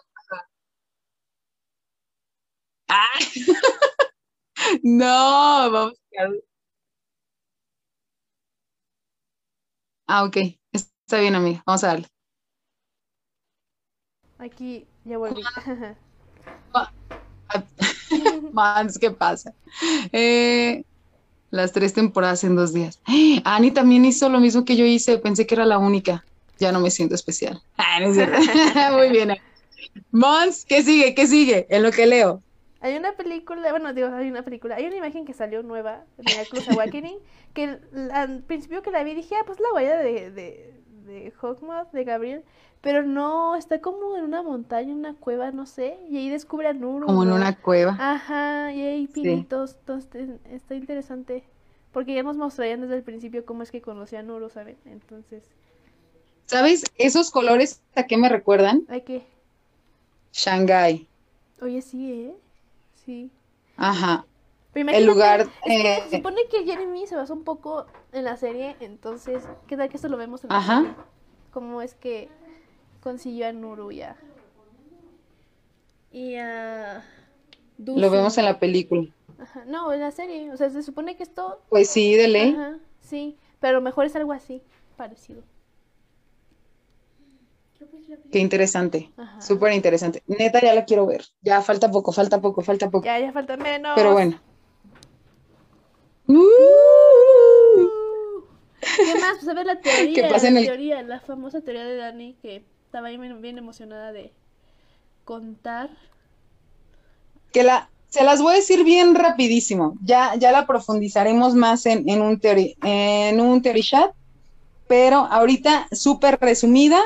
¡Ah! 2.87 3.07
no, 4.83 5.71
vamos 5.71 5.99
a 6.19 6.27
Ah, 10.07 10.23
ok. 10.23 10.37
Está 10.71 11.19
bien, 11.19 11.35
amiga. 11.35 11.63
Vamos 11.65 11.83
a 11.83 11.87
darle. 11.87 12.07
Aquí 14.39 14.85
ya 15.05 15.17
volví. 15.17 15.41
Mans, 18.53 18.97
¿qué 18.99 19.11
pasa? 19.11 19.53
Eh, 20.11 20.83
las 21.51 21.71
tres 21.71 21.93
temporadas 21.93 22.43
en 22.43 22.55
dos 22.55 22.73
días. 22.73 23.01
Ani 23.43 23.71
también 23.71 24.05
hizo 24.05 24.29
lo 24.29 24.39
mismo 24.39 24.65
que 24.65 24.75
yo 24.75 24.85
hice. 24.85 25.17
Pensé 25.17 25.45
que 25.47 25.55
era 25.55 25.65
la 25.65 25.77
única. 25.77 26.25
Ya 26.59 26.71
no 26.71 26.79
me 26.79 26.91
siento 26.91 27.15
especial. 27.15 27.59
Ah, 27.77 28.91
Muy 28.93 29.09
bien. 29.09 29.35
Mons, 30.11 30.65
¿qué 30.67 30.83
sigue? 30.83 31.13
¿Qué 31.15 31.27
sigue? 31.27 31.65
En 31.69 31.83
lo 31.83 31.91
que 31.91 32.05
leo. 32.05 32.44
Hay 32.81 32.95
una 32.97 33.13
película, 33.13 33.71
bueno, 33.71 33.93
digo, 33.93 34.09
hay 34.09 34.29
una 34.29 34.43
película, 34.43 34.75
hay 34.75 34.85
una 34.85 34.97
imagen 34.97 35.25
que 35.25 35.33
salió 35.33 35.63
nueva, 35.63 36.03
de 36.17 36.47
Cruz 36.49 36.67
Awakening, 36.69 37.17
que 37.53 37.79
al 38.13 38.43
principio 38.43 38.81
que 38.81 38.91
la 38.91 39.03
vi 39.03 39.15
dije, 39.15 39.35
ah, 39.35 39.43
pues 39.45 39.59
la 39.59 39.73
huella 39.73 39.97
de, 39.97 40.31
de, 40.31 40.73
de 41.05 41.33
Hawkmoth, 41.41 41.91
de 41.91 42.03
Gabriel, 42.03 42.43
pero 42.81 43.01
no, 43.01 43.55
está 43.55 43.81
como 43.81 44.15
en 44.17 44.25
una 44.25 44.43
montaña, 44.43 44.93
una 44.93 45.15
cueva, 45.15 45.51
no 45.51 45.65
sé, 45.65 45.97
y 46.09 46.17
ahí 46.17 46.29
descubre 46.29 46.67
a 46.67 46.73
Nuru. 46.73 47.07
Como 47.07 47.23
en 47.23 47.31
una 47.31 47.59
cueva. 47.59 47.97
Ajá, 47.99 48.71
y 48.73 48.81
hay 48.81 49.07
pinitos, 49.07 49.77
entonces 49.79 50.29
está 50.51 50.75
interesante, 50.75 51.43
porque 51.91 52.13
ya 52.13 52.23
nos 52.23 52.37
mostrarían 52.37 52.81
desde 52.81 52.97
el 52.97 53.03
principio 53.03 53.45
cómo 53.45 53.63
es 53.63 53.71
que 53.71 53.81
conocía 53.81 54.19
a 54.19 54.23
Nuru, 54.23 54.49
¿saben? 54.49 54.77
Entonces... 54.85 55.43
¿Sabes? 56.45 56.83
Esos 56.97 57.31
colores, 57.31 57.81
¿a 57.95 58.03
qué 58.03 58.17
me 58.17 58.29
recuerdan? 58.29 58.83
¿A 58.89 58.99
qué? 58.99 59.25
Shanghai. 60.31 61.07
Oye, 61.61 61.81
sí, 61.81 62.11
¿eh? 62.11 62.35
Sí. 63.05 63.31
Ajá. 63.77 64.25
el 64.73 65.05
lugar. 65.05 65.47
Eh, 65.65 66.03
se 66.09 66.17
supone 66.17 66.41
que 66.49 66.65
Jeremy 66.65 67.07
se 67.07 67.15
basó 67.15 67.33
un 67.33 67.43
poco 67.43 67.85
en 68.11 68.23
la 68.25 68.35
serie, 68.37 68.75
entonces, 68.79 69.43
¿qué 69.67 69.77
tal 69.77 69.89
que 69.89 69.95
esto 69.97 70.09
lo 70.09 70.17
vemos 70.17 70.43
en 70.43 70.49
la 70.49 70.57
Ajá. 70.57 70.77
serie? 70.79 70.95
¿Cómo 71.51 71.81
es 71.81 71.95
que 71.95 72.29
consiguió 73.01 73.47
a 73.47 73.53
Nuruya? 73.53 74.17
Y 76.11 76.35
a. 76.35 77.03
Lo 77.77 78.09
vemos 78.09 78.37
en 78.37 78.45
la 78.45 78.59
película. 78.59 79.07
Ajá. 79.39 79.63
No, 79.65 79.91
en 79.91 79.99
la 79.99 80.11
serie. 80.11 80.51
O 80.51 80.57
sea, 80.57 80.69
se 80.69 80.81
supone 80.83 81.15
que 81.15 81.23
esto. 81.23 81.61
Pues 81.69 81.89
sí, 81.89 82.15
de 82.15 82.27
ley. 82.27 82.51
Ajá, 82.53 82.77
sí. 83.01 83.37
Pero 83.59 83.81
mejor 83.81 84.05
es 84.05 84.15
algo 84.15 84.31
así, 84.33 84.61
parecido. 84.97 85.41
Qué 88.31 88.39
interesante, 88.39 89.11
súper 89.39 89.73
interesante. 89.73 90.23
Neta, 90.27 90.59
ya 90.61 90.73
la 90.73 90.85
quiero 90.85 91.05
ver. 91.05 91.23
Ya 91.41 91.61
falta 91.61 91.89
poco, 91.89 92.11
falta 92.11 92.41
poco, 92.41 92.61
falta 92.61 92.89
poco. 92.89 93.05
Ya, 93.05 93.19
ya 93.19 93.31
falta 93.31 93.55
menos. 93.57 93.93
Pero 93.95 94.11
bueno. 94.13 94.39
Uh. 96.27 96.35
¿Qué 98.97 99.19
más? 99.19 99.37
Pues 99.39 99.47
a 99.47 99.53
ver 99.53 99.65
la 99.65 99.79
teoría, 99.81 100.29
la 100.29 100.39
teoría, 100.39 101.03
la 101.03 101.19
famosa 101.19 101.61
teoría 101.61 101.85
de 101.85 101.95
Dani, 101.95 102.35
que 102.41 102.65
estaba 102.85 103.09
bien, 103.09 103.41
bien 103.41 103.57
emocionada 103.57 104.11
de 104.11 104.33
contar. 105.23 105.89
Que 107.51 107.63
la, 107.63 107.89
se 108.09 108.23
las 108.23 108.41
voy 108.41 108.53
a 108.53 108.55
decir 108.57 108.83
bien 108.83 109.15
rapidísimo. 109.15 109.97
Ya, 110.03 110.35
ya 110.35 110.51
la 110.51 110.67
profundizaremos 110.67 111.55
más 111.55 111.85
en, 111.85 112.07
en 112.09 112.21
un 112.21 112.39
teoría, 112.39 112.73
en 112.83 113.39
un 113.39 113.61
theory 113.61 113.81
chat, 113.81 114.11
pero 114.87 115.19
ahorita 115.19 115.87
súper 115.91 116.37
resumida 116.39 117.01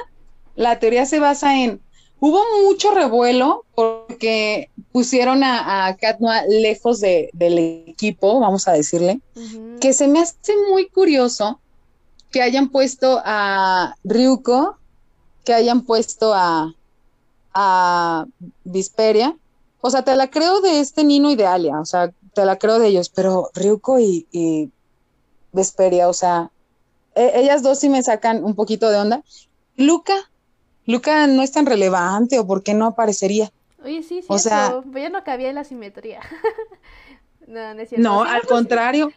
la 0.56 0.80
teoría 0.80 1.06
se 1.06 1.20
basa 1.20 1.58
en 1.58 1.82
hubo 2.20 2.42
mucho 2.64 2.92
revuelo 2.92 3.66
porque 3.76 4.70
pusieron 4.92 5.44
a, 5.44 5.88
a 5.88 5.98
lejos 6.48 7.00
de, 7.00 7.30
del 7.34 7.60
equipo, 7.88 8.40
vamos 8.40 8.68
a 8.68 8.74
decirle, 8.74 9.22
que 9.80 9.94
se 9.94 10.08
me 10.08 10.20
hace 10.20 10.54
muy 10.70 10.90
curioso 10.90 11.60
que 12.32 12.42
hayan 12.42 12.70
puesto 12.70 13.22
a 13.24 13.96
Ryuko, 14.04 14.78
que 15.44 15.54
hayan 15.54 15.82
puesto 15.82 16.34
a, 16.34 16.74
a 17.54 18.26
Visperia. 18.64 19.36
O 19.82 19.90
sea, 19.90 20.04
te 20.04 20.16
la 20.16 20.30
creo 20.30 20.60
de 20.62 20.82
este 20.82 21.04
Nino 21.04 21.32
y 21.32 21.36
de 21.36 21.46
Alia, 21.46 21.80
o 21.80 21.86
sea, 21.86 22.12
te 22.34 22.46
la 22.46 22.58
creo 22.58 22.80
de 22.80 22.88
ellos, 22.88 23.10
pero 23.10 23.50
Ryuko 23.56 24.00
y, 24.00 24.28
y 24.32 24.70
Vesperia, 25.54 26.10
o 26.10 26.14
sea, 26.14 26.52
e, 27.16 27.32
ellas 27.40 27.64
dos 27.64 27.80
sí 27.80 27.90
me 27.90 28.04
sacan 28.04 28.44
un 28.44 28.56
poquito 28.56 28.90
de 28.90 28.98
onda. 28.98 29.24
Luca, 29.78 30.29
Luca 30.90 31.28
no 31.28 31.44
es 31.44 31.52
tan 31.52 31.68
relevante 31.68 32.40
o 32.40 32.48
por 32.48 32.64
qué 32.64 32.74
no 32.74 32.88
aparecería. 32.88 33.52
Oye, 33.84 34.02
sí, 34.02 34.22
sí, 34.22 34.28
o 34.28 34.40
sea, 34.40 34.82
ya 34.94 35.10
no 35.10 35.24
cabía 35.24 35.50
en 35.50 35.56
la 35.56 35.64
simetría. 35.64 36.20
no, 37.48 37.76
no, 37.76 37.82
es 37.82 37.92
no 37.98 38.24
al 38.24 38.42
contrario. 38.42 39.12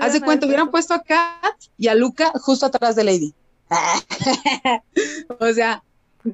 Hace 0.00 0.20
cuenta, 0.20 0.46
hubieran 0.46 0.72
puesto 0.72 0.94
a 0.94 1.02
Kat 1.02 1.54
y 1.78 1.86
a 1.86 1.94
Luca 1.94 2.32
justo 2.40 2.66
atrás 2.66 2.96
de 2.96 3.04
Lady. 3.04 3.34
o 5.38 5.52
sea, 5.52 5.84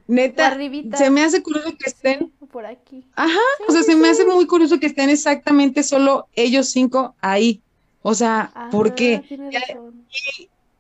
neta, 0.07 0.57
se 0.97 1.11
me 1.11 1.23
hace 1.23 1.43
curioso 1.43 1.69
que 1.79 1.91
estén 1.91 2.33
por 2.51 2.65
aquí. 2.65 3.05
Ajá, 3.15 3.39
o 3.69 3.73
sea, 3.73 3.83
se 3.83 3.95
me 3.95 4.09
hace 4.09 4.25
muy 4.25 4.47
curioso 4.47 4.81
que 4.81 4.87
estén 4.87 5.11
exactamente 5.11 5.83
solo 5.83 6.29
ellos 6.35 6.71
cinco 6.71 7.15
ahí. 7.21 7.61
O 8.01 8.15
sea, 8.15 8.71
¿por 8.71 8.95
qué? 8.95 9.23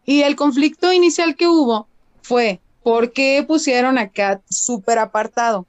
Y, 0.06 0.22
el 0.22 0.34
conflicto 0.34 0.90
inicial 0.94 1.36
que 1.36 1.46
hubo 1.46 1.88
fue, 2.22 2.60
¿por 2.88 3.12
qué 3.12 3.44
pusieron 3.46 3.98
a 3.98 4.08
Kat 4.08 4.40
súper 4.48 4.98
apartado? 4.98 5.66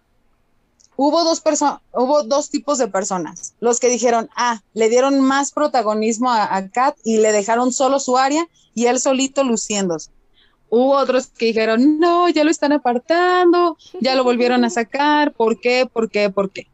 Hubo 0.95 1.25
dos, 1.25 1.43
hubo 1.91 2.23
dos 2.23 2.49
tipos 2.49 2.77
de 2.77 2.87
personas. 2.87 3.55
Los 3.59 3.81
que 3.81 3.89
dijeron, 3.89 4.29
ah, 4.37 4.61
le 4.73 4.87
dieron 4.87 5.19
más 5.19 5.51
protagonismo 5.51 6.31
a, 6.31 6.55
a 6.55 6.69
Kat 6.69 6.95
y 7.03 7.17
le 7.17 7.33
dejaron 7.33 7.73
solo 7.73 7.99
su 7.99 8.17
área 8.17 8.47
y 8.73 8.85
él 8.85 9.01
solito 9.01 9.43
luciéndose. 9.43 10.11
Hubo 10.69 10.95
otros 10.95 11.27
que 11.27 11.47
dijeron, 11.47 11.99
no, 11.99 12.29
ya 12.29 12.45
lo 12.45 12.51
están 12.51 12.71
apartando, 12.71 13.75
ya 13.99 14.15
lo 14.15 14.23
volvieron 14.23 14.63
a 14.63 14.69
sacar, 14.69 15.33
¿por 15.33 15.59
qué? 15.59 15.89
¿Por 15.91 16.09
qué? 16.09 16.29
¿Por 16.29 16.51
qué? 16.51 16.67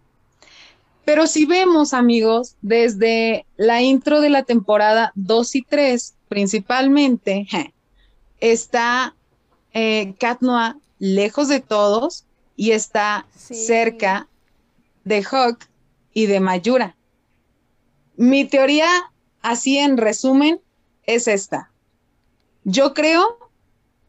Pero 1.05 1.25
si 1.25 1.47
vemos, 1.47 1.95
amigos, 1.95 2.53
desde 2.61 3.47
la 3.57 3.81
intro 3.81 4.21
de 4.21 4.29
la 4.29 4.43
temporada 4.43 5.11
2 5.15 5.55
y 5.55 5.61
3, 5.63 6.13
principalmente, 6.29 7.47
está 8.39 9.15
eh, 9.75 10.15
Cat 10.19 10.41
Noir 10.41 10.77
lejos 10.97 11.47
de 11.47 11.59
todos 11.59 12.25
y 12.55 12.71
está 12.71 13.27
cerca 13.35 14.27
de 15.03 15.23
Hawk 15.23 15.67
y 16.13 16.25
de 16.25 16.39
Mayura. 16.39 16.95
Mi 18.17 18.45
teoría, 18.45 18.89
así 19.43 19.77
en 19.77 19.97
resumen, 19.97 20.59
es 21.03 21.27
esta. 21.27 21.69
Yo 22.63 22.95
creo 22.95 23.45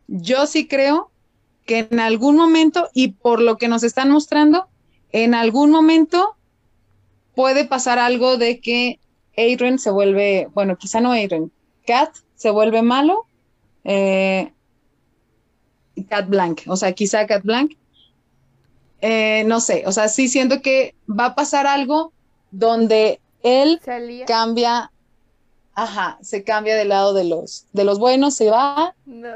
yo 0.08 0.46
sí 0.46 0.66
creo 0.66 1.10
que 1.64 1.88
en 1.90 2.00
algún 2.00 2.36
momento, 2.36 2.88
y 2.94 3.08
por 3.08 3.40
lo 3.40 3.58
que 3.58 3.68
nos 3.68 3.82
están 3.82 4.10
mostrando, 4.10 4.68
en 5.10 5.34
algún 5.34 5.70
momento 5.70 6.36
puede 7.34 7.64
pasar 7.64 7.98
algo 7.98 8.36
de 8.36 8.60
que 8.60 9.00
Adrian 9.36 9.78
se 9.78 9.90
vuelve, 9.90 10.48
bueno, 10.54 10.76
quizá 10.76 11.00
no 11.00 11.12
Adrian, 11.12 11.50
Cat 11.86 12.14
se 12.34 12.50
vuelve 12.50 12.82
malo, 12.82 13.26
eh, 13.84 14.52
Cat 16.04 16.28
Blank, 16.28 16.62
o 16.66 16.76
sea, 16.76 16.92
quizá 16.92 17.26
Cat 17.26 17.42
Blank, 17.42 17.72
eh, 19.00 19.44
no 19.46 19.60
sé, 19.60 19.84
o 19.86 19.92
sea, 19.92 20.08
sí 20.08 20.28
siento 20.28 20.62
que 20.62 20.94
va 21.08 21.26
a 21.26 21.34
pasar 21.34 21.66
algo 21.66 22.12
donde 22.50 23.20
él 23.42 23.80
cambia 24.26 24.90
Ajá, 25.78 26.16
se 26.22 26.42
cambia 26.42 26.74
del 26.74 26.88
lado 26.88 27.12
de 27.12 27.24
los, 27.24 27.66
de 27.74 27.84
los 27.84 27.98
buenos, 27.98 28.34
se 28.34 28.50
va 28.50 28.94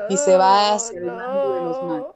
y 0.08 0.16
se 0.16 0.38
va 0.38 0.72
hacia 0.72 0.98
el 0.98 1.06
lado 1.06 1.54
de 1.54 1.60
los 1.60 1.82
malos. 1.82 2.06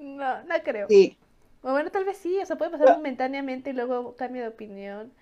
No, 0.00 0.42
no 0.42 0.54
creo. 0.64 0.88
Sí. 0.88 1.16
O 1.62 1.70
bueno, 1.70 1.90
tal 1.90 2.04
vez 2.04 2.18
sí, 2.18 2.36
o 2.42 2.46
sea, 2.46 2.56
puede 2.56 2.72
pasar 2.72 2.96
momentáneamente 2.96 3.70
y 3.70 3.72
luego 3.72 4.16
cambia 4.16 4.42
de 4.42 4.48
opinión. 4.48 5.12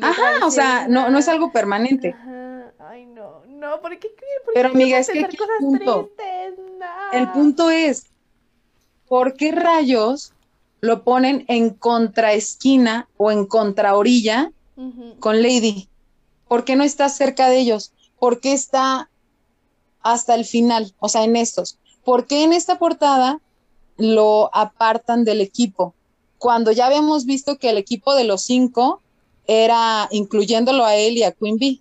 Ajá, 0.00 0.46
o 0.46 0.50
sea, 0.50 0.86
no, 0.88 1.10
no 1.10 1.18
es 1.18 1.28
algo 1.28 1.50
permanente. 1.52 2.14
Ajá. 2.16 2.72
Ay, 2.90 3.06
no, 3.06 3.44
no, 3.46 3.80
¿por 3.80 3.98
qué? 3.98 4.08
¿Por 4.44 4.54
Pero 4.54 4.68
amiga, 4.70 4.98
es 4.98 5.08
que 5.08 5.24
aquí 5.24 5.36
el 5.36 5.58
punto, 5.60 6.10
el 7.12 7.30
punto 7.30 7.70
es, 7.70 8.06
¿por 9.06 9.34
qué 9.34 9.52
rayos 9.52 10.32
lo 10.80 11.04
ponen 11.04 11.44
en 11.48 11.70
contraesquina 11.70 13.08
o 13.16 13.30
en 13.30 13.46
contraorilla 13.46 14.50
con 15.18 15.42
Lady? 15.42 15.88
¿Por 16.48 16.64
qué 16.64 16.74
no 16.74 16.84
está 16.84 17.08
cerca 17.08 17.48
de 17.48 17.58
ellos? 17.58 17.92
¿Por 18.18 18.40
qué 18.40 18.52
está 18.52 19.10
hasta 20.02 20.34
el 20.34 20.44
final? 20.44 20.94
O 20.98 21.08
sea, 21.08 21.24
en 21.24 21.36
estos. 21.36 21.78
¿Por 22.04 22.26
qué 22.26 22.42
en 22.42 22.52
esta 22.52 22.78
portada 22.78 23.40
lo 23.98 24.50
apartan 24.54 25.24
del 25.24 25.42
equipo? 25.42 25.94
Cuando 26.38 26.72
ya 26.72 26.86
habíamos 26.86 27.26
visto 27.26 27.58
que 27.58 27.70
el 27.70 27.78
equipo 27.78 28.14
de 28.14 28.24
los 28.24 28.42
cinco 28.42 29.00
era 29.50 30.08
incluyéndolo 30.10 30.84
a 30.84 30.94
él 30.94 31.16
y 31.16 31.24
a 31.24 31.32
Queen 31.32 31.58
Bee. 31.58 31.80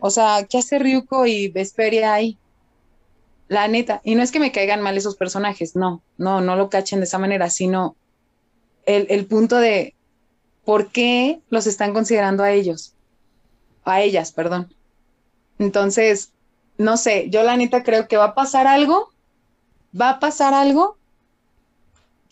O 0.00 0.10
sea, 0.10 0.46
¿qué 0.48 0.58
hace 0.58 0.78
Ryuko 0.78 1.26
y 1.26 1.48
Vesperia 1.48 2.12
ahí? 2.12 2.36
La 3.48 3.68
neta. 3.68 4.00
Y 4.04 4.14
no 4.14 4.22
es 4.22 4.32
que 4.32 4.40
me 4.40 4.52
caigan 4.52 4.82
mal 4.82 4.96
esos 4.96 5.16
personajes, 5.16 5.76
no, 5.76 6.02
no, 6.18 6.40
no 6.40 6.56
lo 6.56 6.70
cachen 6.70 7.00
de 7.00 7.04
esa 7.04 7.18
manera, 7.18 7.50
sino 7.50 7.94
el, 8.86 9.06
el 9.10 9.26
punto 9.26 9.56
de 9.58 9.94
por 10.64 10.90
qué 10.90 11.40
los 11.50 11.66
están 11.66 11.92
considerando 11.92 12.42
a 12.42 12.52
ellos 12.52 12.94
a 13.84 14.00
ellas, 14.00 14.32
perdón. 14.32 14.74
Entonces, 15.58 16.32
no 16.78 16.96
sé, 16.96 17.30
yo 17.30 17.42
la 17.42 17.56
neta 17.56 17.82
creo 17.82 18.08
que 18.08 18.16
va 18.16 18.24
a 18.26 18.34
pasar 18.34 18.66
algo, 18.66 19.10
va 19.98 20.10
a 20.10 20.20
pasar 20.20 20.54
algo 20.54 20.96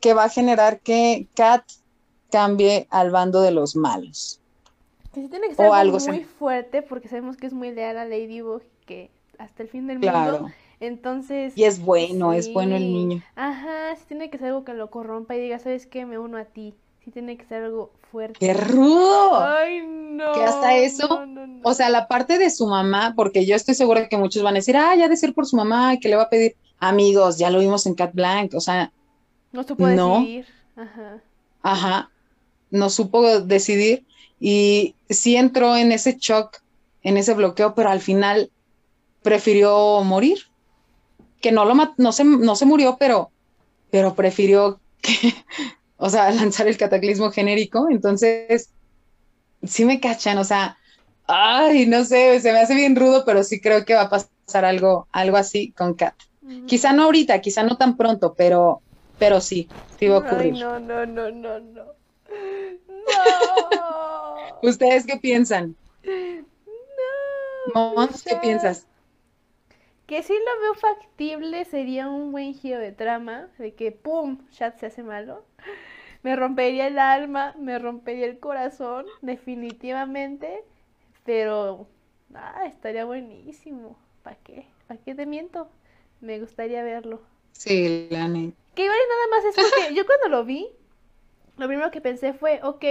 que 0.00 0.14
va 0.14 0.24
a 0.24 0.30
generar 0.30 0.80
que 0.80 1.28
Kat 1.34 1.62
cambie 2.30 2.88
al 2.90 3.10
bando 3.10 3.40
de 3.40 3.52
los 3.52 3.76
malos. 3.76 4.40
Que 5.12 5.22
sí 5.22 5.28
tiene 5.28 5.48
que 5.48 5.54
ser 5.54 5.66
algo 5.66 5.98
muy 5.98 6.24
fuerte 6.24 6.82
porque 6.82 7.08
sabemos 7.08 7.36
que 7.36 7.46
es 7.46 7.52
muy 7.52 7.72
leal 7.72 7.98
a 7.98 8.04
Ladybug 8.04 8.62
que 8.86 9.10
hasta 9.38 9.62
el 9.62 9.68
fin 9.68 9.86
del 9.86 9.98
mundo. 9.98 10.50
Entonces. 10.80 11.56
Y 11.56 11.64
es 11.64 11.80
bueno, 11.80 12.32
es 12.32 12.52
bueno 12.52 12.76
el 12.76 12.92
niño. 12.92 13.22
Ajá, 13.36 13.94
sí 13.96 14.04
tiene 14.08 14.30
que 14.30 14.38
ser 14.38 14.48
algo 14.48 14.64
que 14.64 14.74
lo 14.74 14.90
corrompa 14.90 15.36
y 15.36 15.40
diga, 15.40 15.58
¿sabes 15.58 15.86
qué? 15.86 16.06
Me 16.06 16.18
uno 16.18 16.38
a 16.38 16.44
ti 16.44 16.74
sí 17.04 17.10
tiene 17.10 17.36
que 17.36 17.44
ser 17.44 17.64
algo 17.64 17.92
fuerte. 18.10 18.38
¡Qué 18.38 18.54
rudo! 18.54 19.36
Ay, 19.36 19.82
no. 19.86 20.32
Que 20.32 20.42
hasta 20.42 20.76
eso, 20.76 21.24
o 21.62 21.74
sea, 21.74 21.88
la 21.88 22.06
parte 22.06 22.38
de 22.38 22.50
su 22.50 22.66
mamá, 22.66 23.14
porque 23.16 23.44
yo 23.44 23.56
estoy 23.56 23.74
segura 23.74 24.08
que 24.08 24.16
muchos 24.16 24.42
van 24.42 24.54
a 24.54 24.58
decir, 24.58 24.76
ah, 24.76 24.94
ya 24.94 25.08
de 25.08 25.16
ser 25.16 25.34
por 25.34 25.46
su 25.46 25.56
mamá, 25.56 25.96
que 25.98 26.08
le 26.08 26.16
va 26.16 26.24
a 26.24 26.30
pedir 26.30 26.56
amigos, 26.78 27.38
ya 27.38 27.50
lo 27.50 27.58
vimos 27.58 27.86
en 27.86 27.94
Cat 27.94 28.14
Blank, 28.14 28.54
o 28.54 28.60
sea. 28.60 28.92
No 29.52 29.64
supo 29.64 29.86
decidir. 29.86 30.46
Ajá. 30.76 31.22
Ajá. 31.62 32.10
No 32.70 32.88
supo 32.88 33.40
decidir 33.40 34.06
y 34.44 34.96
sí 35.08 35.36
entró 35.36 35.76
en 35.76 35.92
ese 35.92 36.16
shock, 36.18 36.58
en 37.04 37.16
ese 37.16 37.32
bloqueo, 37.32 37.76
pero 37.76 37.90
al 37.90 38.00
final 38.00 38.50
prefirió 39.22 40.02
morir. 40.02 40.38
Que 41.40 41.52
no 41.52 41.64
lo 41.64 41.76
no 41.96 42.10
se, 42.10 42.24
no 42.24 42.56
se 42.56 42.66
murió, 42.66 42.96
pero, 42.98 43.30
pero 43.92 44.16
prefirió 44.16 44.80
que, 45.00 45.12
o 45.96 46.10
sea, 46.10 46.28
lanzar 46.32 46.66
el 46.66 46.76
cataclismo 46.76 47.30
genérico. 47.30 47.86
Entonces, 47.88 48.70
sí 49.62 49.84
me 49.84 50.00
cachan, 50.00 50.38
o 50.38 50.44
sea, 50.44 50.76
ay, 51.28 51.86
no 51.86 52.04
sé, 52.04 52.40
se 52.40 52.52
me 52.52 52.58
hace 52.58 52.74
bien 52.74 52.96
rudo, 52.96 53.24
pero 53.24 53.44
sí 53.44 53.60
creo 53.60 53.84
que 53.84 53.94
va 53.94 54.02
a 54.02 54.10
pasar 54.10 54.64
algo, 54.64 55.06
algo 55.12 55.36
así 55.36 55.70
con 55.70 55.94
Kat. 55.94 56.16
Quizá 56.66 56.92
no 56.92 57.04
ahorita, 57.04 57.40
quizá 57.40 57.62
no 57.62 57.76
tan 57.76 57.96
pronto, 57.96 58.34
pero, 58.36 58.82
pero 59.20 59.40
sí, 59.40 59.68
sí 60.00 60.08
va 60.08 60.16
a 60.16 60.18
ocurrir. 60.18 60.54
Ay, 60.54 60.60
no, 60.60 60.80
no, 60.80 61.06
no, 61.06 61.30
no, 61.30 61.60
no. 61.60 61.84
¿Ustedes 64.62 65.06
qué 65.06 65.16
piensan? 65.16 65.76
No. 67.74 67.94
Mons, 67.94 68.24
¿qué 68.24 68.36
piensas? 68.36 68.86
Que 70.06 70.22
sí 70.22 70.34
lo 70.34 70.60
veo 70.60 70.74
factible, 70.74 71.64
sería 71.64 72.08
un 72.08 72.32
buen 72.32 72.54
giro 72.54 72.78
de 72.78 72.92
trama, 72.92 73.48
de 73.58 73.74
que 73.74 73.92
pum, 73.92 74.38
Chat 74.50 74.78
se 74.78 74.86
hace 74.86 75.02
malo 75.02 75.44
me 76.22 76.36
rompería 76.36 76.86
el 76.86 76.98
alma, 76.98 77.54
me 77.58 77.78
rompería 77.78 78.26
el 78.26 78.38
corazón, 78.38 79.06
definitivamente, 79.22 80.64
pero 81.24 81.88
ah, 82.34 82.64
estaría 82.66 83.04
buenísimo. 83.04 83.96
¿Para 84.22 84.36
qué? 84.36 84.66
¿Para 84.86 85.00
qué 85.00 85.14
te 85.14 85.26
miento? 85.26 85.68
Me 86.20 86.38
gustaría 86.38 86.82
verlo. 86.84 87.20
Sí, 87.52 88.06
la 88.10 88.28
neta. 88.28 88.56
Que 88.74 88.84
igual 88.84 88.98
y 88.98 89.08
nada 89.08 89.26
más 89.30 89.44
es 89.44 89.56
porque 89.56 89.94
yo 89.94 90.06
cuando 90.06 90.28
lo 90.28 90.44
vi, 90.44 90.68
lo 91.62 91.68
primero 91.68 91.92
que 91.92 92.00
pensé 92.00 92.32
fue, 92.32 92.58
ok, 92.64 92.84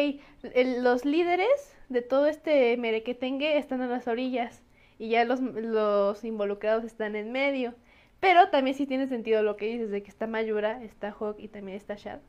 los 0.79 1.03
líderes 1.03 1.75
de 1.89 2.01
todo 2.01 2.27
este 2.27 2.77
merequetengue 2.77 3.57
están 3.57 3.81
en 3.81 3.89
las 3.89 4.07
orillas 4.07 4.63
y 4.97 5.09
ya 5.09 5.25
los, 5.25 5.41
los 5.41 6.23
involucrados 6.23 6.85
están 6.85 7.17
en 7.17 7.33
medio. 7.33 7.75
Pero 8.21 8.47
también 8.47 8.77
sí 8.77 8.85
tiene 8.85 9.07
sentido 9.07 9.43
lo 9.43 9.57
que 9.57 9.65
dices 9.65 9.91
de 9.91 10.01
que 10.03 10.09
está 10.09 10.25
Mayura, 10.25 10.81
está 10.83 11.11
Hawk 11.11 11.35
y 11.37 11.49
también 11.49 11.75
está 11.75 11.95
Shad. 11.95 12.19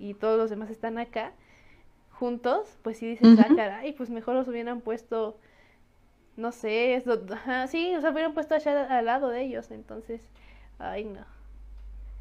y 0.00 0.14
todos 0.14 0.36
los 0.36 0.50
demás 0.50 0.68
están 0.68 0.98
acá 0.98 1.32
juntos, 2.10 2.76
pues 2.82 2.98
sí 2.98 3.06
dices, 3.06 3.38
ah, 3.38 3.46
caray, 3.54 3.92
pues 3.92 4.10
mejor 4.10 4.34
los 4.34 4.48
hubieran 4.48 4.80
puesto, 4.80 5.38
no 6.36 6.50
sé, 6.50 7.04
sí, 7.68 7.94
o 7.94 8.00
sea, 8.00 8.10
hubieran 8.10 8.34
puesto 8.34 8.56
allá 8.56 8.98
al 8.98 9.04
lado 9.04 9.28
de 9.28 9.42
ellos, 9.42 9.70
entonces, 9.70 10.22
ay, 10.80 11.04
no. 11.04 11.24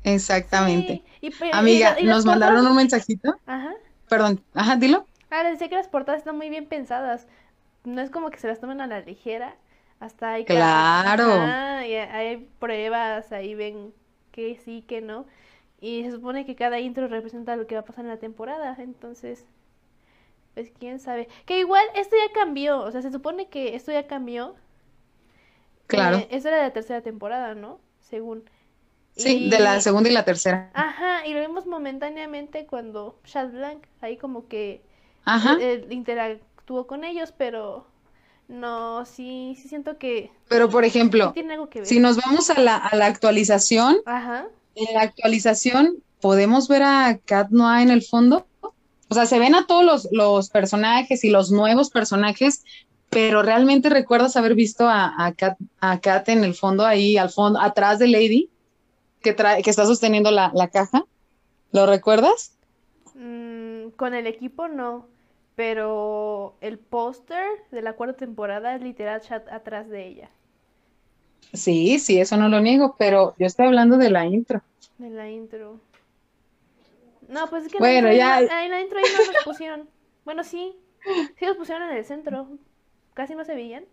Exactamente. 0.04 1.04
Amiga, 1.52 1.98
nos 2.04 2.26
mandaron 2.26 2.66
un 2.66 2.76
mensajito. 2.76 3.36
Ajá. 3.46 3.74
Perdón, 4.10 4.44
ajá, 4.54 4.76
dilo. 4.76 5.06
Ah, 5.30 5.44
decía 5.44 5.70
que 5.70 5.76
las 5.76 5.88
portadas 5.88 6.20
están 6.20 6.38
muy 6.38 6.50
bien 6.50 6.68
pensadas. 6.68 7.28
No 7.84 8.02
es 8.02 8.10
como 8.10 8.30
que 8.30 8.38
se 8.40 8.48
las 8.48 8.60
tomen 8.60 8.82
a 8.82 8.88
la 8.88 9.02
ligera. 9.02 9.56
Hasta 10.00 10.34
hay 10.34 10.46
Claro. 10.46 11.26
hay 11.32 12.50
pruebas, 12.60 13.32
ahí 13.32 13.56
ven 13.56 13.94
que 14.32 14.58
sí, 14.58 14.84
que 14.88 15.02
no. 15.02 15.26
Y 15.80 16.04
se 16.04 16.12
supone 16.12 16.46
que 16.46 16.56
cada 16.56 16.80
intro 16.80 17.08
representa 17.08 17.56
lo 17.56 17.68
que 17.68 17.76
va 17.76 17.82
a 17.82 17.86
pasar 17.86 18.06
en 18.06 18.12
la 18.12 18.18
temporada. 18.18 18.76
Entonces, 18.80 19.46
pues 20.54 20.72
quién 20.80 21.00
sabe. 21.00 21.28
Que 21.46 21.60
igual 21.60 21.84
esto 21.96 22.16
ya 22.16 22.32
cambió. 22.34 22.80
O 22.82 22.92
sea, 22.92 23.02
se 23.02 23.12
supone 23.12 23.48
que 23.50 23.76
esto 23.76 23.92
ya 23.92 24.08
cambió. 24.08 24.56
Claro. 25.88 26.18
Eh, 26.18 26.28
esto 26.32 26.50
era 26.50 26.58
de 26.58 26.64
la 26.64 26.74
tercera 26.74 27.02
temporada, 27.02 27.56
¿no? 27.56 27.80
Según. 28.00 28.44
Sí, 29.16 29.50
de 29.50 29.60
la 29.60 29.80
segunda 29.80 30.10
y 30.10 30.14
la 30.14 30.26
tercera. 30.26 30.72
Ajá, 30.74 31.26
y 31.26 31.34
lo 31.34 31.42
vimos 31.42 31.68
momentáneamente 31.68 32.66
cuando 32.66 33.20
Chad 33.26 33.50
Blanc 33.52 33.86
ahí 34.02 34.18
como 34.18 34.48
que 34.48 34.82
Ajá. 35.26 35.58
Eh, 35.60 35.86
interactuó 35.90 36.88
con 36.88 37.04
ellos, 37.04 37.34
pero 37.38 37.86
no, 38.48 39.06
sí, 39.06 39.58
sí 39.62 39.68
siento 39.70 39.98
que... 39.98 40.32
Pero 40.48 40.70
por 40.70 40.84
ejemplo, 40.84 41.34
si 41.84 42.00
nos 42.00 42.18
vamos 42.18 42.50
a 42.50 42.60
la, 42.60 42.78
a 42.78 42.96
la 42.96 43.06
actualización, 43.06 43.98
Ajá. 44.06 44.48
en 44.76 44.94
la 44.94 45.02
actualización 45.02 46.04
podemos 46.20 46.68
ver 46.68 46.84
a 46.84 47.20
Kat 47.24 47.50
Noah 47.52 47.84
en 47.84 47.92
el 47.92 48.02
fondo. 48.02 48.48
O 48.62 49.14
sea, 49.14 49.26
se 49.28 49.38
ven 49.38 49.54
a 49.54 49.68
todos 49.68 49.84
los, 49.84 50.08
los 50.12 50.50
personajes 50.50 51.24
y 51.24 51.30
los 51.30 51.52
nuevos 51.52 51.92
personajes, 51.92 52.64
pero 53.10 53.44
realmente 53.44 53.90
recuerdas 53.90 54.36
haber 54.38 54.56
visto 54.56 54.88
a, 54.88 55.14
a, 55.24 55.34
Kat, 55.34 55.58
a 55.80 56.00
Kat 56.00 56.30
en 56.30 56.44
el 56.44 56.56
fondo, 56.56 56.84
ahí 56.84 57.18
al 57.18 57.30
fondo, 57.30 57.62
atrás 57.62 58.00
de 58.00 58.08
Lady 58.08 58.50
que, 59.24 59.34
trae, 59.34 59.64
que 59.64 59.70
está 59.70 59.86
sosteniendo 59.86 60.30
la, 60.30 60.52
la 60.54 60.68
caja. 60.68 61.06
¿Lo 61.72 61.88
recuerdas? 61.88 62.56
Mm, 63.16 63.90
con 63.96 64.14
el 64.14 64.28
equipo 64.28 64.68
no, 64.68 65.08
pero 65.56 66.56
el 66.62 66.78
póster 66.78 67.44
de 67.72 67.82
la 67.82 67.94
cuarta 67.94 68.18
temporada 68.18 68.76
es 68.76 68.82
literal 68.82 69.22
chat 69.22 69.48
atrás 69.50 69.90
de 69.90 70.08
ella. 70.08 70.30
Sí, 71.54 72.00
sí, 72.00 72.20
eso 72.20 72.38
no 72.38 72.50
lo 72.50 72.60
niego, 72.60 72.96
pero 72.98 73.36
yo 73.40 73.48
estoy 73.48 73.66
hablando 73.66 73.98
de 73.98 74.12
la 74.12 74.26
intro. 74.26 74.62
De 74.98 75.10
la 75.10 75.30
intro. 75.30 75.80
No, 77.28 77.48
pues 77.50 77.66
es 77.66 77.72
que 77.72 77.80
bueno, 77.80 78.10
en, 78.10 78.18
ya... 78.18 78.40
en 78.40 78.72
la 78.72 78.82
intro 78.82 79.00
ahí 79.00 79.06
no 79.12 79.32
los 79.32 79.44
pusieron. 79.44 79.90
Bueno, 80.26 80.44
sí, 80.44 80.76
sí 81.40 81.46
los 81.46 81.58
pusieron 81.58 81.90
en 81.90 81.98
el 81.98 82.06
centro. 82.06 82.48
Casi 83.14 83.36
no 83.36 83.46
se 83.46 83.56
veían 83.56 83.86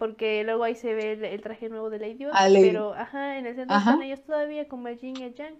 porque 0.00 0.42
luego 0.44 0.64
ahí 0.64 0.74
se 0.74 0.94
ve 0.94 1.12
el, 1.12 1.42
traje 1.42 1.68
nuevo 1.68 1.90
de 1.90 1.98
Lady 1.98 2.24
ah, 2.32 2.48
pero 2.50 2.94
ajá, 2.94 3.36
en 3.36 3.44
el 3.44 3.54
centro 3.54 3.76
están 3.76 4.02
ellos 4.02 4.22
todavía 4.22 4.66
como 4.66 4.88
el 4.88 4.98
Jin 4.98 5.14
y 5.18 5.24
el 5.24 5.34
Yang, 5.34 5.56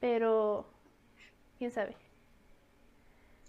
pero 0.00 0.66
quién 1.56 1.70
sabe. 1.70 1.94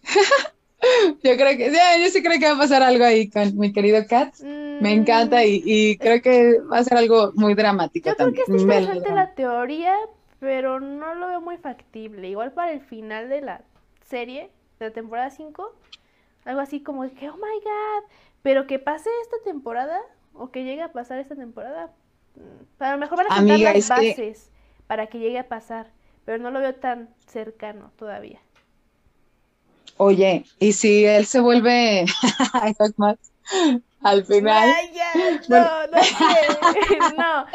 yo 1.24 1.36
creo 1.36 1.58
que, 1.58 1.72
ya, 1.72 1.98
yo 1.98 2.08
sí 2.12 2.22
creo 2.22 2.40
que 2.40 2.46
va 2.46 2.52
a 2.52 2.60
pasar 2.60 2.84
algo 2.84 3.04
ahí 3.04 3.32
con 3.32 3.58
mi 3.58 3.74
querido 3.74 4.06
Kat. 4.08 4.40
Me 4.42 4.80
mm. 4.80 5.00
encanta 5.00 5.44
y, 5.44 5.98
creo 5.98 6.22
que 6.22 6.60
va 6.72 6.78
a 6.78 6.84
ser 6.84 7.00
algo 7.00 7.32
muy 7.34 7.56
dramático. 7.56 8.08
Yo 8.08 8.16
creo 8.16 8.32
que 8.32 8.42
es 8.42 8.62
interesante 8.62 9.12
la 9.12 9.34
teoría, 9.34 9.96
pero 10.40 10.80
no 10.80 11.16
lo 11.16 11.30
veo 11.30 11.42
muy 11.42 11.58
factible. 11.58 12.30
Igual 12.30 12.52
para 12.52 12.74
el 12.74 12.82
final 12.82 13.28
de 13.28 13.42
la 13.42 13.62
serie, 14.06 14.52
de 14.78 14.86
la 14.86 14.94
temporada 14.94 15.32
5, 15.32 15.74
algo 16.46 16.62
así 16.62 16.84
como 16.84 17.10
que, 17.16 17.28
oh 17.28 17.38
my 17.38 17.60
god, 17.64 18.12
pero 18.44 18.68
que 18.68 18.78
pase 18.78 19.10
esta 19.24 19.38
temporada, 19.44 20.00
o 20.38 20.52
que 20.52 20.64
llegue 20.64 20.82
a 20.82 20.92
pasar 20.92 21.20
esta 21.20 21.36
temporada. 21.36 21.92
Mm, 22.36 22.84
a 22.84 22.92
lo 22.92 22.98
mejor 22.98 23.18
van 23.18 23.28
a 23.32 23.36
sentar 23.36 23.60
las 23.60 23.90
bases 23.90 24.50
para 24.88 25.08
que 25.08 25.20
llegue 25.20 25.40
a 25.40 25.48
pasar, 25.48 25.92
pero 26.26 26.38
no 26.38 26.52
lo 26.52 26.60
veo 26.60 26.76
tan 26.76 27.10
cercano 27.26 27.92
todavía. 27.98 28.40
Oye, 29.98 30.46
¿y 30.60 30.74
si 30.74 31.06
él 31.06 31.26
se 31.26 31.40
vuelve 31.40 32.06
al 34.02 34.26
final. 34.26 34.70
no, 35.50 35.88
no 35.92 36.04
sé. 36.04 36.16
No, 37.18 37.46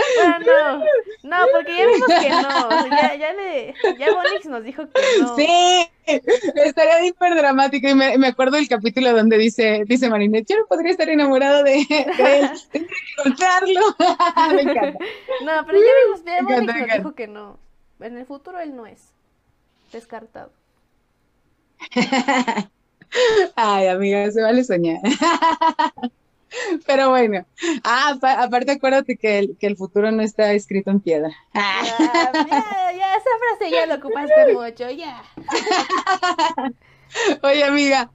no, 0.40 0.85
no, 1.23 1.36
porque 1.52 1.77
ya 1.77 1.86
vimos 1.86 2.09
que 2.09 2.31
no. 2.31 2.86
ya, 2.89 3.14
ya 3.14 3.32
le, 3.32 3.74
ya 3.98 4.12
Bonix 4.12 4.47
nos 4.47 4.64
dijo 4.64 4.89
que 4.89 5.01
no. 5.20 5.36
Sí, 5.36 5.89
estaría 6.06 7.06
hiper 7.06 7.35
dramático. 7.36 7.89
Y 7.89 7.94
me, 7.94 8.19
me 8.19 8.28
acuerdo 8.28 8.56
del 8.56 8.69
capítulo 8.69 9.12
donde 9.12 9.39
dice, 9.39 9.85
dice 9.86 10.09
Marinette, 10.09 10.48
yo 10.51 10.59
no 10.59 10.66
podría 10.66 10.93
estar 10.93 11.09
enamorado 11.09 11.62
de, 11.62 11.78
él, 11.78 11.86
tendría 12.73 12.97
que 13.12 13.23
contarlo. 13.23 13.81
me 14.55 14.62
encanta. 14.62 15.05
No, 15.44 15.66
pero 15.66 15.78
ya 15.78 15.93
vimos, 16.05 16.24
ya 16.24 16.43
Bonix 16.43 16.77
nos 16.77 16.97
dijo 16.98 17.14
que 17.14 17.28
no. 17.28 17.59
En 18.01 18.19
el 18.19 18.27
futuro 18.27 18.59
él 18.60 18.74
no 18.74 18.86
es. 18.86 19.12
Descartado. 19.93 20.52
Ay, 23.56 23.86
amiga, 23.89 24.31
se 24.31 24.43
vale 24.43 24.64
soñar. 24.64 25.01
Pero 26.86 27.10
bueno, 27.10 27.44
ah, 27.84 28.16
aparte 28.38 28.72
acuérdate 28.72 29.16
que 29.16 29.38
el, 29.38 29.56
que 29.58 29.66
el 29.66 29.76
futuro 29.76 30.10
no 30.10 30.22
está 30.22 30.52
escrito 30.52 30.90
en 30.90 31.00
piedra. 31.00 31.30
Ah, 31.54 31.82
ya, 32.96 33.14
esa 33.14 33.30
frase 33.58 33.70
ya 33.70 33.86
lo 33.86 33.96
ocupaste 33.96 34.52
mucho, 34.54 34.90
ya. 34.90 35.22
Oye, 37.42 37.64
amiga, 37.64 38.10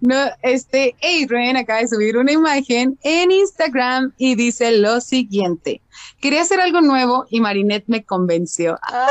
no, 0.00 0.26
este, 0.42 0.94
Adrian 1.02 1.56
acaba 1.56 1.80
de 1.80 1.88
subir 1.88 2.18
una 2.18 2.32
imagen 2.32 2.98
en 3.02 3.30
Instagram 3.30 4.12
y 4.18 4.34
dice 4.34 4.78
lo 4.78 5.00
siguiente. 5.00 5.80
Quería 6.20 6.42
hacer 6.42 6.60
algo 6.60 6.82
nuevo 6.82 7.24
y 7.30 7.40
Marinette 7.40 7.88
me 7.88 8.04
convenció. 8.04 8.78
¡Ay! 8.82 9.06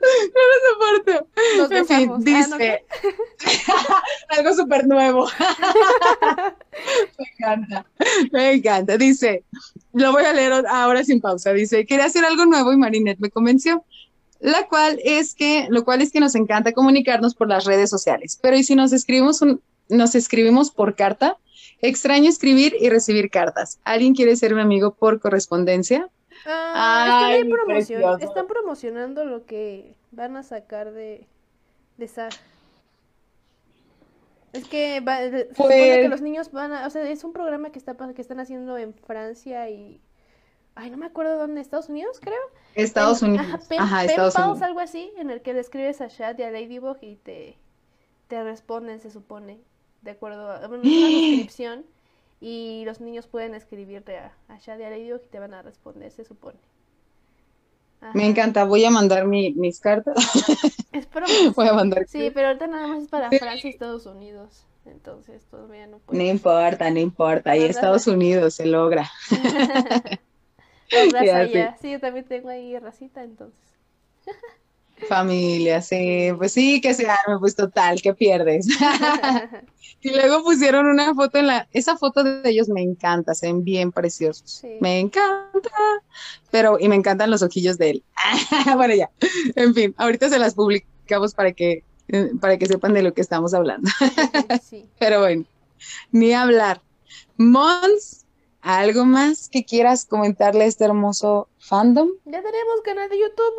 No 0.00 0.40
lo 0.50 0.56
soporto. 0.70 1.28
en 1.74 1.86
fin, 1.86 2.10
ah, 2.12 2.16
dice 2.20 2.84
algo 4.28 4.54
súper 4.54 4.86
nuevo. 4.86 5.26
me 7.18 7.24
encanta, 7.32 7.86
me 8.30 8.52
encanta. 8.52 8.96
Dice, 8.96 9.44
lo 9.92 10.12
voy 10.12 10.24
a 10.24 10.32
leer 10.32 10.52
ahora 10.68 11.02
sin 11.02 11.20
pausa. 11.20 11.52
Dice, 11.52 11.84
quería 11.84 12.04
hacer 12.04 12.24
algo 12.24 12.46
nuevo 12.46 12.72
y 12.72 12.76
Marinette 12.76 13.18
me 13.18 13.30
convenció. 13.30 13.84
La 14.40 14.68
cual 14.68 15.00
es 15.02 15.34
que, 15.34 15.66
lo 15.68 15.84
cual 15.84 16.00
es 16.00 16.12
que 16.12 16.20
nos 16.20 16.36
encanta 16.36 16.72
comunicarnos 16.72 17.34
por 17.34 17.48
las 17.48 17.64
redes 17.64 17.90
sociales. 17.90 18.38
Pero 18.40 18.56
¿y 18.56 18.62
si 18.62 18.76
nos 18.76 18.92
escribimos 18.92 19.42
nos 19.88 20.14
escribimos 20.14 20.70
por 20.70 20.94
carta? 20.94 21.38
Extraño 21.80 22.28
escribir 22.28 22.76
y 22.80 22.88
recibir 22.88 23.30
cartas. 23.30 23.80
¿Alguien 23.84 24.14
quiere 24.14 24.36
ser 24.36 24.54
mi 24.54 24.60
amigo 24.60 24.94
por 24.94 25.18
correspondencia? 25.18 26.08
Ah, 26.46 27.36
están, 28.20 28.46
promocionando 28.46 29.24
lo 29.24 29.46
que 29.46 29.94
van 30.10 30.36
a 30.36 30.42
sacar 30.42 30.92
de, 30.92 31.26
de 31.96 32.08
SAR. 32.08 32.32
Es 34.52 34.66
que 34.66 35.00
va, 35.00 35.18
se 35.18 35.48
supone 35.50 35.74
que 35.74 35.96
pues 35.98 36.10
los 36.10 36.20
niños 36.22 36.50
van 36.52 36.72
a, 36.72 36.86
o 36.86 36.90
sea, 36.90 37.08
es 37.08 37.22
un 37.22 37.32
programa 37.32 37.70
que 37.70 37.78
está 37.78 37.96
que 38.14 38.22
están 38.22 38.40
haciendo 38.40 38.78
en 38.78 38.94
Francia 38.94 39.68
y 39.68 40.00
ay, 40.74 40.90
no 40.90 40.96
me 40.96 41.06
acuerdo 41.06 41.36
dónde, 41.36 41.60
Estados 41.60 41.88
Unidos, 41.88 42.18
creo. 42.20 42.38
Estados 42.74 43.20
Unidos. 43.22 43.46
Ajá, 43.78 44.04
Estados 44.04 44.36
Unidos. 44.36 44.62
algo 44.62 44.80
así, 44.80 45.12
en 45.18 45.30
el 45.30 45.42
que 45.42 45.52
le 45.52 45.60
escribes 45.60 46.00
a 46.00 46.06
Shad 46.08 46.38
y 46.38 46.42
a 46.42 46.50
Ladybug 46.50 46.96
y 47.02 47.16
te 47.16 47.58
te 48.28 48.44
responden, 48.44 49.00
se 49.00 49.10
supone, 49.10 49.58
de 50.02 50.12
acuerdo 50.12 50.50
a 50.52 50.66
una 50.68 50.82
suscripción 50.82 51.84
y 52.40 52.84
los 52.84 53.00
niños 53.00 53.26
pueden 53.26 53.54
escribirte 53.54 54.18
a, 54.18 54.32
a 54.48 54.58
Shadi 54.58 54.84
y 54.84 55.12
te 55.30 55.38
van 55.38 55.54
a 55.54 55.62
responder, 55.62 56.10
se 56.12 56.24
supone. 56.24 56.58
Me 58.14 58.26
encanta, 58.26 58.64
voy 58.64 58.84
a 58.84 58.90
mandar 58.90 59.26
mi, 59.26 59.52
mis 59.54 59.80
cartas. 59.80 60.14
Espero 60.92 61.26
voy 61.54 61.66
a 61.66 61.72
mandar. 61.72 62.06
Sí, 62.06 62.30
pero 62.32 62.48
ahorita 62.48 62.68
nada 62.68 62.86
más 62.86 63.02
es 63.02 63.08
para 63.08 63.28
Francia 63.28 63.68
y 63.68 63.72
Estados 63.72 64.06
Unidos. 64.06 64.64
Entonces 64.86 65.44
todavía 65.50 65.86
no 65.86 65.98
puedo. 65.98 66.18
No 66.18 66.24
importa, 66.24 66.90
no 66.90 66.98
importa. 67.00 67.50
Ahí 67.50 67.64
Estados 67.64 68.06
Unidos 68.06 68.54
se 68.54 68.66
logra. 68.66 69.10
Sí, 71.80 71.90
yo 71.92 72.00
también 72.00 72.24
tengo 72.24 72.48
ahí 72.48 72.78
racita, 72.78 73.22
entonces. 73.22 73.78
Familia, 75.06 75.80
sí, 75.80 76.30
pues 76.36 76.52
sí, 76.52 76.80
que 76.80 76.94
se 76.94 77.06
arme, 77.08 77.38
pues 77.38 77.54
total, 77.54 78.00
que 78.02 78.14
pierdes. 78.14 78.66
y 80.00 80.10
luego 80.10 80.42
pusieron 80.42 80.86
una 80.86 81.14
foto 81.14 81.38
en 81.38 81.46
la, 81.46 81.68
esa 81.72 81.96
foto 81.96 82.24
de 82.24 82.48
ellos 82.48 82.68
me 82.68 82.82
encanta, 82.82 83.34
se 83.34 83.46
ven 83.46 83.64
bien 83.64 83.92
preciosos. 83.92 84.62
Me 84.80 84.98
encanta, 84.98 85.70
pero, 86.50 86.78
y 86.80 86.88
me 86.88 86.96
encantan 86.96 87.30
los 87.30 87.42
ojillos 87.42 87.78
de 87.78 87.90
él. 87.90 88.02
bueno, 88.76 88.94
ya, 88.94 89.10
en 89.54 89.74
fin, 89.74 89.94
ahorita 89.98 90.28
se 90.28 90.38
las 90.38 90.54
publicamos 90.54 91.34
para 91.34 91.52
que, 91.52 91.84
eh, 92.08 92.30
para 92.40 92.58
que 92.58 92.66
sepan 92.66 92.94
de 92.94 93.02
lo 93.02 93.14
que 93.14 93.20
estamos 93.20 93.54
hablando. 93.54 93.90
pero 94.98 95.20
bueno, 95.20 95.44
ni 96.10 96.32
hablar. 96.32 96.80
Mons 97.36 98.26
¿algo 98.68 99.06
más 99.06 99.48
que 99.48 99.64
quieras 99.64 100.04
comentarle 100.04 100.64
a 100.64 100.66
este 100.66 100.84
hermoso 100.84 101.48
fandom? 101.58 102.10
Ya 102.26 102.42
tenemos 102.42 102.80
canal 102.84 103.08
de 103.08 103.18
YouTube. 103.18 103.54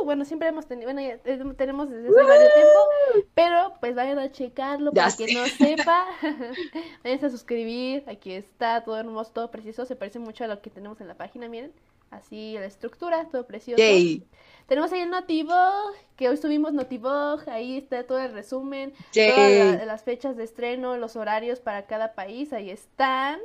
Uh, 0.00 0.04
bueno, 0.04 0.24
siempre 0.24 0.48
hemos 0.48 0.66
tenido, 0.66 0.92
bueno, 0.92 1.00
ya 1.00 1.16
tenemos 1.54 1.88
desde 1.88 2.08
hace 2.08 2.26
varios 2.26 2.54
tiempo, 2.54 3.28
pero 3.34 3.74
pues 3.78 3.94
vayan 3.94 4.18
a 4.18 4.32
checarlo 4.32 4.92
para 4.92 5.12
quien 5.12 5.38
no 5.38 5.46
sepa. 5.46 6.06
vayan 7.04 7.24
a 7.24 7.30
suscribir. 7.30 8.02
Aquí 8.08 8.32
está 8.32 8.82
todo 8.82 8.98
hermoso, 8.98 9.30
todo 9.32 9.50
precioso. 9.52 9.86
Se 9.86 9.94
parece 9.94 10.18
mucho 10.18 10.42
a 10.42 10.48
lo 10.48 10.60
que 10.60 10.70
tenemos 10.70 11.00
en 11.00 11.06
la 11.06 11.14
página, 11.14 11.48
miren. 11.48 11.72
Así 12.10 12.54
la 12.54 12.66
estructura, 12.66 13.28
todo 13.30 13.46
precioso. 13.46 13.80
Tenemos 14.66 14.92
ahí 14.92 15.00
el 15.00 15.10
Notivog, 15.10 15.94
que 16.16 16.28
hoy 16.28 16.36
subimos 16.36 16.72
Notivog, 16.72 17.48
ahí 17.48 17.78
está 17.78 18.04
todo 18.04 18.18
el 18.18 18.32
resumen, 18.32 18.92
todas 19.14 19.86
las 19.86 20.02
fechas 20.02 20.36
de 20.36 20.44
estreno, 20.44 20.96
los 20.96 21.14
horarios 21.14 21.60
para 21.60 21.86
cada 21.86 22.14
país, 22.14 22.52
ahí 22.52 22.70
están. 22.70 23.38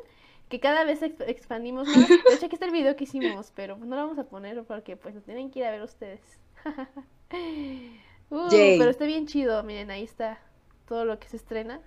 Que 0.53 0.59
cada 0.59 0.83
vez 0.83 1.01
expandimos 1.01 1.87
más. 1.87 2.07
De 2.07 2.35
hecho, 2.35 2.45
aquí 2.45 2.53
está 2.53 2.67
el 2.67 2.71
video 2.71 2.95
que 2.95 3.05
hicimos, 3.05 3.51
pero 3.55 3.75
no 3.75 3.95
lo 3.95 4.03
vamos 4.03 4.19
a 4.19 4.25
poner 4.25 4.63
porque 4.65 4.95
pues 4.95 5.15
lo 5.15 5.21
tienen 5.21 5.49
que 5.49 5.61
ir 5.61 5.65
a 5.65 5.71
ver 5.71 5.81
ustedes. 5.81 6.21
uh, 8.29 8.49
pero 8.51 8.91
está 8.91 9.05
bien 9.05 9.25
chido, 9.25 9.63
miren, 9.63 9.89
ahí 9.89 10.03
está 10.03 10.39
todo 10.87 11.05
lo 11.05 11.17
que 11.17 11.27
se 11.27 11.37
estrena. 11.37 11.81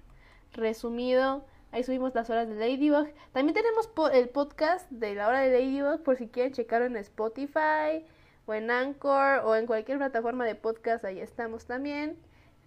Resumido, 0.53 1.45
ahí 1.71 1.85
subimos 1.85 2.13
las 2.17 2.29
horas 2.29 2.49
de 2.49 2.57
Ladybug. 2.57 3.07
También 3.31 3.55
tenemos 3.55 3.89
el 4.13 4.31
podcast 4.31 4.91
de 4.91 5.15
la 5.15 5.29
hora 5.29 5.43
de 5.43 5.53
Ladybug 5.53 6.03
por 6.03 6.17
si 6.17 6.27
quieren 6.27 6.53
checarlo 6.53 6.87
en 6.89 6.97
Spotify 6.97 8.05
o 8.47 8.55
en 8.55 8.73
Anchor 8.73 9.43
o 9.45 9.55
en 9.55 9.67
cualquier 9.67 9.99
plataforma 9.99 10.45
de 10.45 10.57
podcast, 10.57 11.05
ahí 11.05 11.21
estamos 11.21 11.67
también. 11.67 12.19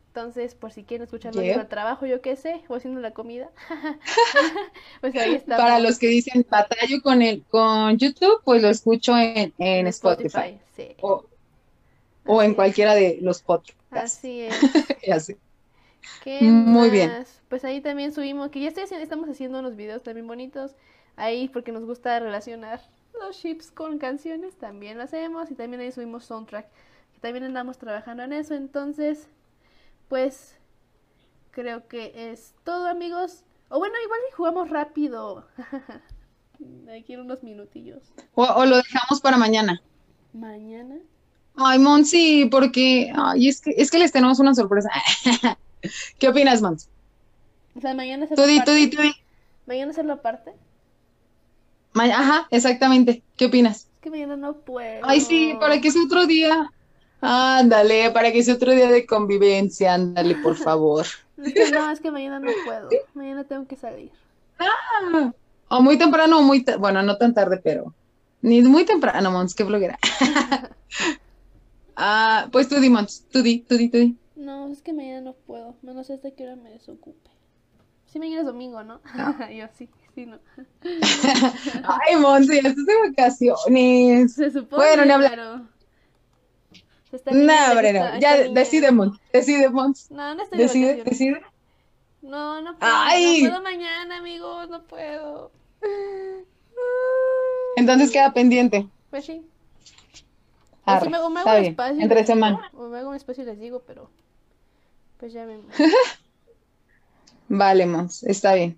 Entonces, 0.10 0.56
por 0.56 0.72
si 0.72 0.84
quieren 0.84 1.04
escuchar 1.04 1.38
el 1.38 1.68
trabajo, 1.68 2.08
yo 2.08 2.20
qué 2.20 2.36
sé, 2.36 2.64
o 2.68 2.76
haciendo 2.76 3.00
la 3.00 3.12
comida. 3.12 3.52
pues 5.02 5.16
ahí 5.16 5.36
está. 5.36 5.56
Para 5.56 5.80
los 5.80 6.00
que 6.00 6.08
dicen 6.08 6.46
batallo 6.50 7.02
con 7.04 7.22
el 7.22 7.44
con 7.44 7.96
YouTube, 7.98 8.42
pues 8.44 8.64
lo 8.64 8.70
escucho 8.70 9.16
en, 9.16 9.54
en 9.60 9.88
Spotify. 9.88 10.60
sí. 10.76 10.96
O, 11.02 12.42
en 12.42 12.54
cualquiera 12.54 12.96
de 12.96 13.20
los 13.22 13.42
podcasts. 13.42 13.76
Así 13.92 14.42
es. 14.42 14.56
Así. 15.12 15.38
Muy 16.42 16.90
bien. 16.90 17.12
Pues 17.48 17.64
ahí 17.64 17.80
también 17.82 18.12
subimos, 18.12 18.50
que 18.50 18.62
ya 18.62 18.68
estoy 18.68 18.84
haciendo, 18.84 19.04
estamos 19.04 19.30
haciendo 19.30 19.60
unos 19.60 19.76
videos 19.76 20.04
también 20.04 20.28
bonitos 20.28 20.76
ahí 21.16 21.50
porque 21.50 21.72
nos 21.72 21.86
gusta 21.86 22.20
relacionar 22.20 22.82
los 23.20 23.40
chips 23.40 23.72
con 23.72 23.98
canciones 23.98 24.56
también 24.56 24.98
lo 24.98 25.04
hacemos 25.04 25.50
y 25.52 25.56
también 25.56 25.82
ahí 25.82 25.92
subimos 25.92 26.26
soundtrack, 26.26 26.68
que 27.14 27.20
también 27.20 27.44
andamos 27.44 27.78
trabajando 27.78 28.24
en 28.24 28.34
eso. 28.34 28.54
Entonces, 28.54 29.28
pues 30.10 30.58
creo 31.52 31.88
que 31.88 32.32
es 32.32 32.54
todo, 32.66 32.88
amigos. 32.88 33.44
O 33.70 33.80
bueno, 33.80 33.96
igual 34.04 34.20
si 34.28 34.36
jugamos 34.36 34.70
rápido. 34.70 35.48
Aquí 36.98 37.14
en 37.14 37.22
unos 37.22 37.44
minutillos. 37.44 38.02
O, 38.34 38.66
lo 38.66 38.78
dejamos 38.78 39.22
para 39.22 39.38
mañana. 39.38 39.82
¿Mañana? 40.34 40.96
Ay, 41.56 41.80
Monsi, 41.80 42.48
porque 42.52 43.12
ay, 43.16 43.48
es, 43.48 43.62
que, 43.62 43.74
es 43.78 43.90
que 43.92 44.00
les 44.00 44.12
tenemos 44.12 44.40
una 44.40 44.54
sorpresa. 44.54 44.90
¿Qué 46.20 46.28
opinas, 46.28 46.62
Mons? 46.62 46.90
O 47.76 47.82
sea, 47.82 47.94
mañana 47.94 48.28
se 48.28 48.36
lo 48.36 48.44
aparte. 48.44 49.14
Mañana 49.66 49.92
hacerlo 49.92 50.14
aparte. 50.14 50.52
Ajá, 51.94 52.48
exactamente. 52.52 53.24
¿Qué 53.38 53.46
opinas? 53.46 53.88
Es 53.94 54.00
que 54.02 54.10
mañana 54.10 54.36
no 54.36 54.58
puedo. 54.58 55.02
Ay, 55.04 55.22
sí, 55.22 55.54
para 55.60 55.80
que 55.80 55.92
sea 55.92 56.04
otro 56.04 56.26
día. 56.26 56.72
Ándale, 57.22 58.12
para 58.12 58.32
que 58.32 58.44
sea 58.44 58.56
otro 58.56 58.72
día 58.72 58.90
de 58.90 59.06
convivencia, 59.06 59.94
ándale, 59.94 60.36
por 60.36 60.56
favor. 60.58 61.06
no, 61.38 61.92
es 61.92 62.00
que 62.00 62.12
mañana 62.12 62.40
no 62.40 62.52
puedo. 62.66 62.90
Mañana 63.14 63.44
tengo 63.44 63.68
que 63.68 63.76
salir. 63.76 64.12
Ah, 64.58 65.32
o 65.70 65.82
muy 65.82 65.98
temprano 65.98 66.40
o 66.40 66.42
muy, 66.42 66.66
bueno, 66.80 67.02
no 67.02 67.18
tan 67.18 67.34
tarde, 67.34 67.60
pero 67.64 67.94
ni 68.42 68.62
muy 68.62 68.86
temprano, 68.86 69.32
Mons, 69.32 69.56
qué 69.56 69.64
bloguera. 69.64 69.98
ah, 71.96 72.48
pues 72.52 72.68
tú 72.68 72.80
di, 72.80 72.90
Mons, 72.90 73.26
tú 73.32 73.42
di, 73.42 73.60
tú 73.60 73.78
di, 73.78 73.90
tú 73.90 73.98
di. 73.98 74.18
No, 74.36 74.72
es 74.72 74.82
que 74.82 74.94
mañana 74.94 75.22
no 75.22 75.34
puedo, 75.34 75.76
no 75.82 76.04
sé 76.04 76.14
hasta 76.14 76.32
qué 76.32 76.44
hora 76.44 76.56
me 76.56 76.72
desocupe. 76.72 77.30
Sí, 78.06 78.18
mañana 78.18 78.42
es 78.42 78.48
domingo, 78.48 78.84
¿no? 78.84 79.02
Yo 79.56 79.68
sí. 79.78 79.90
Ay, 81.84 82.16
Monse, 82.18 82.62
ya 82.62 82.70
estás 82.70 82.86
de 82.86 83.10
vacaciones. 83.10 84.34
Se 84.34 84.52
supone, 84.52 84.84
bueno, 84.84 85.06
no 85.06 85.14
hablar. 85.16 85.62
No, 87.32 87.72
hombre, 87.72 87.94
no. 87.94 88.20
Ya, 88.20 88.50
decide, 88.50 88.92
Mons. 88.92 89.20
Decide, 89.34 89.70
Mons. 89.70 90.12
No, 90.12 90.36
no 90.36 90.44
estoy 90.44 90.60
decide, 90.60 90.96
de 90.96 91.04
decide. 91.04 91.42
No, 92.22 92.62
no 92.62 92.78
puedo. 92.78 92.92
Ay. 92.94 93.44
No 93.44 93.50
puedo 93.50 93.64
mañana, 93.64 94.18
amigos. 94.18 94.70
No 94.70 94.84
puedo. 94.84 95.52
Entonces 97.76 98.12
queda 98.12 98.34
pendiente. 98.34 98.88
Pues 99.10 99.26
sí. 99.26 99.42
Arre, 100.86 101.06
si 101.06 101.12
me, 101.12 101.12
me 101.12 101.18
hago 101.18 101.58
un 101.58 101.66
espacio. 101.66 102.02
Entre 102.02 102.26
semana. 102.26 102.72
O 102.74 102.90
me 102.90 103.00
hago 103.00 103.10
un 103.10 103.16
espacio 103.16 103.44
y 103.44 103.48
les 103.48 103.60
digo, 103.60 103.84
pero. 103.88 104.10
Pues 105.20 105.34
ya 105.34 105.46
me. 105.46 105.60
Vale, 107.50 107.86
Mons. 107.86 108.24
Está 108.24 108.54
bien. 108.54 108.78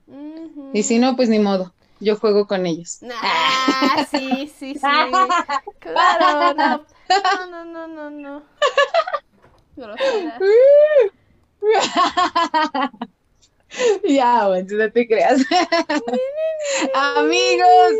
Y 0.74 0.84
si 0.84 1.00
no, 1.00 1.16
pues 1.16 1.28
ni 1.28 1.40
modo. 1.40 1.74
Yo 2.00 2.16
juego 2.16 2.48
con 2.48 2.66
ellos. 2.66 3.00
Ah, 3.22 4.08
sí, 4.10 4.52
sí, 4.58 4.74
sí. 4.74 4.80
Claro, 5.80 6.54
no. 6.56 6.86
No, 7.50 7.66
no, 7.66 7.88
no, 7.88 8.10
no, 8.10 8.44
Ya, 14.04 14.48
bueno, 14.48 14.68
no 14.70 14.92
te 14.92 15.08
creas. 15.08 15.42
Amigos, 16.94 17.92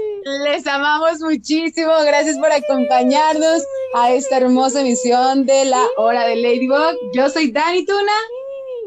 les 0.44 0.68
amamos 0.68 1.20
muchísimo. 1.22 1.94
Gracias 2.06 2.38
por 2.38 2.52
acompañarnos 2.52 3.64
a 3.96 4.12
esta 4.12 4.38
hermosa 4.38 4.82
emisión 4.82 5.46
de 5.46 5.64
la 5.66 5.86
hora 5.98 6.26
de 6.28 6.36
Ladybug. 6.36 6.98
Yo 7.14 7.30
soy 7.30 7.52
Dani 7.52 7.86
Tuna. 7.86 8.12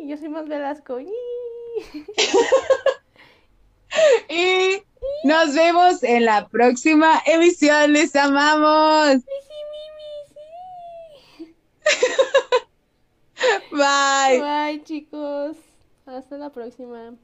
Yo 0.06 0.16
soy 0.18 0.28
Más 0.28 0.46
Velasco. 0.46 0.98
y 4.28 4.82
nos 5.24 5.54
vemos 5.54 6.02
en 6.02 6.26
la 6.26 6.48
próxima 6.48 7.22
emisión. 7.26 7.94
Les 7.94 8.14
amamos. 8.14 9.22
Bye. 13.70 14.40
Bye, 14.40 14.82
chicos. 14.84 15.56
Hasta 16.06 16.36
la 16.38 16.50
próxima. 16.50 17.14